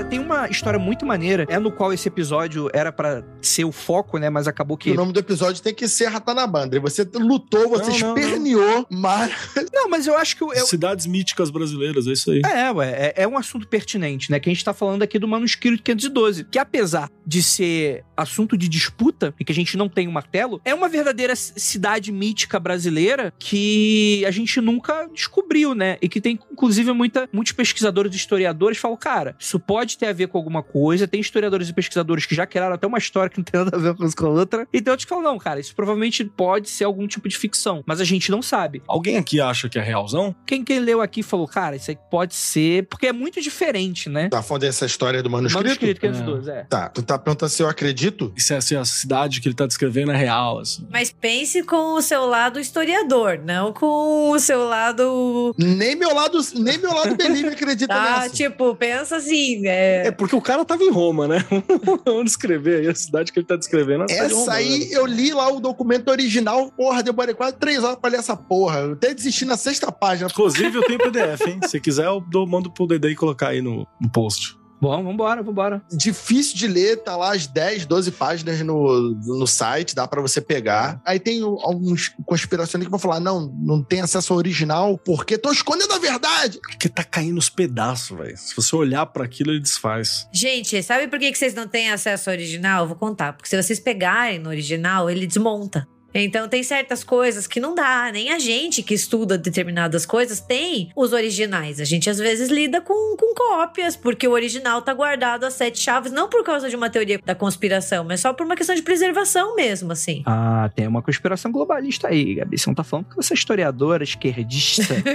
Cara, 0.00 0.08
tem 0.08 0.18
uma 0.18 0.48
história 0.48 0.78
muito 0.78 1.04
maneira, 1.04 1.44
é 1.46 1.58
no 1.58 1.70
qual 1.70 1.92
esse 1.92 2.08
episódio 2.08 2.70
era 2.72 2.90
pra 2.90 3.22
ser 3.42 3.64
o 3.64 3.72
foco, 3.72 4.16
né? 4.16 4.30
Mas 4.30 4.48
acabou 4.48 4.76
que. 4.76 4.90
O 4.90 4.94
nome 4.94 5.12
do 5.12 5.20
episódio 5.20 5.62
tem 5.62 5.74
que 5.74 5.86
ser 5.86 6.06
Ratanabá, 6.06 6.62
André. 6.62 6.80
Você 6.80 7.06
lutou, 7.14 7.68
você 7.68 7.90
Não, 7.90 7.98
não, 7.98 8.14
não. 8.14 8.16
esperneou, 8.16 8.86
mas 8.90 9.30
Não, 9.72 9.90
mas 9.90 10.06
eu 10.06 10.16
acho 10.16 10.36
que 10.36 10.42
eu, 10.42 10.66
Cidades 10.66 11.04
míticas 11.04 11.50
brasileiras, 11.50 12.06
é 12.06 12.12
isso 12.12 12.30
aí. 12.30 12.40
É, 12.46 12.70
ué, 12.72 12.90
é, 12.90 13.22
é 13.24 13.28
um 13.28 13.36
assunto 13.36 13.68
pertinente, 13.68 14.30
né? 14.30 14.40
Que 14.40 14.48
a 14.48 14.52
gente 14.52 14.64
tá 14.64 14.72
falando 14.72 15.02
aqui 15.02 15.18
do 15.18 15.28
manuscrito 15.28 15.82
512, 15.82 16.44
que 16.44 16.58
apesar 16.58 17.10
de 17.26 17.42
ser 17.42 18.04
assunto 18.16 18.56
de 18.56 18.68
disputa 18.68 19.34
e 19.38 19.44
que 19.44 19.52
a 19.52 19.54
gente 19.54 19.76
não 19.76 19.88
tem 19.88 20.08
o 20.08 20.12
martelo, 20.12 20.60
é 20.64 20.74
uma 20.74 20.88
verdadeira 20.88 21.36
cidade 21.36 22.10
mítica 22.10 22.58
brasileira 22.58 23.32
que 23.38 24.24
a 24.26 24.30
gente 24.30 24.60
nunca 24.60 25.08
descobriu, 25.12 25.74
né? 25.74 25.98
E 26.00 26.08
que 26.08 26.20
tem, 26.20 26.38
inclusive, 26.50 26.90
muita, 26.92 27.28
muitos 27.32 27.52
pesquisadores 27.52 28.14
e 28.14 28.16
historiadores 28.16 28.78
falam, 28.78 28.96
cara, 28.96 29.36
isso 29.38 29.58
pode 29.58 29.89
ter 29.98 30.06
a 30.06 30.12
ver 30.12 30.28
com 30.28 30.38
alguma 30.38 30.62
coisa. 30.62 31.06
Tem 31.08 31.20
historiadores 31.20 31.68
e 31.68 31.72
pesquisadores 31.72 32.26
que 32.26 32.34
já 32.34 32.46
criaram 32.46 32.74
até 32.74 32.86
uma 32.86 32.98
história 32.98 33.30
que 33.30 33.38
não 33.38 33.44
tem 33.44 33.62
nada 33.64 33.76
a 33.76 33.80
ver 33.80 33.94
com 33.94 34.10
com 34.10 34.26
a 34.26 34.28
outra. 34.30 34.66
E 34.72 34.80
tem 34.80 34.90
outros 34.90 35.04
que 35.04 35.08
falam, 35.08 35.24
não, 35.24 35.38
cara, 35.38 35.60
isso 35.60 35.74
provavelmente 35.74 36.24
pode 36.24 36.68
ser 36.68 36.84
algum 36.84 37.06
tipo 37.06 37.28
de 37.28 37.36
ficção, 37.38 37.82
mas 37.86 38.00
a 38.00 38.04
gente 38.04 38.30
não 38.30 38.42
sabe. 38.42 38.82
Alguém 38.88 39.16
aqui 39.16 39.40
acha 39.40 39.68
que 39.68 39.78
é 39.78 39.82
realzão? 39.82 40.34
Quem, 40.46 40.64
quem 40.64 40.80
leu 40.80 41.00
aqui 41.00 41.22
falou, 41.22 41.46
cara, 41.46 41.76
isso 41.76 41.90
aí 41.90 41.98
pode 42.10 42.34
ser, 42.34 42.86
porque 42.88 43.06
é 43.06 43.12
muito 43.12 43.40
diferente, 43.40 44.08
né? 44.08 44.28
tá 44.28 44.42
falando 44.42 44.62
dessa 44.62 44.84
história 44.86 45.22
do 45.22 45.30
manuscrito? 45.30 45.64
Manuscrito 45.64 46.00
512, 46.00 46.50
é. 46.50 46.64
Tá, 46.64 46.88
tu 46.88 47.02
tá 47.02 47.18
perguntando 47.18 47.50
se 47.50 47.62
eu 47.62 47.68
acredito? 47.68 48.32
E 48.36 48.40
se 48.40 48.54
essa- 48.54 48.66
se 48.70 48.76
a 48.76 48.84
cidade 48.84 49.40
que 49.40 49.48
ele 49.48 49.54
tá 49.54 49.66
descrevendo 49.66 50.12
é 50.12 50.16
real, 50.16 50.58
assim. 50.60 50.86
Mas 50.90 51.10
pense 51.10 51.62
com 51.64 51.94
o 51.94 52.02
seu 52.02 52.24
lado 52.26 52.60
historiador, 52.60 53.40
não 53.44 53.72
com 53.72 54.30
o 54.30 54.38
seu 54.38 54.64
lado. 54.64 55.54
Nem 55.58 55.96
meu 55.96 56.14
lado, 56.14 56.38
nem 56.54 56.78
meu 56.78 56.92
lado 56.94 57.14
Belívio 57.16 57.52
acredita 57.52 57.92
Ah, 57.94 58.20
nessa. 58.22 58.34
tipo, 58.34 58.74
pensa 58.76 59.16
assim. 59.16 59.66
É... 59.80 60.06
É 60.08 60.10
porque 60.10 60.34
o 60.36 60.40
cara 60.40 60.64
tava 60.64 60.82
em 60.82 60.90
Roma, 60.90 61.26
né? 61.26 61.38
Vamos 62.04 62.24
descrever 62.24 62.80
aí 62.80 62.88
a 62.88 62.94
cidade 62.94 63.32
que 63.32 63.38
ele 63.38 63.46
tá 63.46 63.56
descrevendo. 63.56 64.02
é 64.02 64.04
a 64.04 64.08
cidade 64.08 64.28
de 64.28 64.34
Essa 64.34 64.40
Roma, 64.40 64.52
aí, 64.54 64.78
né? 64.80 64.86
eu 64.92 65.06
li 65.06 65.32
lá 65.32 65.50
o 65.52 65.60
documento 65.60 66.08
original, 66.10 66.70
porra, 66.72 67.02
demorei 67.02 67.34
quase 67.34 67.56
três 67.56 67.82
horas 67.82 67.96
pra 67.98 68.10
ler 68.10 68.18
essa 68.18 68.36
porra. 68.36 68.80
Eu 68.80 68.92
até 68.92 69.14
desisti 69.14 69.44
na 69.44 69.56
sexta 69.56 69.90
página. 69.90 70.28
Inclusive, 70.30 70.76
eu 70.76 70.82
tenho 70.82 70.98
PDF, 70.98 71.46
hein? 71.46 71.60
Se 71.66 71.80
quiser, 71.80 72.06
eu 72.06 72.20
dou- 72.20 72.46
mando 72.46 72.70
pro 72.70 72.86
Dedê 72.86 73.14
colocar 73.14 73.48
aí 73.48 73.60
no, 73.62 73.86
no 74.00 74.10
post. 74.10 74.56
Bom, 74.80 75.04
vambora, 75.04 75.42
vambora. 75.42 75.82
Difícil 75.92 76.56
de 76.56 76.66
ler, 76.66 76.96
tá 77.02 77.16
lá 77.16 77.34
as 77.34 77.46
10, 77.46 77.84
12 77.86 78.12
páginas 78.12 78.60
no, 78.60 79.14
no 79.24 79.46
site, 79.46 79.94
dá 79.94 80.08
pra 80.08 80.22
você 80.22 80.40
pegar. 80.40 81.00
Aí 81.04 81.20
tem 81.20 81.42
alguns 81.42 82.12
conspiracionistas 82.24 82.86
que 82.86 82.90
vão 82.90 82.98
falar: 82.98 83.20
não, 83.20 83.52
não 83.60 83.82
tem 83.82 84.00
acesso 84.00 84.32
ao 84.32 84.38
original, 84.38 84.96
porque 84.98 85.36
tô 85.36 85.52
escondendo 85.52 85.92
a 85.92 85.98
verdade. 85.98 86.58
Porque 86.62 86.88
tá 86.88 87.04
caindo 87.04 87.38
os 87.38 87.50
pedaços, 87.50 88.16
velho. 88.16 88.36
Se 88.36 88.56
você 88.56 88.74
olhar 88.74 89.04
pra 89.06 89.24
aquilo, 89.24 89.50
ele 89.50 89.60
desfaz. 89.60 90.26
Gente, 90.32 90.82
sabe 90.82 91.08
por 91.08 91.18
que 91.18 91.30
que 91.30 91.38
vocês 91.38 91.54
não 91.54 91.68
têm 91.68 91.90
acesso 91.90 92.30
ao 92.30 92.34
original? 92.36 92.84
Eu 92.84 92.88
Vou 92.88 92.96
contar. 92.96 93.34
Porque 93.34 93.48
se 93.48 93.60
vocês 93.60 93.78
pegarem 93.78 94.38
no 94.38 94.48
original, 94.48 95.08
ele 95.10 95.26
desmonta. 95.26 95.86
Então 96.14 96.48
tem 96.48 96.62
certas 96.62 97.04
coisas 97.04 97.46
que 97.46 97.60
não 97.60 97.74
dá, 97.74 98.10
nem 98.12 98.30
a 98.32 98.38
gente 98.38 98.82
que 98.82 98.94
estuda 98.94 99.38
determinadas 99.38 100.04
coisas 100.04 100.40
tem 100.40 100.90
os 100.94 101.12
originais. 101.12 101.80
A 101.80 101.84
gente 101.84 102.10
às 102.10 102.18
vezes 102.18 102.48
lida 102.48 102.80
com, 102.80 103.16
com 103.16 103.34
cópias, 103.34 103.96
porque 103.96 104.26
o 104.26 104.32
original 104.32 104.82
tá 104.82 104.92
guardado 104.92 105.44
a 105.44 105.50
sete 105.50 105.78
chaves, 105.78 106.12
não 106.12 106.28
por 106.28 106.44
causa 106.44 106.68
de 106.68 106.76
uma 106.76 106.90
teoria 106.90 107.20
da 107.24 107.34
conspiração, 107.34 108.04
mas 108.04 108.20
só 108.20 108.32
por 108.32 108.44
uma 108.44 108.56
questão 108.56 108.74
de 108.74 108.82
preservação 108.82 109.54
mesmo, 109.54 109.92
assim. 109.92 110.22
Ah, 110.26 110.70
tem 110.74 110.86
uma 110.86 111.02
conspiração 111.02 111.52
globalista 111.52 112.08
aí, 112.08 112.36
Gabi. 112.36 112.58
Você 112.58 112.68
não 112.68 112.74
tá 112.74 112.84
falando 112.84 113.06
porque 113.06 113.22
você 113.22 113.34
é 113.34 113.36
historiadora, 113.36 114.04
esquerdista. 114.04 114.94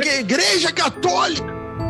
Que 0.00 0.20
igreja 0.20 0.72
católica! 0.72 1.85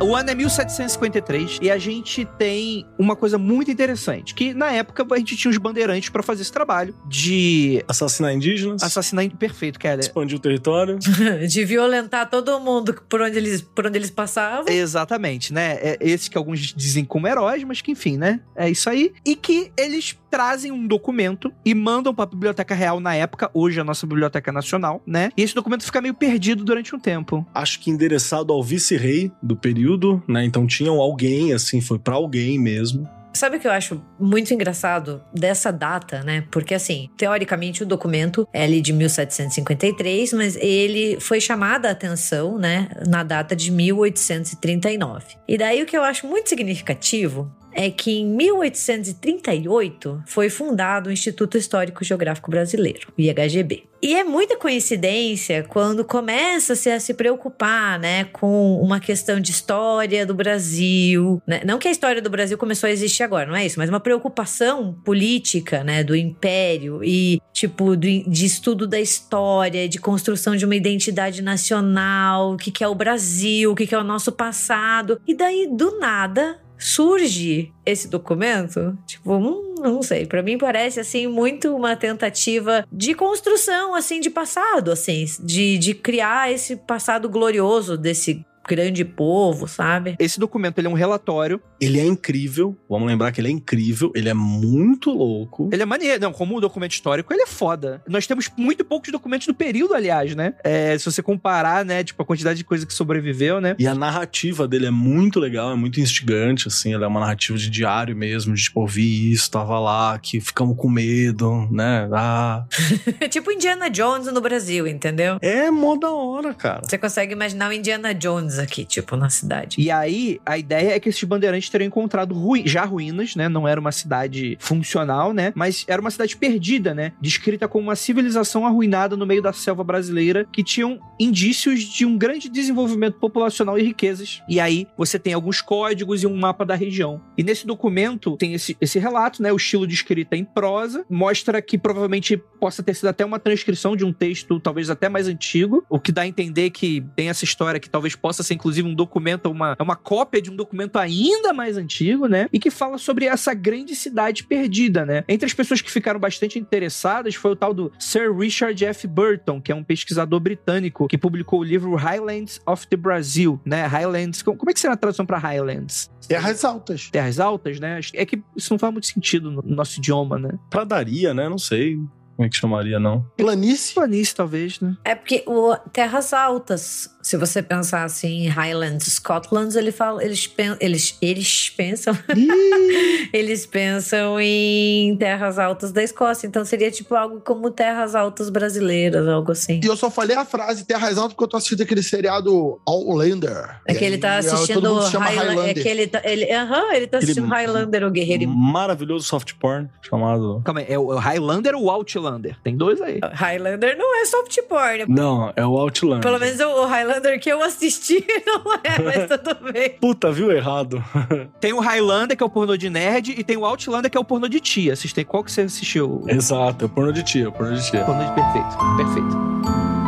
O 0.00 0.16
ano 0.16 0.30
é 0.30 0.34
1753 0.34 1.58
e 1.60 1.70
a 1.70 1.76
gente 1.76 2.24
tem 2.38 2.86
uma 2.98 3.14
coisa 3.14 3.36
muito 3.36 3.70
interessante, 3.70 4.34
que 4.34 4.54
na 4.54 4.72
época 4.72 5.06
a 5.10 5.18
gente 5.18 5.36
tinha 5.36 5.50
os 5.50 5.58
bandeirantes 5.58 6.08
pra 6.08 6.22
fazer 6.22 6.40
esse 6.40 6.52
trabalho 6.52 6.94
de 7.06 7.84
Assassinar 7.86 8.32
indígenas, 8.32 8.82
assassinar 8.82 9.28
perfeito, 9.36 9.78
Keller. 9.78 10.00
expandir 10.00 10.38
o 10.38 10.40
território. 10.40 10.98
De 11.48 11.64
violentar 11.64 12.28
todo 12.30 12.58
mundo 12.60 12.94
por 13.08 13.20
onde 13.20 13.36
eles, 13.36 13.60
por 13.60 13.86
onde 13.86 13.98
eles 13.98 14.10
passavam. 14.10 14.72
Exatamente, 14.72 15.52
né? 15.52 15.78
É 15.80 15.98
esses 16.00 16.28
que 16.28 16.38
alguns 16.38 16.74
dizem 16.74 17.04
como 17.04 17.26
heróis, 17.28 17.62
mas 17.64 17.80
que 17.82 17.92
enfim, 17.92 18.16
né? 18.16 18.40
É 18.56 18.70
isso 18.70 18.88
aí. 18.88 19.12
E 19.24 19.36
que 19.36 19.70
eles 19.76 20.16
trazem 20.30 20.70
um 20.70 20.86
documento 20.86 21.52
e 21.64 21.74
mandam 21.74 22.14
pra 22.14 22.24
Biblioteca 22.24 22.74
Real 22.74 23.00
na 23.00 23.14
época, 23.14 23.50
hoje 23.52 23.80
a 23.80 23.84
nossa 23.84 24.06
Biblioteca 24.06 24.52
Nacional, 24.52 25.02
né? 25.06 25.30
E 25.36 25.42
esse 25.42 25.54
documento 25.54 25.84
fica 25.84 26.00
meio 26.00 26.14
perdido 26.14 26.64
durante 26.64 26.94
um 26.94 26.98
tempo. 27.00 27.44
Acho 27.52 27.80
que 27.80 27.90
endereçado 27.90 28.52
ao 28.52 28.62
vice-rei 28.62 29.32
do 29.42 29.56
período, 29.56 29.89
né? 30.28 30.44
Então 30.44 30.66
tinham 30.66 31.00
alguém, 31.00 31.52
assim, 31.52 31.80
foi 31.80 31.98
pra 31.98 32.14
alguém 32.14 32.58
mesmo. 32.58 33.08
Sabe 33.32 33.56
o 33.56 33.60
que 33.60 33.66
eu 33.66 33.72
acho 33.72 34.02
muito 34.18 34.52
engraçado 34.52 35.22
dessa 35.32 35.70
data, 35.70 36.22
né? 36.22 36.44
Porque, 36.50 36.74
assim, 36.74 37.08
teoricamente 37.16 37.82
o 37.82 37.86
documento 37.86 38.46
é 38.52 38.66
de 38.80 38.92
1753, 38.92 40.32
mas 40.32 40.56
ele 40.56 41.18
foi 41.20 41.40
chamada 41.40 41.88
a 41.88 41.92
atenção, 41.92 42.58
né, 42.58 42.88
na 43.06 43.22
data 43.22 43.54
de 43.54 43.70
1839. 43.70 45.24
E 45.46 45.56
daí 45.56 45.82
o 45.82 45.86
que 45.86 45.96
eu 45.96 46.02
acho 46.02 46.26
muito 46.26 46.48
significativo 46.48 47.50
é 47.72 47.90
que 47.90 48.20
em 48.20 48.26
1838 48.26 50.22
foi 50.26 50.48
fundado 50.50 51.08
o 51.08 51.12
Instituto 51.12 51.56
Histórico 51.56 52.04
Geográfico 52.04 52.50
Brasileiro, 52.50 53.08
o 53.16 53.20
IHGB. 53.20 53.84
E 54.02 54.14
é 54.14 54.24
muita 54.24 54.56
coincidência 54.56 55.62
quando 55.68 56.02
começa-se 56.06 56.88
a 56.88 56.98
se 56.98 57.12
preocupar, 57.12 57.98
né, 57.98 58.24
com 58.24 58.80
uma 58.80 58.98
questão 58.98 59.38
de 59.38 59.50
história 59.50 60.24
do 60.24 60.32
Brasil, 60.32 61.42
né? 61.46 61.60
Não 61.66 61.78
que 61.78 61.86
a 61.86 61.90
história 61.90 62.22
do 62.22 62.30
Brasil 62.30 62.56
começou 62.56 62.86
a 62.88 62.90
existir 62.90 63.22
agora, 63.22 63.46
não 63.46 63.54
é 63.56 63.66
isso, 63.66 63.78
mas 63.78 63.90
uma 63.90 64.00
preocupação 64.00 64.94
política, 65.04 65.84
né, 65.84 66.02
do 66.02 66.16
império 66.16 67.04
e 67.04 67.40
tipo 67.52 67.94
do- 67.94 68.00
de 68.30 68.46
estudo 68.46 68.86
da 68.86 68.98
história, 68.98 69.86
de 69.86 69.98
construção 69.98 70.56
de 70.56 70.64
uma 70.64 70.76
identidade 70.76 71.42
nacional, 71.42 72.54
o 72.54 72.56
que 72.56 72.70
que 72.70 72.82
é 72.82 72.88
o 72.88 72.94
Brasil, 72.94 73.70
o 73.72 73.74
que 73.74 73.86
que 73.86 73.94
é 73.94 73.98
o 73.98 74.04
nosso 74.04 74.32
passado. 74.32 75.20
E 75.26 75.34
daí 75.34 75.68
do 75.70 75.98
nada 75.98 76.58
surge 76.80 77.72
esse 77.84 78.08
documento, 78.08 78.98
tipo, 79.06 79.34
hum, 79.36 79.74
não 79.78 80.02
sei, 80.02 80.26
pra 80.26 80.42
mim 80.42 80.56
parece 80.56 80.98
assim 80.98 81.26
muito 81.26 81.74
uma 81.76 81.94
tentativa 81.94 82.84
de 82.90 83.14
construção 83.14 83.94
assim 83.94 84.18
de 84.20 84.30
passado, 84.30 84.90
assim, 84.90 85.24
de, 85.40 85.78
de 85.78 85.94
criar 85.94 86.50
esse 86.50 86.76
passado 86.76 87.28
glorioso 87.28 87.96
desse 87.96 88.44
grande 88.70 89.04
povo, 89.04 89.66
sabe? 89.66 90.14
Esse 90.20 90.38
documento 90.38 90.78
ele 90.78 90.86
é 90.86 90.90
um 90.90 90.94
relatório. 90.94 91.60
Ele 91.80 91.98
é 91.98 92.04
incrível, 92.04 92.76
vamos 92.88 93.08
lembrar 93.08 93.32
que 93.32 93.40
ele 93.40 93.48
é 93.48 93.50
incrível, 93.50 94.12
ele 94.14 94.28
é 94.28 94.34
muito 94.34 95.10
louco. 95.10 95.68
Ele 95.72 95.82
é 95.82 95.84
maneiro. 95.84 96.20
Não, 96.20 96.32
como 96.32 96.56
um 96.56 96.60
documento 96.60 96.92
histórico, 96.92 97.32
ele 97.32 97.42
é 97.42 97.46
foda. 97.46 98.00
Nós 98.08 98.28
temos 98.28 98.48
muito 98.56 98.84
poucos 98.84 99.10
documentos 99.10 99.48
do 99.48 99.54
período, 99.54 99.92
aliás, 99.92 100.36
né? 100.36 100.54
É, 100.62 100.96
se 100.96 101.04
você 101.04 101.20
comparar, 101.20 101.84
né, 101.84 102.04
tipo, 102.04 102.22
a 102.22 102.24
quantidade 102.24 102.58
de 102.58 102.64
coisa 102.64 102.86
que 102.86 102.94
sobreviveu, 102.94 103.60
né? 103.60 103.74
E 103.76 103.88
a 103.88 103.94
narrativa 103.94 104.68
dele 104.68 104.86
é 104.86 104.90
muito 104.90 105.40
legal, 105.40 105.72
é 105.72 105.74
muito 105.74 105.98
instigante, 105.98 106.68
assim, 106.68 106.94
ela 106.94 107.04
é 107.04 107.08
uma 107.08 107.20
narrativa 107.20 107.58
de 107.58 107.68
diário 107.68 108.14
mesmo, 108.14 108.54
de 108.54 108.62
tipo, 108.62 108.80
ouvi 108.80 109.32
isso, 109.32 109.50
tava 109.50 109.80
lá, 109.80 110.16
que 110.18 110.40
ficamos 110.40 110.76
com 110.76 110.88
medo, 110.88 111.66
né? 111.72 112.08
Ah. 112.12 112.66
tipo 113.28 113.50
Indiana 113.50 113.90
Jones 113.90 114.32
no 114.32 114.40
Brasil, 114.40 114.86
entendeu? 114.86 115.38
É 115.42 115.70
mó 115.72 115.96
da 115.96 116.12
hora, 116.12 116.54
cara. 116.54 116.82
Você 116.84 116.96
consegue 116.96 117.32
imaginar 117.32 117.68
o 117.68 117.72
Indiana 117.72 118.14
Jones 118.14 118.59
aqui, 118.60 118.84
tipo, 118.84 119.16
na 119.16 119.30
cidade. 119.30 119.76
E 119.80 119.90
aí, 119.90 120.40
a 120.44 120.58
ideia 120.58 120.94
é 120.94 121.00
que 121.00 121.08
esses 121.08 121.24
bandeirantes 121.24 121.68
teriam 121.68 121.88
encontrado 121.88 122.34
rui- 122.34 122.62
já 122.66 122.84
ruínas, 122.84 123.34
né? 123.34 123.48
Não 123.48 123.66
era 123.66 123.80
uma 123.80 123.92
cidade 123.92 124.56
funcional, 124.60 125.32
né? 125.32 125.52
Mas 125.54 125.84
era 125.88 126.00
uma 126.00 126.10
cidade 126.10 126.36
perdida, 126.36 126.94
né? 126.94 127.12
Descrita 127.20 127.68
como 127.68 127.88
uma 127.88 127.96
civilização 127.96 128.66
arruinada 128.66 129.16
no 129.16 129.26
meio 129.26 129.42
da 129.42 129.52
selva 129.52 129.84
brasileira 129.84 130.46
que 130.52 130.62
tinham 130.62 130.98
indícios 131.18 131.80
de 131.80 132.04
um 132.04 132.16
grande 132.16 132.48
desenvolvimento 132.48 133.18
populacional 133.18 133.78
e 133.78 133.82
riquezas. 133.82 134.42
E 134.48 134.60
aí, 134.60 134.86
você 134.96 135.18
tem 135.18 135.32
alguns 135.32 135.60
códigos 135.60 136.22
e 136.22 136.26
um 136.26 136.36
mapa 136.36 136.64
da 136.64 136.74
região. 136.74 137.20
E 137.36 137.42
nesse 137.42 137.66
documento 137.66 138.36
tem 138.36 138.54
esse, 138.54 138.76
esse 138.80 138.98
relato, 138.98 139.42
né? 139.42 139.52
O 139.52 139.56
estilo 139.56 139.86
de 139.86 139.94
escrita 139.94 140.36
em 140.36 140.44
prosa 140.44 141.04
mostra 141.08 141.60
que 141.62 141.78
provavelmente 141.78 142.36
possa 142.58 142.82
ter 142.82 142.94
sido 142.94 143.08
até 143.08 143.24
uma 143.24 143.38
transcrição 143.38 143.96
de 143.96 144.04
um 144.04 144.12
texto, 144.12 144.60
talvez 144.60 144.90
até 144.90 145.08
mais 145.08 145.26
antigo, 145.26 145.84
o 145.88 145.98
que 145.98 146.12
dá 146.12 146.22
a 146.22 146.26
entender 146.26 146.70
que 146.70 147.02
tem 147.16 147.28
essa 147.28 147.44
história 147.44 147.80
que 147.80 147.88
talvez 147.88 148.14
possa 148.14 148.39
ser 148.42 148.54
inclusive 148.54 148.86
um 148.88 148.94
documento, 148.94 149.50
uma, 149.50 149.76
é 149.78 149.82
uma 149.82 149.96
cópia 149.96 150.40
de 150.42 150.50
um 150.50 150.56
documento 150.56 150.96
ainda 150.96 151.52
mais 151.52 151.76
antigo, 151.76 152.26
né? 152.26 152.48
E 152.52 152.58
que 152.58 152.70
fala 152.70 152.98
sobre 152.98 153.26
essa 153.26 153.54
grande 153.54 153.94
cidade 153.94 154.44
perdida, 154.44 155.04
né? 155.04 155.24
Entre 155.28 155.46
as 155.46 155.54
pessoas 155.54 155.80
que 155.80 155.90
ficaram 155.90 156.18
bastante 156.20 156.58
interessadas 156.58 157.34
foi 157.34 157.52
o 157.52 157.56
tal 157.56 157.72
do 157.74 157.92
Sir 157.98 158.34
Richard 158.36 158.84
F. 158.84 159.06
Burton, 159.06 159.60
que 159.60 159.72
é 159.72 159.74
um 159.74 159.84
pesquisador 159.84 160.40
britânico 160.40 161.06
que 161.08 161.18
publicou 161.18 161.60
o 161.60 161.64
livro 161.64 161.94
Highlands 161.94 162.60
of 162.66 162.86
the 162.88 162.96
Brazil, 162.96 163.60
né? 163.64 163.86
Highlands, 163.86 164.42
como 164.42 164.70
é 164.70 164.72
que 164.72 164.80
será 164.80 164.94
a 164.94 164.96
tradução 164.96 165.26
para 165.26 165.38
Highlands? 165.38 166.10
Terras 166.28 166.64
altas. 166.64 167.08
Terras 167.10 167.40
altas, 167.40 167.80
né? 167.80 167.98
Acho- 167.98 168.12
É 168.14 168.24
que 168.24 168.40
isso 168.56 168.72
não 168.72 168.78
faz 168.78 168.92
muito 168.92 169.06
sentido 169.06 169.50
no 169.50 169.62
nosso 169.62 169.98
idioma, 169.98 170.38
né? 170.38 170.50
Pradaria, 170.68 171.34
né? 171.34 171.48
Não 171.48 171.58
sei 171.58 171.96
como 172.36 172.46
é 172.46 172.48
que 172.48 172.56
chamaria, 172.56 172.98
não. 172.98 173.26
Planície. 173.36 173.94
Planície, 173.94 174.34
talvez, 174.34 174.80
né? 174.80 174.96
É 175.04 175.14
porque 175.14 175.42
o 175.46 175.76
Terras 175.92 176.32
Altas, 176.32 177.10
se 177.22 177.36
você 177.36 177.62
pensar 177.62 178.04
assim, 178.04 178.48
Highlands, 178.48 179.06
Scotland, 179.14 179.76
ele 179.76 179.92
fala, 179.92 180.24
eles, 180.24 180.46
pen- 180.46 180.76
eles, 180.80 181.16
eles 181.20 181.68
pensam, 181.70 182.16
eles 183.32 183.66
pensam 183.66 184.40
em 184.40 185.16
Terras 185.16 185.58
Altas 185.58 185.92
da 185.92 186.02
Escócia, 186.02 186.46
então 186.46 186.64
seria 186.64 186.90
tipo 186.90 187.14
algo 187.14 187.40
como 187.40 187.70
Terras 187.70 188.14
Altas 188.14 188.50
brasileiras, 188.50 189.26
algo 189.28 189.52
assim. 189.52 189.80
E 189.82 189.86
eu 189.86 189.96
só 189.96 190.10
falei 190.10 190.36
a 190.36 190.44
frase 190.44 190.84
terras 190.84 191.16
altas 191.18 191.32
porque 191.34 191.44
eu 191.44 191.48
tô 191.48 191.56
assistindo 191.56 191.82
aquele 191.82 192.02
seriado 192.02 192.80
Outlander. 192.86 193.80
É 193.86 193.94
que 193.94 194.04
ele 194.04 194.18
tá 194.18 194.32
aí, 194.32 194.38
assistindo 194.38 194.80
Todo 194.80 194.94
mundo 194.94 195.02
se 195.04 195.10
chama 195.12 195.26
Highla- 195.26 195.42
é 195.44 195.48
Highlander. 195.48 195.82
que 195.82 195.88
ele 195.88 196.06
tá, 196.06 196.20
ele, 196.24 196.52
aham, 196.52 196.92
ele 196.94 197.06
tá 197.06 197.18
assistindo 197.18 197.46
Highlander, 197.46 198.06
o 198.06 198.10
guerreiro. 198.10 198.48
Maravilhoso 198.48 199.24
soft 199.26 199.54
porn 199.54 199.88
chamado. 200.02 200.62
Calma 200.64 200.80
aí, 200.80 200.86
é 200.88 200.98
o 200.98 201.14
Highlander 201.16 201.74
ou 201.74 201.84
o 201.84 201.90
Outlander? 201.90 202.56
Tem 202.62 202.76
dois 202.76 203.00
aí. 203.00 203.20
Highlander 203.32 203.96
não 203.96 204.20
é 204.20 204.24
soft 204.24 204.58
porn. 204.68 205.04
Não, 205.08 205.52
é 205.56 205.66
o 205.66 205.76
Outlander. 205.78 206.20
Pelo 206.22 206.38
menos 206.38 206.58
o 206.60 206.80
o 206.80 206.86
Highlander 207.10 207.40
que 207.40 207.48
eu 207.50 207.62
assisti 207.62 208.24
não 208.46 208.72
é, 208.84 209.02
mas 209.02 209.28
tudo 209.28 209.72
bem. 209.72 209.90
Puta, 210.00 210.30
viu 210.30 210.52
errado. 210.52 211.02
Tem 211.60 211.72
o 211.72 211.80
Highlander, 211.80 212.36
que 212.36 212.42
é 212.42 212.46
o 212.46 212.50
pornô 212.50 212.76
de 212.76 212.88
nerd, 212.88 213.34
e 213.36 213.44
tem 213.44 213.56
o 213.56 213.64
Outlander, 213.64 214.10
que 214.10 214.16
é 214.16 214.20
o 214.20 214.24
pornô 214.24 214.48
de 214.48 214.60
tia. 214.60 214.94
Têm 215.14 215.24
qual 215.24 215.42
que 215.42 215.50
você 215.50 215.62
assistiu? 215.62 216.24
Exato, 216.28 216.84
é 216.84 216.86
o 216.86 216.88
porno 216.88 217.12
de 217.12 217.22
tia, 217.22 217.44
é 217.44 217.48
o 217.48 217.52
porno 217.52 217.74
de 217.74 217.90
tia. 217.90 218.04
Pornô 218.04 218.24
de 218.24 218.32
perfeito. 218.32 218.76
Perfeito. 218.96 219.99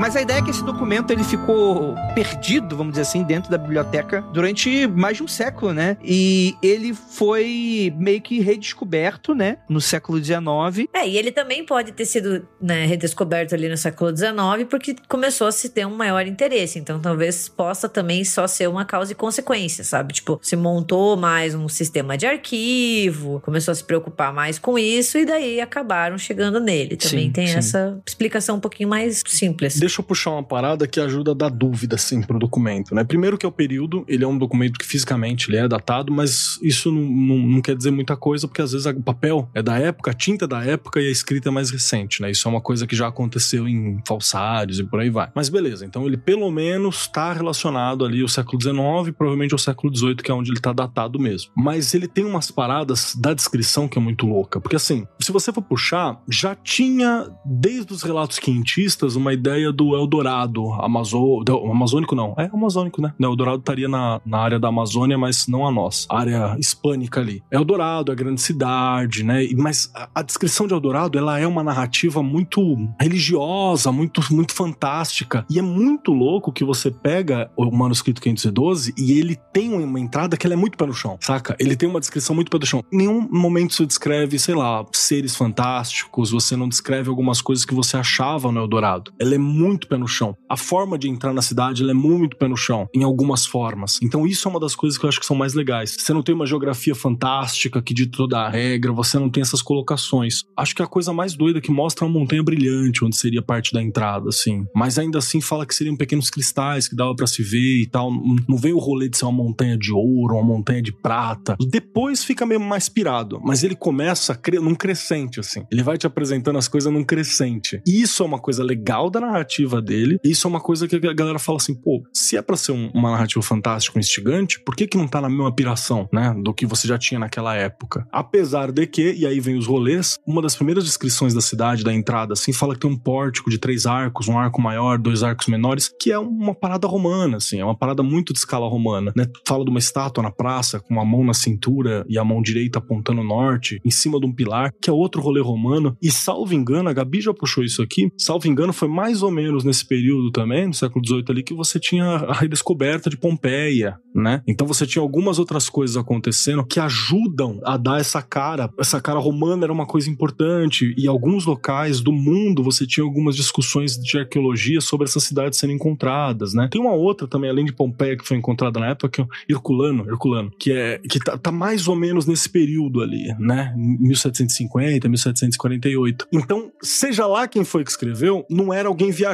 Mas 0.00 0.16
a 0.16 0.22
ideia 0.22 0.38
é 0.38 0.42
que 0.42 0.48
esse 0.48 0.64
documento 0.64 1.10
ele 1.10 1.22
ficou 1.22 1.94
perdido, 2.14 2.74
vamos 2.74 2.92
dizer 2.92 3.02
assim, 3.02 3.22
dentro 3.22 3.50
da 3.50 3.58
biblioteca 3.58 4.22
durante 4.32 4.86
mais 4.86 5.18
de 5.18 5.22
um 5.22 5.28
século, 5.28 5.74
né? 5.74 5.98
E 6.02 6.56
ele 6.62 6.94
foi 6.94 7.92
meio 7.98 8.22
que 8.22 8.40
redescoberto, 8.40 9.34
né? 9.34 9.58
No 9.68 9.78
século 9.78 10.18
XIX. 10.18 10.88
É, 10.94 11.06
e 11.06 11.18
ele 11.18 11.30
também 11.30 11.66
pode 11.66 11.92
ter 11.92 12.06
sido 12.06 12.48
né, 12.58 12.86
redescoberto 12.86 13.54
ali 13.54 13.68
no 13.68 13.76
século 13.76 14.16
XIX 14.16 14.66
porque 14.70 14.96
começou 15.06 15.46
a 15.46 15.52
se 15.52 15.68
ter 15.68 15.86
um 15.86 15.94
maior 15.94 16.26
interesse. 16.26 16.78
Então 16.78 16.98
talvez 16.98 17.50
possa 17.50 17.86
também 17.86 18.24
só 18.24 18.46
ser 18.46 18.70
uma 18.70 18.86
causa 18.86 19.12
e 19.12 19.14
consequência, 19.14 19.84
sabe? 19.84 20.14
Tipo, 20.14 20.40
se 20.42 20.56
montou 20.56 21.14
mais 21.14 21.54
um 21.54 21.68
sistema 21.68 22.16
de 22.16 22.24
arquivo, 22.24 23.38
começou 23.44 23.72
a 23.72 23.74
se 23.74 23.84
preocupar 23.84 24.32
mais 24.32 24.58
com 24.58 24.78
isso 24.78 25.18
e 25.18 25.26
daí 25.26 25.60
acabaram 25.60 26.16
chegando 26.16 26.58
nele. 26.58 26.96
Também 26.96 27.26
Sim, 27.26 27.32
tem 27.32 27.46
sim. 27.48 27.58
essa 27.58 28.00
explicação 28.06 28.56
um 28.56 28.60
pouquinho 28.60 28.88
mais 28.88 29.22
simples. 29.26 29.78
Deixa 29.78 29.89
eu 29.98 30.04
puxar 30.04 30.30
uma 30.30 30.42
parada 30.42 30.86
que 30.86 31.00
ajuda 31.00 31.32
a 31.32 31.34
dar 31.34 31.50
dúvida, 31.50 31.96
assim, 31.96 32.22
pro 32.22 32.38
documento, 32.38 32.94
né? 32.94 33.02
Primeiro 33.02 33.36
que 33.36 33.44
é 33.44 33.48
o 33.48 33.52
período, 33.52 34.04
ele 34.06 34.24
é 34.24 34.28
um 34.28 34.38
documento 34.38 34.78
que 34.78 34.86
fisicamente 34.86 35.50
ele 35.50 35.56
é 35.56 35.66
datado, 35.66 36.12
mas 36.12 36.58
isso 36.62 36.92
não, 36.92 37.02
não, 37.02 37.38
não 37.38 37.60
quer 37.60 37.76
dizer 37.76 37.90
muita 37.90 38.16
coisa, 38.16 38.46
porque 38.46 38.62
às 38.62 38.72
vezes 38.72 38.86
o 38.86 39.02
papel 39.02 39.48
é 39.54 39.62
da 39.62 39.78
época, 39.78 40.10
a 40.10 40.14
tinta 40.14 40.44
é 40.44 40.48
da 40.48 40.64
época 40.64 41.00
e 41.00 41.08
a 41.08 41.10
escrita 41.10 41.48
é 41.48 41.52
mais 41.52 41.70
recente, 41.70 42.22
né? 42.22 42.30
Isso 42.30 42.46
é 42.46 42.50
uma 42.50 42.60
coisa 42.60 42.86
que 42.86 42.94
já 42.94 43.08
aconteceu 43.08 43.68
em 43.68 44.00
falsários 44.06 44.78
e 44.78 44.84
por 44.84 45.00
aí 45.00 45.10
vai. 45.10 45.30
Mas 45.34 45.48
beleza, 45.48 45.84
então 45.84 46.06
ele 46.06 46.16
pelo 46.16 46.50
menos 46.50 47.06
tá 47.06 47.32
relacionado 47.32 48.04
ali 48.04 48.22
ao 48.22 48.28
século 48.28 48.60
XIX, 48.60 49.16
provavelmente 49.16 49.52
ao 49.52 49.58
século 49.58 49.94
XVIII, 49.94 50.16
que 50.16 50.30
é 50.30 50.34
onde 50.34 50.50
ele 50.50 50.60
tá 50.60 50.72
datado 50.72 51.18
mesmo. 51.18 51.50
Mas 51.56 51.94
ele 51.94 52.06
tem 52.06 52.24
umas 52.24 52.50
paradas 52.50 53.14
da 53.16 53.34
descrição 53.34 53.88
que 53.88 53.98
é 53.98 54.00
muito 54.00 54.26
louca, 54.26 54.60
porque 54.60 54.76
assim, 54.76 55.06
se 55.20 55.32
você 55.32 55.52
for 55.52 55.62
puxar, 55.62 56.20
já 56.28 56.54
tinha, 56.54 57.28
desde 57.44 57.92
os 57.92 58.02
relatos 58.02 58.38
quintistas, 58.38 59.16
uma 59.16 59.32
ideia 59.32 59.72
do 59.80 59.96
Eldorado, 59.96 60.72
Amazo... 60.74 61.42
do- 61.42 61.70
amazônico 61.70 62.14
não, 62.14 62.34
é 62.36 62.50
amazônico, 62.52 63.00
né? 63.00 63.14
Não, 63.18 63.30
Eldorado 63.30 63.60
estaria 63.60 63.88
na, 63.88 64.20
na 64.26 64.38
área 64.38 64.58
da 64.58 64.68
Amazônia, 64.68 65.16
mas 65.16 65.46
não 65.46 65.66
a 65.66 65.72
nossa, 65.72 66.06
área 66.10 66.54
hispânica 66.58 67.18
ali. 67.18 67.42
Eldorado, 67.50 68.12
a 68.12 68.14
grande 68.14 68.42
cidade, 68.42 69.24
né? 69.24 69.48
Mas 69.56 69.90
a, 69.94 70.10
a 70.16 70.22
descrição 70.22 70.66
de 70.66 70.74
Eldorado, 70.74 71.16
ela 71.16 71.38
é 71.38 71.46
uma 71.46 71.62
narrativa 71.64 72.22
muito 72.22 72.60
religiosa, 73.00 73.90
muito, 73.90 74.20
muito 74.30 74.52
fantástica. 74.52 75.46
E 75.48 75.58
é 75.58 75.62
muito 75.62 76.12
louco 76.12 76.52
que 76.52 76.62
você 76.62 76.90
pega 76.90 77.50
o 77.56 77.70
manuscrito 77.70 78.20
512 78.20 78.92
e 78.98 79.12
ele 79.12 79.38
tem 79.50 79.72
uma 79.72 79.98
entrada 79.98 80.36
que 80.36 80.46
ela 80.46 80.52
é 80.52 80.58
muito 80.58 80.76
pé 80.76 80.84
no 80.84 80.92
chão, 80.92 81.16
saca? 81.22 81.56
Ele 81.58 81.74
tem 81.74 81.88
uma 81.88 82.00
descrição 82.00 82.34
muito 82.34 82.50
pé 82.50 82.58
no 82.58 82.66
chão. 82.66 82.84
Em 82.92 82.98
nenhum 82.98 83.26
momento 83.30 83.72
você 83.72 83.86
descreve, 83.86 84.38
sei 84.38 84.54
lá, 84.54 84.84
seres 84.92 85.34
fantásticos, 85.34 86.32
você 86.32 86.54
não 86.54 86.68
descreve 86.68 87.08
algumas 87.08 87.40
coisas 87.40 87.64
que 87.64 87.74
você 87.74 87.96
achava 87.96 88.52
no 88.52 88.60
Eldorado. 88.60 89.10
Ela 89.18 89.36
é 89.36 89.38
pé 89.88 89.96
no 89.96 90.06
chão. 90.08 90.36
A 90.48 90.56
forma 90.56 90.98
de 90.98 91.08
entrar 91.08 91.32
na 91.32 91.42
cidade, 91.42 91.88
é 91.88 91.94
muito 91.94 92.36
pé 92.36 92.48
no 92.48 92.56
chão, 92.56 92.88
em 92.94 93.02
algumas 93.02 93.46
formas. 93.46 93.98
Então 94.02 94.26
isso 94.26 94.46
é 94.46 94.50
uma 94.50 94.60
das 94.60 94.74
coisas 94.74 94.98
que 94.98 95.04
eu 95.04 95.08
acho 95.08 95.20
que 95.20 95.26
são 95.26 95.36
mais 95.36 95.54
legais. 95.54 95.96
Você 95.98 96.12
não 96.12 96.22
tem 96.22 96.34
uma 96.34 96.46
geografia 96.46 96.94
fantástica 96.94 97.82
que 97.82 97.92
dita 97.94 98.16
toda 98.16 98.38
a 98.40 98.48
regra, 98.48 98.92
você 98.92 99.18
não 99.18 99.28
tem 99.28 99.42
essas 99.42 99.62
colocações. 99.62 100.42
Acho 100.56 100.74
que 100.74 100.82
a 100.82 100.86
coisa 100.86 101.12
mais 101.12 101.34
doida 101.34 101.60
que 101.60 101.70
mostra 101.70 102.04
é 102.04 102.08
uma 102.08 102.18
montanha 102.18 102.42
brilhante, 102.42 103.04
onde 103.04 103.16
seria 103.16 103.42
parte 103.42 103.72
da 103.72 103.82
entrada, 103.82 104.28
assim. 104.28 104.64
Mas 104.74 104.98
ainda 104.98 105.18
assim 105.18 105.40
fala 105.40 105.66
que 105.66 105.74
seriam 105.74 105.96
pequenos 105.96 106.30
cristais 106.30 106.88
que 106.88 106.96
dava 106.96 107.14
pra 107.14 107.26
se 107.26 107.42
ver 107.42 107.82
e 107.82 107.86
tal. 107.86 108.10
Não- 108.48 108.56
vem 108.60 108.72
o 108.72 108.78
rolê 108.78 109.08
de 109.08 109.16
ser 109.16 109.24
uma 109.24 109.32
montanha 109.32 109.76
de 109.76 109.92
ouro, 109.92 110.34
uma 110.34 110.44
montanha 110.44 110.82
de 110.82 110.92
prata. 110.92 111.56
Depois 111.70 112.22
fica 112.22 112.44
meio 112.44 112.60
mais 112.60 112.88
pirado, 112.88 113.40
mas 113.42 113.64
ele 113.64 113.74
começa 113.74 114.38
num 114.60 114.74
crescente, 114.74 115.40
assim. 115.40 115.64
Ele 115.72 115.82
vai 115.82 115.96
te 115.96 116.06
apresentando 116.06 116.58
as 116.58 116.68
coisas 116.68 116.92
num 116.92 117.04
crescente. 117.04 117.80
E 117.86 118.02
isso 118.02 118.22
é 118.22 118.26
uma 118.26 118.38
coisa 118.38 118.62
legal 118.62 119.08
da 119.08 119.20
narrativa 119.20 119.49
dele. 119.82 120.18
E 120.24 120.30
isso 120.30 120.46
é 120.46 120.50
uma 120.50 120.60
coisa 120.60 120.86
que 120.86 120.96
a 120.96 121.12
galera 121.12 121.38
fala 121.38 121.56
assim, 121.58 121.74
pô, 121.74 122.02
se 122.12 122.36
é 122.36 122.42
pra 122.42 122.56
ser 122.56 122.72
um- 122.72 122.90
uma 122.94 123.10
narrativa 123.10 123.42
fantástica, 123.42 123.98
um 123.98 124.00
instigante, 124.00 124.60
por 124.64 124.74
que 124.76 124.86
que 124.86 124.96
não 124.96 125.08
tá 125.08 125.20
na 125.20 125.28
mesma 125.28 125.54
piração, 125.54 126.08
né? 126.12 126.34
Do 126.42 126.54
que 126.54 126.66
você 126.66 126.86
já 126.86 126.98
tinha 126.98 127.18
naquela 127.18 127.54
época. 127.54 128.06
Apesar 128.12 128.70
de 128.72 128.86
que, 128.86 129.12
e 129.12 129.26
aí 129.26 129.40
vem 129.40 129.56
os 129.56 129.66
rolês, 129.66 130.18
uma 130.26 130.40
das 130.42 130.54
primeiras 130.54 130.84
descrições 130.84 131.34
da 131.34 131.40
cidade, 131.40 131.82
da 131.84 131.92
entrada, 131.92 132.32
assim, 132.34 132.52
fala 132.52 132.74
que 132.74 132.80
tem 132.80 132.90
um 132.90 132.96
pórtico 132.96 133.50
de 133.50 133.58
três 133.58 133.86
arcos, 133.86 134.28
um 134.28 134.38
arco 134.38 134.60
maior, 134.60 134.98
dois 134.98 135.22
arcos 135.22 135.46
menores, 135.46 135.90
que 136.00 136.12
é 136.12 136.18
uma 136.18 136.54
parada 136.54 136.86
romana, 136.86 137.38
assim, 137.38 137.58
é 137.60 137.64
uma 137.64 137.76
parada 137.76 138.02
muito 138.02 138.32
de 138.32 138.38
escala 138.38 138.68
romana, 138.68 139.12
né? 139.16 139.26
Fala 139.46 139.64
de 139.64 139.70
uma 139.70 139.78
estátua 139.78 140.22
na 140.22 140.30
praça, 140.30 140.80
com 140.80 140.94
uma 140.94 141.04
mão 141.04 141.24
na 141.24 141.34
cintura 141.34 142.04
e 142.08 142.18
a 142.18 142.24
mão 142.24 142.42
direita 142.42 142.78
apontando 142.78 143.22
norte, 143.22 143.80
em 143.84 143.90
cima 143.90 144.18
de 144.20 144.26
um 144.26 144.32
pilar, 144.34 144.72
que 144.80 144.88
é 144.90 144.92
outro 144.92 145.20
rolê 145.20 145.40
romano. 145.40 145.96
E 146.02 146.10
salvo 146.10 146.54
engano, 146.54 146.88
a 146.88 146.92
Gabi 146.92 147.20
já 147.20 147.32
puxou 147.32 147.64
isso 147.64 147.82
aqui, 147.82 148.10
salvo 148.18 148.46
engano, 148.48 148.72
foi 148.72 148.88
mais 148.88 149.22
ou 149.22 149.30
menos 149.30 149.39
nesse 149.64 149.84
período 149.84 150.30
também, 150.30 150.66
no 150.66 150.74
século 150.74 151.04
XVIII 151.04 151.24
ali, 151.28 151.42
que 151.42 151.54
você 151.54 151.78
tinha 151.78 152.04
a 152.04 152.32
redescoberta 152.32 153.08
de 153.08 153.16
Pompeia, 153.16 153.98
né? 154.14 154.42
Então 154.46 154.66
você 154.66 154.86
tinha 154.86 155.02
algumas 155.02 155.38
outras 155.38 155.68
coisas 155.68 155.96
acontecendo 155.96 156.64
que 156.64 156.80
ajudam 156.80 157.60
a 157.64 157.76
dar 157.76 158.00
essa 158.00 158.22
cara. 158.22 158.70
Essa 158.78 159.00
cara 159.00 159.18
romana 159.18 159.64
era 159.64 159.72
uma 159.72 159.86
coisa 159.86 160.10
importante. 160.10 160.94
E 160.96 161.06
alguns 161.06 161.44
locais 161.46 162.00
do 162.00 162.12
mundo 162.12 162.62
você 162.62 162.86
tinha 162.86 163.04
algumas 163.04 163.36
discussões 163.36 163.96
de 163.96 164.18
arqueologia 164.18 164.80
sobre 164.80 165.06
essas 165.06 165.24
cidades 165.24 165.58
sendo 165.58 165.72
encontradas, 165.72 166.54
né? 166.54 166.68
Tem 166.70 166.80
uma 166.80 166.92
outra 166.92 167.26
também, 167.26 167.50
além 167.50 167.64
de 167.64 167.72
Pompeia, 167.72 168.16
que 168.16 168.26
foi 168.26 168.36
encontrada 168.36 168.80
na 168.80 168.88
época, 168.88 169.08
que 169.08 169.20
é 169.22 169.26
Herculano, 169.48 170.08
Herculano, 170.08 170.50
que 170.58 170.72
é 170.72 170.98
que 170.98 171.18
tá, 171.18 171.36
tá 171.36 171.52
mais 171.52 171.88
ou 171.88 171.96
menos 171.96 172.26
nesse 172.26 172.48
período 172.48 173.00
ali, 173.00 173.34
né? 173.38 173.74
1750, 173.76 175.08
1748. 175.08 176.28
Então, 176.32 176.70
seja 176.82 177.26
lá 177.26 177.46
quem 177.46 177.64
foi 177.64 177.84
que 177.84 177.90
escreveu, 177.90 178.44
não 178.50 178.72
era 178.72 178.88
alguém 178.88 179.10
viajando, 179.10 179.29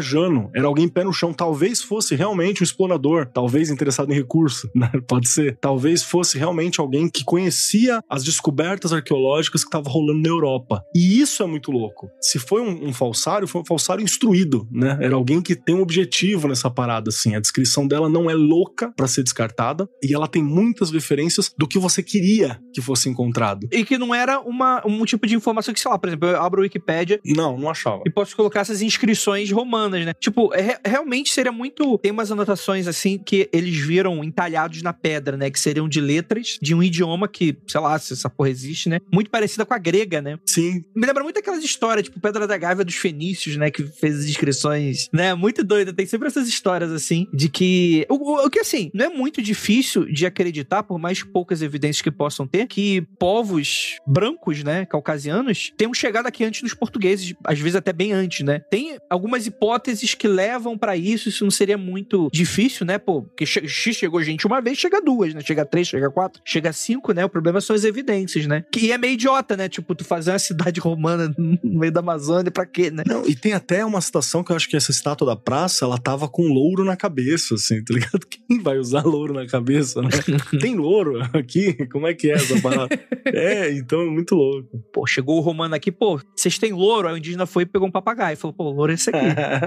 era 0.54 0.66
alguém 0.66 0.88
pé 0.88 1.04
no 1.04 1.12
chão. 1.12 1.32
Talvez 1.32 1.82
fosse 1.82 2.14
realmente 2.14 2.62
um 2.62 2.64
explorador, 2.64 3.26
talvez 3.32 3.70
interessado 3.70 4.10
em 4.12 4.14
recurso, 4.14 4.70
né? 4.74 4.90
Pode 5.08 5.28
ser. 5.28 5.56
Talvez 5.60 6.02
fosse 6.02 6.38
realmente 6.38 6.80
alguém 6.80 7.08
que 7.08 7.24
conhecia 7.24 8.00
as 8.08 8.24
descobertas 8.24 8.92
arqueológicas 8.92 9.62
que 9.62 9.68
estavam 9.68 9.92
rolando 9.92 10.20
na 10.20 10.28
Europa. 10.28 10.82
E 10.94 11.20
isso 11.20 11.42
é 11.42 11.46
muito 11.46 11.70
louco. 11.70 12.08
Se 12.20 12.38
foi 12.38 12.60
um, 12.62 12.88
um 12.88 12.92
falsário, 12.92 13.46
foi 13.48 13.60
um 13.60 13.64
falsário 13.66 14.02
instruído, 14.02 14.66
né? 14.70 14.98
Era 15.00 15.14
alguém 15.14 15.40
que 15.40 15.54
tem 15.54 15.74
um 15.74 15.80
objetivo 15.82 16.48
nessa 16.48 16.70
parada, 16.70 17.08
assim. 17.10 17.34
A 17.34 17.40
descrição 17.40 17.86
dela 17.86 18.08
não 18.08 18.30
é 18.30 18.34
louca 18.34 18.92
pra 18.96 19.06
ser 19.06 19.22
descartada 19.22 19.88
e 20.02 20.14
ela 20.14 20.26
tem 20.28 20.42
muitas 20.42 20.90
referências 20.90 21.52
do 21.58 21.66
que 21.66 21.78
você 21.78 22.02
queria 22.02 22.60
que 22.72 22.80
fosse 22.80 23.08
encontrado. 23.08 23.66
E 23.72 23.84
que 23.84 23.98
não 23.98 24.14
era 24.14 24.40
uma, 24.40 24.82
um 24.86 25.04
tipo 25.04 25.26
de 25.26 25.34
informação 25.34 25.72
que, 25.72 25.80
sei 25.80 25.90
lá, 25.90 25.98
por 25.98 26.08
exemplo, 26.08 26.28
eu 26.28 26.40
abro 26.40 26.60
o 26.60 26.62
Wikipédia 26.62 27.20
Não, 27.24 27.58
não 27.58 27.70
achava. 27.70 28.02
e 28.06 28.10
posso 28.10 28.36
colocar 28.36 28.60
essas 28.60 28.82
inscrições 28.82 29.50
romanas, 29.50 29.85
né? 29.90 30.12
Tipo, 30.18 30.52
é 30.54 30.60
re- 30.60 30.78
realmente 30.84 31.32
seria 31.32 31.52
muito. 31.52 31.98
Tem 31.98 32.10
umas 32.12 32.30
anotações 32.30 32.86
assim 32.86 33.18
que 33.18 33.48
eles 33.52 33.76
viram 33.76 34.22
entalhados 34.24 34.82
na 34.82 34.92
pedra, 34.92 35.36
né? 35.36 35.50
Que 35.50 35.58
seriam 35.60 35.88
de 35.88 36.00
letras 36.00 36.58
de 36.60 36.74
um 36.74 36.82
idioma 36.82 37.28
que, 37.28 37.56
sei 37.66 37.80
lá, 37.80 37.98
se 37.98 38.12
essa 38.12 38.28
porra 38.30 38.50
existe, 38.50 38.88
né? 38.88 39.00
Muito 39.12 39.30
parecida 39.30 39.64
com 39.64 39.74
a 39.74 39.78
grega, 39.78 40.20
né? 40.20 40.38
Sim, 40.46 40.84
Me 40.94 41.06
lembra 41.06 41.22
muito 41.22 41.38
aquelas 41.38 41.62
histórias, 41.62 42.04
tipo 42.06 42.20
Pedra 42.20 42.46
da 42.46 42.56
Gávea 42.56 42.84
dos 42.84 42.96
Fenícios, 42.96 43.56
né? 43.56 43.70
Que 43.70 43.82
fez 43.84 44.18
as 44.20 44.24
inscrições, 44.26 45.08
né? 45.12 45.34
Muito 45.34 45.62
doida. 45.64 45.92
Tem 45.92 46.06
sempre 46.06 46.28
essas 46.28 46.48
histórias, 46.48 46.90
assim, 46.92 47.26
de 47.32 47.48
que. 47.48 48.06
O, 48.08 48.14
o- 48.14 48.46
o 48.46 48.50
que, 48.50 48.60
assim, 48.60 48.90
não 48.94 49.04
é 49.06 49.08
muito 49.08 49.40
difícil 49.42 50.04
de 50.06 50.26
acreditar, 50.26 50.82
por 50.82 50.98
mais 50.98 51.22
poucas 51.22 51.62
evidências 51.62 52.02
que 52.02 52.10
possam 52.10 52.46
ter, 52.46 52.66
que 52.66 53.02
povos 53.18 53.98
brancos, 54.06 54.62
né? 54.62 54.86
Caucasianos, 54.86 55.72
tenham 55.76 55.92
chegado 55.92 56.26
aqui 56.26 56.44
antes 56.44 56.62
dos 56.62 56.74
portugueses, 56.74 57.34
às 57.44 57.58
vezes 57.58 57.76
até 57.76 57.92
bem 57.92 58.12
antes, 58.12 58.44
né? 58.44 58.60
Tem 58.70 58.98
algumas 59.10 59.46
hipóteses 59.46 59.66
que 59.78 60.26
levam 60.28 60.76
pra 60.78 60.96
isso, 60.96 61.28
isso 61.28 61.44
não 61.44 61.50
seria 61.50 61.76
muito 61.78 62.28
difícil, 62.32 62.86
né? 62.86 62.98
Pô, 62.98 63.22
porque 63.22 63.44
che- 63.46 63.66
se 63.68 63.92
chegou 63.94 64.22
gente 64.22 64.46
uma 64.46 64.60
vez, 64.60 64.78
chega 64.78 65.00
duas, 65.00 65.34
né? 65.34 65.40
Chega 65.44 65.64
três, 65.64 65.88
chega 65.88 66.10
quatro, 66.10 66.40
chega 66.44 66.72
cinco, 66.72 67.12
né? 67.12 67.24
O 67.24 67.28
problema 67.28 67.60
são 67.60 67.74
as 67.76 67.84
evidências, 67.84 68.46
né? 68.46 68.64
Que 68.72 68.92
é 68.92 68.98
meio 68.98 69.14
idiota, 69.14 69.56
né? 69.56 69.68
Tipo, 69.68 69.94
tu 69.94 70.04
fazer 70.04 70.32
uma 70.32 70.38
cidade 70.38 70.80
romana 70.80 71.32
no 71.38 71.58
meio 71.62 71.92
da 71.92 72.00
Amazônia, 72.00 72.50
pra 72.50 72.66
quê, 72.66 72.90
né? 72.90 73.02
Não, 73.06 73.26
e 73.26 73.34
tem 73.34 73.52
até 73.52 73.84
uma 73.84 74.00
citação 74.00 74.42
que 74.42 74.52
eu 74.52 74.56
acho 74.56 74.68
que 74.68 74.76
essa 74.76 74.90
estátua 74.90 75.26
da 75.26 75.36
praça, 75.36 75.84
ela 75.84 75.98
tava 75.98 76.28
com 76.28 76.42
louro 76.48 76.84
na 76.84 76.96
cabeça, 76.96 77.54
assim, 77.54 77.82
tá 77.84 77.94
ligado? 77.94 78.26
Quem 78.48 78.60
vai 78.60 78.78
usar 78.78 79.04
louro 79.04 79.32
na 79.34 79.46
cabeça, 79.46 80.00
né? 80.02 80.08
tem 80.60 80.74
louro 80.76 81.20
aqui? 81.32 81.86
Como 81.88 82.06
é 82.06 82.14
que 82.14 82.30
é 82.30 82.34
essa 82.34 82.60
parada? 82.60 82.88
é, 83.26 83.72
então 83.72 84.00
é 84.00 84.06
muito 84.06 84.34
louco. 84.34 84.78
Pô, 84.92 85.06
chegou 85.06 85.38
o 85.38 85.40
romano 85.40 85.74
aqui, 85.74 85.90
pô, 85.92 86.20
vocês 86.34 86.58
têm 86.58 86.72
louro? 86.72 87.08
Aí 87.08 87.14
o 87.14 87.16
indígena 87.16 87.46
foi 87.46 87.62
e 87.64 87.66
pegou 87.66 87.88
um 87.88 87.90
papagaio. 87.90 88.36
Falou, 88.36 88.54
pô, 88.54 88.70
louro 88.70 88.92
é 88.92 88.94
esse 88.94 89.10
aqui. 89.10 89.18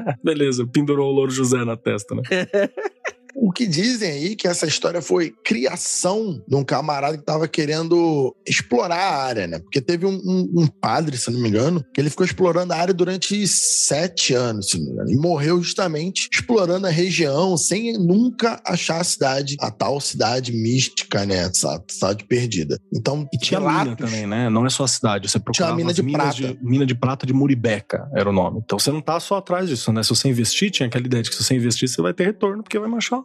Beleza, 0.23 0.65
pendurou 0.67 1.11
o 1.11 1.15
louro 1.15 1.31
José 1.31 1.63
na 1.63 1.77
testa, 1.77 2.15
né? 2.15 2.21
O 3.41 3.51
que 3.51 3.65
dizem 3.65 4.11
aí 4.11 4.35
que 4.35 4.47
essa 4.47 4.65
história 4.67 5.01
foi 5.01 5.33
criação 5.45 6.43
de 6.47 6.55
um 6.55 6.63
camarada 6.63 7.17
que 7.17 7.23
tava 7.23 7.47
querendo 7.47 8.35
explorar 8.45 8.97
a 8.97 9.23
área, 9.23 9.47
né? 9.47 9.59
Porque 9.59 9.79
teve 9.79 10.05
um, 10.05 10.13
um- 10.25 10.61
um 10.63 10.67
padre, 10.67 11.17
se 11.17 11.31
não 11.31 11.39
me 11.39 11.47
engano, 11.47 11.83
que 11.93 12.01
ele 12.01 12.09
ficou 12.09 12.25
explorando 12.25 12.73
a 12.73 12.77
área 12.77 12.93
durante 12.93 13.47
sete 13.47 14.33
anos, 14.33 14.69
se 14.69 14.77
não 14.77 14.85
me 14.87 14.91
engano. 14.91 15.09
E 15.11 15.15
morreu 15.17 15.61
justamente 15.61 16.27
explorando 16.33 16.87
a 16.87 16.89
região 16.89 17.55
sem 17.57 17.93
nunca 17.97 18.61
achar 18.65 18.99
a 18.99 19.03
cidade, 19.03 19.55
a 19.61 19.71
tal 19.71 19.99
cidade 20.01 20.51
mística, 20.51 21.25
né? 21.25 21.37
Essa 21.49 21.81
cidade 21.89 22.25
perdida. 22.25 22.77
Então, 22.93 23.27
E 23.33 23.37
tinha 23.37 23.59
mina 23.59 23.71
relatos- 23.83 24.05
também, 24.05 24.27
né? 24.27 24.49
Não 24.49 24.65
é 24.65 24.69
só 24.69 24.83
a 24.83 24.87
cidade. 24.87 25.29
Você 25.29 25.39
procurava 25.39 25.75
mina 25.75 25.91
as 25.91 25.95
de 25.95 26.03
minas 26.03 26.35
prata. 26.35 26.53
De, 26.55 26.63
mina 26.63 26.85
de 26.85 26.95
prata 26.95 27.25
de 27.25 27.33
Muribeca, 27.33 28.09
era 28.13 28.29
o 28.29 28.33
nome. 28.33 28.59
Então 28.63 28.77
você 28.77 28.91
não 28.91 29.01
tá 29.01 29.19
só 29.19 29.37
atrás 29.37 29.69
disso, 29.69 29.93
né? 29.93 30.03
Se 30.03 30.09
você 30.09 30.27
investir, 30.27 30.71
tinha 30.71 30.87
aquela 30.87 31.05
ideia 31.05 31.23
de 31.23 31.29
que 31.29 31.35
se 31.37 31.43
você 31.43 31.55
investir, 31.55 31.87
você 31.87 32.01
vai 32.01 32.13
ter 32.13 32.25
retorno, 32.25 32.61
porque 32.63 32.77
vai 32.77 32.89
achar 32.99 33.21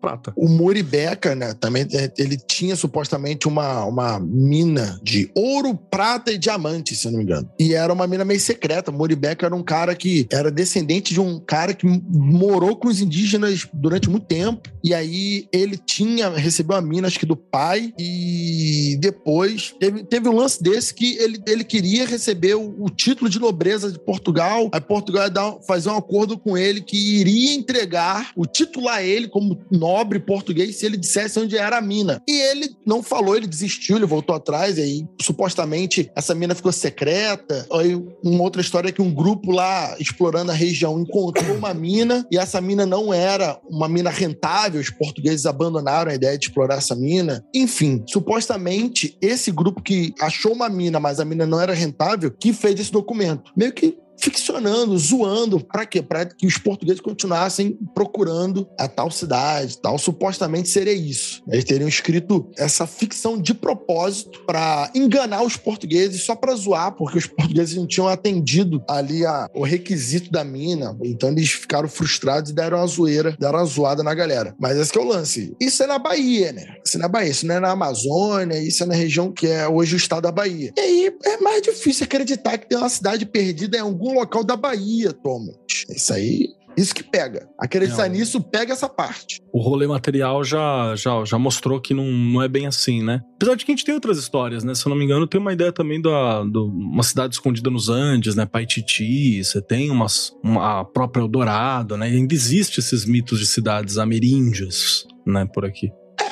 prata. 0.00 0.32
O 0.36 0.48
Muribeca, 0.48 1.34
né, 1.34 1.54
também 1.54 1.86
é, 1.92 2.12
ele 2.18 2.36
tinha 2.36 2.76
supostamente 2.76 3.46
uma, 3.48 3.84
uma 3.84 4.18
mina 4.20 4.98
de 5.02 5.30
ouro, 5.34 5.74
prata 5.74 6.32
e 6.32 6.38
diamante, 6.38 6.94
se 6.94 7.06
eu 7.06 7.12
não 7.12 7.18
me 7.18 7.24
engano. 7.24 7.48
E 7.58 7.74
era 7.74 7.92
uma 7.92 8.06
mina 8.06 8.24
meio 8.24 8.40
secreta. 8.40 8.90
Muribeca 8.90 9.46
era 9.46 9.54
um 9.54 9.62
cara 9.62 9.94
que 9.94 10.26
era 10.32 10.50
descendente 10.50 11.12
de 11.12 11.20
um 11.20 11.38
cara 11.40 11.74
que 11.74 11.86
morou 12.08 12.76
com 12.76 12.88
os 12.88 13.00
indígenas 13.00 13.66
durante 13.72 14.08
muito 14.08 14.26
tempo. 14.26 14.68
E 14.82 14.94
aí 14.94 15.48
ele 15.52 15.76
tinha, 15.76 16.28
recebeu 16.30 16.76
a 16.76 16.80
mina, 16.80 17.08
acho 17.08 17.18
que 17.18 17.26
do 17.26 17.36
pai, 17.36 17.92
e 17.98 18.96
depois 19.00 19.74
teve, 19.78 20.04
teve 20.04 20.28
um 20.28 20.36
lance 20.36 20.62
desse 20.62 20.94
que 20.94 21.16
ele, 21.16 21.42
ele 21.46 21.64
queria 21.64 22.06
receber 22.06 22.54
o, 22.54 22.74
o 22.78 22.88
título 22.88 23.28
de 23.28 23.38
nobreza 23.38 23.90
de 23.90 23.98
Portugal. 23.98 24.70
Aí 24.72 24.80
Portugal 24.80 25.24
ia 25.24 25.30
dar, 25.30 25.56
fazer 25.66 25.90
um 25.90 25.96
acordo 25.96 26.38
com 26.38 26.56
ele 26.56 26.80
que 26.80 27.20
iria 27.20 27.54
entregar 27.54 28.32
o 28.36 28.46
título 28.46 28.88
a 28.88 29.02
ele 29.02 29.28
como 29.28 29.58
nobre 29.70 29.87
português 30.20 30.76
se 30.76 30.86
ele 30.86 30.96
dissesse 30.96 31.38
onde 31.38 31.56
era 31.56 31.78
a 31.78 31.82
mina. 31.82 32.22
E 32.28 32.32
ele 32.32 32.70
não 32.86 33.02
falou, 33.02 33.36
ele 33.36 33.46
desistiu, 33.46 33.96
ele 33.96 34.06
voltou 34.06 34.34
atrás, 34.34 34.78
e 34.78 34.82
aí 34.82 35.06
supostamente 35.20 36.10
essa 36.14 36.34
mina 36.34 36.54
ficou 36.54 36.72
secreta. 36.72 37.66
Aí 37.72 37.94
uma 38.24 38.42
outra 38.42 38.60
história 38.60 38.88
é 38.88 38.92
que 38.92 39.02
um 39.02 39.12
grupo 39.12 39.50
lá 39.50 39.96
explorando 39.98 40.50
a 40.50 40.54
região 40.54 40.98
encontrou 41.00 41.56
uma 41.56 41.74
mina 41.74 42.26
e 42.30 42.38
essa 42.38 42.60
mina 42.60 42.86
não 42.86 43.12
era 43.12 43.58
uma 43.68 43.88
mina 43.88 44.10
rentável, 44.10 44.80
os 44.80 44.90
portugueses 44.90 45.46
abandonaram 45.46 46.10
a 46.10 46.14
ideia 46.14 46.38
de 46.38 46.46
explorar 46.46 46.76
essa 46.76 46.94
mina. 46.94 47.44
Enfim, 47.54 48.02
supostamente 48.06 49.16
esse 49.20 49.50
grupo 49.50 49.82
que 49.82 50.14
achou 50.20 50.52
uma 50.52 50.68
mina, 50.68 51.00
mas 51.00 51.20
a 51.20 51.24
mina 51.24 51.46
não 51.46 51.60
era 51.60 51.72
rentável, 51.72 52.30
que 52.30 52.52
fez 52.52 52.78
esse 52.80 52.92
documento. 52.92 53.52
Meio 53.56 53.72
que 53.72 53.96
ficcionando, 54.18 54.96
zoando. 54.98 55.60
Pra 55.60 55.86
quê? 55.86 56.02
Pra 56.02 56.26
que 56.26 56.46
os 56.46 56.58
portugueses 56.58 57.00
continuassem 57.00 57.78
procurando 57.94 58.68
a 58.78 58.88
tal 58.88 59.10
cidade, 59.10 59.78
tal. 59.78 59.98
Supostamente 59.98 60.68
seria 60.68 60.92
isso. 60.92 61.42
Eles 61.48 61.64
teriam 61.64 61.88
escrito 61.88 62.50
essa 62.56 62.86
ficção 62.86 63.40
de 63.40 63.54
propósito 63.54 64.44
para 64.46 64.90
enganar 64.94 65.42
os 65.42 65.56
portugueses, 65.56 66.22
só 66.22 66.34
para 66.34 66.54
zoar, 66.54 66.92
porque 66.92 67.18
os 67.18 67.26
portugueses 67.26 67.76
não 67.76 67.86
tinham 67.86 68.08
atendido 68.08 68.82
ali 68.88 69.24
a, 69.24 69.48
o 69.54 69.64
requisito 69.64 70.30
da 70.30 70.44
mina. 70.44 70.96
Então 71.02 71.30
eles 71.30 71.50
ficaram 71.50 71.88
frustrados 71.88 72.50
e 72.50 72.54
deram 72.54 72.78
uma 72.78 72.86
zoeira, 72.86 73.36
deram 73.38 73.58
uma 73.58 73.64
zoada 73.64 74.02
na 74.02 74.14
galera. 74.14 74.54
Mas 74.58 74.76
esse 74.76 74.96
é 74.96 75.00
o 75.00 75.04
lance. 75.04 75.54
Isso 75.60 75.82
é 75.82 75.86
na 75.86 75.98
Bahia, 75.98 76.52
né? 76.52 76.76
Isso 76.84 76.96
é 76.96 77.00
na 77.00 77.08
Bahia, 77.08 77.30
isso 77.30 77.46
não 77.46 77.54
é 77.54 77.60
na 77.60 77.70
Amazônia, 77.70 78.58
isso 78.58 78.82
é 78.82 78.86
na 78.86 78.94
região 78.94 79.32
que 79.32 79.46
é 79.46 79.68
hoje 79.68 79.94
o 79.94 79.96
estado 79.96 80.22
da 80.22 80.32
Bahia. 80.32 80.72
E 80.76 80.80
aí 80.80 81.12
é 81.24 81.36
mais 81.38 81.62
difícil 81.62 82.04
acreditar 82.04 82.58
que 82.58 82.68
tem 82.68 82.78
uma 82.78 82.88
cidade 82.88 83.26
perdida 83.26 83.76
em 83.76 83.80
algum 83.80 84.07
local 84.14 84.44
da 84.44 84.56
Bahia 84.56 85.10
atualmente. 85.10 85.86
Isso 85.88 86.12
aí 86.12 86.58
isso 86.78 86.94
que 86.94 87.02
pega. 87.02 87.48
Acreditar 87.58 88.06
É, 88.06 88.08
nisso 88.08 88.40
pega 88.40 88.72
essa 88.72 88.88
parte. 88.88 89.42
O 89.52 89.60
rolê 89.60 89.84
material 89.86 90.44
já, 90.44 90.94
já, 90.94 91.24
já 91.24 91.36
mostrou 91.36 91.80
que 91.80 91.92
não, 91.92 92.04
não 92.04 92.40
é 92.40 92.46
bem 92.46 92.68
assim, 92.68 93.02
né? 93.02 93.20
Apesar 93.34 93.56
de 93.56 93.64
que 93.64 93.72
a 93.72 93.74
gente 93.74 93.84
tem 93.84 93.94
outras 93.94 94.16
histórias, 94.16 94.62
né? 94.62 94.74
Se 94.76 94.86
eu 94.86 94.90
não 94.90 94.96
me 94.96 95.04
engano, 95.04 95.26
tem 95.26 95.40
uma 95.40 95.52
ideia 95.52 95.72
também 95.72 96.00
da 96.00 96.44
do, 96.44 96.66
uma 96.66 97.02
cidade 97.02 97.34
escondida 97.34 97.68
nos 97.68 97.88
Andes, 97.88 98.36
né? 98.36 98.46
Paititi, 98.46 99.42
você 99.42 99.60
tem 99.60 99.90
umas, 99.90 100.32
uma, 100.42 100.80
a 100.80 100.84
própria 100.84 101.20
Eldorado, 101.22 101.96
né? 101.96 102.08
E 102.08 102.14
ainda 102.14 102.32
existe 102.32 102.78
esses 102.78 103.04
mitos 103.04 103.40
de 103.40 103.46
cidades 103.46 103.98
ameríndias, 103.98 105.04
né? 105.26 105.48
Por 105.52 105.64
aqui. 105.64 105.90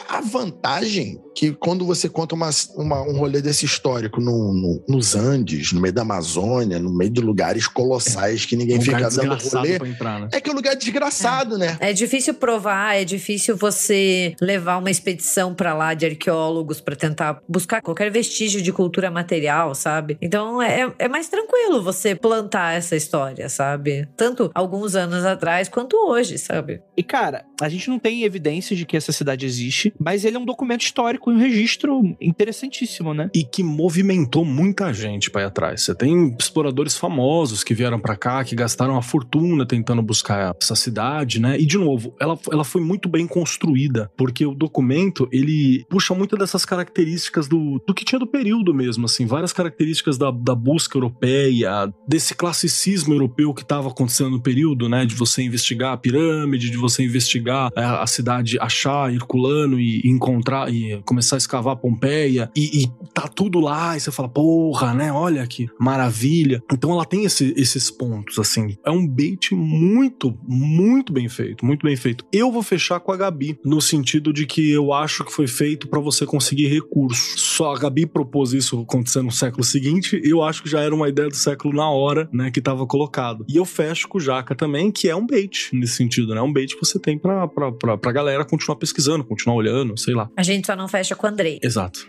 A 0.09 0.21
vantagem 0.21 1.21
que 1.35 1.53
quando 1.53 1.85
você 1.85 2.09
conta 2.09 2.35
uma, 2.35 2.49
uma- 2.77 3.03
um 3.03 3.19
rolê 3.19 3.43
desse 3.43 3.67
histórico 3.67 4.21
no- 4.21 4.55
no- 4.55 4.85
nos 4.89 5.15
Andes, 5.15 5.73
no 5.73 5.81
meio 5.81 5.93
da 5.93 6.03
Amazônia, 6.03 6.79
no 6.79 6.97
meio 6.97 7.11
de 7.11 7.21
lugares 7.21 7.69
colossais 7.69 8.47
que 8.47 8.57
ninguém 8.57 8.79
um 8.79 8.81
fica 8.81 9.11
dando 9.11 9.37
rolê, 9.53 9.79
pra 9.79 9.89
entrar, 9.89 10.21
né? 10.21 10.29
é 10.33 10.41
que 10.41 10.49
é 10.49 10.53
um 10.53 10.57
lugar 10.57 10.75
desgraçado, 10.77 11.59
né? 11.59 11.77
É 11.81 11.93
difícil 11.93 12.33
provar, 12.35 12.95
é 12.97 13.05
difícil 13.05 13.55
você 13.57 14.35
levar 14.41 14.79
uma 14.79 14.91
expedição 14.91 15.55
pra 15.55 15.75
lá 15.75 15.93
de 15.93 16.07
arqueólogos 16.07 16.81
pra 16.81 16.97
tentar 16.97 17.41
buscar 17.49 17.83
qualquer 17.83 18.11
vestígio 18.11 18.63
de 18.63 18.73
cultura 18.73 19.11
material, 19.11 19.75
sabe? 19.75 20.17
Então 20.23 20.63
é, 20.63 20.91
é 20.99 21.09
mais 21.09 21.29
tranquilo 21.29 21.83
você 21.83 22.15
plantar 22.15 22.75
essa 22.77 22.97
história, 22.97 23.49
sabe? 23.51 24.09
Tanto 24.17 24.51
alguns 24.55 24.95
anos 24.95 25.25
atrás 25.25 25.69
quanto 25.69 25.97
hoje, 26.09 26.39
sabe? 26.39 26.81
E, 26.97 27.03
cara, 27.03 27.45
a 27.61 27.69
gente 27.69 27.91
não 27.91 27.99
tem 27.99 28.23
evidências 28.23 28.79
de 28.79 28.87
que 28.87 28.97
essa 28.97 29.13
cidade 29.13 29.45
existe, 29.45 29.93
mas 29.99 30.25
ele 30.25 30.37
é 30.37 30.41
um 30.41 30.45
documento 30.45 30.83
histórico 30.83 31.31
e 31.31 31.35
um 31.35 31.39
registro 31.39 32.17
interessantíssimo, 32.21 33.15
né? 33.15 33.31
e 33.37 33.45
que 33.45 33.63
movimentou 33.63 34.45
muita 34.45 34.93
gente 34.93 35.31
para 35.31 35.43
ir 35.43 35.45
atrás. 35.45 35.83
Você 35.83 35.95
tem 35.95 36.35
exploradores 36.39 36.97
famosos 36.97 37.63
que 37.63 37.75
vieram 37.75 37.99
para 37.99 38.17
cá, 38.17 38.43
que 38.43 38.57
gastaram 38.57 38.95
uma 38.95 39.03
fortuna 39.03 39.67
tentando 39.67 40.03
buscar 40.03 40.55
essa 40.61 40.75
cidade, 40.75 41.41
né? 41.41 41.61
E 41.61 41.67
de 41.67 41.77
novo, 41.77 42.15
ela, 42.19 42.39
ela 42.51 42.65
foi 42.65 42.81
muito 42.81 43.09
bem 43.09 43.27
construída, 43.27 44.11
porque 44.17 44.47
o 44.47 44.55
documento 44.55 45.29
ele 45.31 45.85
puxa 45.91 46.15
muitas 46.15 46.39
dessas 46.39 46.65
características 46.65 47.47
do, 47.47 47.83
do 47.87 47.93
que 47.93 48.05
tinha 48.05 48.19
do 48.19 48.27
período 48.27 48.73
mesmo, 48.73 49.05
assim, 49.05 49.27
várias 49.27 49.53
características 49.53 50.17
da, 50.17 50.31
da 50.31 50.55
busca 50.55 50.97
europeia, 50.97 51.93
desse 52.09 52.35
classicismo 52.35 53.13
europeu 53.13 53.53
que 53.53 53.63
estava 53.63 53.89
acontecendo 53.89 54.31
no 54.31 54.43
período, 54.43 54.89
né? 54.89 55.05
De 55.05 55.15
você 55.15 55.43
investigar 55.43 55.93
a 55.93 55.97
pirâmide, 55.97 56.71
de 56.71 56.77
você 56.79 57.03
investigar 57.03 57.71
é, 57.77 57.85
a 57.85 58.07
cidade, 58.07 58.59
achar 58.59 59.13
Herculano 59.13 59.79
e, 59.79 59.86
e 60.05 60.09
encontrar 60.11 60.73
e 60.73 61.01
começar 61.05 61.37
a 61.37 61.39
escavar 61.39 61.77
Pompeia 61.77 62.51
e, 62.57 62.83
e 62.83 62.87
tá 63.15 63.29
tudo 63.29 63.61
lá 63.61 63.97
e 63.97 64.01
você 64.01 64.11
fala, 64.11 64.29
porra, 64.29 64.93
né? 64.95 65.13
Olha 65.13 65.47
que 65.47 65.69
maravilha. 65.79 66.63
Então 66.73 66.91
ela 66.93 67.05
tem 67.05 67.25
esse- 67.25 67.55
esses 67.57 67.91
pontos, 67.91 68.39
assim. 68.39 68.77
É 68.85 68.91
um 68.91 69.07
bait 69.07 69.55
muito, 69.55 70.37
muito 70.47 71.13
bem 71.13 71.29
feito, 71.29 71.65
muito 71.65 71.85
bem 71.87 71.97
feito. 71.97 72.25
Eu 72.33 72.51
vou 72.51 72.63
fechar 72.63 73.01
com 73.01 73.13
a 73.13 73.17
Gabi, 73.17 73.59
no 73.65 73.81
sentido 73.81 74.33
de 74.33 74.47
que 74.47 74.71
eu 74.71 74.93
acho 74.93 75.25
que 75.25 75.33
foi 75.33 75.47
feito 75.47 75.89
pra 75.89 76.01
você 76.01 76.25
conseguir 76.27 76.67
recursos. 76.69 77.41
Só 77.41 77.75
a 77.75 77.79
Gabi 77.79 78.07
propôs 78.07 78.53
isso 78.53 78.81
acontecer 78.81 79.23
no 79.23 79.31
século 79.33 79.65
seguinte, 79.65 80.21
eu 80.25 80.43
acho 80.43 80.63
que 80.63 80.69
já 80.69 80.81
era 80.81 80.95
uma 80.95 81.09
ideia 81.09 81.29
do 81.29 81.37
século 81.37 81.75
na 81.75 81.89
hora, 81.91 82.29
né, 82.33 82.51
que 82.51 82.61
tava 82.61 82.87
colocado. 82.87 83.45
E 83.49 83.57
eu 83.57 83.65
fecho 83.65 84.09
com 84.09 84.19
o 84.19 84.21
Jaca 84.21 84.55
também, 84.55 84.91
que 84.91 85.09
é 85.09 85.17
um 85.17 85.27
bait 85.27 85.71
nesse 85.73 85.95
sentido, 85.95 86.35
né? 86.35 86.41
É 86.41 86.43
um 86.43 86.53
bait 86.53 86.75
que 86.75 86.85
você 86.85 86.99
tem 86.99 87.19
pra, 87.19 87.47
pra, 87.49 87.97
pra 87.97 88.13
galera 88.13 88.45
continuar 88.45 88.77
pesquisando, 88.77 89.25
continuar 89.25 89.57
olhando, 89.57 89.76
sei 89.97 90.15
lá. 90.15 90.31
A 90.37 90.43
gente 90.43 90.67
só 90.67 90.77
não 90.77 90.89
fecha 90.89 91.15
com 91.17 91.27
o 91.27 91.31
Andrei. 91.31 91.59
Exato. 91.63 92.07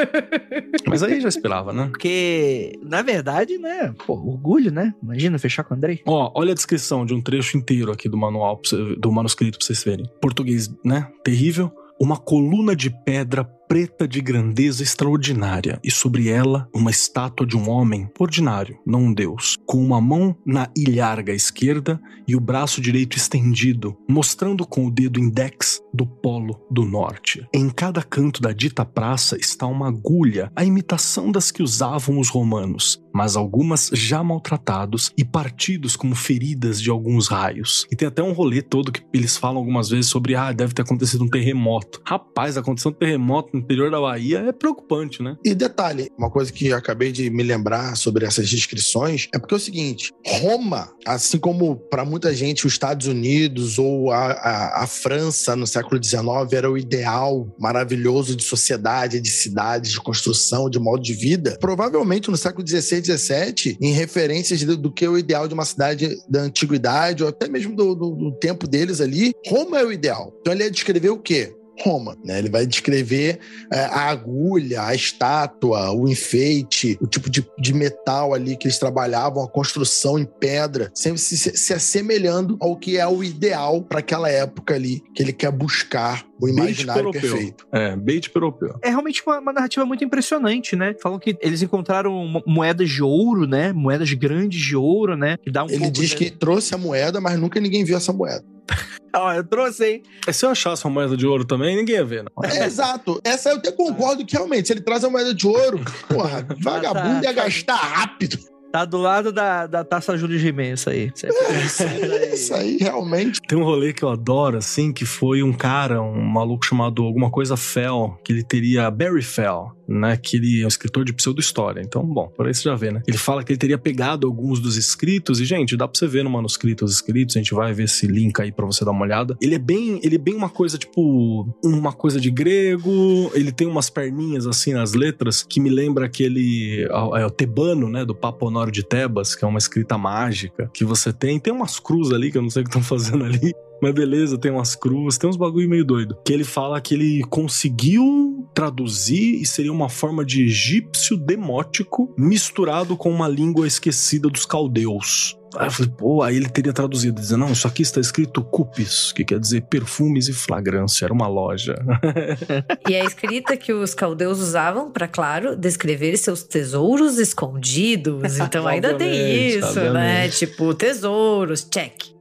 Mas 0.86 1.02
aí 1.02 1.20
já 1.20 1.28
esperava, 1.28 1.72
né? 1.72 1.86
Porque, 1.86 2.72
na 2.82 3.02
verdade, 3.02 3.58
né? 3.58 3.94
Pô, 4.06 4.14
orgulho, 4.14 4.70
né? 4.70 4.94
Imagina 5.02 5.38
fechar 5.38 5.64
com 5.64 5.74
o 5.74 5.76
Andrei. 5.76 6.00
Ó, 6.06 6.32
olha 6.34 6.52
a 6.52 6.54
descrição 6.54 7.04
de 7.04 7.14
um 7.14 7.20
trecho 7.20 7.56
inteiro 7.56 7.92
aqui 7.92 8.08
do 8.08 8.16
manual, 8.16 8.60
do 8.98 9.12
manuscrito 9.12 9.58
pra 9.58 9.66
vocês 9.66 9.82
verem. 9.82 10.10
Português, 10.20 10.68
né? 10.84 11.08
Terrível. 11.22 11.70
Uma 12.00 12.16
coluna 12.16 12.74
de 12.74 12.90
pedra 13.04 13.44
preta 13.70 14.08
de 14.08 14.20
grandeza 14.20 14.82
extraordinária, 14.82 15.78
e 15.84 15.92
sobre 15.92 16.28
ela 16.28 16.68
uma 16.74 16.90
estátua 16.90 17.46
de 17.46 17.56
um 17.56 17.70
homem 17.70 18.10
ordinário, 18.18 18.76
não 18.84 19.04
um 19.04 19.14
deus, 19.14 19.56
com 19.64 19.78
uma 19.78 20.00
mão 20.00 20.36
na 20.44 20.68
ilharga 20.76 21.32
esquerda 21.32 22.00
e 22.26 22.34
o 22.34 22.40
braço 22.40 22.80
direito 22.80 23.16
estendido, 23.16 23.96
mostrando 24.08 24.66
com 24.66 24.86
o 24.86 24.90
dedo 24.90 25.20
index 25.20 25.80
do 25.94 26.04
polo 26.04 26.60
do 26.68 26.84
norte. 26.84 27.46
Em 27.54 27.70
cada 27.70 28.02
canto 28.02 28.42
da 28.42 28.52
dita 28.52 28.84
praça 28.84 29.36
está 29.38 29.68
uma 29.68 29.86
agulha, 29.86 30.50
a 30.56 30.64
imitação 30.64 31.30
das 31.30 31.52
que 31.52 31.62
usavam 31.62 32.18
os 32.18 32.28
romanos, 32.28 33.00
mas 33.14 33.36
algumas 33.36 33.88
já 33.92 34.22
maltratados 34.22 35.12
e 35.16 35.24
partidos 35.24 35.94
como 35.94 36.16
feridas 36.16 36.82
de 36.82 36.90
alguns 36.90 37.28
raios. 37.28 37.86
E 37.90 37.94
tem 37.94 38.08
até 38.08 38.20
um 38.20 38.32
rolê 38.32 38.62
todo 38.62 38.90
que 38.90 39.02
eles 39.12 39.36
falam 39.36 39.58
algumas 39.58 39.88
vezes 39.88 40.06
sobre 40.06 40.34
ah, 40.34 40.52
deve 40.52 40.74
ter 40.74 40.82
acontecido 40.82 41.22
um 41.22 41.28
terremoto. 41.28 42.00
Rapaz, 42.04 42.56
aconteceu 42.56 42.90
um 42.90 42.94
terremoto 42.94 43.59
interior 43.60 43.90
da 43.90 44.00
Bahia 44.00 44.38
é 44.40 44.52
preocupante, 44.52 45.22
né? 45.22 45.36
E 45.44 45.54
detalhe, 45.54 46.10
uma 46.18 46.30
coisa 46.30 46.52
que 46.52 46.72
acabei 46.72 47.12
de 47.12 47.30
me 47.30 47.42
lembrar 47.42 47.96
sobre 47.96 48.24
essas 48.26 48.48
descrições 48.48 49.28
é 49.34 49.38
porque 49.38 49.54
é 49.54 49.56
o 49.56 49.60
seguinte: 49.60 50.12
Roma, 50.26 50.92
assim 51.06 51.38
como 51.38 51.76
para 51.76 52.04
muita 52.04 52.34
gente 52.34 52.66
os 52.66 52.72
Estados 52.72 53.06
Unidos 53.06 53.78
ou 53.78 54.10
a, 54.10 54.32
a, 54.32 54.84
a 54.84 54.86
França 54.86 55.54
no 55.56 55.66
século 55.66 56.02
XIX 56.02 56.20
era 56.52 56.70
o 56.70 56.76
ideal 56.78 57.46
maravilhoso 57.58 58.34
de 58.36 58.42
sociedade, 58.42 59.20
de 59.20 59.30
cidades, 59.30 59.92
de 59.92 60.00
construção, 60.00 60.68
de 60.68 60.78
modo 60.78 61.02
de 61.02 61.12
vida, 61.14 61.56
provavelmente 61.60 62.30
no 62.30 62.36
século 62.36 62.66
XVI, 62.66 63.02
XVII, 63.04 63.76
em 63.80 63.92
referências 63.92 64.62
do, 64.64 64.76
do 64.76 64.92
que 64.92 65.04
é 65.04 65.08
o 65.08 65.18
ideal 65.18 65.46
de 65.48 65.54
uma 65.54 65.64
cidade 65.64 66.16
da 66.28 66.42
antiguidade 66.42 67.22
ou 67.22 67.28
até 67.28 67.48
mesmo 67.48 67.74
do, 67.74 67.94
do- 67.94 68.14
do 68.16 68.32
tempo 68.38 68.66
deles 68.66 69.00
ali, 69.00 69.32
Roma 69.46 69.78
é 69.80 69.84
o 69.84 69.92
ideal. 69.92 70.32
Então 70.40 70.52
ele 70.52 70.64
ia 70.64 70.70
descrever 70.70 71.10
o 71.10 71.18
quê? 71.18 71.54
Roma, 71.82 72.16
né? 72.24 72.38
Ele 72.38 72.48
vai 72.50 72.66
descrever 72.66 73.38
é, 73.72 73.80
a 73.80 74.08
agulha, 74.10 74.82
a 74.82 74.94
estátua, 74.94 75.90
o 75.92 76.08
enfeite, 76.08 76.98
o 77.00 77.06
tipo 77.06 77.30
de, 77.30 77.44
de 77.58 77.72
metal 77.74 78.34
ali 78.34 78.56
que 78.56 78.66
eles 78.66 78.78
trabalhavam, 78.78 79.42
a 79.42 79.48
construção 79.48 80.18
em 80.18 80.24
pedra, 80.24 80.90
sempre 80.94 81.18
se, 81.18 81.36
se 81.36 81.72
assemelhando 81.72 82.56
ao 82.60 82.76
que 82.76 82.96
é 82.98 83.06
o 83.06 83.22
ideal 83.24 83.82
para 83.82 84.00
aquela 84.00 84.28
época 84.28 84.74
ali, 84.74 85.02
que 85.14 85.22
ele 85.22 85.32
quer 85.32 85.50
buscar 85.50 86.24
o 86.40 86.48
imaginário 86.48 87.10
perfeito. 87.10 87.66
É, 87.72 87.94
bait 87.96 88.30
europeu. 88.34 88.74
É 88.82 88.88
realmente 88.90 89.22
uma, 89.26 89.38
uma 89.40 89.52
narrativa 89.52 89.84
muito 89.84 90.02
impressionante, 90.04 90.74
né? 90.74 90.94
Falam 91.02 91.18
que 91.18 91.36
eles 91.40 91.60
encontraram 91.62 92.12
mo- 92.26 92.42
moedas 92.46 92.88
de 92.88 93.02
ouro, 93.02 93.46
né? 93.46 93.72
Moedas 93.72 94.10
grandes 94.12 94.60
de 94.60 94.74
ouro, 94.76 95.16
né? 95.16 95.36
Que 95.42 95.50
dá 95.50 95.64
um 95.64 95.68
Ele 95.68 95.78
pouco 95.78 95.92
diz 95.92 96.10
de- 96.10 96.16
que 96.16 96.30
trouxe 96.30 96.74
a 96.74 96.78
moeda, 96.78 97.20
mas 97.20 97.38
nunca 97.38 97.60
ninguém 97.60 97.84
viu 97.84 97.96
essa 97.96 98.12
moeda. 98.12 98.42
Ó, 99.14 99.32
eu 99.32 99.44
trouxe, 99.44 99.84
hein? 99.84 100.02
É, 100.26 100.32
se 100.32 100.44
eu 100.44 100.50
achasse 100.50 100.84
uma 100.84 100.94
moeda 100.94 101.16
de 101.16 101.26
ouro 101.26 101.44
também, 101.44 101.76
ninguém 101.76 101.96
ia 101.96 102.04
ver, 102.04 102.24
não. 102.24 102.44
É, 102.44 102.64
exato. 102.64 103.20
Essa 103.24 103.50
eu 103.50 103.56
até 103.56 103.72
concordo 103.72 104.24
que 104.24 104.34
realmente, 104.34 104.68
se 104.68 104.72
ele 104.72 104.80
traz 104.80 105.02
a 105.04 105.10
moeda 105.10 105.34
de 105.34 105.46
ouro, 105.46 105.80
porra, 106.08 106.46
vagabundo 106.58 107.24
ia 107.24 107.32
gastar 107.32 107.74
rápido. 107.74 108.38
Tá 108.72 108.84
do 108.84 108.98
lado 108.98 109.32
da, 109.32 109.66
da 109.66 109.82
taça 109.82 110.16
Júlio 110.16 110.38
Gimenez, 110.38 110.80
isso 110.80 110.90
aí. 110.90 111.12
Isso 111.12 111.26
aí. 111.26 112.30
Isso 112.32 112.54
aí 112.54 112.76
realmente. 112.78 113.40
Tem 113.48 113.58
um 113.58 113.64
rolê 113.64 113.92
que 113.92 114.04
eu 114.04 114.08
adoro, 114.08 114.58
assim, 114.58 114.92
que 114.92 115.04
foi 115.04 115.42
um 115.42 115.52
cara, 115.52 116.00
um 116.00 116.22
maluco 116.22 116.64
chamado 116.64 117.02
alguma 117.02 117.30
coisa 117.30 117.56
Fell, 117.56 118.16
que 118.24 118.32
ele 118.32 118.44
teria 118.44 118.88
Barry 118.90 119.22
Fell, 119.22 119.72
né? 119.90 120.16
Que 120.16 120.36
ele 120.36 120.62
é 120.62 120.64
um 120.64 120.68
escritor 120.68 121.04
de 121.04 121.12
pseudo-história. 121.12 121.80
Então, 121.80 122.04
bom, 122.06 122.28
por 122.28 122.46
aí 122.46 122.54
você 122.54 122.62
já 122.62 122.74
vê, 122.74 122.90
né? 122.92 123.02
Ele 123.06 123.18
fala 123.18 123.42
que 123.42 123.52
ele 123.52 123.58
teria 123.58 123.76
pegado 123.76 124.26
alguns 124.26 124.60
dos 124.60 124.76
escritos, 124.76 125.40
e, 125.40 125.44
gente, 125.44 125.76
dá 125.76 125.88
pra 125.88 125.98
você 125.98 126.06
ver 126.06 126.22
no 126.22 126.30
manuscrito 126.30 126.84
os 126.84 126.92
escritos, 126.92 127.36
a 127.36 127.40
gente 127.40 127.52
vai 127.54 127.72
ver 127.72 127.84
esse 127.84 128.06
link 128.06 128.40
aí 128.40 128.52
pra 128.52 128.64
você 128.64 128.84
dar 128.84 128.92
uma 128.92 129.02
olhada. 129.02 129.36
Ele 129.40 129.54
é 129.54 129.58
bem, 129.58 130.00
ele 130.02 130.14
é 130.14 130.18
bem 130.18 130.34
uma 130.34 130.48
coisa, 130.48 130.78
tipo, 130.78 131.48
uma 131.64 131.92
coisa 131.92 132.20
de 132.20 132.30
grego, 132.30 133.30
ele 133.34 133.50
tem 133.50 133.66
umas 133.66 133.90
perninhas, 133.90 134.46
assim, 134.46 134.72
nas 134.72 134.94
letras, 134.94 135.42
que 135.42 135.60
me 135.60 135.68
lembra 135.68 136.06
aquele, 136.06 136.86
é, 137.16 137.26
o 137.26 137.30
Tebano, 137.30 137.88
né? 137.88 138.04
Do 138.04 138.14
Papo 138.14 138.46
Honório 138.46 138.72
de 138.72 138.84
Tebas, 138.84 139.34
que 139.34 139.44
é 139.44 139.48
uma 139.48 139.58
escrita 139.58 139.98
mágica 139.98 140.70
que 140.72 140.84
você 140.84 141.12
tem. 141.12 141.38
Tem 141.38 141.52
umas 141.52 141.78
cruzes 141.78 142.12
ali 142.12 142.30
que 142.30 142.38
eu 142.38 142.42
não 142.42 142.50
sei 142.50 142.62
o 142.62 142.64
que 142.64 142.70
estão 142.70 142.82
fazendo 142.82 143.24
ali. 143.24 143.52
Mas 143.82 143.94
beleza, 143.94 144.38
tem 144.38 144.50
umas 144.50 144.74
cruzes, 144.74 145.18
tem 145.18 145.28
uns 145.28 145.36
bagulho 145.36 145.68
meio 145.68 145.84
doido. 145.84 146.16
Que 146.24 146.32
ele 146.32 146.44
fala 146.44 146.80
que 146.80 146.94
ele 146.94 147.22
conseguiu 147.30 148.48
traduzir 148.54 149.40
e 149.40 149.46
seria 149.46 149.72
uma 149.72 149.88
forma 149.88 150.24
de 150.24 150.44
egípcio 150.44 151.16
demótico 151.16 152.14
misturado 152.18 152.96
com 152.96 153.10
uma 153.10 153.28
língua 153.28 153.66
esquecida 153.66 154.28
dos 154.28 154.44
caldeus. 154.44 155.36
Aí 155.56 155.66
eu 155.66 155.70
falei, 155.72 155.92
pô, 155.96 156.22
aí 156.22 156.36
ele 156.36 156.48
teria 156.48 156.72
traduzido, 156.72 157.20
dizendo, 157.20 157.40
não, 157.40 157.52
isso 157.52 157.66
aqui 157.66 157.82
está 157.82 158.00
escrito 158.00 158.42
cupis, 158.42 159.12
que 159.12 159.24
quer 159.24 159.38
dizer 159.38 159.62
perfumes 159.62 160.28
e 160.28 160.32
flagrância, 160.32 161.04
era 161.04 161.12
uma 161.12 161.26
loja. 161.26 161.74
E 162.88 162.94
a 162.96 163.04
escrita 163.04 163.56
que 163.56 163.72
os 163.72 163.94
caldeus 163.94 164.40
usavam 164.40 164.90
para, 164.90 165.06
claro, 165.06 165.56
descrever 165.56 166.16
seus 166.16 166.42
tesouros 166.42 167.18
escondidos. 167.18 168.38
Então 168.38 168.66
ainda 168.66 168.94
tem 168.94 169.08
Obviamente, 169.08 169.58
isso, 169.58 169.80
né? 169.80 169.88
obviamente. 169.88 170.38
Tipo, 170.38 170.74
tesouros, 170.74 171.66
check. 171.70 172.19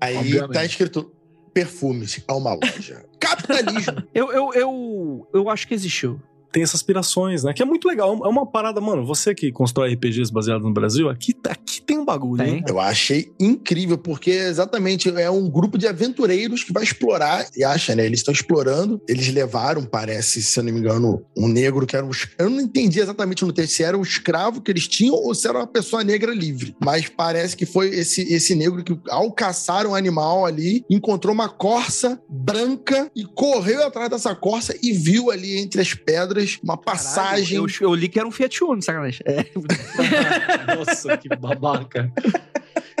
Aí 0.00 0.16
Obviamente. 0.16 0.52
tá 0.52 0.64
escrito 0.64 1.12
perfumes, 1.52 2.22
é 2.26 2.32
uma 2.32 2.54
loja. 2.54 3.04
Capitalismo. 3.20 4.02
Eu, 4.14 4.32
eu, 4.32 4.54
eu, 4.54 5.28
eu 5.32 5.50
acho 5.50 5.66
que 5.66 5.74
existiu. 5.74 6.20
Tem 6.52 6.62
essas 6.62 6.76
aspirações, 6.76 7.44
né? 7.44 7.52
Que 7.52 7.62
é 7.62 7.64
muito 7.64 7.86
legal. 7.86 8.20
É 8.24 8.28
uma 8.28 8.46
parada, 8.46 8.80
mano. 8.80 9.04
Você 9.06 9.34
que 9.34 9.52
constrói 9.52 9.94
RPGs 9.94 10.32
baseados 10.32 10.66
no 10.66 10.72
Brasil, 10.72 11.08
aqui, 11.08 11.34
aqui 11.48 11.80
tem 11.80 11.98
um 11.98 12.04
bagulho, 12.04 12.42
Tem. 12.44 12.56
hein? 12.56 12.64
Eu 12.68 12.80
achei 12.80 13.32
incrível, 13.38 13.98
porque 13.98 14.30
exatamente 14.30 15.08
é 15.08 15.30
um 15.30 15.48
grupo 15.48 15.78
de 15.78 15.86
aventureiros 15.86 16.64
que 16.64 16.72
vai 16.72 16.82
explorar, 16.82 17.46
e 17.56 17.64
acha, 17.64 17.94
né? 17.94 18.04
Eles 18.04 18.20
estão 18.20 18.32
explorando. 18.32 19.00
Eles 19.08 19.32
levaram, 19.32 19.84
parece, 19.84 20.42
se 20.42 20.58
eu 20.58 20.64
não 20.64 20.72
me 20.72 20.80
engano, 20.80 21.22
um 21.36 21.48
negro 21.48 21.86
que 21.86 21.96
era 21.96 22.04
um. 22.04 22.10
Eu 22.38 22.50
não 22.50 22.60
entendi 22.60 23.00
exatamente 23.00 23.44
no 23.44 23.52
texto 23.52 23.74
se 23.74 23.82
era 23.82 23.96
um 23.96 24.02
escravo 24.02 24.60
que 24.60 24.70
eles 24.70 24.88
tinham 24.88 25.14
ou 25.14 25.34
se 25.34 25.48
era 25.48 25.58
uma 25.58 25.66
pessoa 25.66 26.02
negra 26.02 26.34
livre. 26.34 26.74
Mas 26.80 27.08
parece 27.08 27.56
que 27.56 27.66
foi 27.66 27.88
esse, 27.88 28.22
esse 28.32 28.54
negro 28.54 28.82
que, 28.82 28.98
ao 29.08 29.30
caçar 29.32 29.86
um 29.86 29.94
animal 29.94 30.46
ali, 30.46 30.84
encontrou 30.90 31.32
uma 31.32 31.48
corça 31.48 32.20
branca 32.28 33.10
e 33.14 33.24
correu 33.24 33.86
atrás 33.86 34.10
dessa 34.10 34.34
corça 34.34 34.76
e 34.82 34.92
viu 34.92 35.30
ali 35.30 35.58
entre 35.58 35.80
as 35.80 35.94
pedras 35.94 36.39
uma 36.62 36.76
passagem. 36.76 37.56
Eu, 37.56 37.66
eu 37.80 37.94
li 37.94 38.08
que 38.08 38.18
era 38.18 38.26
um 38.28 38.30
Fiat 38.30 38.62
Uno, 38.64 38.82
sacanagem. 38.82 39.20
É. 39.24 39.46
Nossa, 40.74 41.16
que 41.16 41.28
babaca. 41.28 42.12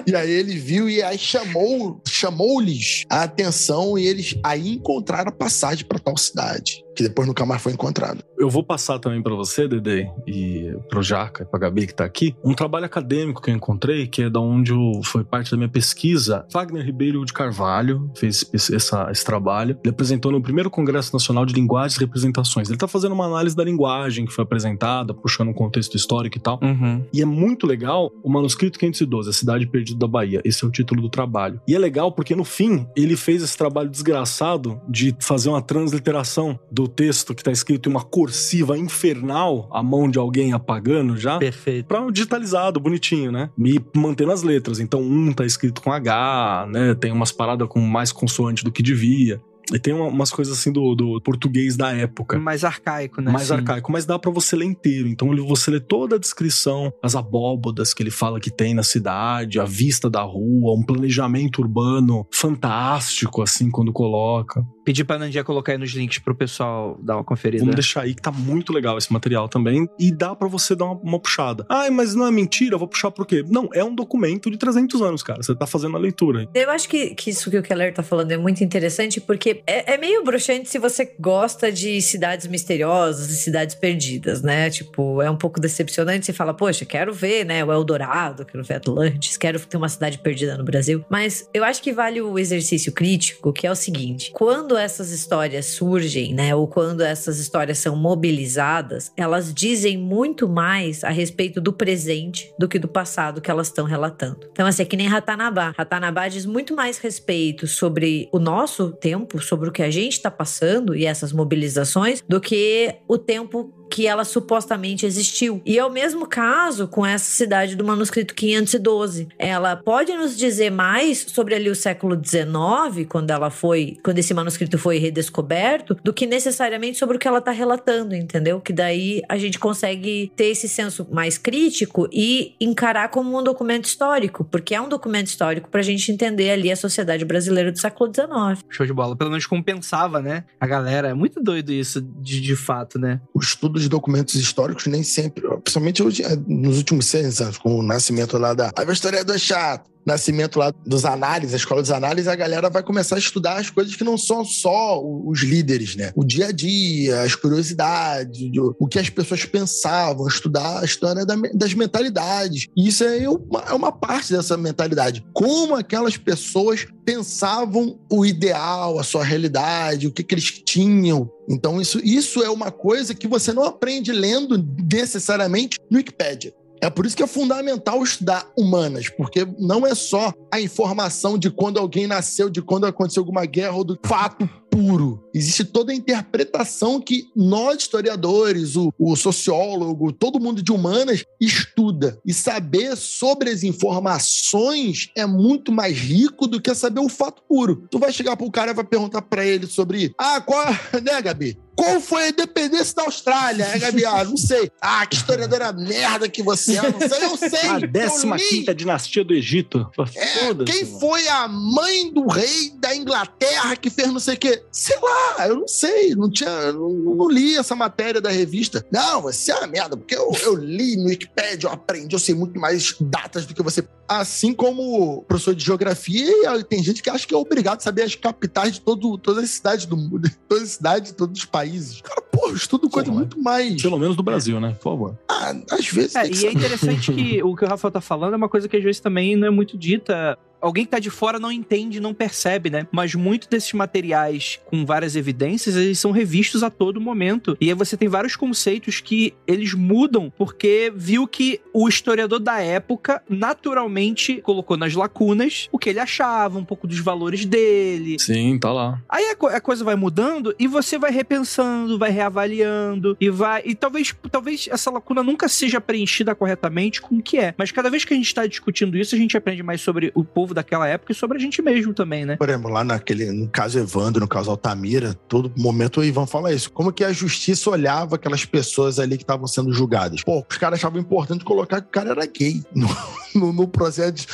E 0.06 0.14
aí 0.16 0.30
ele 0.30 0.56
viu 0.56 0.88
e 0.88 1.02
aí 1.02 1.18
chamou, 1.18 2.00
chamou-lhes 2.06 3.04
a 3.10 3.22
atenção 3.22 3.98
e 3.98 4.06
eles 4.06 4.34
aí 4.42 4.74
encontraram 4.74 5.28
a 5.28 5.32
passagem 5.32 5.84
para 5.86 5.98
tal 5.98 6.16
cidade, 6.16 6.82
que 6.96 7.02
depois 7.02 7.26
nunca 7.26 7.44
mais 7.46 7.62
foi 7.62 7.72
encontrado. 7.72 8.22
Eu 8.38 8.48
vou 8.50 8.62
passar 8.64 8.98
também 8.98 9.22
pra 9.22 9.34
você, 9.34 9.68
Dede, 9.68 10.10
e 10.26 10.74
pro 10.88 11.02
Jaca, 11.02 11.42
e 11.42 11.46
pra 11.46 11.58
Gabi 11.58 11.86
que 11.86 11.94
tá 11.94 12.04
aqui, 12.04 12.34
um 12.44 12.54
trabalho 12.54 12.86
acadêmico 12.86 13.40
que 13.42 13.50
eu 13.50 13.54
encontrei, 13.54 14.06
que 14.06 14.22
é 14.22 14.30
da 14.30 14.40
onde 14.40 14.72
eu, 14.72 15.00
foi 15.04 15.22
parte 15.24 15.50
da 15.50 15.56
minha 15.56 15.68
pesquisa. 15.68 16.44
Wagner 16.52 16.84
Ribeiro 16.84 17.24
de 17.24 17.32
Carvalho 17.32 18.10
fez 18.16 18.48
esse, 18.52 18.74
essa- 18.74 19.08
esse 19.10 19.24
trabalho. 19.24 19.78
Ele 19.84 19.90
apresentou 19.92 20.32
no 20.32 20.40
primeiro 20.42 20.70
Congresso 20.70 21.12
Nacional 21.12 21.44
de 21.46 21.54
Linguagens 21.54 21.96
e 21.96 22.00
Representações. 22.00 22.68
Ele 22.68 22.78
tá 22.78 22.88
fazendo 22.88 23.12
uma 23.12 23.26
análise 23.26 23.54
da 23.54 23.64
linguagem 23.64 24.26
que 24.26 24.32
foi 24.32 24.42
apresentada, 24.44 25.12
puxando 25.14 25.48
um 25.48 25.54
contexto 25.54 25.96
histórico 25.96 26.36
e 26.38 26.40
tal. 26.40 26.58
Uhum. 26.62 27.04
E 27.12 27.20
é 27.22 27.24
muito 27.26 27.66
legal 27.66 28.10
o 28.22 28.30
manuscrito 28.30 28.78
512, 28.78 29.28
A 29.28 29.32
Cidade 29.32 29.66
Perdida 29.66 29.98
da 29.98 30.06
Bahia. 30.08 30.40
Esse 30.44 30.64
é 30.64 30.68
o 30.68 30.70
título 30.70 31.02
do 31.02 31.08
trabalho. 31.08 31.60
E 31.68 31.74
é 31.74 31.78
legal 31.78 32.10
porque 32.12 32.34
no 32.34 32.44
fim 32.44 32.86
ele 32.96 33.16
fez 33.16 33.42
esse 33.42 33.56
trabalho 33.56 33.88
desgraçado 33.90 34.80
de 34.88 35.14
fazer 35.20 35.48
uma 35.48 35.62
transliteração 35.62 36.58
do 36.70 36.79
texto 36.88 37.34
que 37.34 37.42
tá 37.42 37.52
escrito 37.52 37.88
em 37.88 37.92
uma 37.92 38.02
cursiva 38.02 38.78
infernal, 38.78 39.68
a 39.72 39.82
mão 39.82 40.10
de 40.10 40.18
alguém 40.18 40.52
apagando 40.52 41.16
já. 41.16 41.38
Perfeito. 41.38 41.86
Pra 41.86 42.00
um 42.00 42.10
digitalizado, 42.10 42.80
bonitinho, 42.80 43.32
né? 43.32 43.50
E 43.58 43.80
mantendo 43.96 44.32
as 44.32 44.42
letras. 44.42 44.80
Então, 44.80 45.00
um 45.00 45.32
tá 45.32 45.44
escrito 45.44 45.82
com 45.82 45.92
H, 45.92 46.68
né? 46.70 46.94
Tem 46.94 47.12
umas 47.12 47.32
paradas 47.32 47.68
com 47.68 47.80
mais 47.80 48.12
consoante 48.12 48.64
do 48.64 48.72
que 48.72 48.82
devia. 48.82 49.40
E 49.72 49.78
tem 49.78 49.92
uma- 49.94 50.06
umas 50.08 50.30
coisas 50.30 50.58
assim 50.58 50.72
do, 50.72 50.94
do 50.94 51.20
português 51.20 51.76
da 51.76 51.92
época 51.92 52.38
Mais 52.38 52.64
arcaico, 52.64 53.20
né? 53.20 53.30
mais 53.30 53.46
Sim. 53.48 53.54
arcaico, 53.54 53.90
mas 53.92 54.04
dá 54.04 54.18
pra 54.18 54.30
você 54.30 54.56
ler 54.56 54.64
inteiro. 54.66 55.08
Então 55.08 55.28
você 55.46 55.70
lê 55.70 55.80
toda 55.80 56.16
a 56.16 56.18
descrição, 56.18 56.92
as 57.02 57.14
abóbodas 57.14 57.94
que 57.94 58.02
ele 58.02 58.10
fala 58.10 58.40
que 58.40 58.50
tem 58.50 58.74
na 58.74 58.82
cidade, 58.82 59.58
a 59.60 59.64
vista 59.64 60.08
da 60.10 60.22
rua, 60.22 60.74
um 60.78 60.82
planejamento 60.82 61.60
urbano 61.60 62.26
fantástico, 62.70 63.42
assim, 63.42 63.70
quando 63.70 63.92
coloca. 63.92 64.64
Pedir 64.84 65.04
pra 65.04 65.18
Nandia 65.18 65.44
colocar 65.44 65.72
aí 65.72 65.78
nos 65.78 65.90
links 65.92 66.18
pro 66.18 66.34
pessoal 66.34 66.98
dar 67.02 67.16
uma 67.16 67.24
conferida. 67.24 67.62
Vamos 67.62 67.74
deixar 67.74 68.02
aí 68.02 68.14
que 68.14 68.22
tá 68.22 68.32
muito 68.32 68.72
legal 68.72 68.98
esse 68.98 69.12
material 69.12 69.48
também. 69.48 69.86
E 69.98 70.10
dá 70.10 70.34
pra 70.34 70.48
você 70.48 70.74
dar 70.74 70.86
uma, 70.86 70.94
uma 71.00 71.18
puxada. 71.20 71.64
Ai, 71.68 71.90
mas 71.90 72.14
não 72.14 72.26
é 72.26 72.30
mentira? 72.30 72.74
Eu 72.74 72.78
vou 72.78 72.88
puxar 72.88 73.10
por 73.10 73.26
quê? 73.26 73.44
Não, 73.48 73.68
é 73.72 73.84
um 73.84 73.94
documento 73.94 74.50
de 74.50 74.56
300 74.58 75.00
anos, 75.02 75.22
cara. 75.22 75.42
Você 75.42 75.54
tá 75.54 75.66
fazendo 75.66 75.96
a 75.96 76.00
leitura. 76.00 76.48
Eu 76.54 76.70
acho 76.70 76.88
que, 76.88 77.14
que 77.14 77.30
isso 77.30 77.50
que 77.50 77.58
o 77.58 77.62
Keller 77.62 77.92
tá 77.94 78.02
falando 78.02 78.32
é 78.32 78.36
muito 78.36 78.64
interessante, 78.64 79.20
porque 79.20 79.54
é, 79.66 79.94
é 79.94 79.98
meio 79.98 80.24
bruxante 80.24 80.68
se 80.68 80.78
você 80.78 81.12
gosta 81.18 81.70
de 81.70 82.00
cidades 82.00 82.46
misteriosas 82.46 83.30
e 83.30 83.36
cidades 83.36 83.74
perdidas, 83.74 84.42
né? 84.42 84.70
Tipo, 84.70 85.22
é 85.22 85.30
um 85.30 85.36
pouco 85.36 85.60
decepcionante. 85.60 86.26
Você 86.26 86.32
fala, 86.32 86.54
poxa, 86.54 86.84
quero 86.84 87.12
ver, 87.12 87.44
né? 87.44 87.64
O 87.64 87.72
Eldorado, 87.72 88.44
quero 88.44 88.64
ver 88.64 88.74
Atlantis, 88.74 89.36
quero 89.36 89.58
ter 89.60 89.76
uma 89.76 89.88
cidade 89.88 90.18
perdida 90.18 90.56
no 90.56 90.64
Brasil. 90.64 91.04
Mas 91.08 91.48
eu 91.52 91.64
acho 91.64 91.82
que 91.82 91.92
vale 91.92 92.20
o 92.20 92.38
exercício 92.38 92.92
crítico, 92.92 93.52
que 93.52 93.66
é 93.66 93.70
o 93.70 93.76
seguinte: 93.76 94.30
quando 94.32 94.76
essas 94.76 95.10
histórias 95.10 95.66
surgem, 95.66 96.34
né? 96.34 96.54
Ou 96.54 96.66
quando 96.66 97.02
essas 97.02 97.38
histórias 97.38 97.78
são 97.78 97.96
mobilizadas, 97.96 99.12
elas 99.16 99.52
dizem 99.52 99.96
muito 99.96 100.48
mais 100.48 101.04
a 101.04 101.10
respeito 101.10 101.60
do 101.60 101.72
presente 101.72 102.52
do 102.58 102.68
que 102.68 102.78
do 102.78 102.88
passado 102.88 103.40
que 103.40 103.50
elas 103.50 103.68
estão 103.68 103.84
relatando. 103.84 104.48
Então, 104.52 104.66
assim, 104.66 104.82
é 104.82 104.86
que 104.86 104.96
nem 104.96 105.06
Ratanabá. 105.06 105.74
Ratanabá 105.76 106.28
diz 106.28 106.46
muito 106.46 106.74
mais 106.74 106.98
respeito 106.98 107.66
sobre 107.66 108.28
o 108.32 108.38
nosso 108.38 108.90
tempo, 108.92 109.40
sobre 109.50 109.68
o 109.68 109.72
que 109.72 109.82
a 109.82 109.90
gente 109.90 110.12
está 110.12 110.30
passando 110.30 110.94
e 110.94 111.04
essas 111.04 111.32
mobilizações, 111.32 112.22
do 112.28 112.40
que 112.40 112.94
o 113.08 113.18
tempo 113.18 113.74
que 113.90 114.06
ela 114.06 114.24
supostamente 114.24 115.04
existiu. 115.04 115.60
E 115.66 115.78
é 115.78 115.84
o 115.84 115.90
mesmo 115.90 116.26
caso 116.26 116.86
com 116.86 117.04
essa 117.04 117.24
cidade 117.24 117.74
do 117.74 117.84
manuscrito 117.84 118.34
512. 118.34 119.28
Ela 119.38 119.76
pode 119.76 120.14
nos 120.14 120.36
dizer 120.36 120.70
mais 120.70 121.26
sobre 121.28 121.54
ali 121.54 121.68
o 121.68 121.74
século 121.74 122.14
XIX, 122.14 123.06
quando 123.08 123.30
ela 123.30 123.50
foi, 123.50 123.98
quando 124.02 124.18
esse 124.18 124.32
manuscrito 124.32 124.78
foi 124.78 124.98
redescoberto, 124.98 125.96
do 126.04 126.12
que 126.12 126.26
necessariamente 126.26 126.98
sobre 126.98 127.16
o 127.16 127.20
que 127.20 127.26
ela 127.26 127.38
está 127.38 127.50
relatando, 127.50 128.14
entendeu? 128.14 128.60
Que 128.60 128.72
daí 128.72 129.22
a 129.28 129.36
gente 129.36 129.58
consegue 129.58 130.30
ter 130.36 130.46
esse 130.46 130.68
senso 130.68 131.06
mais 131.10 131.36
crítico 131.36 132.08
e 132.12 132.54
encarar 132.60 133.08
como 133.08 133.38
um 133.38 133.42
documento 133.42 133.86
histórico, 133.86 134.44
porque 134.44 134.74
é 134.74 134.80
um 134.80 134.88
documento 134.88 135.26
histórico 135.26 135.68
para 135.68 135.80
a 135.80 135.84
gente 135.84 136.12
entender 136.12 136.50
ali 136.50 136.70
a 136.70 136.76
sociedade 136.76 137.24
brasileira 137.24 137.72
do 137.72 137.78
século 137.78 138.12
XIX. 138.12 138.64
Show 138.68 138.86
de 138.86 138.92
bola. 138.92 139.16
Pelo 139.16 139.30
menos 139.30 139.46
compensava, 139.46 140.22
né? 140.22 140.44
A 140.60 140.66
galera. 140.66 141.08
É 141.08 141.14
muito 141.14 141.42
doido 141.42 141.72
isso, 141.72 142.00
de, 142.00 142.40
de 142.40 142.54
fato, 142.54 142.98
né? 142.98 143.20
O 143.34 143.40
estudo 143.40 143.79
de 143.80 143.88
documentos 143.88 144.34
históricos 144.34 144.86
nem 144.86 145.02
sempre, 145.02 145.42
principalmente 145.62 146.02
hoje, 146.02 146.22
eh, 146.22 146.38
nos 146.46 146.78
últimos 146.78 147.06
seis 147.06 147.40
anos, 147.40 147.58
com 147.58 147.78
o 147.78 147.82
nascimento 147.82 148.38
lá 148.38 148.54
da. 148.54 148.72
A 148.76 148.92
historiador 148.92 149.36
é 149.36 149.38
chato. 149.38 149.90
Nascimento 150.06 150.58
lá 150.58 150.72
dos 150.86 151.04
análises, 151.04 151.54
a 151.54 151.56
escola 151.58 151.82
dos 151.82 151.90
análises, 151.90 152.28
a 152.28 152.34
galera 152.34 152.70
vai 152.70 152.82
começar 152.82 153.16
a 153.16 153.18
estudar 153.18 153.58
as 153.58 153.68
coisas 153.70 153.94
que 153.94 154.04
não 154.04 154.16
são 154.16 154.44
só 154.44 155.00
os 155.02 155.40
líderes, 155.42 155.94
né? 155.96 156.12
O 156.16 156.24
dia 156.24 156.46
a 156.46 156.52
dia, 156.52 157.22
as 157.22 157.34
curiosidades, 157.34 158.50
o- 158.78 158.86
que 158.88 158.98
as 158.98 159.08
pessoas 159.10 159.44
pensavam, 159.44 160.26
estudar 160.26 160.80
a 160.80 160.84
história 160.84 161.24
das 161.54 161.74
mentalidades. 161.74 162.66
Isso 162.76 163.04
é 163.04 163.28
uma, 163.28 163.60
é 163.68 163.72
uma 163.72 163.92
parte 163.92 164.32
dessa 164.32 164.56
mentalidade. 164.56 165.24
Como 165.32 165.74
aquelas 165.76 166.16
pessoas 166.16 166.86
pensavam 167.04 167.98
o 168.10 168.24
ideal, 168.24 168.98
a 168.98 169.02
sua 169.02 169.24
realidade, 169.24 170.06
o 170.06 170.12
que, 170.12 170.22
que 170.22 170.34
eles 170.34 170.50
tinham. 170.64 171.30
Então, 171.48 171.80
isso, 171.80 171.98
isso 172.04 172.42
é 172.42 172.48
uma 172.50 172.70
coisa 172.70 173.14
que 173.14 173.26
você 173.28 173.52
não 173.52 173.64
aprende 173.64 174.12
lendo 174.12 174.56
necessariamente 174.92 175.78
no 175.90 175.98
Wikipedia. 175.98 176.52
É 176.80 176.88
por 176.88 177.04
isso 177.04 177.16
que 177.16 177.22
é 177.22 177.26
fundamental 177.26 178.02
estudar 178.02 178.50
humanas, 178.56 179.08
porque 179.08 179.46
não 179.58 179.86
é 179.86 179.94
só 179.94 180.32
a 180.50 180.60
informação 180.60 181.38
de 181.38 181.50
quando 181.50 181.78
alguém 181.78 182.06
nasceu, 182.06 182.48
de 182.48 182.62
quando 182.62 182.86
aconteceu 182.86 183.20
alguma 183.20 183.44
guerra 183.44 183.76
ou 183.76 183.84
do 183.84 183.98
fato 184.04 184.48
puro. 184.70 185.22
Existe 185.34 185.64
toda 185.64 185.92
a 185.92 185.94
interpretação 185.94 187.00
que 187.00 187.28
nós, 187.34 187.78
historiadores, 187.78 188.76
o, 188.76 188.92
o 188.98 189.16
sociólogo, 189.16 190.12
todo 190.12 190.40
mundo 190.40 190.62
de 190.62 190.72
humanas 190.72 191.24
estuda. 191.40 192.18
E 192.24 192.32
saber 192.32 192.96
sobre 192.96 193.50
as 193.50 193.62
informações 193.62 195.10
é 195.16 195.26
muito 195.26 195.72
mais 195.72 195.98
rico 195.98 196.46
do 196.46 196.60
que 196.60 196.74
saber 196.74 197.00
o 197.00 197.08
fato 197.08 197.42
puro. 197.48 197.88
Tu 197.90 197.98
vai 197.98 198.12
chegar 198.12 198.36
pro 198.36 198.50
cara 198.50 198.70
e 198.70 198.74
vai 198.74 198.84
perguntar 198.84 199.22
pra 199.22 199.44
ele 199.44 199.66
sobre. 199.66 200.12
Ah, 200.16 200.40
qual. 200.40 200.60
Né, 201.02 201.20
Gabi? 201.22 201.58
Qual 201.80 202.00
foi 202.00 202.24
a 202.24 202.28
independência 202.28 202.94
da 202.94 203.02
Austrália? 203.04 203.64
É, 203.64 203.78
Gabi? 203.78 204.04
Ah, 204.04 204.24
não 204.24 204.36
sei. 204.36 204.70
Ah, 204.80 205.06
que 205.06 205.16
historiadora 205.16 205.72
merda 205.72 206.28
que 206.28 206.42
você 206.42 206.76
é. 206.76 206.82
Não 206.82 207.00
sei, 207.00 207.24
eu 207.24 207.36
sei. 207.36 207.70
A 207.70 207.80
eu 207.80 208.32
15 208.32 208.60
li. 208.60 208.74
dinastia 208.74 209.24
do 209.24 209.32
Egito. 209.32 209.90
É, 210.14 210.54
quem 210.64 210.84
foi 210.84 211.26
a 211.28 211.48
mãe 211.48 212.12
do 212.12 212.26
rei 212.26 212.70
da 212.76 212.94
Inglaterra 212.94 213.76
que 213.76 213.88
fez 213.88 214.08
não 214.08 214.20
sei 214.20 214.34
o 214.34 214.38
quê? 214.38 214.62
Sei 214.70 214.98
lá, 215.00 215.48
eu 215.48 215.56
não 215.56 215.68
sei, 215.68 216.14
não 216.14 216.30
tinha, 216.30 216.72
não, 216.72 216.90
não 216.90 217.28
li 217.28 217.56
essa 217.56 217.74
matéria 217.74 218.20
da 218.20 218.30
revista. 218.30 218.84
Não, 218.92 219.22
você 219.22 219.50
é 219.52 219.56
uma 219.56 219.66
merda, 219.66 219.96
porque 219.96 220.14
eu, 220.14 220.30
eu 220.42 220.54
li 220.54 220.96
no 220.96 221.08
Wikipedia, 221.08 221.68
eu 221.68 221.72
aprendi, 221.72 222.14
eu 222.14 222.18
sei 222.18 222.34
muito 222.34 222.58
mais 222.60 222.94
datas 223.00 223.46
do 223.46 223.54
que 223.54 223.62
você. 223.62 223.86
Assim 224.08 224.52
como 224.52 225.22
professor 225.22 225.54
de 225.54 225.64
geografia, 225.64 226.30
tem 226.64 226.82
gente 226.82 227.02
que 227.02 227.08
acha 227.08 227.26
que 227.26 227.34
é 227.34 227.36
obrigado 227.36 227.78
a 227.78 227.82
saber 227.82 228.02
as 228.02 228.14
capitais 228.14 228.74
de 228.74 228.80
todo, 228.80 229.16
todas 229.16 229.44
as 229.44 229.50
cidades 229.50 229.86
do 229.86 229.96
mundo, 229.96 230.28
todas 230.48 230.64
as 230.64 230.70
cidades 230.70 231.10
de 231.12 231.16
todos 231.16 231.38
os 231.38 231.44
países. 231.44 231.69
Cara, 232.02 232.20
pô, 232.22 232.48
eu 232.48 232.54
estudo 232.56 232.88
coisa 232.90 233.06
Porra. 233.08 233.18
muito 233.20 233.40
mais. 233.40 233.80
Pelo 233.80 233.98
menos 233.98 234.16
do 234.16 234.22
Brasil, 234.22 234.60
né? 234.60 234.70
Por 234.80 234.82
favor. 234.92 235.18
Ah, 235.28 235.54
às 235.70 235.88
vezes 235.88 236.14
É, 236.16 236.22
tem 236.22 236.30
que 236.32 236.36
e 236.36 236.46
é 236.46 236.50
saber. 236.52 236.58
interessante 236.58 237.12
que 237.12 237.42
o 237.42 237.54
que 237.56 237.64
o 237.64 237.68
Rafael 237.68 237.92
tá 237.92 238.00
falando 238.00 238.34
é 238.34 238.36
uma 238.36 238.48
coisa 238.48 238.68
que 238.68 238.76
às 238.76 238.82
vezes 238.82 239.00
também 239.00 239.36
não 239.36 239.46
é 239.46 239.50
muito 239.50 239.76
dita. 239.78 240.38
Alguém 240.60 240.84
que 240.84 240.90
tá 240.90 240.98
de 240.98 241.10
fora 241.10 241.38
não 241.38 241.50
entende, 241.50 242.00
não 242.00 242.12
percebe, 242.14 242.70
né? 242.70 242.86
Mas 242.92 243.14
muito 243.14 243.48
desses 243.48 243.72
materiais 243.72 244.58
com 244.66 244.84
várias 244.84 245.16
evidências, 245.16 245.76
eles 245.76 245.98
são 245.98 246.10
revistos 246.10 246.62
a 246.62 246.70
todo 246.70 247.00
momento. 247.00 247.56
E 247.60 247.68
aí 247.68 247.74
você 247.74 247.96
tem 247.96 248.08
vários 248.08 248.36
conceitos 248.36 249.00
que 249.00 249.34
eles 249.46 249.74
mudam 249.74 250.32
porque 250.36 250.92
viu 250.94 251.26
que 251.26 251.60
o 251.72 251.88
historiador 251.88 252.38
da 252.40 252.60
época 252.60 253.22
naturalmente 253.28 254.40
colocou 254.42 254.76
nas 254.76 254.94
lacunas 254.94 255.68
o 255.70 255.78
que 255.78 255.90
ele 255.90 255.98
achava, 256.00 256.58
um 256.58 256.64
pouco 256.64 256.86
dos 256.86 256.98
valores 256.98 257.44
dele, 257.44 258.16
Sim, 258.18 258.58
tá 258.58 258.72
lá. 258.72 259.00
Aí 259.08 259.26
a, 259.30 259.36
co- 259.36 259.46
a 259.48 259.60
coisa 259.60 259.84
vai 259.84 259.94
mudando 259.96 260.54
e 260.58 260.66
você 260.66 260.98
vai 260.98 261.10
repensando, 261.10 261.98
vai 261.98 262.10
reavaliando 262.10 263.16
e 263.20 263.28
vai. 263.30 263.62
E 263.64 263.74
talvez, 263.74 264.14
talvez 264.30 264.68
essa 264.70 264.90
lacuna 264.90 265.22
nunca 265.22 265.48
seja 265.48 265.80
preenchida 265.80 266.34
corretamente 266.34 267.00
com 267.00 267.16
o 267.16 267.22
que 267.22 267.38
é. 267.38 267.54
Mas 267.56 267.70
cada 267.70 267.90
vez 267.90 268.04
que 268.04 268.12
a 268.12 268.16
gente 268.16 268.26
está 268.26 268.46
discutindo 268.46 268.96
isso, 268.96 269.14
a 269.14 269.18
gente 269.18 269.36
aprende 269.36 269.62
mais 269.62 269.80
sobre 269.80 270.10
o 270.14 270.24
povo 270.24 270.49
daquela 270.54 270.86
época 270.86 271.12
e 271.12 271.14
sobre 271.14 271.38
a 271.38 271.40
gente 271.40 271.62
mesmo 271.62 271.94
também, 271.94 272.24
né? 272.24 272.36
Por 272.36 272.48
exemplo, 272.48 272.70
lá 272.70 272.84
naquele, 272.84 273.30
no 273.30 273.48
caso 273.48 273.78
Evandro, 273.78 274.20
no 274.20 274.28
caso 274.28 274.50
Altamira, 274.50 275.14
todo 275.28 275.52
momento 275.56 276.00
o 276.00 276.04
Ivan 276.04 276.26
fala 276.26 276.52
isso. 276.52 276.70
Como 276.70 276.92
que 276.92 277.04
a 277.04 277.12
justiça 277.12 277.70
olhava 277.70 278.16
aquelas 278.16 278.44
pessoas 278.44 278.98
ali 278.98 279.16
que 279.16 279.22
estavam 279.22 279.46
sendo 279.46 279.72
julgadas? 279.72 280.22
Pô, 280.22 280.44
os 280.48 280.56
caras 280.56 280.78
achavam 280.78 281.00
importante 281.00 281.44
colocar 281.44 281.80
que 281.80 281.88
o 281.88 281.90
cara 281.90 282.10
era 282.10 282.26
gay 282.26 282.62
no, 282.74 282.88
no, 283.34 283.52
no 283.52 283.68
processo 283.68 284.26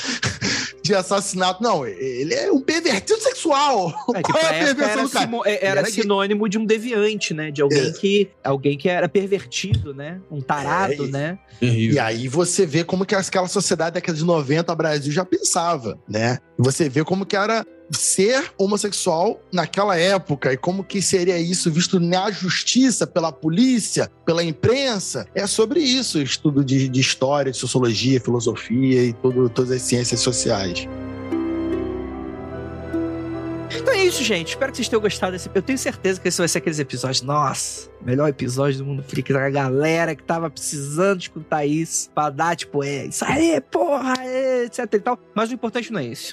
de, 0.87 0.95
assassinato. 0.95 1.63
Não, 1.63 1.87
ele 1.87 2.35
é 2.35 2.51
um 2.51 2.61
pervertido 2.61 3.21
sexual. 3.21 3.93
É 4.15 4.23
que 4.23 4.33
Qual 4.33 4.43
é 4.43 4.47
a 4.47 4.65
perversão 4.65 4.85
era, 4.93 5.03
do 5.03 5.09
cara? 5.11 5.25
simo- 5.27 5.43
é- 5.47 5.65
era 5.65 5.81
era 5.81 5.91
sinônimo 5.91 6.49
de 6.49 6.59
um 6.59 6.65
deviante, 6.65 7.35
né? 7.35 7.51
De 7.51 7.63
alguém 7.63 7.89
É. 7.89 7.93
que. 7.93 8.31
Alguém 8.43 8.77
que 8.79 8.89
era 8.89 9.09
pervertido, 9.09 9.93
né? 9.95 10.21
Um 10.31 10.41
tarado, 10.41 10.93
É, 10.93 10.97
e- 11.09 11.11
né? 11.11 11.39
E 11.61 11.99
aí 11.99 12.29
você 12.29 12.65
vê 12.67 12.85
como 12.85 13.05
que 13.05 13.15
aquela 13.15 13.49
sociedade 13.49 13.91
da 13.93 13.95
década 14.01 14.17
de 14.19 14.25
90, 14.25 14.75
Brasil 14.75 15.13
já 15.13 15.25
pensava, 15.25 15.99
né? 16.09 16.39
Você 16.59 16.89
vê 16.89 17.05
como 17.05 17.25
que 17.27 17.37
era 17.37 17.65
ser 17.91 18.53
homossexual 18.59 19.41
naquela 19.53 19.97
época 19.97 20.53
e 20.53 20.57
como 20.57 20.85
que 20.85 21.01
seria 21.01 21.39
isso 21.39 21.71
visto 21.71 22.01
na 22.01 22.31
justiça, 22.31 23.07
pela 23.07 23.33
polícia, 23.33 24.11
pela 24.25 24.43
imprensa. 24.43 25.27
É 25.35 25.47
sobre 25.47 25.81
isso, 25.81 26.19
o 26.19 26.23
estudo 26.23 26.65
de, 26.65 26.89
de 26.89 27.01
história, 27.01 27.53
de 27.53 27.59
sociologia, 27.59 28.21
filosofia 28.21 29.05
e 29.05 29.13
todas 29.13 29.71
as 29.71 29.83
ciências 29.83 30.21
sociais. 30.21 30.89
Então 33.75 33.93
é 33.93 34.05
isso, 34.05 34.23
gente. 34.23 34.51
Espero 34.51 34.73
que 34.73 34.79
vocês 34.79 34.89
tenham 34.89 35.01
gostado 35.01 35.33
desse. 35.33 35.51
Eu 35.55 35.63
tenho 35.63 35.79
certeza 35.79 36.21
que 36.21 36.29
esse 36.29 36.39
vai 36.39 36.49
ser 36.49 36.59
aqueles 36.59 36.79
episódios. 36.79 37.23
Nossa, 37.23 37.91
melhor 38.05 38.29
episódio 38.29 38.79
do 38.79 38.85
Mundo 38.85 39.03
Freak. 39.03 39.33
A 39.35 39.51
galera 39.51 40.15
que 40.15 40.23
tava 40.23 40.49
precisando 40.49 41.21
escutar 41.21 41.67
isso 41.67 42.11
pra 42.11 42.31
dar, 42.31 42.57
tipo, 42.57 42.83
é 42.83 43.07
isso 43.07 43.25
aí, 43.25 43.61
porra, 43.61 44.15
é, 44.21 44.65
etc 44.65 44.93
e 44.93 45.01
tal. 45.01 45.19
Mas 45.35 45.51
o 45.51 45.55
importante 45.55 45.93
não 45.93 46.01
é 46.01 46.07
esse. 46.07 46.33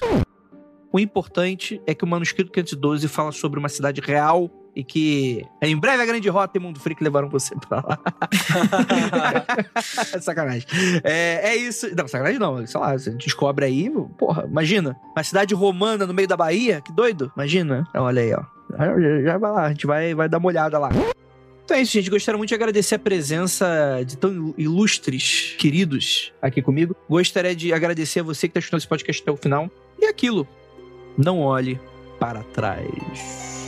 O 0.94 0.98
importante 1.00 1.82
é 1.88 1.92
que 1.92 2.04
o 2.04 2.06
manuscrito 2.06 2.52
512 2.52 3.08
fala 3.08 3.32
sobre 3.32 3.58
uma 3.58 3.68
cidade 3.68 4.00
real 4.00 4.48
e 4.76 4.84
que 4.84 5.44
em 5.60 5.76
breve 5.76 6.00
a 6.00 6.06
grande 6.06 6.28
rota 6.28 6.56
e 6.56 6.60
Mundo 6.60 6.78
Freak 6.78 7.02
levaram 7.02 7.28
você 7.28 7.52
pra 7.68 7.78
lá. 7.78 7.98
sacanagem. 10.22 10.68
É, 11.02 11.50
é 11.50 11.56
isso. 11.56 11.92
Não, 11.96 12.06
sacanagem 12.06 12.38
não. 12.38 12.64
Sei 12.64 12.78
lá, 12.78 12.96
você 12.96 13.10
descobre 13.10 13.64
aí, 13.64 13.90
porra, 14.16 14.44
imagina. 14.48 14.96
Uma 15.16 15.24
cidade 15.24 15.52
romana 15.52 16.06
no 16.06 16.14
meio 16.14 16.28
da 16.28 16.36
Bahia, 16.36 16.80
que 16.80 16.92
doido. 16.92 17.32
Imagina. 17.34 17.88
Olha 17.92 18.22
aí, 18.22 18.32
ó. 18.32 18.44
Já, 18.78 19.22
já 19.22 19.38
vai 19.38 19.50
lá, 19.50 19.64
a 19.64 19.68
gente 19.70 19.88
vai, 19.88 20.14
vai 20.14 20.28
dar 20.28 20.38
uma 20.38 20.46
olhada 20.46 20.78
lá. 20.78 20.90
Então 21.64 21.76
é 21.76 21.80
isso, 21.80 21.90
gente. 21.90 22.08
Gostaria 22.08 22.38
muito 22.38 22.50
de 22.50 22.54
agradecer 22.54 22.94
a 22.94 23.00
presença 23.00 24.00
de 24.06 24.16
tão 24.16 24.54
ilustres 24.56 25.56
queridos 25.58 26.32
aqui 26.40 26.62
comigo. 26.62 26.94
Gostaria 27.10 27.56
de 27.56 27.72
agradecer 27.72 28.20
a 28.20 28.22
você 28.22 28.46
que 28.46 28.52
está 28.52 28.60
escutando 28.60 28.78
esse 28.78 28.88
podcast 28.88 29.22
até 29.22 29.32
o 29.32 29.36
final. 29.36 29.68
E 29.98 30.06
aquilo, 30.06 30.46
não 31.16 31.40
olhe 31.40 31.78
para 32.18 32.42
trás. 32.54 33.64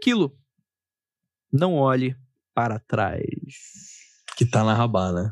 Aquilo, 0.00 0.34
não 1.52 1.74
olhe 1.74 2.16
para 2.54 2.78
trás. 2.78 3.20
Que 4.36 4.46
tá 4.46 4.64
na 4.64 4.72
rabá, 4.72 5.12
né? 5.12 5.30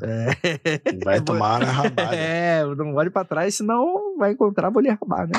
Vai 1.03 1.19
tomar 1.25 1.59
na 1.59 1.71
rabada. 1.71 2.13
É, 2.15 2.63
não 2.75 2.93
olhe 2.93 3.09
pra 3.09 3.25
trás, 3.25 3.55
senão 3.55 4.15
vai 4.17 4.31
encontrar 4.33 4.69
vou 4.69 4.81
lhe 4.81 4.89
rabar, 4.89 5.27
né? 5.27 5.33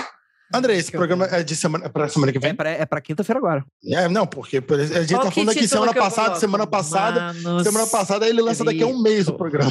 André, 0.53 0.75
esse 0.77 0.91
programa 0.91 1.27
é 1.27 1.45
de 1.45 1.55
semana, 1.55 1.87
é 1.87 1.89
pra 1.89 2.09
semana 2.09 2.33
que 2.33 2.39
É 2.39 2.41
vem? 2.41 2.55
pra, 2.57 2.69
é 2.71 2.85
pra 2.85 3.01
quinta-feira 3.01 3.39
agora. 3.39 3.65
É, 3.85 4.09
não, 4.09 4.27
porque 4.27 4.57
a 4.57 4.61
gente 5.03 5.15
Qual 5.15 5.23
tá 5.25 5.31
falando 5.31 5.51
aqui 5.51 5.69
semana 5.69 5.95
passada, 5.95 6.35
semana 6.37 6.67
passada. 6.67 7.33
Manos 7.35 7.63
Semana 7.63 7.87
passada 7.87 8.29
ele 8.29 8.43
lança 8.43 8.65
daqui 8.65 8.83
a 8.83 8.87
um 8.89 9.01
mês 9.01 9.29
o 9.29 9.35
programa. 9.35 9.71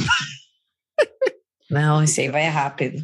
Não, 1.69 2.01
isso 2.01 2.21
aí 2.21 2.29
vai 2.29 2.47
rápido. 2.47 3.01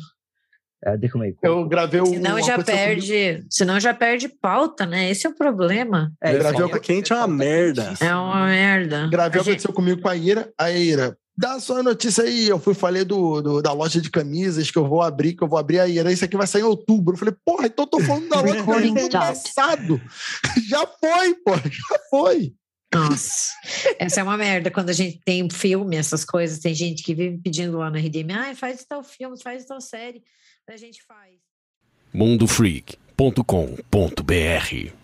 É, 0.85 0.95
deixa 0.95 1.17
eu 1.41 1.67
gravei 1.67 1.99
o. 1.99 2.05
Senão 2.05 2.39
já 2.43 2.61
perde. 2.63 3.43
Senão 3.49 3.79
já 3.79 3.93
perde 3.93 4.29
pauta, 4.29 4.85
né? 4.85 5.09
Esse 5.09 5.25
é 5.25 5.29
o 5.29 5.33
problema. 5.35 6.13
É, 6.21 6.33
Eu 6.35 6.39
gravei 6.39 6.59
isso 6.61 6.73
aí. 6.73 6.79
o- 6.79 6.81
quente 6.81 7.11
é 7.11 7.15
uma 7.15 7.27
merda. 7.27 7.93
É 7.99 8.15
uma 8.15 8.45
merda. 8.45 9.07
Gravei 9.07 9.41
o 9.41 9.43
que 9.43 9.49
aconteceu 9.49 9.73
comigo 9.73 9.99
com 10.01 10.09
a 10.09 10.15
Ira. 10.15 10.53
A 10.59 10.69
Ira, 10.71 11.17
dá 11.35 11.59
só 11.59 11.79
a 11.79 11.83
notícia 11.83 12.23
aí. 12.23 12.47
Eu 12.47 12.59
fui 12.59 12.75
falei 12.75 13.03
do, 13.03 13.41
do- 13.41 13.61
da 13.63 13.73
loja 13.73 13.99
de 13.99 14.11
camisas 14.11 14.69
que 14.69 14.77
eu 14.77 14.87
vou 14.87 15.01
abrir, 15.01 15.33
que 15.33 15.43
eu 15.43 15.47
vou 15.47 15.57
abrir 15.57 15.79
a 15.79 15.87
Ira. 15.87 16.11
Isso 16.11 16.23
aqui 16.23 16.37
vai 16.37 16.45
sair 16.45 16.61
em 16.61 16.65
outubro. 16.65 17.15
Eu 17.15 17.17
falei, 17.19 17.33
porra, 17.43 17.65
então 17.65 17.85
eu 17.85 17.89
tô 17.89 17.99
falando 18.01 18.29
da 18.29 18.35
loja 18.41 18.53
de 18.53 18.59
Recording 18.59 18.87
camisas 18.93 19.09
do 19.09 19.17
passado. 19.17 20.01
Já 20.69 20.85
foi, 20.85 21.33
pô, 21.43 21.53
já 21.55 21.99
foi. 22.11 22.53
Nossa, 22.93 23.51
essa 23.99 24.21
é 24.21 24.23
uma 24.23 24.37
merda. 24.37 24.71
Quando 24.71 24.89
a 24.89 24.93
gente 24.93 25.19
tem 25.25 25.49
filme, 25.49 25.97
essas 25.97 26.23
coisas, 26.23 26.59
tem 26.59 26.73
gente 26.73 27.03
que 27.03 27.13
vive 27.13 27.39
pedindo 27.43 27.77
lá 27.77 27.89
no 27.89 27.97
RDM, 27.97 28.31
ah, 28.31 28.55
faz 28.55 28.85
tal 28.87 29.03
filme, 29.03 29.35
faz 29.41 29.65
tal 29.65 29.81
série. 29.81 30.23
A 30.67 30.77
gente 30.77 31.03
faz. 31.03 31.39
mundofreak.com.br 32.11 34.95